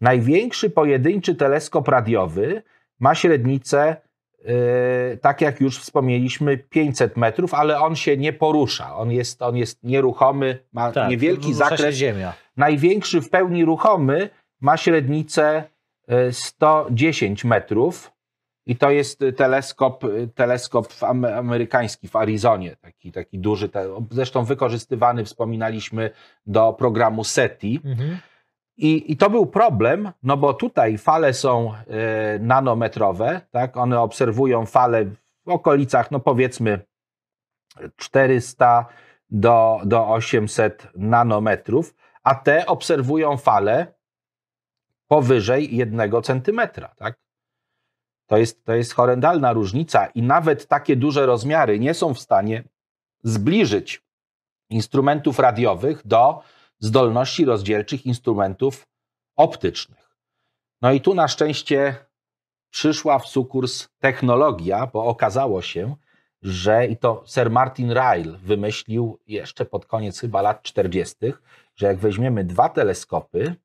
Największy 0.00 0.70
pojedynczy 0.70 1.34
teleskop 1.34 1.88
radiowy 1.88 2.62
ma 3.00 3.14
średnicę, 3.14 3.96
e, 4.44 5.16
tak 5.16 5.40
jak 5.40 5.60
już 5.60 5.78
wspomnieliśmy, 5.78 6.58
500 6.58 7.16
metrów, 7.16 7.54
ale 7.54 7.80
on 7.80 7.96
się 7.96 8.16
nie 8.16 8.32
porusza. 8.32 8.96
On 8.96 9.10
jest, 9.10 9.42
on 9.42 9.56
jest 9.56 9.84
nieruchomy, 9.84 10.58
ma 10.72 10.92
Tak, 10.92 11.10
niewielki 11.10 11.54
zakres. 11.54 11.94
ziemia. 11.94 12.32
Największy 12.56 13.20
w 13.20 13.30
pełni 13.30 13.64
ruchomy 13.64 14.30
ma 14.60 14.76
średnicę 14.76 15.64
110 16.32 17.44
metrów 17.44 18.12
i 18.66 18.76
to 18.76 18.90
jest 18.90 19.22
e, 19.22 19.32
teleskop, 19.32 20.04
e, 20.04 20.08
teleskop 20.34 20.88
amerykański 21.36 22.08
w 22.08 22.16
Arizonie, 22.16 22.76
taki, 22.76 23.12
taki 23.12 23.38
duży, 23.38 23.70
zresztą 24.10 24.44
wykorzystywany, 24.44 25.24
wspominaliśmy, 25.24 26.10
do 26.46 26.72
programu 26.72 27.24
SETI. 27.24 27.80
Mhm. 27.84 28.18
I, 28.76 29.12
I 29.12 29.16
to 29.16 29.30
był 29.30 29.46
problem, 29.46 30.12
no 30.22 30.36
bo 30.36 30.54
tutaj 30.54 30.98
fale 30.98 31.34
są 31.34 31.74
e, 31.74 32.38
nanometrowe, 32.38 33.40
tak? 33.50 33.76
One 33.76 34.00
obserwują 34.00 34.66
fale 34.66 35.04
w 35.46 35.48
okolicach, 35.48 36.10
no 36.10 36.20
powiedzmy 36.20 36.80
400 37.96 38.86
do, 39.30 39.80
do 39.84 40.08
800 40.08 40.88
nanometrów, 40.94 41.94
a 42.22 42.34
te 42.34 42.66
obserwują 42.66 43.36
fale 43.36 43.99
powyżej 45.10 45.76
1 45.76 46.22
centymetra, 46.22 46.94
tak? 46.96 47.18
To 48.26 48.36
jest, 48.36 48.64
to 48.64 48.74
jest 48.74 48.94
horrendalna 48.94 49.52
różnica 49.52 50.06
i 50.06 50.22
nawet 50.22 50.66
takie 50.66 50.96
duże 50.96 51.26
rozmiary 51.26 51.78
nie 51.78 51.94
są 51.94 52.14
w 52.14 52.20
stanie 52.20 52.64
zbliżyć 53.22 54.02
instrumentów 54.68 55.38
radiowych 55.38 56.06
do 56.06 56.42
zdolności 56.78 57.44
rozdzielczych 57.44 58.06
instrumentów 58.06 58.86
optycznych. 59.36 60.16
No 60.82 60.92
i 60.92 61.00
tu 61.00 61.14
na 61.14 61.28
szczęście 61.28 61.96
przyszła 62.70 63.18
w 63.18 63.26
sukurs 63.26 63.88
technologia, 63.98 64.86
bo 64.86 65.04
okazało 65.04 65.62
się, 65.62 65.96
że 66.42 66.86
i 66.86 66.96
to 66.96 67.24
Sir 67.26 67.50
Martin 67.50 67.90
Ryle 67.90 68.38
wymyślił 68.38 69.18
jeszcze 69.26 69.64
pod 69.64 69.86
koniec 69.86 70.20
chyba 70.20 70.42
lat 70.42 70.62
40., 70.62 71.16
że 71.76 71.86
jak 71.86 71.98
weźmiemy 71.98 72.44
dwa 72.44 72.68
teleskopy, 72.68 73.56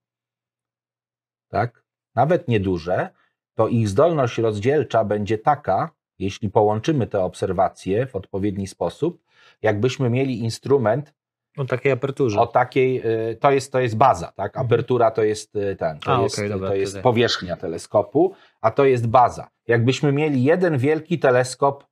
tak, 1.55 1.83
nawet 2.15 2.47
nieduże, 2.47 3.09
to 3.55 3.67
ich 3.67 3.89
zdolność 3.89 4.37
rozdzielcza 4.37 5.03
będzie 5.03 5.37
taka, 5.37 5.89
jeśli 6.19 6.49
połączymy 6.49 7.07
te 7.07 7.19
obserwacje 7.23 8.07
w 8.07 8.15
odpowiedni 8.15 8.67
sposób, 8.67 9.21
jakbyśmy 9.61 10.09
mieli 10.09 10.39
instrument 10.39 11.13
O 11.57 11.65
takiej 11.65 11.91
aperturze. 11.91 12.39
o 12.39 12.47
takiej, 12.47 13.01
y, 13.31 13.35
to 13.35 13.51
jest, 13.51 13.71
to 13.71 13.79
jest 13.79 13.97
baza, 13.97 14.31
tak? 14.31 14.57
Apertura 14.57 15.11
to 15.11 15.23
jest 15.23 15.55
y, 15.55 15.75
ten, 15.75 15.99
to 15.99 16.17
A, 16.17 16.21
jest, 16.21 16.37
okej, 16.37 16.49
dobra, 16.49 16.69
to 16.69 16.75
jest 16.75 16.99
powierzchnia 16.99 17.57
teleskopu, 17.57 18.35
a 18.61 18.71
to 18.71 18.85
jest 18.85 19.07
baza. 19.07 19.47
Jakbyśmy 19.67 20.11
mieli 20.11 20.43
jeden 20.43 20.77
wielki 20.77 21.19
teleskop, 21.19 21.83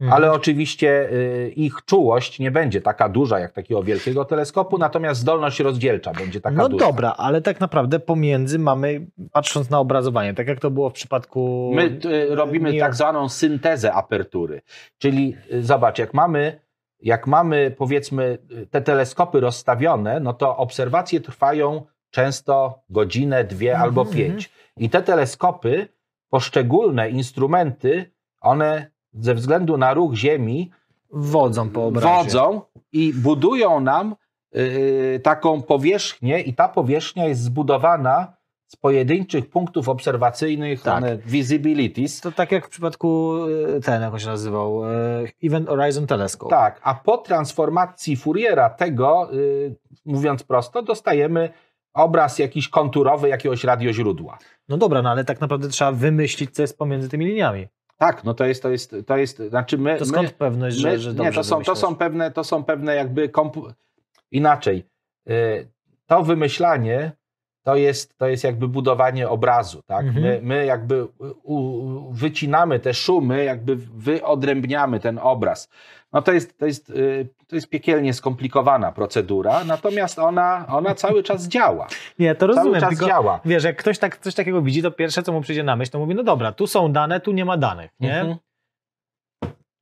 Mhm. 0.00 0.12
ale 0.16 0.32
oczywiście 0.32 1.10
y, 1.12 1.52
ich 1.56 1.74
czułość 1.86 2.38
nie 2.38 2.50
będzie 2.50 2.80
taka 2.80 3.08
duża 3.08 3.38
jak 3.38 3.52
takiego 3.52 3.82
wielkiego 3.82 4.24
teleskopu, 4.24 4.78
natomiast 4.78 5.20
zdolność 5.20 5.60
rozdzielcza 5.60 6.12
będzie 6.12 6.40
taka 6.40 6.56
No 6.56 6.68
duża. 6.68 6.86
dobra, 6.86 7.14
ale 7.16 7.42
tak 7.42 7.60
naprawdę 7.60 8.00
pomiędzy 8.00 8.58
mamy, 8.58 9.06
patrząc 9.32 9.70
na 9.70 9.78
obrazowanie, 9.78 10.34
tak 10.34 10.48
jak 10.48 10.60
to 10.60 10.70
było 10.70 10.90
w 10.90 10.92
przypadku. 10.92 11.72
My 11.74 11.98
y, 12.04 12.34
robimy 12.34 12.78
tak 12.78 12.94
zwaną 12.94 13.28
syntezę 13.28 13.92
apertury, 13.92 14.60
czyli 14.98 15.36
y, 15.52 15.62
zobacz, 15.62 15.98
jak 15.98 16.14
mamy, 16.14 16.60
jak 17.00 17.26
mamy 17.26 17.70
powiedzmy 17.78 18.38
te 18.70 18.80
teleskopy 18.80 19.40
rozstawione, 19.40 20.20
no 20.20 20.32
to 20.32 20.56
obserwacje 20.56 21.20
trwają 21.20 21.82
często 22.10 22.78
godzinę, 22.90 23.44
dwie 23.44 23.70
Mhm, 23.70 23.82
albo 23.88 24.00
mhm. 24.00 24.18
pięć. 24.18 24.50
I 24.76 24.90
te 24.90 25.02
teleskopy, 25.02 25.88
poszczególne 26.30 27.10
instrumenty, 27.10 28.10
one 28.40 28.93
ze 29.14 29.34
względu 29.34 29.76
na 29.76 29.94
ruch 29.94 30.14
Ziemi 30.14 30.70
wodzą 31.12 31.70
po 31.70 31.86
obrazie. 31.86 32.06
wodzą 32.24 32.60
i 32.92 33.12
budują 33.12 33.80
nam 33.80 34.14
y, 34.56 35.20
taką 35.22 35.62
powierzchnię 35.62 36.40
i 36.40 36.54
ta 36.54 36.68
powierzchnia 36.68 37.26
jest 37.26 37.40
zbudowana 37.42 38.34
z 38.66 38.76
pojedynczych 38.76 39.50
punktów 39.50 39.88
obserwacyjnych, 39.88 40.82
Tak. 40.82 40.96
one 40.96 41.16
visibilities. 41.16 42.20
To 42.20 42.32
tak 42.32 42.52
jak 42.52 42.66
w 42.66 42.68
przypadku 42.68 43.36
e, 43.76 43.80
ten, 43.80 44.02
jak 44.02 44.12
on 44.12 44.18
się 44.18 44.26
nazywał, 44.26 44.84
e, 44.86 44.90
Event 45.44 45.68
Horizon 45.68 46.06
Telescope. 46.06 46.50
Tak, 46.50 46.80
a 46.82 46.94
po 46.94 47.18
transformacji 47.18 48.16
Fouriera 48.16 48.70
tego, 48.70 49.34
y, 49.34 49.76
mówiąc 50.06 50.42
prosto, 50.42 50.82
dostajemy 50.82 51.50
obraz 51.94 52.38
jakiś 52.38 52.68
konturowy 52.68 53.28
jakiegoś 53.28 53.64
radioźródła. 53.64 54.38
No 54.68 54.76
dobra, 54.76 55.02
no 55.02 55.10
ale 55.10 55.24
tak 55.24 55.40
naprawdę 55.40 55.68
trzeba 55.68 55.92
wymyślić, 55.92 56.50
co 56.50 56.62
jest 56.62 56.78
pomiędzy 56.78 57.08
tymi 57.08 57.26
liniami. 57.26 57.66
Tak, 57.96 58.24
no 58.24 58.34
to 58.34 58.44
jest, 58.44 58.62
to 58.62 58.70
jest, 58.70 58.96
to 59.06 59.16
jest, 59.16 59.38
znaczy 59.48 59.78
my, 59.78 59.96
To 59.98 60.04
my, 60.04 60.10
skąd 60.10 60.32
pewność, 60.32 60.76
że, 60.76 60.88
My, 60.88 60.98
że 60.98 61.10
nie, 61.10 61.16
dobrze 61.16 61.32
to 61.32 61.44
są, 61.44 61.62
to 61.62 61.76
są 61.76 61.96
pewne, 61.96 62.30
to 62.30 62.44
są 62.44 62.64
pewne 62.64 62.94
jakby 62.94 63.28
kompu... 63.28 63.66
inaczej. 64.30 64.84
y, 65.30 65.68
To 66.06 66.22
wymyślanie 66.22 67.12
to 67.64 67.76
jest, 67.76 68.18
to 68.18 68.26
jest 68.28 68.44
jakby 68.44 68.68
budowanie 68.68 69.28
obrazu, 69.28 69.82
tak? 69.82 70.06
Mhm. 70.06 70.22
My, 70.24 70.40
my 70.42 70.64
jakby 70.66 71.04
u, 71.04 71.54
u, 71.54 72.12
wycinamy 72.12 72.80
te 72.80 72.94
szumy, 72.94 73.44
jakby 73.44 73.76
wyodrębniamy 73.76 75.00
ten 75.00 75.18
obraz. 75.22 75.68
No 76.12 76.22
to 76.22 76.32
jest, 76.32 76.58
to 76.58 76.66
jest, 76.66 76.90
y, 76.90 77.28
to 77.48 77.56
jest 77.56 77.68
piekielnie 77.68 78.14
skomplikowana 78.14 78.92
procedura, 78.92 79.64
natomiast 79.64 80.18
ona, 80.18 80.66
ona 80.68 80.94
cały 80.94 81.22
czas 81.22 81.48
działa. 81.48 81.86
Nie, 82.18 82.34
to 82.34 82.40
Cały 82.46 82.54
rozumiem, 82.56 82.80
czas 82.80 82.90
tylko 82.90 83.06
działa. 83.06 83.40
wiesz, 83.44 83.64
jak 83.64 83.76
ktoś 83.76 83.98
tak, 83.98 84.18
coś 84.18 84.34
takiego 84.34 84.62
widzi, 84.62 84.82
to 84.82 84.90
pierwsze, 84.90 85.22
co 85.22 85.32
mu 85.32 85.40
przyjdzie 85.40 85.62
na 85.62 85.76
myśl, 85.76 85.90
to 85.92 85.98
mówi, 85.98 86.14
no 86.14 86.22
dobra, 86.22 86.52
tu 86.52 86.66
są 86.66 86.92
dane, 86.92 87.20
tu 87.20 87.32
nie 87.32 87.44
ma 87.44 87.56
danych, 87.56 87.90
nie? 88.00 88.20
Mhm. 88.20 88.36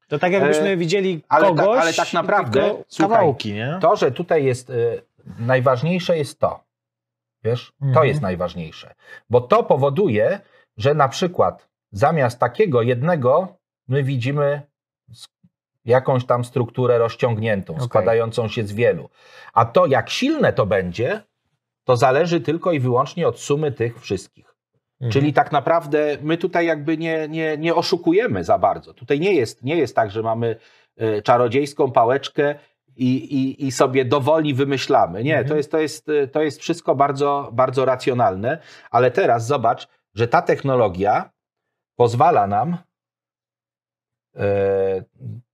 To 0.08 0.18
tak 0.18 0.32
jakbyśmy 0.32 0.68
E, 0.68 0.76
widzieli 0.76 1.22
ale 1.28 1.54
ta- 1.54 1.62
kogoś, 1.62 1.78
ale 1.82 1.92
tak 1.92 2.12
naprawdę, 2.12 2.60
tylko 2.60 2.84
słuchaj, 2.88 3.16
kawałki, 3.18 3.52
nie? 3.52 3.78
To, 3.80 3.96
że 3.96 4.10
tutaj 4.12 4.44
jest 4.44 4.70
y, 4.70 5.02
najważniejsze 5.38 6.18
jest 6.18 6.38
to. 6.40 6.60
Wiesz, 7.44 7.72
to 7.80 7.86
Mhm. 7.86 8.08
jest 8.08 8.20
najważniejsze. 8.20 8.94
Bo 9.30 9.40
to 9.40 9.62
powoduje, 9.64 10.40
że 10.76 10.94
na 10.94 11.08
przykład 11.08 11.68
zamiast 11.92 12.38
takiego 12.38 12.82
jednego 12.82 13.56
my 13.88 14.02
widzimy 14.02 14.62
jakąś 15.84 16.24
tam 16.26 16.44
strukturę 16.44 16.98
rozciągniętą, 16.98 17.72
Okej. 17.74 17.86
składającą 17.86 18.48
się 18.48 18.64
z 18.64 18.72
wielu. 18.72 19.08
A 19.52 19.64
to, 19.64 19.86
jak 19.86 20.10
silne 20.10 20.52
to 20.52 20.66
będzie, 20.66 21.22
to 21.84 21.96
zależy 21.96 22.40
tylko 22.40 22.72
i 22.72 22.80
wyłącznie 22.80 23.28
od 23.28 23.40
sumy 23.40 23.72
tych 23.72 24.00
wszystkich. 24.00 24.54
Mhm. 25.00 25.12
Czyli 25.12 25.32
tak 25.32 25.52
naprawdę 25.52 26.18
my 26.20 26.38
tutaj 26.38 26.66
jakby 26.66 26.98
nie, 26.98 27.28
nie, 27.28 27.58
nie 27.58 27.74
oszukujemy 27.74 28.44
za 28.44 28.58
bardzo. 28.58 28.94
Tutaj 28.94 29.20
nie 29.20 29.34
jest, 29.34 29.62
nie 29.64 29.76
jest 29.76 29.96
tak, 29.96 30.10
że 30.10 30.22
mamy 30.22 30.56
e, 30.96 31.22
czarodziejską 31.22 31.92
pałeczkę 31.92 32.54
i, 32.96 33.14
i, 33.16 33.66
i 33.66 33.72
sobie 33.72 34.04
dowoli 34.04 34.54
wymyślamy. 34.54 35.24
Nie, 35.24 35.32
Mhm. 35.38 35.48
to, 35.48 35.56
jest, 35.56 35.70
to, 35.70 35.78
jest, 35.78 36.06
to 36.32 36.42
jest 36.42 36.60
wszystko 36.60 36.94
bardzo, 36.94 37.50
bardzo 37.52 37.84
racjonalne, 37.84 38.58
ale 38.90 39.10
teraz 39.10 39.46
zobacz, 39.46 39.88
że 40.14 40.28
ta 40.28 40.42
technologia 40.42 41.30
pozwala 41.96 42.46
nam. 42.46 42.76
E, 44.36 45.02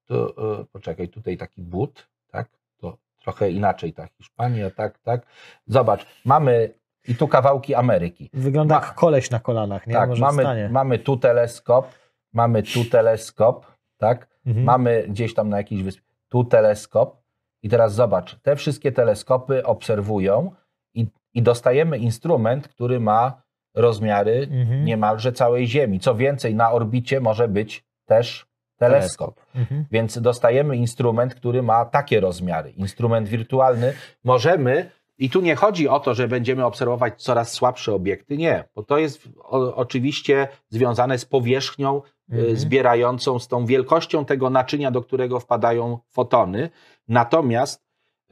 to, 0.06 0.34
e, 0.60 0.64
poczekaj, 0.72 1.08
tutaj 1.08 1.36
taki 1.36 1.62
but, 1.62 2.08
tak? 2.30 2.48
To 2.80 2.96
trochę 3.22 3.50
inaczej 3.50 3.92
ta 3.92 4.06
Hiszpania, 4.06 4.70
tak, 4.70 4.98
tak. 4.98 5.26
Zobacz, 5.66 6.06
mamy 6.24 6.74
i 7.08 7.14
tu 7.14 7.28
kawałki 7.28 7.74
Ameryki. 7.74 8.30
Wygląda 8.32 8.74
Ma- 8.80 8.86
jak 8.86 8.94
koleś 8.94 9.30
na 9.30 9.40
kolanach, 9.40 9.86
nie? 9.86 9.94
Tak, 9.94 10.08
Może 10.08 10.20
mamy, 10.20 10.42
wstanie. 10.42 10.68
mamy 10.68 10.98
tu 10.98 11.16
teleskop, 11.16 11.88
mamy 12.32 12.62
tu 12.62 12.84
teleskop, 12.84 13.66
tak? 13.96 14.28
Mhm. 14.46 14.64
Mamy 14.66 15.04
gdzieś 15.08 15.34
tam 15.34 15.48
na 15.48 15.56
jakiejś 15.56 15.82
wyspie, 15.82 16.02
tu 16.28 16.44
teleskop. 16.44 17.17
I 17.62 17.68
teraz 17.68 17.94
zobacz, 17.94 18.36
te 18.42 18.56
wszystkie 18.56 18.92
teleskopy 18.92 19.64
obserwują 19.66 20.52
i, 20.94 21.06
i 21.34 21.42
dostajemy 21.42 21.98
instrument, 21.98 22.68
który 22.68 23.00
ma 23.00 23.42
rozmiary 23.74 24.48
Mhm. 24.50 24.84
niemalże 24.84 25.32
całej 25.32 25.66
Ziemi. 25.66 26.00
Co 26.00 26.14
więcej, 26.14 26.54
na 26.54 26.72
orbicie 26.72 27.20
może 27.20 27.48
być 27.48 27.84
też 28.06 28.46
teleskop. 28.76 29.40
Mhm. 29.54 29.84
Więc 29.90 30.18
dostajemy 30.20 30.76
instrument, 30.76 31.34
który 31.34 31.62
ma 31.62 31.84
takie 31.84 32.20
rozmiary. 32.20 32.70
Instrument 32.70 33.28
wirtualny. 33.28 33.92
Możemy, 34.24 34.90
i 35.18 35.30
tu 35.30 35.40
nie 35.40 35.54
chodzi 35.56 35.88
o 35.88 36.00
to, 36.00 36.14
że 36.14 36.28
będziemy 36.28 36.64
obserwować 36.64 37.22
coraz 37.22 37.52
słabsze 37.52 37.94
obiekty, 37.94 38.36
nie, 38.36 38.64
bo 38.74 38.82
to 38.82 38.98
jest 38.98 39.28
o, 39.42 39.74
oczywiście 39.76 40.48
związane 40.68 41.18
z 41.18 41.24
powierzchnią 41.24 42.02
y, 42.32 42.34
Mhm. 42.36 42.56
zbierającą, 42.56 43.38
z 43.38 43.48
tą 43.48 43.66
wielkością 43.66 44.24
tego 44.24 44.50
naczynia, 44.50 44.90
do 44.90 45.02
którego 45.02 45.40
wpadają 45.40 45.98
fotony. 46.10 46.70
Natomiast 47.08 47.82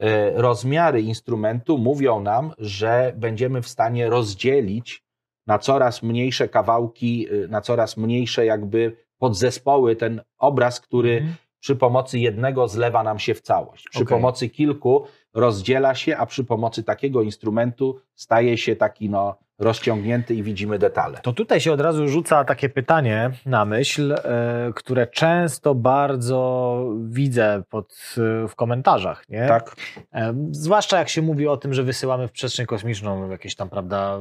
y, 0.01 0.05
rozmiary 0.35 1.01
instrumentu 1.01 1.77
mówią 1.77 2.21
nam, 2.21 2.53
że 2.57 3.13
będziemy 3.17 3.61
w 3.61 3.67
stanie 3.67 4.09
rozdzielić 4.09 5.03
na 5.47 5.59
coraz 5.59 6.03
mniejsze 6.03 6.47
kawałki, 6.49 7.27
y, 7.33 7.47
na 7.47 7.61
coraz 7.61 7.97
mniejsze 7.97 8.45
jakby 8.45 8.95
podzespoły 9.17 9.95
ten 9.95 10.21
obraz, 10.37 10.81
który 10.81 11.11
Mhm. 11.17 11.35
przy 11.59 11.75
pomocy 11.75 12.19
jednego 12.19 12.67
zlewa 12.67 13.03
nam 13.03 13.19
się 13.19 13.33
w 13.33 13.41
całość. 13.41 13.85
Przy 13.89 14.03
Okej. 14.03 14.17
pomocy 14.17 14.49
kilku 14.49 15.05
rozdziela 15.37 15.95
się, 15.95 16.17
a 16.17 16.25
przy 16.25 16.43
pomocy 16.43 16.83
takiego 16.83 17.21
instrumentu 17.21 17.99
staje 18.15 18.57
się 18.57 18.75
taki 18.75 19.09
no, 19.09 19.35
rozciągnięty 19.59 20.35
i 20.35 20.43
widzimy 20.43 20.79
detale. 20.79 21.19
To 21.23 21.33
tutaj 21.33 21.61
się 21.61 21.71
od 21.71 21.81
razu 21.81 22.07
rzuca 22.07 22.43
takie 22.43 22.69
pytanie 22.69 23.31
na 23.45 23.65
myśl, 23.65 24.13
e, 24.13 24.71
które 24.75 25.07
często 25.07 25.75
bardzo 25.75 26.83
widzę 27.03 27.63
pod, 27.69 28.15
e, 28.43 28.47
w 28.47 28.55
komentarzach. 28.55 29.29
Nie? 29.29 29.47
Tak? 29.47 29.75
E, 30.13 30.33
Zwłaszcza 30.51 30.99
jak 30.99 31.09
się 31.09 31.21
mówi 31.21 31.47
o 31.47 31.57
tym, 31.57 31.73
że 31.73 31.83
wysyłamy 31.83 32.27
w 32.27 32.31
przestrzeń 32.31 32.65
kosmiczną 32.65 33.29
jakieś 33.29 33.55
tam, 33.55 33.69
prawda, 33.69 34.19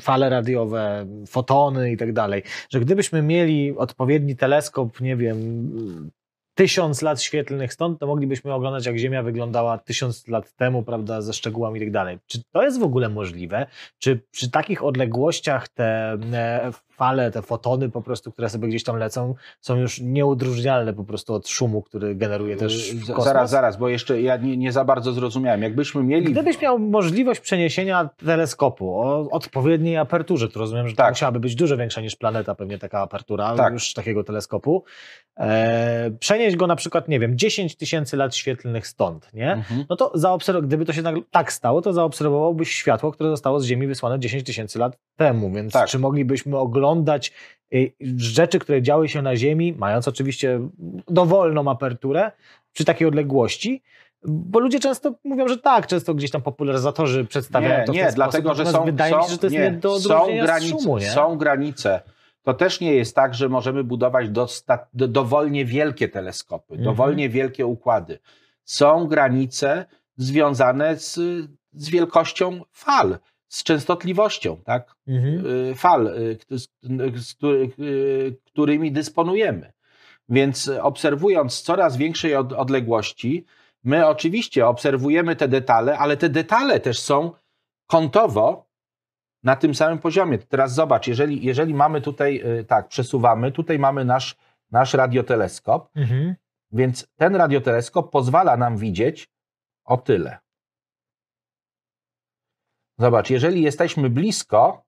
fale 0.00 0.30
radiowe, 0.30 1.06
fotony 1.26 1.92
i 1.92 1.96
tak 1.96 2.12
dalej. 2.12 2.42
Że 2.70 2.80
gdybyśmy 2.80 3.22
mieli 3.22 3.76
odpowiedni 3.76 4.36
teleskop, 4.36 5.00
nie 5.00 5.16
wiem, 5.16 5.38
tysiąc 6.54 7.02
lat 7.02 7.22
świetlnych 7.22 7.72
stąd, 7.72 8.00
to 8.00 8.06
moglibyśmy 8.06 8.54
oglądać, 8.54 8.86
jak 8.86 8.98
Ziemia 8.98 9.22
wyglądała 9.22 9.78
tysiąc 9.78 10.28
lat 10.28 10.52
temu, 10.52 10.82
prawda, 10.82 11.20
ze 11.20 11.32
szczegółami 11.32 11.80
i 11.80 11.82
tak 11.82 11.90
dalej. 11.90 12.18
Czy 12.26 12.42
to 12.52 12.62
jest 12.62 12.80
w 12.80 12.82
ogóle 12.82 13.08
możliwe? 13.08 13.66
Czy 13.98 14.20
przy 14.30 14.50
takich 14.50 14.84
odległościach 14.84 15.68
te 15.68 16.18
e, 16.32 16.72
fale, 16.96 17.30
te 17.30 17.42
fotony 17.42 17.88
po 17.90 18.02
prostu, 18.02 18.32
które 18.32 18.48
sobie 18.48 18.68
gdzieś 18.68 18.84
tam 18.84 18.96
lecą, 18.96 19.34
są 19.60 19.76
już 19.76 20.00
nieudróżnialne 20.00 20.92
po 20.92 21.04
prostu 21.04 21.34
od 21.34 21.48
szumu, 21.48 21.82
który 21.82 22.14
generuje 22.14 22.56
też 22.56 22.90
Z- 22.92 23.06
kosmos? 23.06 23.24
Zaraz, 23.24 23.50
zaraz, 23.50 23.76
bo 23.76 23.88
jeszcze 23.88 24.22
ja 24.22 24.36
nie, 24.36 24.56
nie 24.56 24.72
za 24.72 24.84
bardzo 24.84 25.12
zrozumiałem. 25.12 25.62
Jakbyśmy 25.62 26.02
mieli. 26.02 26.32
Gdybyś 26.32 26.60
miał 26.60 26.78
możliwość 26.78 27.40
przeniesienia 27.40 28.08
teleskopu 28.26 29.00
o 29.00 29.30
odpowiedniej 29.30 29.96
aperturze, 29.96 30.48
to 30.48 30.58
rozumiem, 30.60 30.88
że 30.88 30.94
to 30.94 31.02
Tak. 31.02 31.10
musiałaby 31.12 31.40
być 31.40 31.54
dużo 31.54 31.76
większa 31.76 32.00
niż 32.00 32.16
planeta, 32.16 32.54
pewnie 32.54 32.78
taka 32.78 33.00
apertura 33.00 33.56
Tak. 33.56 33.72
już 33.72 33.92
takiego 33.92 34.24
teleskopu, 34.24 34.84
e, 35.38 36.10
przenieść 36.20 36.56
go 36.56 36.66
na 36.66 36.76
przykład, 36.76 37.08
nie 37.08 37.20
wiem, 37.20 37.38
10 37.38 37.76
tysięcy 37.76 38.16
lat 38.16 38.36
świetlnych 38.36 38.86
stąd, 38.86 39.34
nie? 39.34 39.52
Mhm. 39.52 39.84
No 39.90 39.96
to 39.96 40.12
zaobserw- 40.16 40.62
gdyby 40.62 40.84
to 40.84 40.92
się 40.92 41.02
nagle 41.02 41.22
tak 41.30 41.52
stało, 41.52 41.82
to 41.82 41.92
zaobserwowałbyś 41.92 42.70
światło, 42.72 43.12
które 43.12 43.30
zostało 43.30 43.60
z 43.60 43.64
Ziemi 43.66 43.86
wysłane 43.86 44.18
10 44.18 44.44
tysięcy 44.44 44.78
lat 44.78 44.98
temu, 45.16 45.52
więc 45.52 45.72
Tak. 45.72 45.88
czy 45.88 45.98
moglibyśmy 45.98 46.58
oglądać 46.58 46.83
y, 47.74 47.92
rzeczy, 48.16 48.58
które 48.58 48.82
działy 48.82 49.08
się 49.08 49.22
na 49.22 49.36
Ziemi, 49.36 49.74
mając 49.78 50.08
oczywiście 50.08 50.60
dowolną 51.08 51.70
aperturę, 51.70 52.32
przy 52.72 52.84
takiej 52.84 53.08
odległości? 53.08 53.82
Bo 54.26 54.58
ludzie 54.58 54.80
często 54.80 55.14
mówią, 55.24 55.48
że 55.48 55.58
tak, 55.58 55.86
często 55.86 56.14
gdzieś 56.14 56.30
tam 56.30 56.42
popularyzatorzy 56.42 57.24
przedstawiają 57.24 57.78
Nie, 57.80 57.84
to 57.84 57.92
w 57.92 57.96
nie, 57.96 58.12
dlatego, 58.14 58.48
sposób, 58.54 58.66
że 58.66 58.72
są, 58.72 58.84
wydaje 58.84 59.12
są, 59.12 59.18
mi 59.18 59.24
się, 59.24 59.30
że 59.30 59.38
to 59.38 59.46
jest 59.46 59.56
nie, 59.56 59.60
nie, 59.60 59.70
do 59.70 60.00
są 60.00 60.26
granice, 60.42 60.78
szumu, 60.78 60.98
nie? 60.98 61.10
są 61.10 61.36
granice. 61.36 62.00
To 62.42 62.54
też 62.54 62.80
nie 62.80 62.94
jest 62.94 63.14
tak, 63.16 63.34
że 63.34 63.48
możemy 63.48 63.84
budować 63.84 64.28
dosta- 64.28 64.86
do, 64.94 65.08
dowolnie 65.08 65.64
wielkie 65.64 66.08
teleskopy, 66.08 66.74
Mhm. 66.74 66.84
dowolnie 66.84 67.28
wielkie 67.28 67.66
układy. 67.66 68.18
Są 68.64 69.06
granice 69.06 69.84
związane 70.16 70.96
z, 70.96 71.14
z 71.72 71.88
wielkością 71.90 72.60
fal, 72.72 73.18
z 73.54 73.62
częstotliwością, 73.62 74.56
tak? 74.64 74.94
Mhm. 75.08 75.46
y, 75.46 75.74
fal, 75.74 76.06
y, 76.06 76.58
z, 76.58 77.36
y, 77.80 78.36
którymi 78.44 78.92
dysponujemy. 78.92 79.72
Więc 80.28 80.70
obserwując 80.82 81.62
coraz 81.62 81.96
większej 81.96 82.36
od, 82.36 82.52
odległości, 82.52 83.44
my 83.84 84.06
oczywiście 84.06 84.66
obserwujemy 84.66 85.36
te 85.36 85.48
detale, 85.48 85.98
ale 85.98 86.16
te 86.16 86.28
detale 86.28 86.80
też 86.80 86.98
są 87.00 87.32
kątowo 87.86 88.66
na 89.42 89.56
tym 89.56 89.74
samym 89.74 89.98
poziomie. 89.98 90.38
Teraz 90.38 90.74
zobacz, 90.74 91.06
jeżeli, 91.06 91.44
jeżeli 91.46 91.74
mamy 91.74 92.00
tutaj, 92.00 92.42
tak, 92.68 92.88
przesuwamy, 92.88 93.52
tutaj 93.52 93.78
mamy 93.78 94.04
nasz, 94.04 94.36
nasz 94.70 94.94
radioteleskop, 94.94 95.88
Mhm. 95.96 96.34
więc 96.72 97.06
ten 97.16 97.36
radioteleskop 97.36 98.10
pozwala 98.12 98.56
nam 98.56 98.76
widzieć 98.76 99.28
o 99.84 99.96
tyle. 99.96 100.38
Zobacz, 102.98 103.30
jeżeli 103.30 103.62
jesteśmy 103.62 104.10
blisko, 104.10 104.82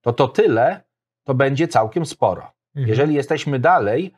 to 0.00 0.12
to 0.12 0.28
tyle 0.28 0.80
to 1.24 1.34
będzie 1.34 1.68
całkiem 1.68 2.06
sporo. 2.06 2.42
Mhm. 2.74 2.88
Jeżeli 2.88 3.14
jesteśmy 3.14 3.58
dalej, 3.58 4.14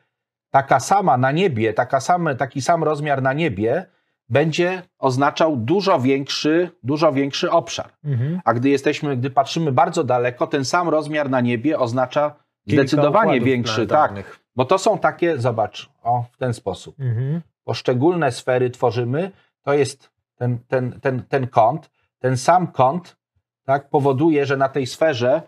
taka 0.51 0.81
sama 0.81 1.17
na 1.17 1.33
niebie, 1.33 1.73
taka 1.73 2.01
same, 2.01 2.37
taki 2.37 2.63
sam 2.63 2.85
rozmiar 2.85 3.23
na 3.23 3.33
niebie 3.33 3.87
będzie 4.29 4.83
oznaczał 4.99 5.57
dużo 5.57 6.01
większy, 6.01 6.71
dużo 6.83 7.13
większy 7.13 7.51
obszar. 7.51 7.91
Mhm. 8.05 8.41
A 8.45 8.55
gdy 8.55 8.69
jesteśmy, 8.69 9.17
gdy 9.17 9.31
patrzymy 9.31 9.73
bardzo 9.73 10.05
daleko, 10.05 10.47
ten 10.47 10.65
sam 10.65 10.89
rozmiar 10.89 11.31
na 11.31 11.41
niebie 11.41 11.79
oznacza 11.79 12.35
Kilka 12.65 12.83
zdecydowanie 12.83 13.41
większy. 13.41 13.87
Tak, 13.87 13.89
planetarnych. 13.89 14.41
bo 14.57 14.65
to 14.65 14.79
są 14.79 14.99
takie, 14.99 15.39
zobacz, 15.39 15.91
o, 16.03 16.25
w 16.33 16.37
ten 16.37 16.55
sposób 16.55 17.01
Mhm. 17.01 17.41
poszczególne 17.65 18.33
sfery 18.33 18.71
tworzymy, 18.71 19.31
to 19.63 19.73
jest 19.75 20.11
ten, 20.37 20.59
ten, 20.69 21.01
ten, 21.01 21.23
ten 21.23 21.47
kąt. 21.47 21.91
Ten 22.25 22.37
sam 22.37 22.67
kąt 22.73 23.17
tak, 23.65 23.89
powoduje, 23.89 24.47
że 24.47 24.57
na 24.57 24.69
tej 24.69 24.87
sferze 24.87 25.43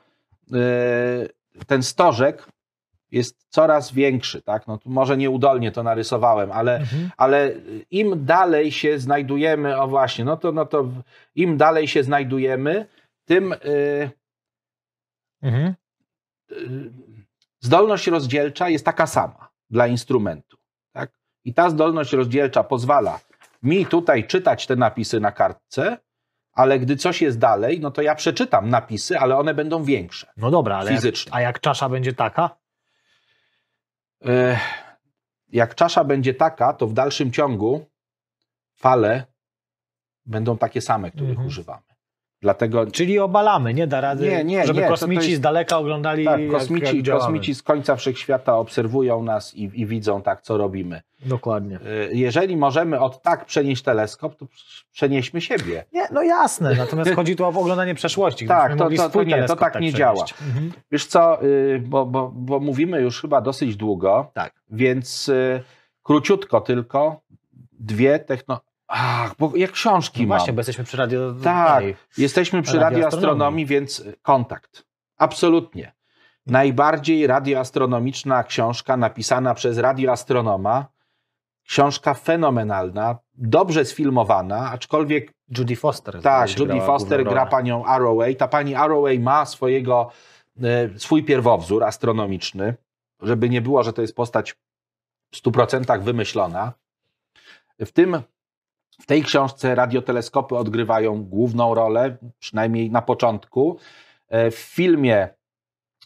yy, 0.51 0.59
ten 1.67 1.83
stożek 1.83 2.47
jest 3.11 3.47
coraz 3.49 3.93
większy. 3.93 4.43
Tak? 4.43 4.67
No, 4.67 4.79
może 4.85 5.17
nieudolnie 5.17 5.73
to 5.73 5.83
narysowałem, 5.83 6.53
ale, 6.53 6.77
Mhm. 6.77 7.11
ale 7.17 7.51
im 7.91 8.25
dalej 8.25 8.73
się 8.73 8.99
znajdujemy, 8.99 9.81
o 9.81 9.89
właśnie, 9.89 10.25
no 10.25 10.37
to, 10.37 10.53
no 10.53 10.67
to 10.67 10.89
im 11.35 11.57
dalej 11.57 11.89
się 11.89 12.03
znajdujemy, 12.05 12.87
tym 13.25 13.55
yy, 13.65 14.11
Mhm. 15.43 15.75
yy, 16.51 16.93
zdolność 17.61 18.07
rozdzielcza 18.07 18.69
jest 18.69 18.85
taka 18.85 19.07
sama 19.07 19.49
dla 19.71 19.87
instrumentu. 19.87 20.57
Tak? 20.93 21.11
I 21.45 21.55
ta 21.55 21.71
zdolność 21.71 22.13
rozdzielcza 22.13 22.65
pozwala 22.65 23.21
mi 23.63 23.87
tutaj 23.87 24.27
czytać 24.27 24.67
te 24.67 24.77
napisy 24.77 25.21
na 25.21 25.33
kartce, 25.33 25.99
ale 26.57 26.79
gdy 26.79 26.97
coś 26.97 27.23
jest 27.23 27.39
dalej, 27.39 27.81
no 27.81 27.91
to 27.91 28.03
ja 28.03 28.15
przeczytam 28.15 28.71
napisy, 28.71 29.19
ale 29.19 29.37
one 29.39 29.55
będą 29.55 29.85
większe. 29.85 30.33
No 30.37 30.51
dobra, 30.51 30.77
ale 30.79 30.91
jak, 30.93 31.01
Fizycznie. 31.01 31.35
a 31.35 31.41
jak 31.41 31.61
czasza 31.61 31.89
będzie 31.89 32.13
taka? 32.13 32.51
Ech, 34.25 34.59
Jak 35.49 35.75
czasza 35.75 36.05
będzie 36.05 36.35
taka, 36.35 36.73
to 36.73 36.87
w 36.87 36.93
dalszym 36.93 37.33
ciągu 37.33 37.87
fale 38.77 39.25
będą 40.27 40.59
takie 40.59 40.81
same, 40.81 41.11
których 41.11 41.31
Mhm. 41.31 41.47
używamy. 41.47 41.83
Dlatego 42.47 42.87
Czyli 42.87 43.19
obalamy, 43.19 43.75
nie 43.75 43.87
da 43.87 44.01
rady, 44.01 44.29
Nie, 44.29 44.45
nie, 44.45 44.67
żeby 44.67 44.81
nie, 44.81 44.89
kosmici 44.89 45.21
to 45.21 45.27
jest- 45.27 45.37
z 45.37 45.41
daleka 45.41 45.79
oglądali 45.79 46.25
tak, 46.25 46.41
jak, 46.41 46.51
kosmici, 46.51 46.97
jak 46.97 47.05
działamy. 47.05 47.25
kosmici 47.25 47.55
z 47.55 47.63
końca 47.63 47.97
wszechświata 47.97 48.57
obserwują 48.59 49.23
nas 49.23 49.55
i, 49.55 49.71
i 49.75 49.87
widzą 49.87 50.23
tak, 50.23 50.43
co 50.43 50.57
robimy. 50.57 51.03
Dokładnie. 51.25 51.77
Y, 51.77 52.11
Jeżeli 52.13 52.57
możemy 52.57 53.01
od 53.01 53.23
tak 53.23 53.45
przenieść 53.45 53.83
teleskop, 53.83 54.37
to 54.37 54.47
przenieśmy 54.93 55.41
siebie. 55.41 55.85
Nie, 55.93 56.03
no 56.13 56.23
jasne, 56.23 56.75
natomiast 56.75 57.11
chodzi 57.15 57.37
tu 57.37 57.45
o 57.45 57.49
oglądanie 57.49 57.95
przeszłości. 57.95 58.47
Tak, 58.47 58.77
to- 58.77 58.91
to- 58.91 59.11
to 59.11 59.23
nie, 59.23 59.31
to 59.31 59.37
teleskop 59.37 59.59
tak 59.59 59.81
nie 59.81 59.93
przenieść. 59.93 60.35
Mhm. 60.49 60.73
Wiesz 60.93 61.07
co, 61.07 61.43
y, 61.43 61.83
bo, 61.87 62.07
bo, 62.07 62.33
bo 62.35 62.61
mówimy 62.61 63.01
już 63.01 63.21
chyba 63.21 63.41
dosyć 63.41 63.77
długo, 63.77 64.31
Tak. 64.35 64.53
więc 64.71 65.29
y, 65.29 65.63
króciutko 66.03 66.61
tylko 66.61 67.21
dwie 67.81 68.19
techno... 68.19 68.61
Ach, 68.89 69.35
bo 69.39 69.53
jak 69.57 69.73
książki 69.73 70.23
No 70.23 70.29
mam. 70.29 70.39
właśnie, 70.39 70.53
bo 70.53 70.61
jesteśmy 70.61 70.85
przy 70.85 70.97
radio. 70.97 71.35
Tak, 71.45 71.85
jesteśmy 72.19 72.63
przy 72.63 72.79
radioastronomii. 72.79 73.67
więc 73.67 74.05
kontakt. 74.23 74.87
Absolutnie. 75.19 75.93
Najbardziej 76.47 77.27
radioastronomiczna 77.27 78.45
książka 78.45 78.97
napisana 78.97 79.55
przez 79.55 79.79
radioastronoma. 79.79 80.87
Książka 81.69 82.15
fenomenalna, 82.15 83.19
dobrze 83.35 83.85
sfilmowana, 83.85 84.71
aczkolwiek 84.71 85.33
Judy 85.59 85.77
Foster. 85.77 86.23
Tak, 86.23 86.59
Judy 86.59 86.81
Foster 86.81 87.25
gra 87.25 87.47
panią 87.47 87.85
Arroway. 87.85 88.37
Ta 88.37 88.49
pani 88.49 88.75
Arroway 88.75 89.21
ma 89.21 89.47
swojego, 89.47 90.11
e, 90.63 90.99
swój 90.99 91.25
pierwowzór 91.25 91.85
astronomiczny, 91.85 92.75
żeby 93.23 93.49
nie 93.49 93.61
było, 93.61 93.83
że 93.83 93.93
to 93.93 94.03
jest 94.03 94.17
postać 94.17 94.53
w 95.33 95.37
100% 95.37 96.03
wymyślona. 96.03 96.73
W 97.81 97.93
tym, 97.93 98.23
w 99.01 99.07
tej 99.07 99.23
książce 99.23 99.75
radioteleskopy 99.75 100.57
odgrywają 100.57 101.25
główną 101.25 101.75
rolę, 101.75 102.17
przynajmniej 102.39 102.91
na 102.91 103.03
początku. 103.03 103.79
E, 104.29 104.51
W 104.51 104.55
filmie 104.55 105.29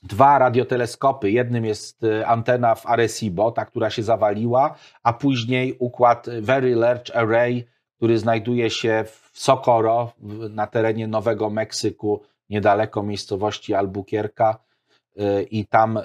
dwa 0.02 0.38
radioteleskopy. 0.38 1.30
Jednym 1.30 1.64
jest 1.64 2.04
y, 2.04 2.26
antena 2.26 2.74
w 2.74 2.86
Arecibo, 2.86 3.52
ta, 3.52 3.64
która 3.64 3.90
się 3.90 4.02
zawaliła, 4.02 4.74
a 5.02 5.12
później 5.12 5.76
układ 5.78 6.26
Very 6.40 6.74
Large 6.74 7.16
Array, 7.16 7.64
który 7.96 8.18
znajduje 8.18 8.70
się 8.70 9.04
w 9.06 9.30
Socorro 9.32 10.12
na 10.50 10.66
terenie 10.66 11.06
Nowego 11.06 11.50
Meksyku, 11.50 12.22
niedaleko 12.50 13.02
miejscowości 13.02 13.74
Albuquerque. 13.74 14.54
Y, 15.20 15.42
I 15.42 15.66
tam, 15.66 15.98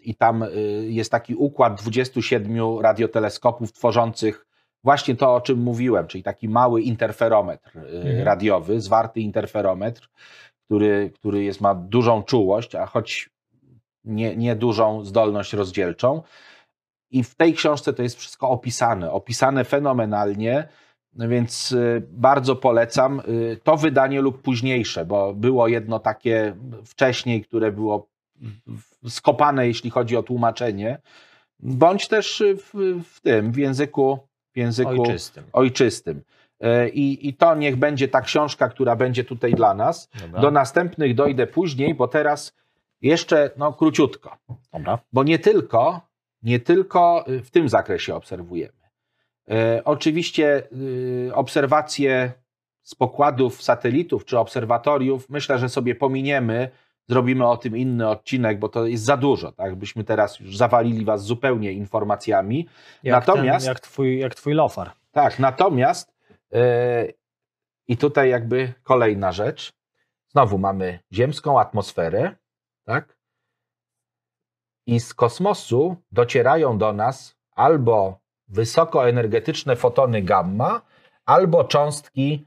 I 0.00 0.14
tam 0.14 0.44
jest 0.88 1.10
taki 1.10 1.34
układ 1.34 1.80
27 1.80 2.78
radioteleskopów 2.80 3.72
tworzących 3.72 4.47
właśnie 4.84 5.16
to, 5.16 5.34
o 5.34 5.40
czym 5.40 5.58
mówiłem, 5.58 6.06
czyli 6.06 6.22
taki 6.24 6.48
mały 6.48 6.82
interferometr 6.82 7.78
mhm. 7.78 8.22
radiowy, 8.22 8.80
zwarty 8.80 9.20
interferometr, 9.20 10.08
który, 10.64 11.10
który 11.14 11.44
jest, 11.44 11.60
ma 11.60 11.74
dużą 11.74 12.22
czułość, 12.22 12.74
a 12.74 12.86
choć 12.86 13.30
nie, 14.04 14.36
nie 14.36 14.56
dużą 14.56 15.04
zdolność 15.04 15.52
rozdzielczą. 15.52 16.22
I 17.10 17.24
w 17.24 17.34
tej 17.34 17.54
książce 17.54 17.92
to 17.92 18.02
jest 18.02 18.16
wszystko 18.18 18.48
opisane, 18.48 19.12
opisane 19.12 19.64
fenomenalnie, 19.64 20.68
więc 21.12 21.72
y, 21.72 22.02
bardzo 22.10 22.56
polecam 22.56 23.20
y, 23.20 23.60
to 23.62 23.76
wydanie 23.76 24.20
lub 24.20 24.42
późniejsze, 24.42 25.04
bo 25.04 25.34
było 25.34 25.68
jedno 25.68 25.98
takie 25.98 26.56
wcześniej, 26.84 27.44
które 27.44 27.72
było 27.72 28.08
skopane, 29.08 29.66
jeśli 29.66 29.90
chodzi 29.90 30.16
o 30.16 30.22
tłumaczenie, 30.22 30.98
bądź 31.60 32.08
też 32.08 32.42
w, 32.56 33.02
w 33.04 33.20
tym, 33.20 33.52
w 33.52 33.56
języku, 33.56 34.27
w 34.58 34.64
języku 34.64 35.02
ojczystym. 35.02 35.44
ojczystym. 35.52 36.22
E, 36.60 36.88
I, 36.88 37.28
I 37.28 37.34
to 37.34 37.54
niech 37.54 37.76
będzie 37.76 38.08
ta 38.08 38.20
książka, 38.20 38.68
która 38.68 38.96
będzie 38.96 39.24
tutaj 39.24 39.54
dla 39.54 39.74
nas. 39.74 40.08
Dobra. 40.20 40.40
Do 40.40 40.50
następnych 40.50 41.14
dojdę 41.14 41.46
później, 41.46 41.94
bo 41.94 42.08
teraz 42.08 42.56
jeszcze 43.02 43.50
no, 43.56 43.72
króciutko. 43.72 44.36
Dobra. 44.72 44.98
Bo 45.12 45.24
nie 45.24 45.38
tylko, 45.38 46.00
nie 46.42 46.60
tylko 46.60 47.24
y, 47.28 47.42
w 47.42 47.50
tym 47.50 47.68
zakresie 47.68 48.14
obserwujemy. 48.14 48.72
E, 49.50 49.82
oczywiście 49.84 50.62
y, 51.28 51.30
obserwacje 51.34 52.32
z 52.82 52.94
pokładów 52.94 53.62
satelitów 53.62 54.24
czy 54.24 54.38
obserwatoriów, 54.38 55.30
myślę, 55.30 55.58
że 55.58 55.68
sobie 55.68 55.94
pominiemy, 55.94 56.70
zrobimy 57.08 57.46
o 57.48 57.56
tym 57.56 57.76
inny 57.76 58.08
odcinek, 58.08 58.58
bo 58.58 58.68
to 58.68 58.86
jest 58.86 59.04
za 59.04 59.16
dużo, 59.16 59.52
tak? 59.52 59.74
Byśmy 59.74 60.04
teraz 60.04 60.40
już 60.40 60.56
zawalili 60.56 61.04
was 61.04 61.24
zupełnie 61.24 61.72
informacjami. 61.72 62.68
Jak 63.02 63.26
natomiast 63.26 63.66
ten, 63.66 63.72
jak 63.72 63.80
twój, 63.80 64.18
jak 64.18 64.34
twój 64.34 64.54
lofar. 64.54 64.90
Tak, 65.12 65.38
natomiast 65.38 66.18
E, 66.52 67.12
I 67.88 67.96
tutaj 67.96 68.30
jakby 68.30 68.74
kolejna 68.82 69.32
rzecz. 69.32 69.72
Znowu 70.28 70.58
mamy 70.58 70.98
ziemską 71.12 71.60
atmosferę, 71.60 72.36
tak? 72.84 73.16
I 74.86 75.00
z 75.00 75.14
kosmosu 75.14 75.96
docierają 76.12 76.78
do 76.78 76.92
nas 76.92 77.36
albo 77.50 78.18
wysokoenergetyczne 78.48 79.76
fotony 79.76 80.22
gamma, 80.22 80.82
albo 81.26 81.64
cząstki 81.64 82.46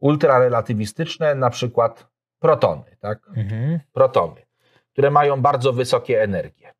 ultrarelatywistyczne, 0.00 1.34
na 1.34 1.50
przykład 1.50 2.06
protony, 2.44 2.96
tak? 3.00 3.18
Mhm. 3.36 3.80
Protony, 3.92 4.46
które 4.92 5.10
mają 5.10 5.42
bardzo 5.42 5.72
wysokie 5.72 6.22
energie. 6.22 6.74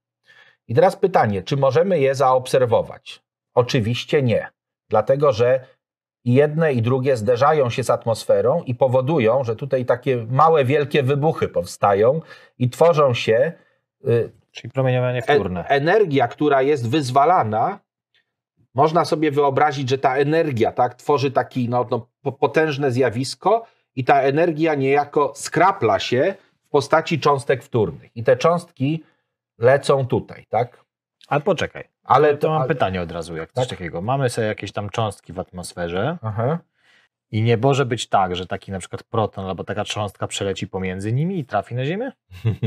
I 0.69 0.75
teraz 0.75 0.97
pytanie, 0.97 1.43
czy 1.43 1.57
możemy 1.57 1.99
je 1.99 2.15
zaobserwować? 2.15 3.23
Oczywiście 3.55 4.23
nie, 4.23 4.49
dlatego 4.89 5.33
że 5.33 5.67
jedne 6.25 6.73
i 6.73 6.83
drugie 6.83 7.17
zderzają 7.17 7.71
się 7.71 7.85
z 7.85 7.91
atmosferą 7.91 8.63
i 8.63 8.75
powodują, 8.75 9.45
że 9.45 9.57
tutaj 9.57 9.85
takie 9.85 10.27
małe, 10.31 10.65
wielkie 10.65 11.03
wybuchy 11.03 11.49
powstają 11.49 12.21
i 12.59 12.71
tworzą 12.71 13.15
się. 13.15 13.53
Y, 14.09 14.33
Czyli 14.51 14.73
promieniowanie 14.73 15.23
wtórne. 15.23 15.69
energia, 15.69 16.29
która 16.29 16.63
jest 16.63 16.91
wyzwalana, 16.91 17.79
można 18.75 19.05
sobie 19.05 19.31
wyobrazić, 19.31 19.89
że 19.89 19.99
ta 19.99 20.17
energia 20.17 20.73
tak, 20.73 20.95
tworzy 20.95 21.31
takie 21.31 21.61
no, 21.69 21.87
no, 21.91 22.33
potężne 22.33 22.91
zjawisko 22.91 23.67
i 23.97 24.05
ta 24.05 24.23
energia 24.23 24.75
niejako 24.75 25.33
skrapla 25.37 25.99
się 25.99 26.35
w 26.67 26.69
postaci 26.69 27.21
cząstek 27.21 27.63
wtórnych. 27.63 28.17
I 28.17 28.25
te 28.25 28.37
cząstki 28.37 29.05
lecą 29.59 30.07
tutaj, 30.07 30.47
tak? 30.49 30.85
Ale 31.29 31.41
poczekaj. 31.41 31.85
Ale 32.05 32.37
to 32.37 32.49
mam 32.49 32.59
ale... 32.59 32.69
pytanie 32.69 33.03
od 33.03 33.13
razu, 33.13 33.37
jak 33.37 33.53
coś 33.53 33.69
tak? 33.69 33.79
takiego. 33.79 34.03
Mamy 34.03 34.31
sobie 34.31 34.47
jakieś 34.47 34.73
tam 34.73 34.91
cząstki 34.91 35.33
w 35.33 35.39
atmosferze 35.39 36.19
Aha. 36.23 36.59
I 37.35 37.43
nie 37.43 37.57
może 37.57 37.87
być 37.87 38.07
tak, 38.09 38.37
że 38.37 38.47
taki 38.47 38.73
na 38.73 38.79
przykład 38.79 39.03
proton 39.03 39.47
albo 39.47 39.65
taka 39.65 39.85
cząstka 39.85 40.27
przeleci 40.27 40.69
pomiędzy 40.69 41.13
nimi 41.13 41.39
i 41.39 41.45
trafi 41.45 41.75
na 41.75 41.87
Ziemię? 41.87 42.13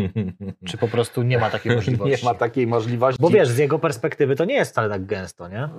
Czy 0.68 0.78
po 0.78 0.88
prostu 0.88 1.24
nie 1.24 1.38
ma 1.38 1.50
takiej 1.50 1.76
możliwości? 1.76 2.26
Nie 2.26 2.32
ma 2.32 2.38
takiej 2.38 2.68
możliwości. 2.68 3.22
Bo 3.22 3.30
wiesz, 3.30 3.50
z 3.50 3.58
jego 3.58 3.80
perspektywy 3.80 4.36
to 4.36 4.46
nie 4.46 4.54
jest 4.54 4.72
wcale 4.72 4.90
tak 4.90 5.06
gęsto, 5.06 5.48
nie? 5.48 5.70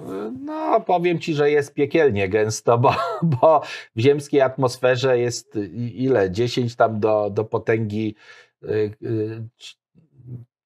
No, 0.40 0.80
powiem 0.80 1.18
ci, 1.18 1.34
że 1.34 1.50
jest 1.50 1.74
piekielnie 1.74 2.28
gęsto, 2.28 2.78
bo, 2.78 2.94
bo 3.22 3.62
w 3.96 4.00
ziemskiej 4.00 4.40
atmosferze 4.40 5.18
jest 5.18 5.58
ile? 5.94 6.30
10 6.30 6.76
tam 6.76 7.00
do, 7.00 7.30
do 7.30 7.44
potęgi 7.44 8.14
y, 8.62 8.68
y, 9.02 9.42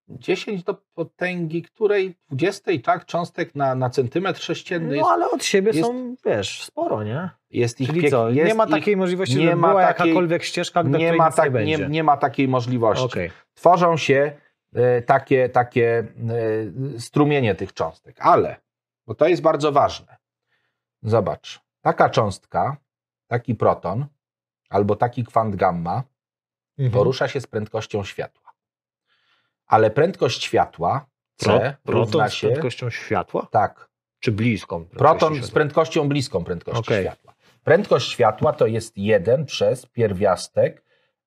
10 0.09 0.65
do 0.65 0.75
potęgi 0.95 1.63
której 1.63 2.17
20 2.31 2.73
tak 2.85 3.07
cząstek 3.07 3.55
na, 3.55 3.75
na 3.75 3.91
centymetr 3.91 4.43
sześcienny. 4.43 4.97
No 4.97 5.11
ale 5.11 5.31
od 5.31 5.45
siebie 5.45 5.71
jest, 5.75 5.83
są, 5.83 6.15
wiesz, 6.25 6.63
sporo, 6.63 7.03
nie? 7.03 7.31
Jest 7.51 7.81
ich 7.81 7.89
Czyli 7.89 8.11
co, 8.11 8.31
jest 8.31 8.49
nie 8.49 8.55
ma 8.55 8.67
takiej 8.67 8.93
ich, 8.93 8.99
możliwości, 8.99 9.37
nie 9.37 9.45
żeby 9.45 9.57
ma 9.57 9.69
była 9.69 9.87
takiej, 9.87 10.09
jakakolwiek 10.09 10.43
ścieżka, 10.43 10.85
do 10.85 10.99
nie 10.99 11.13
ma, 11.13 11.33
tak, 11.33 11.55
nie, 11.55 11.65
nie, 11.65 11.89
nie 11.89 12.05
ma 12.05 12.17
takiej 12.17 12.49
możliwości. 12.49 13.05
Okay. 13.05 13.31
Tworzą 13.55 13.97
się 13.97 14.33
y, 14.77 15.03
takie, 15.03 15.49
takie 15.49 16.07
y, 16.97 17.01
strumienie 17.01 17.55
tych 17.55 17.73
cząstek, 17.73 18.17
ale, 18.21 18.57
bo 19.07 19.15
to 19.15 19.29
jest 19.29 19.43
bardzo 19.43 19.73
ważne. 19.73 20.17
Zobacz, 21.03 21.61
taka 21.81 22.09
cząstka, 22.11 22.77
taki 23.27 23.55
proton 23.55 24.07
albo 24.69 24.97
taki 24.97 25.25
kwant 25.25 25.57
gamma 25.57 26.03
mhm. 26.79 26.93
porusza 26.93 27.29
się 27.29 27.41
z 27.41 27.47
prędkością 27.47 28.05
światła 28.05 28.42
ale 29.73 29.91
prędkość 29.91 30.45
światła 30.45 31.07
C 31.37 31.77
Pro, 31.83 31.95
równa 31.95 32.29
się... 32.29 32.47
z 32.47 32.51
prędkością 32.51 32.91
światła? 32.91 33.47
Tak. 33.51 33.89
Czy 34.21 34.33
bliską? 34.33 34.85
Proton 34.85 35.33
światła? 35.35 35.49
z 35.49 35.51
prędkością 35.51 36.09
bliską 36.09 36.45
prędkości 36.45 36.81
okay. 36.81 37.03
światła. 37.03 37.35
Prędkość 37.65 38.11
światła 38.11 38.53
to 38.53 38.67
jest 38.67 38.99
1 38.99 39.45
przez 39.45 39.87
pierwiastek 39.87 40.85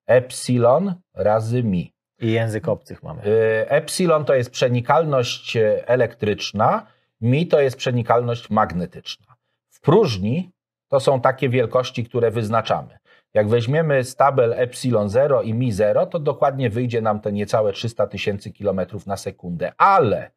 epsilon 0.08 0.96
razy 1.14 1.64
mi. 1.64 1.94
I 2.20 2.32
język 2.32 2.68
obcych 2.68 3.04
mamy. 3.04 3.22
Y, 3.26 3.70
epsilon 3.70 4.26
to 4.26 4.36
jest 4.36 4.50
przenikalność 4.50 5.58
e, 5.58 5.88
elektryczna, 5.88 6.88
mi 7.22 7.48
to 7.48 7.60
jest 7.60 7.78
przenikalność 7.78 8.50
magnetyczna. 8.50 9.36
W 9.70 9.82
próżni 9.82 10.52
to 10.88 11.00
są 11.00 11.22
takie 11.22 11.50
wielkości, 11.50 12.04
które 12.04 12.32
wyznaczamy. 12.32 12.98
Jak 13.36 13.50
weźmiemy 13.50 14.04
z 14.04 14.16
tabel 14.16 14.54
epsilon 14.54 15.10
0 15.10 15.42
i 15.42 15.54
mi 15.54 15.72
0, 15.72 16.06
to 16.06 16.20
dokładnie 16.20 16.70
wyjdzie 16.70 17.02
nam 17.02 17.20
te 17.20 17.32
niecałe 17.32 17.74
300 17.74 18.08
tysięcy 18.08 18.52
kilometrów 18.52 19.08
na 19.08 19.18
sekundę. 19.18 19.74
Ale 19.78 20.32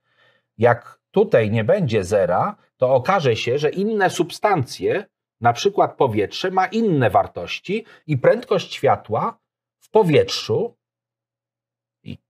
jak 0.58 1.00
tutaj 1.10 1.50
nie 1.50 1.64
będzie 1.64 2.04
zera, 2.04 2.56
to 2.76 2.94
okaże 2.94 3.36
się, 3.36 3.58
że 3.58 3.70
inne 3.70 4.10
substancje, 4.10 5.04
na 5.40 5.52
przykład 5.52 5.96
powietrze, 5.96 6.50
ma 6.50 6.66
inne 6.66 7.10
wartości 7.10 7.84
i 8.06 8.18
prędkość 8.18 8.74
światła 8.74 9.38
w 9.78 9.90
powietrzu 9.90 10.76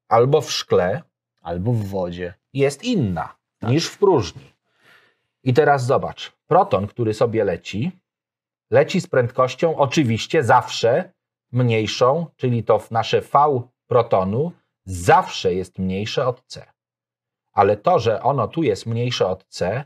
albo 0.09 0.41
w 0.41 0.53
szkle, 0.53 1.03
albo 1.41 1.73
w 1.73 1.85
wodzie 1.85 2.35
jest 2.53 2.85
inna 2.85 3.37
tak. 3.59 3.71
niż 3.71 3.87
w 3.87 3.99
próżni. 3.99 4.53
I 5.45 5.55
teraz 5.55 5.87
zobacz, 5.87 6.33
proton, 6.47 6.87
który 6.87 7.15
sobie 7.15 7.45
leci, 7.45 7.93
leci 8.71 9.01
z 9.01 9.07
prędkością 9.07 9.77
oczywiście 9.77 10.45
zawsze 10.45 11.13
mniejszą, 11.53 12.27
czyli 12.37 12.65
to 12.65 12.81
nasze 12.91 13.21
V 13.21 13.63
protonu 13.87 14.53
zawsze 14.85 15.55
jest 15.55 15.79
mniejsze 15.79 16.27
od 16.27 16.43
C. 16.47 16.67
Ale 17.53 17.77
to, 17.77 17.99
że 17.99 18.23
ono 18.23 18.49
tu 18.49 18.63
jest 18.63 18.87
mniejsze 18.87 19.27
od 19.27 19.45
C, 19.45 19.85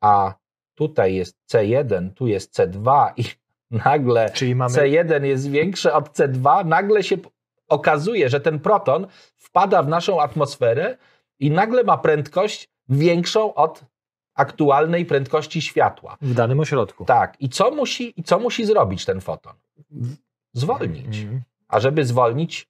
a 0.00 0.34
tutaj 0.74 1.14
jest 1.14 1.36
C1, 1.52 2.10
tu 2.14 2.26
jest 2.26 2.58
C2 2.58 3.12
i 3.16 3.24
nagle 3.84 4.32
mamy... 4.54 4.74
C1 4.74 5.24
jest 5.24 5.50
większe 5.50 5.94
od 5.94 6.08
C2, 6.08 6.66
nagle 6.66 7.02
się 7.02 7.16
okazuje, 7.68 8.28
że 8.28 8.40
ten 8.40 8.60
proton 8.60 9.06
wpada 9.36 9.82
w 9.82 9.88
naszą 9.88 10.20
atmosferę 10.20 10.96
i 11.38 11.50
nagle 11.50 11.84
ma 11.84 11.98
prędkość 11.98 12.70
większą 12.88 13.54
od 13.54 13.84
aktualnej 14.34 15.06
prędkości 15.06 15.62
światła. 15.62 16.16
W 16.20 16.34
danym 16.34 16.60
ośrodku. 16.60 17.04
Tak. 17.04 17.36
I 17.40 17.48
co 17.48 17.70
musi, 17.70 18.20
i 18.20 18.22
co 18.22 18.38
musi 18.38 18.66
zrobić 18.66 19.04
ten 19.04 19.20
foton? 19.20 19.54
Zwolnić. 20.52 21.18
Mm. 21.18 21.42
A 21.68 21.80
żeby 21.80 22.04
zwolnić, 22.04 22.68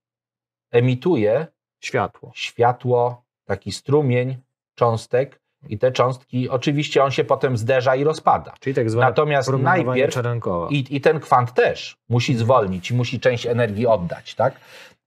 emituje 0.71 1.47
światło. 1.81 2.33
Światło, 2.35 3.23
taki 3.45 3.73
strumień 3.73 4.37
cząstek, 4.75 5.45
i 5.69 5.79
te 5.79 5.93
cząstki, 5.93 6.49
oczywiście 6.49 7.05
on 7.05 7.11
się 7.11 7.25
potem 7.25 7.57
zderza 7.57 7.97
i 7.97 8.05
rozpada. 8.05 8.55
Czyli 8.61 8.75
tak 8.75 8.91
zwane 8.91 9.07
Natomiast 9.07 9.53
najpierw 9.53 10.17
i, 10.71 10.97
i, 10.97 11.01
ten 11.01 11.21
kwant 11.21 11.55
też 11.55 11.97
musi 12.09 12.37
zwolnić 12.37 12.93
musi 12.93 13.21
część 13.21 13.47
energii 13.47 13.87
oddać, 13.87 14.35
tak? 14.35 14.55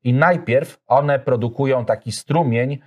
i 0.04 0.14
najpierw 0.14 0.80
one 0.88 1.20
produkują 1.20 1.86
taki 1.86 2.12
strumień 2.12 2.80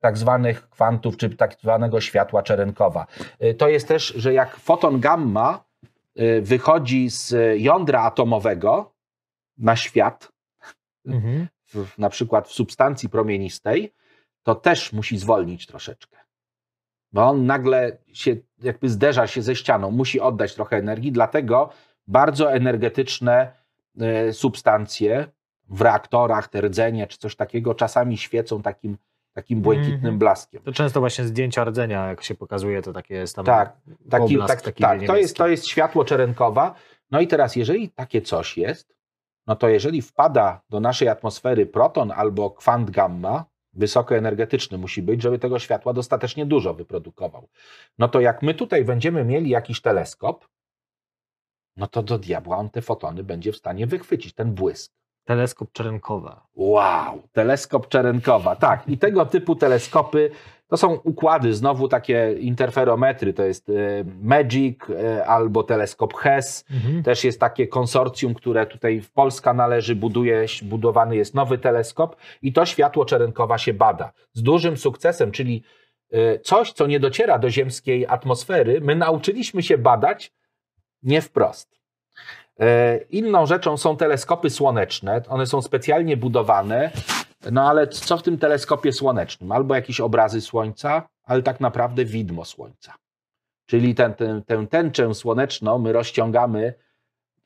tak 0.00 0.18
zwanych 0.18 0.68
kwantów, 0.68 1.16
czy 1.16 1.30
tak 1.30 1.54
zwanego 1.54 2.00
światła 2.00 2.42
Czerenkowa. 2.42 3.06
E, 3.38 3.54
to 3.54 3.68
jest 3.68 3.88
też, 3.88 4.06
że 4.16 4.32
jak 4.32 4.56
foton 4.56 5.00
gamma 5.00 5.64
e, 6.16 6.40
wychodzi 6.40 7.10
z 7.10 7.34
jądra 7.60 8.02
atomowego 8.02 8.92
na 9.58 9.76
świat, 9.76 10.32
Mhm. 11.06 11.48
w, 11.66 11.98
na 11.98 12.10
przykład 12.10 12.48
w 12.48 12.52
substancji 12.52 13.08
promienistej, 13.08 13.92
to 14.42 14.54
też 14.54 14.92
musi 14.92 15.18
zwolnić 15.18 15.66
troszeczkę. 15.66 16.16
Bo 17.12 17.28
on 17.28 17.46
nagle 17.46 17.98
się 18.12 18.36
jakby 18.62 18.88
zderza 18.88 19.26
się 19.26 19.42
ze 19.42 19.56
ścianą, 19.56 19.90
musi 19.90 20.20
oddać 20.20 20.54
trochę 20.54 20.76
energii, 20.76 21.12
dlatego 21.12 21.70
bardzo 22.06 22.52
energetyczne 22.52 23.52
e, 24.00 24.32
substancje 24.32 25.26
w 25.70 25.80
reaktorach, 25.80 26.48
te 26.48 26.60
rdzenie 26.60 27.06
czy 27.06 27.18
coś 27.18 27.36
takiego 27.36 27.74
czasami 27.74 28.18
świecą 28.18 28.62
takim, 28.62 28.96
takim 29.32 29.60
błękitnym 29.60 29.96
Mhm. 29.96 30.18
blaskiem. 30.18 30.62
To 30.62 30.72
często 30.72 31.00
właśnie 31.00 31.24
zdjęcia 31.24 31.64
rdzenia, 31.64 32.08
jak 32.08 32.22
się 32.22 32.34
pokazuje, 32.34 32.82
to 32.82 32.92
takie 32.92 33.14
jest 33.14 33.36
tam 33.36 33.44
Tak, 33.44 33.76
taki, 34.10 34.34
poblask 34.34 34.54
tak, 34.54 34.62
taki 34.62 34.82
tak 34.82 35.06
to, 35.06 35.16
jest, 35.16 35.36
to 35.36 35.48
jest 35.48 35.66
światło 35.66 36.04
czerenkowa. 36.04 36.74
No 37.10 37.20
i 37.20 37.26
teraz, 37.26 37.56
jeżeli 37.56 37.88
takie 37.88 38.22
coś 38.22 38.56
jest, 38.58 38.96
no 39.46 39.56
to 39.56 39.68
jeżeli 39.68 40.02
wpada 40.02 40.60
do 40.70 40.80
naszej 40.80 41.08
atmosfery 41.08 41.66
proton 41.66 42.10
albo 42.10 42.50
kwant 42.50 42.90
gamma, 42.90 43.44
wysokoenergetyczny 43.72 44.78
musi 44.78 45.02
być, 45.02 45.22
żeby 45.22 45.38
tego 45.38 45.58
światła 45.58 45.92
dostatecznie 45.92 46.46
dużo 46.46 46.74
wyprodukował. 46.74 47.48
No 47.98 48.08
to 48.08 48.20
jak 48.20 48.42
my 48.42 48.54
tutaj 48.54 48.84
będziemy 48.84 49.24
mieli 49.24 49.50
jakiś 49.50 49.80
teleskop, 49.80 50.48
no 51.76 51.86
to 51.86 52.02
do 52.02 52.18
diabła 52.18 52.56
on 52.56 52.70
te 52.70 52.82
fotony 52.82 53.24
będzie 53.24 53.52
w 53.52 53.56
stanie 53.56 53.86
wychwycić, 53.86 54.34
ten 54.34 54.54
błysk. 54.54 54.92
Teleskop 55.24 55.72
Czerenkowa. 55.72 56.46
Wow, 56.54 57.22
teleskop 57.32 57.88
Czerenkowa. 57.88 58.56
Tak, 58.56 58.88
i 58.88 58.98
tego 58.98 59.26
typu 59.26 59.56
teleskopy 59.56 60.30
to 60.70 60.76
są 60.76 60.94
układy, 60.94 61.54
znowu 61.54 61.88
takie 61.88 62.32
interferometry. 62.32 63.32
To 63.32 63.42
jest 63.42 63.68
e, 63.68 63.72
Magic 64.22 64.78
e, 64.90 65.26
albo 65.26 65.62
teleskop 65.62 66.14
HES. 66.14 66.64
Mhm. 66.70 67.02
Też 67.02 67.24
jest 67.24 67.40
takie 67.40 67.66
konsorcjum, 67.66 68.34
które 68.34 68.66
tutaj 68.66 69.00
w 69.00 69.12
Polska 69.12 69.54
należy, 69.54 69.96
buduje, 69.96 70.46
budowany 70.62 71.16
jest 71.16 71.34
nowy 71.34 71.58
teleskop 71.58 72.16
i 72.42 72.52
to 72.52 72.66
światło 72.66 73.04
Czerenkowa 73.04 73.58
się 73.58 73.74
bada. 73.74 74.12
Z 74.32 74.42
dużym 74.42 74.76
sukcesem, 74.76 75.32
czyli 75.32 75.62
e, 76.12 76.38
coś, 76.38 76.72
co 76.72 76.86
nie 76.86 77.00
dociera 77.00 77.38
do 77.38 77.50
ziemskiej 77.50 78.06
atmosfery, 78.06 78.80
my 78.80 78.96
nauczyliśmy 78.96 79.62
się 79.62 79.78
badać 79.78 80.32
nie 81.02 81.22
wprost. 81.22 81.79
E, 82.60 82.96
Inną 83.10 83.46
rzeczą 83.46 83.76
są 83.76 83.96
teleskopy 83.96 84.50
słoneczne. 84.50 85.22
One 85.28 85.46
są 85.46 85.62
specjalnie 85.62 86.16
budowane. 86.16 86.90
No 87.52 87.68
ale 87.68 87.88
co 87.88 88.18
w 88.18 88.22
tym 88.22 88.38
teleskopie 88.38 88.92
słonecznym? 88.92 89.52
Albo 89.52 89.74
jakieś 89.74 90.00
obrazy 90.00 90.40
Słońca, 90.40 91.08
ale 91.24 91.42
tak 91.42 91.60
naprawdę 91.60 92.04
widmo 92.04 92.44
Słońca. 92.44 92.94
Czyli 93.66 93.94
ten, 93.94 94.14
ten, 94.14 94.42
tę 94.42 94.66
tęczę 94.66 95.14
słoneczną 95.14 95.78
my 95.78 95.92
rozciągamy 95.92 96.74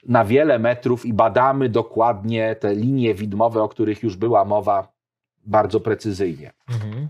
na 0.09 0.25
wiele 0.25 0.59
metrów 0.59 1.07
i 1.07 1.13
badamy 1.13 1.69
dokładnie 1.69 2.57
te 2.57 2.75
linie 2.75 3.15
widmowe, 3.15 3.63
o 3.63 3.69
których 3.69 4.03
już 4.03 4.17
była 4.17 4.45
mowa 4.45 4.89
bardzo 5.47 5.81
precyzyjnie. 5.81 6.53
Mhm. 6.69 7.09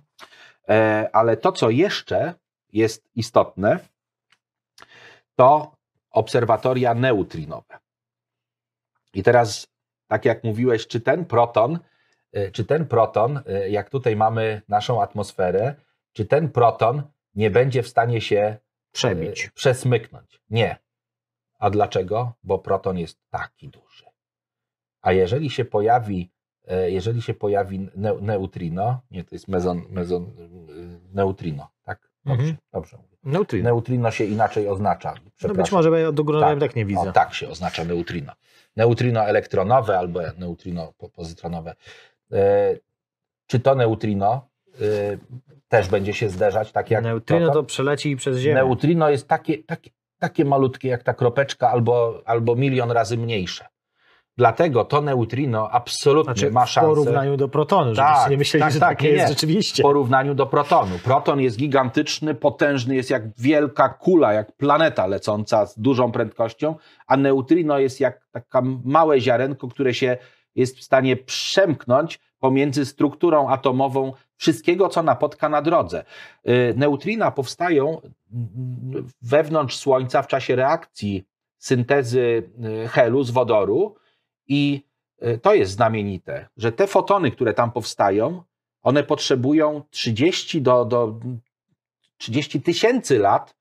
E, 0.68 1.08
Ale 1.12 1.36
to, 1.36 1.52
co 1.52 1.70
jeszcze 1.70 2.34
jest 2.72 3.08
istotne, 3.14 3.78
to 5.36 5.72
obserwatoria 6.10 6.94
neutrinowe. 6.94 7.83
I 9.14 9.22
teraz, 9.22 9.66
tak 10.08 10.24
jak 10.24 10.44
mówiłeś, 10.44 10.86
czy 10.86 11.00
ten 11.00 11.24
proton, 11.24 11.78
e, 12.32 12.50
czy 12.50 12.64
ten 12.64 12.86
proton, 12.86 13.40
e, 13.46 13.70
jak 13.70 13.90
tutaj 13.90 14.16
mamy 14.16 14.62
naszą 14.68 15.02
atmosferę, 15.02 15.74
czy 16.12 16.24
ten 16.26 16.48
proton 16.48 17.02
nie 17.34 17.50
będzie 17.50 17.82
w 17.82 17.88
stanie 17.88 18.20
się 18.20 18.56
Przebić. 18.92 19.44
e, 19.44 19.50
przesmyknąć? 19.50 20.40
Nie. 20.50 20.76
A 21.58 21.70
dlaczego? 21.70 22.32
Bo 22.42 22.58
proton 22.58 22.98
jest 22.98 23.18
taki 23.30 23.68
duży. 23.68 24.04
A 25.02 25.12
jeżeli 25.12 25.50
się 25.50 25.64
pojawi, 25.64 26.30
jeżeli 26.86 27.22
się 27.22 27.34
pojawi 27.34 27.88
ne, 27.96 28.14
neutrino, 28.20 29.00
nie, 29.10 29.24
to 29.24 29.34
jest 29.34 29.48
mezon, 29.48 29.82
mezon, 29.90 30.30
neutrino, 31.12 31.70
tak? 31.82 32.10
Dobrze, 32.26 32.40
Mhm. 32.42 32.56
dobrze 32.72 32.96
mówię. 32.96 33.08
Neutrino. 33.24 33.64
Neutrino 33.70 34.10
się 34.10 34.24
inaczej 34.24 34.68
oznacza. 34.68 35.14
No 35.42 35.54
być 35.54 35.72
może 35.72 35.90
bo 35.90 35.96
ja 35.96 36.12
do 36.12 36.24
góry 36.24 36.40
Tak. 36.40 36.60
tak 36.60 36.76
nie 36.76 36.84
widzę. 36.86 37.00
O, 37.00 37.12
tak 37.12 37.34
się 37.34 37.48
oznacza 37.48 37.84
neutrino. 37.84 38.32
Neutrino 38.76 39.24
elektronowe 39.28 39.98
albo 39.98 40.20
neutrino 40.38 40.92
po- 40.98 41.08
pozytronowe. 41.08 41.74
E, 42.32 42.76
czy 43.46 43.60
to 43.60 43.74
neutrino 43.74 44.48
e, 44.74 44.78
też 45.68 45.88
będzie 45.88 46.14
się 46.14 46.28
zderzać, 46.30 46.72
tak 46.72 46.90
jak 46.90 47.04
Neutrino 47.04 47.40
to 47.46 47.52
proton? 47.52 47.66
przeleci 47.66 48.16
przez 48.16 48.38
Ziemię. 48.38 48.54
Neutrino 48.54 49.10
jest 49.10 49.28
takie, 49.28 49.58
takie, 49.58 49.90
takie 50.18 50.44
malutkie 50.44 50.88
jak 50.88 51.02
ta 51.02 51.14
kropeczka 51.14 51.70
albo, 51.70 52.22
albo 52.24 52.56
milion 52.56 52.90
razy 52.90 53.16
mniejsze. 53.18 53.66
Dlatego 54.36 54.84
to 54.84 55.00
neutrino 55.00 55.70
absolutnie 55.70 56.34
Znaczy 56.34 56.50
ma 56.50 56.66
w 56.66 56.70
szansę 56.70 56.88
porównaniu 56.88 57.36
do 57.36 57.48
protonu, 57.48 57.94
Tak, 57.94 58.06
żebyście 58.08 58.30
nie 58.30 58.36
myśleli, 58.36 58.62
tak, 58.62 58.72
że 58.72 58.80
tak, 58.80 58.88
takie 58.88 59.08
nie, 59.08 59.14
jest 59.14 59.28
rzeczywiście. 59.28 59.82
w 59.82 59.86
porównaniu 59.86 60.34
do 60.34 60.46
protonu. 60.46 60.98
Proton 61.04 61.40
jest 61.40 61.56
gigantyczny, 61.56 62.34
potężny, 62.34 62.94
jest 62.94 63.10
jak 63.10 63.38
wielka 63.38 63.88
kula, 63.88 64.32
jak 64.32 64.52
planeta 64.52 65.06
lecąca 65.06 65.66
z 65.66 65.78
dużą 65.78 66.12
prędkością, 66.12 66.74
a 67.06 67.16
neutrino 67.16 67.78
jest 67.78 68.00
jak 68.00 68.26
taka 68.32 68.62
małe 68.84 69.20
ziarenko, 69.20 69.68
które 69.68 69.94
się 69.94 70.16
jest 70.54 70.78
w 70.78 70.82
stanie 70.82 71.16
przemknąć 71.16 72.20
pomiędzy 72.38 72.86
strukturą 72.86 73.48
atomową 73.48 74.12
wszystkiego, 74.36 74.88
co 74.88 75.02
napotka 75.02 75.48
na 75.48 75.62
drodze. 75.62 76.04
Y, 76.48 76.74
Neutrina 76.76 77.30
powstają 77.30 78.00
wewnątrz 79.22 79.76
Słońca 79.76 80.22
w 80.22 80.26
czasie 80.26 80.56
reakcji 80.56 81.24
syntezy 81.58 82.50
y, 82.84 82.88
helu 82.88 83.22
z 83.24 83.30
wodoru 83.30 83.94
i 84.48 84.82
y, 85.22 85.38
to 85.38 85.54
jest 85.54 85.72
znamienite, 85.72 86.48
że 86.56 86.72
te 86.72 86.86
fotony, 86.86 87.30
które 87.30 87.54
tam 87.54 87.72
powstają, 87.72 88.42
one 88.82 89.04
potrzebują 89.04 89.82
30 89.90 90.62
do, 90.62 90.84
do 90.84 91.20
30 92.16 92.62
tysięcy 92.62 93.18
lat, 93.18 93.56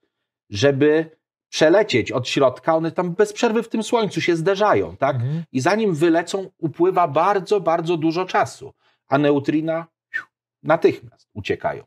żeby 0.49 1.10
przelecieć 1.49 2.11
od 2.11 2.27
środka. 2.27 2.76
One 2.76 2.91
tam 2.91 3.11
bez 3.11 3.34
przerwy 3.34 3.64
w 3.64 3.69
tym 3.69 3.84
słońcu 3.84 4.22
się 4.22 4.35
zderzają, 4.35 4.97
tak? 4.97 5.15
Mhm. 5.15 5.43
I 5.51 5.61
zanim 5.61 5.95
wylecą, 5.95 6.49
upływa 6.57 7.07
bardzo, 7.07 7.60
bardzo 7.61 7.97
dużo 7.97 8.26
czasu, 8.26 8.73
a 9.07 9.18
neutrina 9.18 9.88
natychmiast 10.64 11.30
uciekają. 11.34 11.84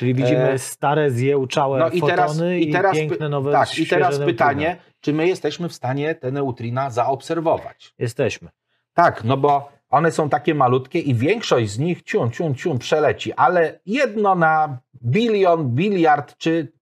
Czyli 0.00 0.14
widzimy 0.14 0.50
E, 0.52 0.58
stare, 0.58 1.10
zjełczałe 1.10 1.78
No 1.78 1.90
i 1.90 2.00
teraz, 2.02 2.32
fotony 2.32 2.60
i 2.60 2.72
teraz, 2.72 2.96
py- 2.96 2.98
piękne, 2.98 3.28
nowe, 3.28 3.52
tak, 3.52 3.78
i 3.78 3.86
teraz 3.86 4.18
pytanie, 4.18 4.76
czy 5.00 5.12
my 5.12 5.28
jesteśmy 5.28 5.68
w 5.68 5.72
stanie 5.72 6.14
te 6.14 6.32
neutrina 6.32 6.90
zaobserwować? 6.90 7.94
Jesteśmy. 7.98 8.48
Tak, 8.94 9.24
no 9.24 9.36
bo 9.36 9.72
one 9.90 10.12
są 10.12 10.28
takie 10.28 10.54
malutkie 10.54 10.98
i 10.98 11.14
większość 11.14 11.70
z 11.70 11.78
nich 11.78 12.02
ciun, 12.02 12.30
ciun, 12.30 12.54
ciun 12.54 12.78
przeleci, 12.78 13.32
ale 13.32 13.80
jedno 13.86 14.34
na 14.34 14.78
bilion, 15.04 15.70
biliard 15.74 16.36
czy 16.36 16.72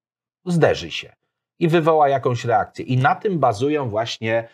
zderzy 0.46 0.90
się 0.90 1.12
i 1.58 1.68
wywoła 1.68 2.08
jakąś 2.08 2.44
reakcję. 2.44 2.84
I 2.84 2.96
na 2.96 3.14
tym 3.14 3.38
bazują 3.38 3.88
właśnie 3.88 4.48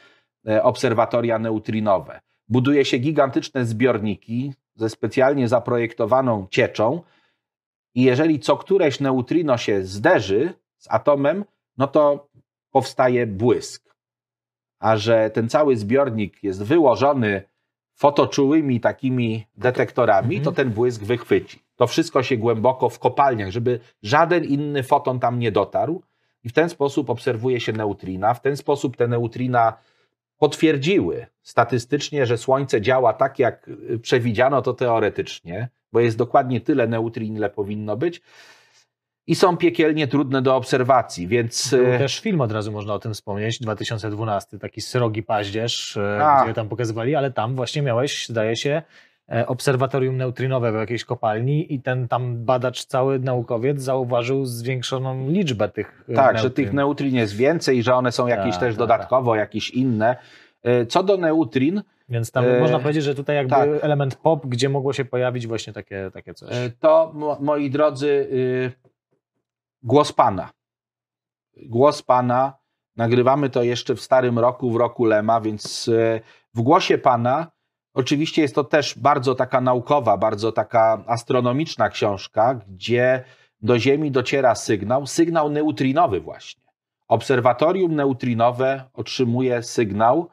e, 0.49 0.62
obserwatoria 0.62 1.39
neutrinowe. 1.39 2.20
Buduje 2.49 2.85
się 2.85 2.99
gigantyczne 2.99 3.65
zbiorniki 3.65 4.55
ze 4.74 4.89
specjalnie 4.91 5.49
zaprojektowaną 5.49 6.47
cieczą 6.51 7.03
i 7.94 8.02
jeżeli 8.02 8.40
co 8.40 8.56
któreś 8.56 9.00
neutrino 9.00 9.56
się 9.58 9.84
zderzy 9.84 10.54
z 10.78 10.90
atomem, 10.90 11.44
no 11.78 11.86
to 11.86 12.28
powstaje 12.70 13.26
błysk. 13.26 13.94
A 14.78 14.96
że 14.96 15.30
ten 15.30 15.48
cały 15.48 15.76
zbiornik 15.76 16.42
jest 16.42 16.62
wyłożony 16.62 17.42
fotoczułymi 17.94 18.80
takimi 18.80 19.46
detektorami, 19.56 20.36
Mhm. 20.36 20.44
to 20.44 20.52
ten 20.52 20.70
błysk 20.70 21.02
wychwyci. 21.02 21.62
To 21.76 21.86
wszystko 21.86 22.22
się 22.22 22.36
głęboko 22.36 22.88
w 22.88 22.98
kopalniach, 22.98 23.50
żeby 23.50 23.80
żaden 24.02 24.44
inny 24.44 24.82
foton 24.82 25.20
tam 25.20 25.38
nie 25.38 25.52
dotarł. 25.52 26.02
I 26.44 26.48
w 26.48 26.52
ten 26.52 26.68
sposób 26.68 27.10
obserwuje 27.10 27.60
się 27.60 27.72
neutrina. 27.72 28.34
W 28.34 28.40
ten 28.40 28.56
sposób 28.56 28.96
te 28.96 29.08
neutrina 29.08 29.72
potwierdziły 30.38 31.26
statystycznie, 31.42 32.26
że 32.26 32.38
Słońce 32.38 32.80
działa 32.80 33.12
tak, 33.12 33.38
jak 33.38 33.68
y, 33.68 33.98
przewidziano 33.98 34.62
to 34.62 34.72
teoretycznie, 34.74 35.68
bo 35.94 36.00
jest 36.00 36.18
dokładnie 36.18 36.60
tyle 36.60 36.86
neutrin, 36.88 37.36
ile 37.36 37.50
powinno 37.50 37.96
być. 37.96 38.20
I 39.26 39.34
są 39.34 39.56
piekielnie 39.56 40.08
trudne 40.08 40.42
do 40.42 40.56
obserwacji, 40.56 41.28
więc. 41.28 41.70
Był 41.70 41.92
y, 41.94 41.98
też 41.98 42.20
film 42.20 42.40
od 42.40 42.52
razu 42.52 42.72
można 42.72 42.94
o 42.94 42.98
tym 42.98 43.14
wspomnieć, 43.14 43.60
2012, 43.60 44.58
taki 44.58 44.80
srogi 44.80 45.22
paździerz, 45.22 45.96
e, 45.96 46.24
A. 46.26 46.44
gdzie 46.44 46.54
tam 46.54 46.68
pokazywali, 46.68 47.14
ale 47.14 47.30
tam 47.30 47.54
właśnie 47.54 47.82
miałeś, 47.82 48.28
zdaje 48.28 48.56
się, 48.56 48.82
e, 49.32 49.46
obserwatorium 49.46 50.16
neutrinowe 50.16 50.72
w 50.72 50.74
jakiejś 50.74 51.04
kopalni 51.04 51.74
i 51.74 51.80
ten 51.80 52.08
tam 52.08 52.44
badacz, 52.44 52.84
cały 52.84 53.18
naukowiec 53.18 53.80
zauważył 53.82 54.44
zwiększoną 54.44 55.30
liczbę 55.30 55.68
tych 55.68 56.04
e, 56.08 56.14
Tak, 56.14 56.36
że 56.38 56.42
neutryn. 56.44 56.66
tych 56.66 56.74
neutrin 56.74 57.14
jest 57.14 57.36
więcej, 57.36 57.82
że 57.82 57.94
one 57.94 58.12
są 58.12 58.26
jakieś 58.26 58.52
Tak, 58.52 58.60
też 58.60 58.74
tak, 58.74 58.78
dodatkowo, 58.78 59.36
jakieś 59.36 59.70
inne. 59.70 60.16
Co 60.88 61.02
do 61.02 61.16
neutrin, 61.16 61.82
Więc 62.09 62.31
tam 62.31 62.44
E, 62.44 62.60
można 62.60 62.78
powiedzieć, 62.78 63.05
że 63.05 63.14
tutaj 63.14 63.36
jakby 63.36 63.51
tak. 63.51 63.68
element 63.82 64.16
pop, 64.16 64.47
gdzie 64.47 64.68
mogło 64.68 64.93
się 64.93 65.05
pojawić 65.05 65.47
właśnie 65.47 65.72
takie, 65.72 66.10
takie 66.12 66.35
coś. 66.35 66.48
E, 66.52 66.70
To, 66.81 67.10
mo- 67.14 67.39
moi 67.40 67.70
drodzy, 67.70 68.09
y, 68.09 68.72
głos 69.82 70.12
Pana. 70.12 70.51
Głos 71.66 72.02
Pana. 72.02 72.52
Nagrywamy 72.97 73.51
to 73.51 73.62
jeszcze 73.62 73.94
w 73.94 74.01
starym 74.01 74.39
roku, 74.39 74.70
w 74.70 74.76
roku 74.76 75.05
Lema, 75.05 75.40
więc 75.40 75.89
y, 75.89 76.20
w 76.55 76.60
głosie 76.62 76.98
Pana. 76.98 77.51
Oczywiście 77.94 78.43
jest 78.43 78.55
to 78.55 78.64
też 78.64 78.98
bardzo 78.98 79.35
taka 79.35 79.60
naukowa, 79.60 80.16
bardzo 80.16 80.52
taka 80.52 81.05
astronomiczna 81.06 81.89
książka, 81.89 82.60
gdzie 82.68 83.24
do 83.62 83.78
Ziemi 83.78 84.10
dociera 84.10 84.55
sygnał, 84.55 85.06
sygnał 85.06 85.51
neutrinowy 85.51 86.20
właśnie. 86.20 86.64
Obserwatorium 87.09 87.94
neutrinowe 87.94 88.85
otrzymuje 88.94 89.62
sygnał, 89.62 90.28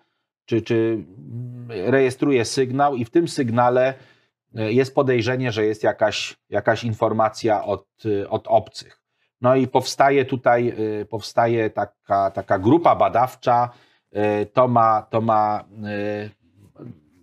czy, 0.45 0.61
czy 0.61 1.03
rejestruje 1.72 2.45
sygnał 2.45 2.95
i 2.95 3.06
w 3.06 3.10
tym 3.10 3.27
sygnale 3.27 3.93
e, 4.56 4.72
jest 4.73 4.95
podejrzenie, 4.95 5.52
że 5.52 5.65
jest 5.65 5.84
jakaś, 5.84 6.38
jakaś 6.49 6.84
informacja 6.84 7.64
od, 7.64 7.85
y, 8.06 8.30
od 8.30 8.48
obcych. 8.48 9.02
No 9.41 9.56
i 9.56 9.68
powstaje 9.68 10.26
tutaj 10.26 10.73
y, 11.02 11.06
powstaje 11.06 11.69
taka, 11.69 12.31
taka 12.31 12.60
grupa 12.60 12.95
badawcza, 12.95 13.69
to 14.53 14.68
ma, 14.68 15.02
to 15.10 15.22
ma 15.22 15.64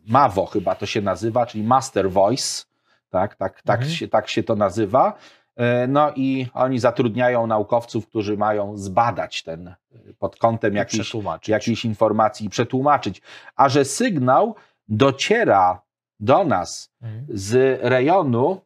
MAVO 0.06 0.46
chyba 0.46 0.74
to 0.74 0.86
się 0.86 1.00
nazywa, 1.00 1.46
czyli 1.46 1.64
Master 1.64 2.10
Voice, 2.10 2.64
tak, 3.10 3.36
tak, 3.36 3.62
tak, 3.62 3.80
Mhm. 3.80 3.96
się, 3.96 4.08
tak 4.08 4.28
się 4.28 4.42
to 4.42 4.56
nazywa. 4.56 5.18
E, 5.58 5.86
No 5.86 6.12
i 6.16 6.46
oni 6.54 6.78
zatrudniają 6.78 7.46
naukowców, 7.46 8.06
którzy 8.06 8.36
mają 8.36 8.76
zbadać 8.76 9.42
ten 9.42 9.68
y, 9.68 10.14
pod 10.18 10.36
kątem 10.36 10.74
jakiejś 11.48 11.84
informacji 11.84 12.46
i 12.46 12.50
przetłumaczyć. 12.50 13.22
A 13.56 13.68
że 13.68 13.84
sygnał 13.84 14.54
dociera 14.88 15.82
do 16.20 16.44
nas 16.44 16.92
Mhm. 17.02 17.26
z 17.28 17.80
rejonu, 17.82 18.60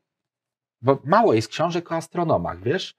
bo 0.82 0.98
mało 1.04 1.34
jest 1.34 1.48
książek 1.48 1.92
o 1.92 1.96
astronomach, 1.96 2.62
wiesz? 2.62 2.94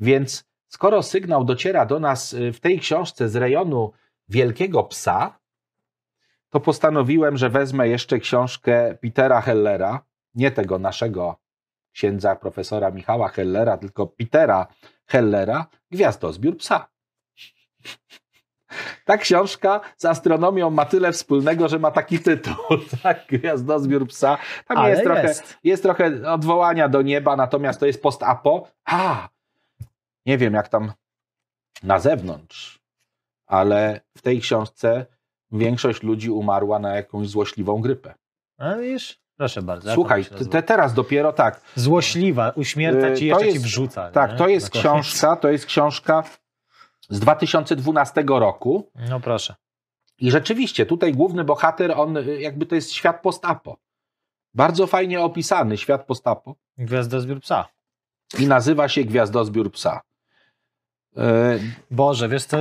Więc 0.00 0.44
skoro 0.68 1.02
sygnał 1.02 1.44
dociera 1.44 1.86
do 1.86 2.00
nas 2.00 2.32
y, 2.32 2.52
w 2.52 2.60
tej 2.60 2.78
książce 2.80 3.28
z 3.28 3.36
rejonu 3.36 3.92
Wielkiego 4.28 4.82
Psa, 4.84 5.38
to 6.50 6.60
postanowiłem, 6.60 7.36
że 7.36 7.50
wezmę 7.50 7.88
jeszcze 7.88 8.18
książkę 8.18 8.98
Petera 9.02 9.40
Hellera, 9.40 10.04
nie 10.34 10.50
tego 10.50 10.78
naszego 10.78 11.36
księdza 11.98 12.36
profesora 12.36 12.90
Michała 12.90 13.28
Hellera, 13.28 13.76
tylko 13.76 14.06
Petera 14.06 14.66
Hellera, 15.06 15.66
Gwiazdozbiór 15.90 16.56
Psa. 16.56 16.88
Ta 19.04 19.16
książka 19.16 19.80
z 19.96 20.04
astronomią 20.04 20.70
ma 20.70 20.84
tyle 20.84 21.12
wspólnego, 21.12 21.68
że 21.68 21.78
ma 21.78 21.90
taki 21.90 22.18
tytuł, 22.18 22.54
tak? 23.02 23.26
Gwiazdozbiór 23.28 24.08
Psa. 24.08 24.38
Tam 24.66 24.78
Ale 24.78 24.90
jest, 24.90 25.02
trochę, 25.02 25.28
jest. 25.28 25.58
jest 25.64 25.82
trochę 25.82 26.32
odwołania 26.32 26.88
do 26.88 27.02
nieba, 27.02 27.36
natomiast 27.36 27.80
to 27.80 27.86
jest 27.86 28.02
post-apo. 28.02 28.68
A, 28.84 29.28
nie 30.26 30.38
wiem 30.38 30.54
jak 30.54 30.68
tam 30.68 30.92
na 31.82 31.98
zewnątrz, 31.98 32.80
ale 33.46 34.00
w 34.16 34.22
tej 34.22 34.40
książce 34.40 35.06
większość 35.52 36.02
ludzi 36.02 36.30
umarła 36.30 36.78
na 36.78 36.96
jakąś 36.96 37.28
złośliwą 37.28 37.80
grypę. 37.80 38.14
A 38.58 38.74
wiesz? 38.76 39.27
Proszę 39.38 39.62
bardzo. 39.62 39.94
Słuchaj, 39.94 40.24
te, 40.50 40.62
teraz 40.62 40.94
dopiero 40.94 41.32
tak. 41.32 41.60
Złośliwa, 41.74 42.50
uśmierca 42.54 43.16
ci, 43.16 43.24
Y, 43.24 43.26
jeszcze 43.26 43.44
to 43.44 43.46
ci 43.50 43.52
jest- 43.54 43.64
wrzuca. 43.64 44.10
Tak, 44.10 44.32
nie? 44.32 44.38
to 44.38 44.48
jest 44.48 44.70
książka, 44.70 45.36
to 45.36 45.48
jest 45.50 45.66
książka 45.66 46.24
z 47.08 47.20
2012 47.20 48.24
roku. 48.40 48.90
No 49.08 49.20
proszę. 49.20 49.54
I 50.18 50.30
rzeczywiście, 50.30 50.86
tutaj 50.86 51.12
główny 51.12 51.44
bohater, 51.44 51.92
on 51.96 52.16
y, 52.16 52.40
jakby 52.40 52.66
to 52.66 52.74
jest 52.74 52.92
świat 52.92 53.22
post-apo. 53.22 53.76
Bardzo 54.54 54.86
fajnie 54.86 55.20
opisany 55.20 55.76
świat 55.78 56.06
post-apo 56.06 56.54
Gwiazdozbiór 56.78 57.40
psa. 57.40 57.68
i 58.38 58.46
nazywa 58.46 58.88
się 58.88 59.04
Gwiazdozbiór 59.04 59.72
Psa. 59.72 60.00
Y, 61.16 61.20
Boże, 61.90 62.28
wiesz 62.28 62.44
co, 62.44 62.56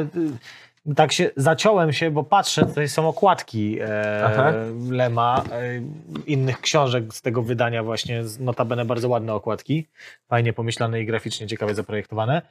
tak 0.95 1.11
się 1.11 1.29
zaciąłem 1.35 1.93
się, 1.93 2.11
bo 2.11 2.23
patrzę, 2.23 2.65
tutaj 2.65 2.89
są 2.89 3.07
okładki 3.07 3.77
e, 3.81 4.71
Lema, 4.89 5.43
e, 5.51 5.81
innych 6.27 6.61
książek 6.61 7.13
z 7.13 7.21
tego 7.21 7.43
wydania 7.43 7.83
właśnie, 7.83 8.23
notabene 8.39 8.85
bardzo 8.85 9.09
ładne 9.09 9.33
okładki, 9.33 9.87
fajnie 10.27 10.53
pomyślane 10.53 11.01
i 11.01 11.05
graficznie 11.05 11.47
ciekawie 11.47 11.75
zaprojektowane. 11.75 12.41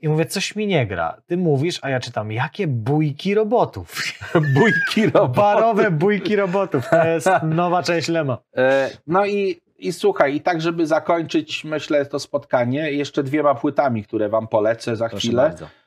I 0.00 0.08
mówię, 0.08 0.26
coś 0.26 0.56
mi 0.56 0.66
nie 0.66 0.86
gra. 0.86 1.16
Ty 1.26 1.36
mówisz, 1.36 1.78
a 1.82 1.90
ja 1.90 2.00
czytam, 2.00 2.32
jakie 2.32 2.66
bójki 2.66 3.34
robotów. 3.34 3.94
Bójki 4.54 5.06
robotów. 5.06 5.36
Barowe 5.36 5.90
bójki 5.90 6.36
robotów. 6.36 6.88
To 6.88 7.04
jest 7.04 7.28
nowa 7.42 7.82
część 7.82 8.08
Lema. 8.08 8.38
E, 8.56 8.90
No 9.06 9.26
i, 9.26 9.60
i 9.78 9.92
słuchaj, 9.92 10.34
i 10.34 10.40
tak, 10.40 10.60
żeby 10.60 10.86
zakończyć, 10.86 11.64
myślę, 11.64 12.06
to 12.06 12.18
spotkanie, 12.18 12.92
jeszcze 12.92 13.22
dwiema 13.22 13.54
płytami, 13.54 14.04
które 14.04 14.28
wam 14.28 14.48
polecę 14.48 14.96
za 14.96 15.08
chwilę. 15.08 15.54
E, 15.62 15.81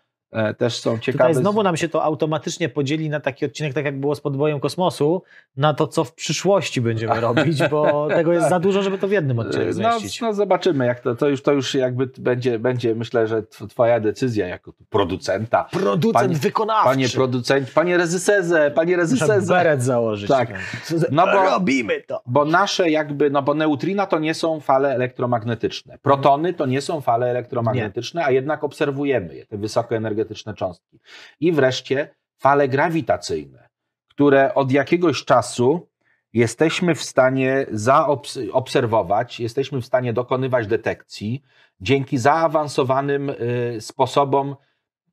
Też 0.58 0.80
są 0.80 1.00
ciekawe. 1.00 1.30
Tutaj 1.30 1.42
znowu 1.42 1.64
nam 1.64 1.78
się 1.78 1.90
to 1.90 2.04
automatycznie 2.04 2.70
podzieli 2.70 3.10
na 3.10 3.20
taki 3.20 3.46
odcinek, 3.46 3.74
tak 3.74 3.86
jak 3.86 4.00
było 4.00 4.16
z 4.16 4.22
podbojem 4.22 4.60
kosmosu, 4.60 5.22
na 5.58 5.74
to, 5.74 5.88
co 5.88 6.04
w 6.04 6.14
przyszłości 6.14 6.82
będziemy 6.82 7.20
robić, 7.30 7.60
bo 7.72 8.08
tego 8.08 8.34
jest 8.34 8.50
za 8.50 8.60
dużo, 8.60 8.82
żeby 8.84 8.98
to 8.98 9.08
w 9.08 9.12
jednym 9.12 9.40
odcinku 9.40 9.66
No, 9.68 9.74
zmieścić. 9.74 10.22
no 10.22 10.34
zobaczymy, 10.34 10.86
jak 10.86 11.00
to, 11.00 11.16
to 11.16 11.28
już 11.30 11.42
to 11.44 11.52
już 11.52 11.74
jakby 11.76 12.10
będzie, 12.18 12.60
będzie 12.60 12.96
myślę, 12.96 13.28
że 13.28 13.42
tw- 13.44 13.68
twoja 13.68 14.00
decyzja 14.00 14.48
jako 14.48 14.74
producenta. 14.90 15.64
Producent 15.72 16.14
Panie- 16.28 16.36
wykonawczy. 16.40 16.90
Panie 16.90 17.10
producent, 17.10 17.72
panie 17.72 17.98
rezyserze, 17.98 18.72
panie 18.76 18.96
rezyserze. 18.98 19.42
beret 19.48 19.84
założyć. 19.84 20.30
Tak. 20.30 20.50
No 20.92 20.98
No 21.12 21.26
bo- 21.26 21.50
Robimy 21.50 22.02
to. 22.02 22.22
Bo 22.26 22.46
nasze 22.46 22.90
jakby, 22.90 23.30
no 23.30 23.42
bo 23.42 23.54
neutrina 23.54 24.06
to 24.06 24.20
nie 24.20 24.34
są 24.34 24.60
fale 24.60 24.96
elektromagnetyczne. 24.96 25.98
Protony 26.02 26.54
to 26.54 26.66
nie 26.66 26.82
są 26.82 27.02
fale 27.02 27.30
elektromagnetyczne, 27.30 28.26
a 28.26 28.32
jednak 28.32 28.64
obserwujemy 28.64 29.36
je, 29.36 29.46
te 29.46 29.58
wysokoenergetyczne 29.58 30.25
cząstki. 30.54 31.00
I 31.40 31.52
wreszcie 31.52 32.16
fale 32.38 32.68
grawitacyjne, 32.68 33.70
które 34.08 34.54
od 34.54 34.72
jakiegoś 34.72 35.26
czasu 35.26 35.88
jesteśmy 36.34 36.96
w 36.96 37.04
stanie 37.04 37.66
zaobserwować, 37.72 39.40
jesteśmy 39.40 39.82
w 39.82 39.86
stanie 39.86 40.14
dokonywać 40.14 40.68
detekcji 40.68 41.44
dzięki 41.82 42.18
zaawansowanym 42.18 43.30
y, 43.30 43.78
sposobom 43.80 44.56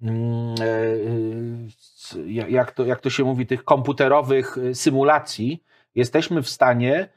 mm, 0.02 0.54
y, 0.60 2.16
y, 2.16 2.30
jak 2.30 2.72
to, 2.72 2.84
jak 2.84 3.00
to 3.00 3.10
się 3.10 3.24
mówi, 3.24 3.46
tych 3.46 3.64
komputerowych 3.64 4.58
y, 4.58 4.74
symulacji, 4.74 5.62
jesteśmy 5.94 6.42
w 6.42 6.48
stanie 6.48 7.08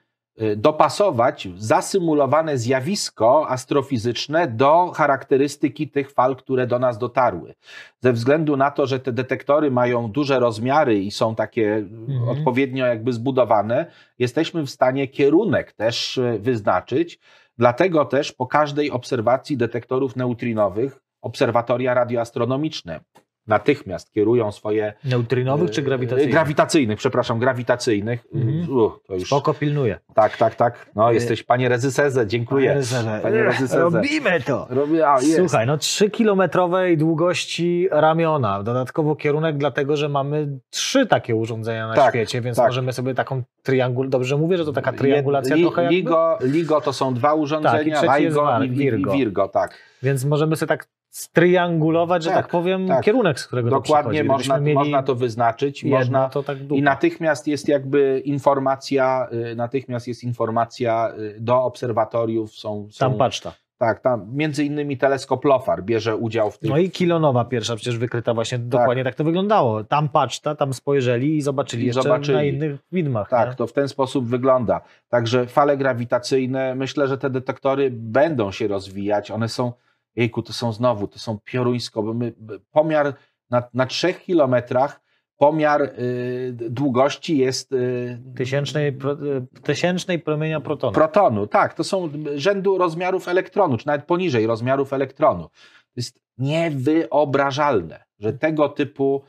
dopasować 0.57 1.47
zasymulowane 1.57 2.57
zjawisko 2.57 3.49
astrofizyczne 3.49 4.47
do 4.47 4.91
charakterystyki 4.95 5.89
tych 5.89 6.11
fal, 6.11 6.35
które 6.35 6.67
do 6.67 6.79
nas 6.79 6.97
dotarły. 6.97 7.55
Ze 8.01 8.13
względu 8.13 8.57
na 8.57 8.71
to, 8.71 8.87
że 8.87 8.99
te 8.99 9.11
detektory 9.11 9.71
mają 9.71 10.11
duże 10.11 10.39
rozmiary 10.39 10.99
i 10.99 11.11
są 11.11 11.35
takie 11.35 11.75
y, 11.77 11.87
Mhm. 12.07 12.29
odpowiednio 12.29 12.85
jakby 12.85 13.13
zbudowane, 13.13 13.85
jesteśmy 14.19 14.63
w 14.65 14.69
stanie 14.69 15.07
kierunek 15.07 15.73
też 15.73 16.17
y, 16.17 16.39
wyznaczyć. 16.41 17.19
Dlatego 17.57 18.05
też 18.05 18.31
po 18.31 18.47
każdej 18.47 18.91
obserwacji 18.91 19.57
detektorów 19.57 20.15
neutrinowych 20.15 20.99
obserwatoria 21.21 21.93
radioastronomiczne 21.93 22.99
natychmiast 23.47 24.11
kierują 24.13 24.51
swoje 24.51 24.93
Neutrinowych 25.03 25.71
czy 25.71 25.81
E, 25.81 25.83
grawitacyjnych? 25.83 26.31
Grawitacyjnych, 26.33 26.97
przepraszam, 26.97 27.39
grawitacyjnych. 27.39 28.25
Mhm. 28.35 28.77
Uch, 28.77 28.99
to 29.07 29.13
już, 29.13 29.27
Spoko 29.27 29.53
pilnuje. 29.53 29.99
tak, 30.15 30.37
tak, 30.37 30.55
tak. 30.55 30.91
No, 30.95 31.11
E, 31.11 31.13
jesteś 31.13 31.43
panie 31.43 31.69
rezyserze, 31.69 32.27
dziękuję. 32.27 32.81
Panie 33.23 33.43
rezyserze. 33.43 33.79
Robimy 33.89 34.41
to. 34.41 34.67
Robię, 34.69 35.07
a. 35.09 35.17
Słuchaj, 35.21 35.67
no 35.67 35.77
3-kilometrowej 35.77 36.97
długości 36.97 37.87
ramiona. 37.91 38.63
Dodatkowo 38.63 39.15
kierunek, 39.15 39.57
dlatego 39.57 39.97
że 39.97 40.09
mamy 40.09 40.47
trzy 40.69 41.05
takie 41.05 41.35
urządzenia 41.35 41.87
na 41.87 41.93
Tak, 41.95 42.09
świecie, 42.13 42.41
więc 42.41 42.57
tak. 42.57 42.67
możemy 42.67 42.93
sobie 42.93 43.13
taką 43.13 43.43
triangul... 43.63 44.09
Dobrze 44.09 44.37
mówię, 44.37 44.57
że 44.57 44.65
to 44.65 44.73
taka 44.73 44.93
triangulacja 44.93 45.57
trochę 45.57 45.81
jakby? 45.81 45.95
Ligo, 45.95 46.37
Ligo 46.41 46.81
to 46.81 46.93
są 46.93 47.13
dwa 47.13 47.33
urządzenia, 47.33 48.01
Tak, 48.01 48.21
i 48.21 48.23
LIGO 48.25 48.41
War- 48.43 48.65
i, 48.65 48.69
Virgo. 48.69 49.13
i 49.13 49.17
Virgo, 49.17 49.47
tak. 49.47 49.77
Więc 50.03 50.25
możemy 50.25 50.55
sobie 50.55 50.67
tak 50.67 50.87
striangulować, 51.15 52.23
że 52.23 52.29
Tak, 52.29 52.37
tak 52.37 52.47
powiem, 52.47 52.87
tak. 52.87 53.03
kierunek, 53.03 53.39
z 53.39 53.47
którego 53.47 53.69
to 53.69 53.75
Dokładnie 53.75 54.11
przychodzi. 54.11 54.27
można, 54.27 54.59
mieli 54.59 54.73
można 54.75 55.03
to 55.03 55.15
wyznaczyć. 55.15 55.83
jedno, 55.83 55.97
Można, 55.97 56.29
to 56.29 56.43
tak. 56.43 56.57
I 56.71 56.81
natychmiast 56.81 57.47
jest 57.47 57.67
jakby 57.67 58.21
informacja, 58.25 59.27
y, 59.51 59.55
natychmiast 59.55 60.07
jest 60.07 60.23
informacja 60.23 61.13
y, 61.19 61.37
do 61.39 61.63
obserwatoriów. 61.63 62.51
Są, 62.55 62.87
są, 62.91 63.09
Tam 63.09 63.17
paczta. 63.17 63.53
Tak, 63.77 63.99
tam 63.99 64.27
między 64.33 64.63
innymi 64.63 64.97
teleskop 64.97 65.45
LOFAR 65.45 65.83
bierze 65.83 66.15
udział 66.15 66.51
w 66.51 66.57
tym. 66.57 66.69
No 66.69 66.77
i 66.77 66.89
kilonowa 66.89 67.45
pierwsza 67.45 67.75
przecież 67.75 67.97
wykryta 67.97 68.33
właśnie 68.33 68.59
dokładnie 68.59 69.03
tak 69.03 69.15
to 69.15 69.23
wyglądało. 69.23 69.83
Tam 69.83 70.09
paczta, 70.09 70.55
tam 70.55 70.73
spojrzeli 70.73 71.37
i 71.37 71.41
zobaczyli 71.41 71.83
I 71.83 71.85
jeszcze 71.85 72.01
zobaczyli. 72.01 72.37
na 72.37 72.43
innych 72.43 72.79
widmach. 72.91 73.29
Tak, 73.29 73.49
nie? 73.49 73.55
to 73.55 73.67
w 73.67 73.73
ten 73.73 73.87
sposób 73.87 74.27
wygląda. 74.27 74.81
Także 75.09 75.45
fale 75.47 75.77
grawitacyjne, 75.77 76.75
myślę, 76.75 77.07
że 77.07 77.17
te 77.17 77.29
detektory 77.29 77.89
będą 77.91 78.51
się 78.51 78.67
rozwijać. 78.67 79.31
One 79.31 79.49
są, 79.49 79.73
jejku, 80.15 80.41
to 80.41 80.53
są 80.53 80.73
znowu, 80.73 81.07
to 81.07 81.19
są 81.19 81.39
pioruńsko, 81.45 82.03
bo 82.03 82.13
my, 82.13 82.33
pomiar 82.71 83.13
na, 83.49 83.63
na 83.73 83.85
trzech 83.85 84.23
kilometrach 84.23 85.01
pomiar 85.37 85.81
y, 85.81 86.53
długości 86.69 87.37
jest 87.37 87.71
y, 87.71 88.21
Tysięcznej, 88.35 88.93
pro, 88.93 89.11
y, 89.13 89.47
tysięcznej 89.63 90.19
promienia 90.19 90.59
protonu. 90.61 90.93
protonu. 90.93 91.47
Tak, 91.47 91.73
to 91.73 91.83
są 91.83 92.09
rzędu 92.35 92.77
rozmiarów 92.77 93.27
elektronu, 93.27 93.77
czy 93.77 93.87
nawet 93.87 94.05
poniżej 94.05 94.47
rozmiarów 94.47 94.93
elektronu. 94.93 95.43
To 95.43 95.93
jest 95.95 96.19
niewyobrażalne, 96.37 98.03
że 98.19 98.33
tego 98.33 98.69
typu 98.69 99.23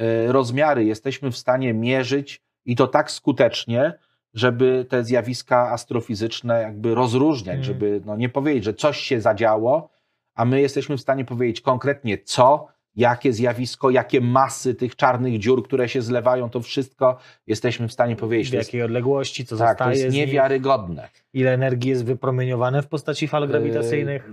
y, 0.00 0.32
rozmiary 0.32 0.84
jesteśmy 0.84 1.30
w 1.30 1.36
stanie 1.36 1.74
mierzyć 1.74 2.42
i 2.64 2.76
to 2.76 2.86
tak 2.86 3.10
skutecznie, 3.10 3.92
żeby 4.34 4.86
te 4.88 5.04
zjawiska 5.04 5.70
astrofizyczne 5.70 6.60
jakby 6.62 6.94
rozróżniać, 6.94 7.54
Mm. 7.54 7.64
żeby 7.64 8.00
no, 8.04 8.16
nie 8.16 8.28
powiedzieć, 8.28 8.64
że 8.64 8.74
coś 8.74 8.98
się 9.00 9.20
zadziało, 9.20 9.90
a 10.34 10.44
my 10.44 10.60
jesteśmy 10.60 10.96
w 10.96 11.00
stanie 11.00 11.24
powiedzieć 11.24 11.60
konkretnie 11.60 12.18
co, 12.18 12.68
jakie 12.96 13.32
zjawisko, 13.32 13.90
jakie 13.90 14.20
masy 14.20 14.74
tych 14.74 14.96
czarnych 14.96 15.38
dziur, 15.38 15.64
które 15.64 15.88
się 15.88 16.02
zlewają, 16.02 16.50
to 16.50 16.60
wszystko 16.60 17.18
jesteśmy 17.46 17.88
w 17.88 17.92
stanie 17.92 18.16
powiedzieć. 18.16 18.48
w 18.48 18.50
To 18.50 18.56
jest, 18.56 18.68
jakiej 18.68 18.82
odległości, 18.82 19.46
co 19.46 19.56
tak, 19.56 19.78
to 19.78 19.84
zostaje 19.84 19.98
jest 19.98 20.10
z 20.10 20.14
nich, 20.14 20.26
niewiarygodne. 20.26 21.08
ile 21.32 21.52
energii 21.54 21.90
jest 21.90 22.04
wypromieniowane 22.04 22.82
w 22.82 22.88
postaci 22.88 23.28
fal 23.28 23.48
grawitacyjnych. 23.48 24.30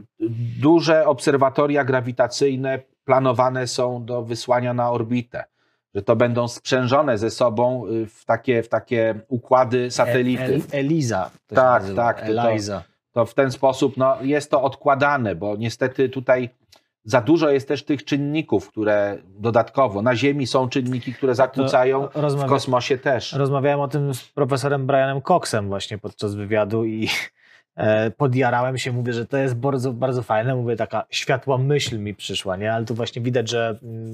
Duże 0.60 1.06
obserwatoria 1.08 1.84
grawitacyjne 1.84 2.80
planowane 3.04 3.68
są 3.68 4.06
do 4.06 4.24
wysłania 4.24 4.74
na 4.74 4.92
orbitę. 4.92 5.44
Że 5.96 6.02
to 6.02 6.16
będą 6.16 6.48
sprzężone 6.48 7.18
ze 7.18 7.30
sobą 7.30 7.88
y, 7.88 8.06
w 8.06 8.26
takie, 8.26 8.64
w 8.64 8.70
takie 8.70 9.20
układy 9.28 9.92
satelity. 9.92 10.44
El, 10.44 10.62
Eliza. 10.72 11.32
To 11.48 11.56
Tak, 11.56 11.84
tak, 11.96 12.22
to- 12.28 12.34
to- 12.34 12.50
Eliza. 12.50 12.84
To 13.12 13.26
w 13.26 13.34
ten 13.34 13.52
sposób 13.52 13.98
no, 13.98 14.18
jest 14.22 14.52
to 14.52 14.62
odkładane, 14.62 15.36
bo 15.36 15.56
niestety 15.56 16.10
tutaj 16.10 16.50
za 17.04 17.22
dużo 17.22 17.50
jest 17.50 17.68
też 17.68 17.86
tych 17.86 18.06
czynników, 18.06 18.70
które 18.70 19.18
dodatkowo 19.26 20.02
na 20.02 20.16
Ziemi 20.16 20.48
są 20.48 20.70
czynniki, 20.70 21.14
które 21.14 21.36
zakłócają, 21.36 22.08
w 22.08 22.46
kosmosie 22.46 22.98
też. 22.98 23.34
Rozmawiałem 23.34 23.80
o 23.80 23.88
tym 23.88 24.14
z 24.14 24.24
profesorem 24.24 24.88
Brianem 24.88 25.22
Coxem 25.22 25.68
właśnie 25.68 25.98
podczas 25.98 26.36
wywiadu 26.36 26.86
i 26.86 27.10
podjarałem 28.18 28.78
się, 28.78 28.92
mówię, 28.92 29.14
że 29.14 29.26
to 29.26 29.38
jest 29.38 29.56
bardzo, 29.56 29.94
bardzo 29.94 30.24
fajne. 30.24 30.56
Mówię, 30.56 30.76
taka 30.76 31.06
światła 31.10 31.58
myśl 31.58 32.00
mi 32.00 32.16
przyszła, 32.16 32.58
nie? 32.58 32.74
Ale 32.74 32.86
tu 32.86 32.96
właśnie 32.96 33.22
widać, 33.22 33.50
że 33.50 33.80
mm, 33.84 34.12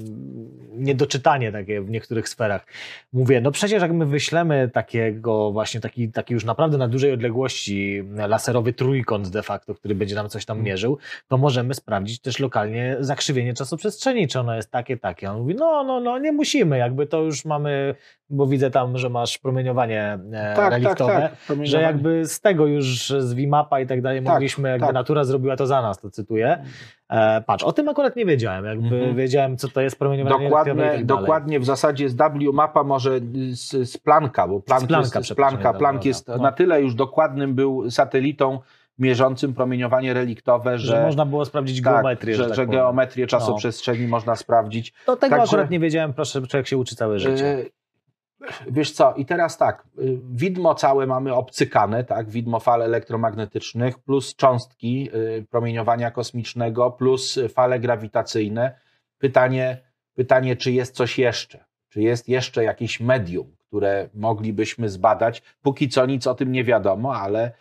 niedoczytanie 0.72 1.52
takie 1.52 1.80
w 1.80 1.90
niektórych 1.90 2.28
sferach. 2.28 2.66
Mówię, 3.12 3.40
no 3.40 3.50
przecież 3.50 3.82
jak 3.82 3.92
my 3.92 4.06
wyślemy 4.06 4.70
takiego 4.72 5.52
właśnie, 5.52 5.80
taki, 5.80 6.12
taki 6.12 6.34
już 6.34 6.44
naprawdę 6.44 6.78
na 6.78 6.88
dużej 6.88 7.12
odległości 7.12 8.02
laserowy 8.28 8.72
trójkąt 8.72 9.28
de 9.28 9.42
facto, 9.42 9.74
który 9.74 9.94
będzie 9.94 10.14
nam 10.14 10.28
coś 10.28 10.44
tam 10.44 10.62
mierzył, 10.62 10.98
to 11.28 11.38
możemy 11.38 11.74
sprawdzić 11.74 12.20
też 12.20 12.38
lokalnie 12.38 12.96
zakrzywienie 13.00 13.54
czasoprzestrzeni, 13.54 14.28
czy 14.28 14.40
ono 14.40 14.54
jest 14.56 14.70
takie, 14.70 14.96
takie. 14.96 15.30
On 15.30 15.38
mówi, 15.38 15.54
no, 15.54 15.84
no, 15.84 16.00
no, 16.00 16.18
nie 16.18 16.32
musimy, 16.32 16.78
jakby 16.78 17.06
to 17.06 17.22
już 17.22 17.44
mamy, 17.44 17.94
bo 18.30 18.46
widzę 18.46 18.70
tam, 18.70 18.98
że 18.98 19.10
masz 19.10 19.38
promieniowanie 19.38 20.18
e, 20.32 20.54
Tak, 20.54 20.56
tak, 20.56 20.72
reliktowe, 20.72 21.12
tak. 21.12 21.30
że 21.30 21.46
Promieniowanie. 21.46 21.84
jakby 21.84 22.26
z 22.26 22.40
tego 22.40 22.66
już 22.66 23.08
z 23.18 23.34
Vimapa 23.56 23.80
i 23.80 23.86
tak 23.86 24.02
dalej 24.02 24.22
Tak, 24.22 24.32
mogliśmy, 24.32 24.68
jakby 24.68 24.86
tak. 24.86 24.94
natura 24.94 25.24
zrobiła 25.24 25.56
to 25.56 25.66
za 25.66 25.82
nas, 25.82 25.98
to 26.00 26.10
cytuję. 26.10 26.64
E, 27.10 27.40
patrz, 27.40 27.64
o 27.64 27.72
tym 27.72 27.88
akurat 27.88 28.16
nie 28.16 28.24
wiedziałem, 28.26 28.64
jakby 28.64 28.96
Mhm. 28.96 29.16
wiedziałem, 29.16 29.56
co 29.56 29.68
to 29.68 29.80
jest 29.80 29.98
promieniowanie 29.98 30.44
Dokładnie, 30.48 30.74
tak 30.74 31.04
dokładnie 31.04 31.60
w 31.60 31.64
zasadzie 31.64 32.08
z 32.08 32.16
W 32.16 32.52
mapa 32.52 32.82
może 32.84 33.20
z, 33.50 33.90
z 33.90 33.98
Planka, 33.98 34.48
bo 34.48 34.60
Plank, 34.60 34.82
Z 34.82 34.86
Plancka, 34.86 35.18
jest, 35.18 35.30
z 35.30 35.34
Planka, 35.34 35.72
Plank 35.72 36.04
jest 36.04 36.28
No. 36.28 36.36
na 36.36 36.52
tyle 36.52 36.80
już 36.82 36.94
dokładnym 36.94 37.54
był 37.54 37.90
satelitą 37.90 38.58
mierzącym 38.98 39.54
promieniowanie 39.54 40.14
reliktowe, 40.14 40.78
że, 40.78 40.96
że 40.96 41.02
można 41.02 41.26
było 41.26 41.44
sprawdzić 41.44 41.82
tak, 41.82 41.94
geometrię, 41.94 42.34
że, 42.34 42.42
że, 42.42 42.48
tak 42.48 42.56
że 42.56 42.66
geometrię 42.66 43.26
czasoprzestrzeni 43.26 44.06
można 44.08 44.36
sprawdzić. 44.36 44.92
To 45.06 45.16
tego 45.16 45.36
Także- 45.36 45.56
akurat 45.56 45.70
nie 45.70 45.80
wiedziałem, 45.80 46.12
proszę, 46.12 46.46
człowiek 46.46 46.66
się 46.66 46.76
uczy 46.78 46.96
całe 46.96 47.18
życie. 47.18 47.64
Wiesz 48.70 48.90
co, 48.90 49.14
i 49.14 49.26
teraz 49.26 49.58
tak, 49.58 49.84
y, 49.98 50.18
widmo 50.30 50.74
całe 50.74 51.06
mamy 51.06 51.34
obcykane, 51.34 52.04
tak, 52.04 52.30
widmo 52.30 52.60
fal 52.60 52.82
elektromagnetycznych, 52.82 53.98
plus 53.98 54.36
cząstki 54.36 55.10
y, 55.14 55.46
promieniowania 55.50 56.10
kosmicznego, 56.10 56.90
plus 56.90 57.38
fale 57.48 57.80
grawitacyjne. 57.80 58.78
Pytanie, 59.18 59.78
pytanie, 60.14 60.56
czy 60.56 60.72
jest 60.72 60.94
coś 60.94 61.18
jeszcze? 61.18 61.64
Czy 61.88 62.02
jest 62.02 62.28
jeszcze 62.28 62.64
jakieś 62.64 63.00
medium, 63.00 63.56
które 63.66 64.08
moglibyśmy 64.14 64.88
zbadać? 64.88 65.42
Póki 65.62 65.88
co 65.88 66.06
nic 66.06 66.26
o 66.26 66.34
tym 66.34 66.52
nie 66.52 66.64
wiadomo, 66.64 67.16
ale, 67.16 67.52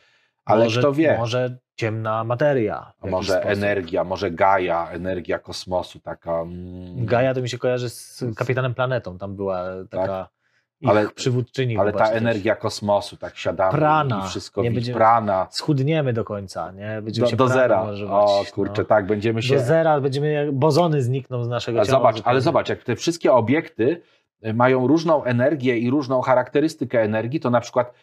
ale 0.45 0.63
może, 0.63 0.79
kto 0.79 0.93
wie? 0.93 1.17
Może 1.17 1.57
ciemna 1.75 2.23
materia. 2.23 2.91
może 3.03 3.33
sposób. 3.33 3.51
energia, 3.51 4.03
może 4.03 4.31
Gaia, 4.31 4.89
energia 4.89 5.39
kosmosu, 5.39 5.99
taka... 5.99 6.41
mm, 6.41 7.05
Gaja 7.05 7.33
to 7.33 7.41
mi 7.41 7.49
się 7.49 7.57
kojarzy 7.57 7.89
z 7.89 8.23
Kapitanem 8.37 8.73
Planetą, 8.73 9.17
tam 9.17 9.35
była 9.35 9.65
taka 9.89 10.29
ich 10.81 10.89
Ale- 10.89 11.09
przywódczyni. 11.09 11.77
Ale 11.77 11.93
ta 11.93 12.09
energia 12.09 12.55
kosmosu, 12.55 13.17
tak 13.17 13.37
siadamy 13.37 13.71
Prana. 13.71 14.23
i 14.25 14.29
wszystko 14.29 14.61
Nie 14.63 14.71
będziemy- 14.71 14.97
Prana. 14.97 15.47
Schudniemy 15.51 16.13
do 16.13 16.23
końca, 16.23 16.71
nie? 16.71 17.01
Będziemy 17.01 17.29
Do, 17.31 17.35
do 17.37 17.47
zera. 17.47 17.83
używać, 17.91 18.23
O 18.29 18.43
kurczę, 18.53 18.81
no. 18.81 18.87
tak, 18.87 19.05
będziemy 19.07 19.41
się... 19.41 19.55
Do 19.55 19.61
zera 19.63 20.01
będziemy, 20.01 20.49
bozony 20.53 21.01
znikną 21.01 21.43
z 21.43 21.47
naszego 21.47 21.85
ciała. 21.85 21.99
zobacz, 21.99 22.21
ale 22.25 22.41
zobacz, 22.41 22.69
jak 22.69 22.83
te 22.83 22.95
wszystkie 22.95 23.33
obiekty 23.33 24.01
y, 24.45 24.53
mają 24.53 24.87
różną 24.87 25.23
energię 25.23 25.77
i 25.77 25.89
różną 25.89 26.21
charakterystykę 26.21 27.01
energii, 27.01 27.39
to 27.39 27.49
na 27.49 27.59
przykład 27.61 27.93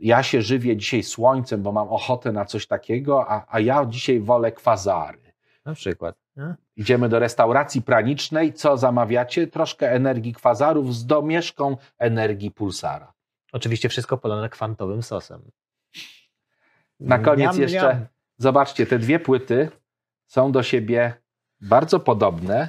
ja 0.00 0.22
się 0.22 0.42
żywię 0.42 0.76
dzisiaj 0.76 1.02
słońcem, 1.02 1.62
bo 1.62 1.72
mam 1.72 1.88
ochotę 1.88 2.32
na 2.32 2.44
coś 2.44 2.66
takiego, 2.66 3.30
a, 3.30 3.44
a 3.48 3.60
ja 3.60 3.86
dzisiaj 3.86 4.20
wolę 4.20 4.52
kwazary. 4.52 5.18
Na 5.64 5.74
przykład. 5.74 6.16
Nie? 6.36 6.54
Idziemy 6.76 7.08
do 7.08 7.18
restauracji 7.18 7.82
pranicznej, 7.82 8.52
co 8.52 8.76
zamawiacie? 8.76 9.46
Troszkę 9.46 9.92
energii 9.92 10.32
kwazarów 10.32 10.94
z 10.94 11.06
domieszką 11.06 11.76
energii 11.98 12.50
pulsara. 12.50 13.12
Oczywiście 13.52 13.88
wszystko 13.88 14.18
polane 14.18 14.48
kwantowym 14.48 15.02
sosem. 15.02 15.42
Na 17.00 17.18
koniec 17.18 17.52
Miam, 17.52 17.60
jeszcze, 17.60 17.88
miam. 17.88 18.06
zobaczcie, 18.38 18.86
te 18.86 18.98
dwie 18.98 19.18
płyty 19.18 19.70
są 20.26 20.52
do 20.52 20.62
siebie 20.62 21.14
bardzo 21.60 22.00
podobne 22.00 22.68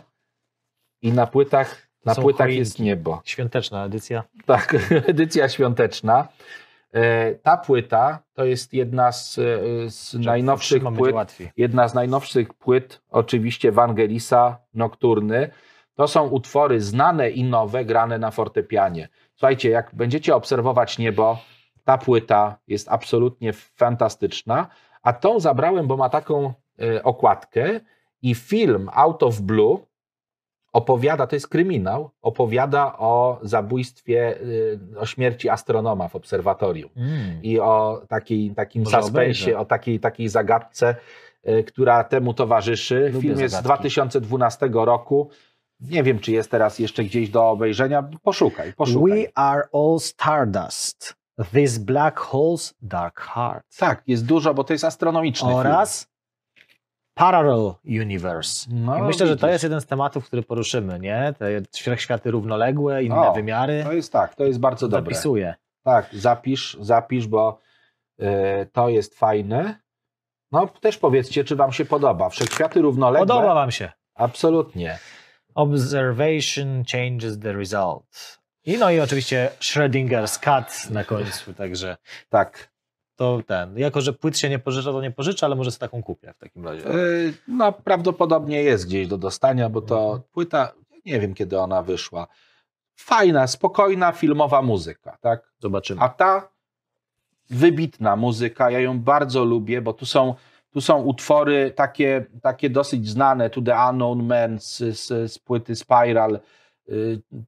i 1.02 1.12
na 1.12 1.28
płytach, 1.28 1.88
na 2.06 2.16
płytach 2.16 2.48
choinki. 2.48 2.60
jest 2.60 2.80
niebo. 2.80 3.22
Świąteczna 3.26 3.86
edycja. 3.86 4.24
Tak, 4.46 4.76
edycja 5.14 5.50
świąteczna. 5.50 6.28
E, 6.94 7.36
Ta 7.36 7.58
płyta 7.58 8.20
to 8.34 8.46
jest 8.46 8.74
jedna 8.74 9.12
z, 9.12 9.38
e, 9.38 9.42
z 9.90 10.14
najnowszych 10.14 10.84
płyt, 10.84 11.38
jedna 11.58 11.88
z 11.88 11.94
najnowszych 11.94 12.54
płyt, 12.54 13.02
oczywiście 13.10 13.72
Wangelisa 13.72 14.58
Nocturny. 14.74 15.50
To 15.96 16.08
są 16.08 16.28
utwory 16.28 16.82
znane 16.82 17.30
i 17.30 17.44
nowe, 17.44 17.86
grane 17.86 18.18
na 18.18 18.32
fortepianie. 18.32 19.10
Słuchajcie, 19.36 19.70
jak 19.70 19.96
będziecie 19.96 20.36
obserwować 20.36 20.98
niebo, 20.98 21.38
ta 21.84 21.98
płyta 21.98 22.58
jest 22.68 22.90
absolutnie 22.90 23.54
fantastyczna. 23.54 24.68
A 25.04 25.14
tą 25.14 25.40
zabrałem, 25.40 25.88
bo 25.88 25.98
ma 25.98 26.10
taką 26.10 26.54
e, 26.82 27.04
okładkę 27.04 27.80
i 28.22 28.36
film 28.36 28.90
Out 28.94 29.24
of 29.24 29.42
Blue 29.42 29.78
opowiada, 30.74 31.28
to 31.28 31.36
jest 31.36 31.48
kryminał, 31.48 32.10
opowiada 32.22 32.98
o 32.98 33.40
zabójstwie, 33.42 34.38
y, 34.42 34.80
o 35.00 35.06
śmierci 35.06 35.50
astronoma 35.50 36.08
w 36.08 36.16
obserwatorium 36.16 36.90
Mm. 36.96 37.44
i 37.44 37.60
o 37.60 38.02
takiej, 38.08 38.52
takim 38.56 38.84
Może 38.84 39.02
suspensie, 39.02 39.44
obejrzę. 39.44 39.58
o 39.60 39.66
takiej, 39.66 40.00
takiej 40.00 40.30
zagadce, 40.30 40.96
y, 41.48 41.64
która 41.64 42.04
temu 42.04 42.34
towarzyszy. 42.34 43.10
Lubię 43.14 43.22
Film 43.22 43.40
jest 43.40 43.54
z 43.56 43.58
zagadki. 43.58 43.68
2012 43.90 44.70
roku. 44.74 45.30
Nie 45.80 46.04
wiem, 46.04 46.20
czy 46.20 46.32
jest 46.32 46.52
teraz 46.52 46.80
jeszcze 46.80 47.04
gdzieś 47.04 47.30
do 47.30 47.50
obejrzenia. 47.50 48.10
Poszukaj, 48.24 48.74
poszukaj. 48.74 49.22
We 49.24 49.38
are 49.38 49.64
all 49.74 50.00
stardust. 50.00 51.16
This 51.54 51.78
black 51.78 52.20
hole's 52.20 52.74
dark 52.82 53.20
heart. 53.22 53.66
Tak, 53.78 54.04
jest 54.08 54.26
dużo, 54.26 54.54
bo 54.54 54.64
to 54.64 54.74
jest 54.74 54.86
astronomiczny. 54.86 55.56
Oraz 55.56 56.08
Parallel 57.14 57.74
Universe. 57.86 58.68
No, 58.72 58.98
I 58.98 59.02
myślę, 59.02 59.28
że 59.28 59.36
to 59.38 59.48
widzisz. 59.48 59.52
jest 59.54 59.64
jeden 59.64 59.82
z 59.82 59.86
tematów, 59.86 60.26
który 60.26 60.44
poruszymy, 60.44 61.00
nie? 61.00 61.34
Te 61.40 61.46
wszechświaty 61.72 62.32
równoległe, 62.32 63.04
inne 63.04 63.30
O, 63.30 63.34
wymiary. 63.34 63.84
To 63.84 63.94
jest 63.94 64.12
tak, 64.12 64.36
to 64.36 64.44
jest 64.44 64.60
bardzo 64.60 64.88
dobre. 64.88 65.14
Zapisuję. 65.14 65.56
Tak, 65.84 66.10
zapisz, 66.14 66.78
zapisz, 66.82 67.28
bo 67.28 67.60
y, 68.22 68.26
to 68.72 68.90
jest 68.90 69.16
fajne. 69.20 69.80
No 70.52 70.68
też 70.68 70.98
powiedzcie, 70.98 71.44
czy 71.44 71.56
wam 71.56 71.72
się 71.72 71.86
podoba. 71.86 72.30
Wszechświaty 72.30 72.82
równoległe. 72.82 73.28
Podoba 73.28 73.54
wam 73.54 73.72
się. 73.72 73.92
Absolutnie. 74.16 75.00
Observation 75.56 76.84
changes 76.92 77.40
the 77.40 77.54
result. 77.54 78.40
I 78.66 78.78
no 78.78 78.92
i 78.92 79.00
oczywiście 79.00 79.50
Schrödinger's 79.60 80.40
cut 80.40 80.90
na 80.92 81.04
końcu, 81.04 81.54
także 81.54 81.98
Tak. 82.30 82.73
To 83.24 83.42
ten. 83.48 83.78
Jako, 83.78 84.02
że 84.02 84.14
płyt 84.14 84.38
się 84.38 84.50
nie 84.50 84.60
pożycza, 84.60 84.92
to 84.92 85.02
nie 85.02 85.12
pożycza, 85.12 85.46
ale 85.46 85.56
może 85.56 85.72
sobie 85.72 85.80
taką 85.80 86.04
kupię 86.04 86.34
w 86.34 86.38
takim 86.38 86.66
razie. 86.66 86.96
Y, 86.96 87.34
no 87.48 87.72
prawdopodobnie 87.72 88.64
jest 88.64 88.86
gdzieś 88.88 89.08
do 89.08 89.18
dostania, 89.18 89.70
bo 89.70 89.82
to 89.82 90.04
Mhm. 90.04 90.22
płyta, 90.34 90.74
nie 91.06 91.20
wiem 91.20 91.34
kiedy 91.34 91.60
ona 91.60 91.82
wyszła. 91.84 92.28
Fajna, 92.96 93.48
spokojna, 93.48 94.12
filmowa 94.12 94.62
muzyka, 94.62 95.18
tak? 95.22 95.52
Zobaczymy. 95.60 96.02
A 96.02 96.10
ta 96.10 96.50
wybitna 97.50 98.16
muzyka, 98.16 98.72
ja 98.72 98.80
ją 98.80 99.00
bardzo 99.00 99.46
lubię, 99.46 99.82
bo 99.82 99.94
tu 99.94 100.06
są, 100.06 100.36
tu 100.74 100.82
są 100.82 101.02
utwory 101.02 101.72
takie, 101.76 102.26
takie 102.42 102.70
dosyć 102.70 103.10
znane, 103.10 103.50
To 103.50 103.62
the 103.62 103.76
Unknown 103.90 104.24
Man 104.24 104.60
z, 104.60 104.78
z, 104.78 105.32
z 105.32 105.40
płyty 105.40 105.76
Spiral, 105.76 106.40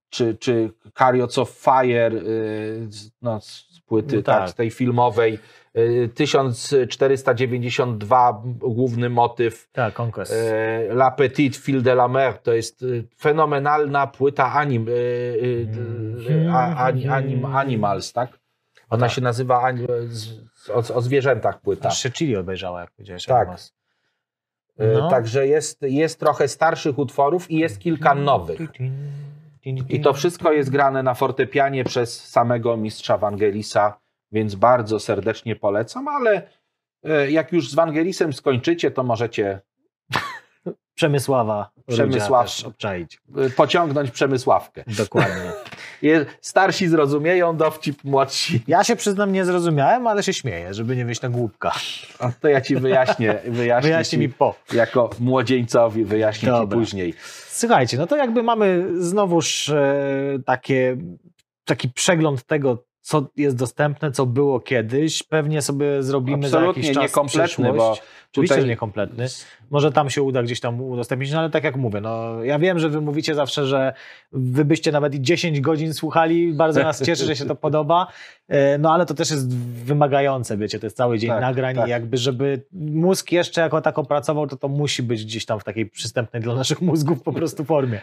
czy, 0.10 0.36
czy 0.38 0.72
Chariots 0.95 1.38
of 1.38 1.49
Fire, 1.49 2.12
y, 2.14 2.88
z- 2.90 3.12
no, 3.22 3.41
z 3.41 3.80
płyty 3.86 4.16
No 4.16 4.22
tak. 4.22 4.45
tak. 4.48 4.56
tej 4.56 4.72
filmowej, 4.72 5.40
y, 5.78 6.10
1442 6.16 8.41
główny 8.60 9.10
motyw, 9.10 9.70
Tak, 9.72 9.99
Conquest. 9.99 10.34
La 10.90 11.12
Petite 11.12 11.60
Fille 11.60 11.82
de 11.82 11.91
la 11.91 12.07
Mer, 12.07 12.38
to 12.38 12.53
jest 12.53 12.82
y, 12.84 13.07
fenomenalna 13.20 14.07
płyta 14.07 14.53
anim, 14.53 14.88
y, 14.88 14.91
y, 14.91 15.68
y, 16.30 16.49
a- 16.52 16.76
ani- 16.76 17.07
anim, 17.07 17.45
Animals, 17.45 18.14
tak? 18.14 18.40
Ona 18.90 19.06
Tak. 19.07 19.16
się 19.16 19.22
nazywa 19.22 19.72
o, 20.74 20.78
o 20.95 21.02
zwierzętach 21.02 21.62
płyta. 21.62 21.90
Aż 21.90 21.99
się 22.03 22.12
Chili 22.12 22.38
obejrzała, 22.38 22.82
jak 22.82 22.91
powiedziałeś. 22.91 23.26
Tak. 23.26 23.48
Amos. 23.48 23.75
Y, 24.82 24.94
No. 24.94 25.10
Także 25.10 25.48
jest, 25.48 25.82
jest 25.82 26.20
trochę 26.20 26.48
starszych 26.48 27.00
utworów 27.00 27.52
i 27.52 27.58
jest 27.58 27.80
kilka 27.80 28.16
nowych. 28.16 28.60
I 29.90 30.02
to 30.02 30.14
wszystko 30.14 30.52
jest 30.52 30.70
grane 30.70 31.04
na 31.04 31.14
fortepianie 31.14 31.84
przez 31.84 32.28
samego 32.28 32.78
mistrza 32.78 33.18
Wangelisa, 33.18 34.00
więc 34.32 34.56
bardzo 34.56 35.00
serdecznie 35.00 35.56
polecam, 35.56 36.08
ale 36.08 36.50
e, 37.04 37.32
jak 37.32 37.52
już 37.52 37.72
z 37.72 37.76
Wangelisem 37.76 38.34
skończycie, 38.34 38.92
to 38.92 39.04
możecie 39.04 39.62
Przemysława. 40.96 41.70
Przemysław- 41.90 42.68
obczaić. 42.68 43.22
pociągnąć 43.56 44.12
Przemysławkę. 44.12 44.84
Dokładnie. 44.88 45.52
Starsi 46.42 46.88
zrozumieją 46.88 47.58
dowcip, 47.58 48.04
młodsi. 48.04 48.64
Ja 48.68 48.84
się 48.84 48.96
przyznam, 48.96 49.32
nie 49.32 49.46
zrozumiałem, 49.46 50.08
ale 50.08 50.24
się 50.24 50.34
śmieję, 50.34 50.74
żeby 50.74 50.96
nie 50.96 51.06
wyjść 51.06 51.22
na 51.22 51.30
głupka. 51.30 51.72
A 52.20 52.32
To 52.32 52.48
ja 52.48 52.62
ci 52.62 52.76
wyjaśnię, 52.76 53.40
wyjaśnię 53.48 53.90
Wyjaśnij 53.90 54.12
ci, 54.12 54.28
mi 54.28 54.30
po. 54.30 54.56
jako 54.74 55.10
młodzieńcowi, 55.20 56.06
wyjaśnię 56.06 56.46
ci 56.46 56.52
Dobra. 56.52 56.78
później. 56.78 57.14
Słuchajcie, 57.50 57.98
no 57.98 58.08
to 58.08 58.18
jakby 58.18 58.44
mamy 58.44 58.86
znowuż 58.98 59.70
e, 59.70 59.94
takie, 60.46 60.98
taki 61.66 61.90
przegląd 61.90 62.44
tego, 62.44 62.84
co 63.02 63.26
jest 63.38 63.56
dostępne, 63.56 64.12
co 64.12 64.26
było 64.26 64.60
kiedyś. 64.60 65.24
Pewnie 65.24 65.62
sobie 65.62 66.04
zrobimy 66.04 66.50
za 66.50 66.58
Absolutnie 66.58 66.82
jakiś 66.84 66.96
czas 66.96 67.04
niekompletny, 67.04 67.74
bo. 67.74 67.98
Oczywiście, 68.36 68.56
tutaj- 68.56 68.62
że 68.62 68.68
niekompletny. 68.68 69.26
Może 69.70 69.91
tam 69.91 70.10
się 70.10 70.22
uda 70.24 70.44
gdzieś 70.44 70.60
tam 70.60 70.82
udostępnić, 70.82 71.32
no 71.32 71.40
ale 71.40 71.49
tak 71.49 71.64
jak 71.64 71.76
mówię, 71.76 72.02
no 72.02 72.44
ja 72.44 72.60
wiem, 72.60 72.80
że 72.80 72.90
wy 72.90 73.02
mówicie 73.02 73.36
zawsze, 73.36 73.66
że 73.66 73.94
wy 74.32 74.66
byście 74.66 74.91
nawet 74.91 75.16
i 75.16 75.22
10 75.22 75.62
godzin 75.62 75.94
słuchali, 75.94 76.53
bardzo 76.53 76.84
nas 76.84 77.03
cieszy, 77.03 77.26
że 77.26 77.36
się 77.36 77.45
to 77.45 77.56
podoba, 77.56 78.07
e, 78.48 78.78
no 78.78 78.94
ale 78.94 79.06
to 79.06 79.14
też 79.14 79.32
jest 79.32 79.56
wymagające, 79.86 80.57
wiecie, 80.57 80.80
to 80.80 80.86
jest 80.86 80.98
cały 80.98 81.20
dzień 81.20 81.30
Tak, 81.30 81.41
nagrań 81.41 81.76
tak. 81.76 81.88
i 81.88 81.90
jakby, 81.90 82.18
żeby 82.18 82.62
mózg 82.72 83.32
jeszcze 83.32 83.62
jako 83.62 83.82
tak 83.82 83.99
opracował, 83.99 84.48
to 84.48 84.57
to 84.57 84.68
musi 84.68 85.03
być 85.03 85.26
gdzieś 85.26 85.45
tam 85.45 85.60
w 85.60 85.64
takiej 85.64 85.86
przystępnej 85.86 86.41
dla 86.41 86.56
naszych 86.56 86.82
mózgów 86.82 87.24
po 87.24 87.34
prostu 87.34 87.64
formie. 87.66 88.02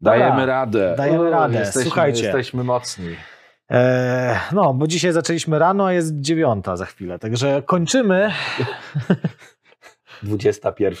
Dobra. 0.00 0.18
Dajemy 0.18 0.46
radę. 0.46 0.94
Dajemy 0.96 1.28
O, 1.28 1.30
radę. 1.30 1.58
Jesteśmy, 1.58 1.82
Słuchajcie. 1.82 2.22
Jesteśmy 2.22 2.64
mocni. 2.64 3.08
Eee, 3.68 4.36
no, 4.52 4.74
bo 4.74 4.86
dzisiaj 4.86 5.12
zaczęliśmy 5.12 5.58
rano, 5.58 5.86
a 5.86 5.92
jest 5.92 6.20
dziewiąta 6.20 6.76
za 6.76 6.86
chwilę, 6.86 7.18
także 7.18 7.62
kończymy. 7.66 8.30
21. 10.22 10.94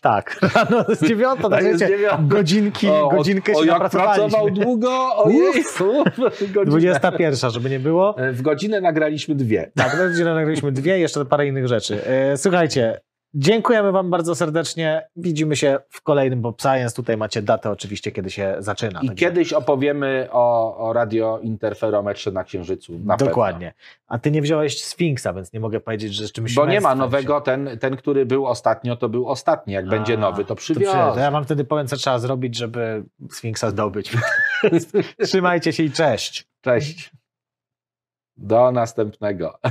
Tak, 0.00 0.36
rano 0.54 0.84
jest 0.88 1.06
dziewiąta, 1.06 1.42
Tak 1.42 1.50
tak 1.50 1.64
jest 1.64 1.80
wiecie, 1.80 1.96
dziewiąta. 1.96 2.18
godzinki, 2.22 2.88
O, 2.88 3.08
godzinkę 3.08 3.52
o, 3.52 3.64
się 3.64 3.70
napracowaliśmy. 3.70 4.22
pracował 4.30 4.50
długo, 4.50 5.16
ojej. 5.16 5.52
Godzinę. 6.40 6.64
21, 6.66 7.50
żeby 7.50 7.70
nie 7.70 7.80
było. 7.80 8.18
E, 8.18 8.32
W 8.32 8.42
godzinę 8.42 8.80
nagraliśmy 8.80 9.34
dwie. 9.34 9.70
Tak, 9.74 9.96
będzie 9.98 10.24
nagraliśmy 10.24 10.72
dwie, 10.72 10.98
jeszcze 10.98 11.24
parę 11.24 11.46
innych 11.46 11.68
rzeczy. 11.68 12.04
E, 12.06 12.36
Słuchajcie, 12.36 13.00
dziękujemy 13.36 13.92
Wam 13.92 14.10
bardzo 14.10 14.34
serdecznie. 14.34 15.08
Widzimy 15.16 15.56
się 15.56 15.78
w 15.88 16.02
kolejnym 16.02 16.40
Bob 16.40 16.62
Science. 16.62 16.96
Tutaj 16.96 17.16
macie 17.16 17.42
datę 17.42 17.70
oczywiście, 17.70 18.12
kiedy 18.12 18.30
się 18.30 18.56
zaczyna. 18.58 19.00
I 19.02 19.06
Także 19.06 19.14
kiedyś 19.14 19.52
opowiemy 19.52 20.28
o, 20.30 20.76
o 20.76 20.92
radiointerferometrze 20.92 22.32
na 22.32 22.44
Księżycu. 22.44 22.98
Na 23.04 23.16
Dokładnie. 23.16 23.74
A 24.08 24.18
Ty 24.18 24.30
nie 24.30 24.42
wziąłeś 24.42 24.84
Sfinksa, 24.84 25.32
więc 25.32 25.52
nie 25.52 25.60
mogę 25.60 25.80
powiedzieć, 25.80 26.14
że 26.14 26.28
z 26.28 26.32
czymś 26.32 26.54
Pewno. 26.54 26.66
Bo 26.66 26.72
nie 26.72 26.80
ma 26.80 26.94
nowego, 26.94 27.40
ten, 27.40 27.70
ten, 27.80 27.96
który 27.96 28.26
był 28.26 28.46
ostatnio, 28.46 28.96
to 28.96 29.08
był 29.08 29.28
ostatni. 29.28 29.74
Jak 29.74 29.88
będzie 29.88 30.14
A, 30.14 30.16
nowy, 30.16 30.42
to 30.42 30.48
To, 30.48 30.54
przywiozę. 30.54 31.10
to 31.14 31.20
ja 31.20 31.30
wam 31.30 31.44
wtedy 31.44 31.64
powiem, 31.64 31.86
co 31.86 31.96
trzeba 31.96 32.18
zrobić, 32.18 32.56
żeby 32.56 33.04
Sfinksa 33.30 33.70
zdobyć. 33.70 34.12
Trzymajcie 35.24 35.72
się 35.72 35.82
i 35.82 35.90
cześć. 35.90 36.46
Cześć. 36.60 37.10
Do 38.36 38.72
następnego. 38.72 39.58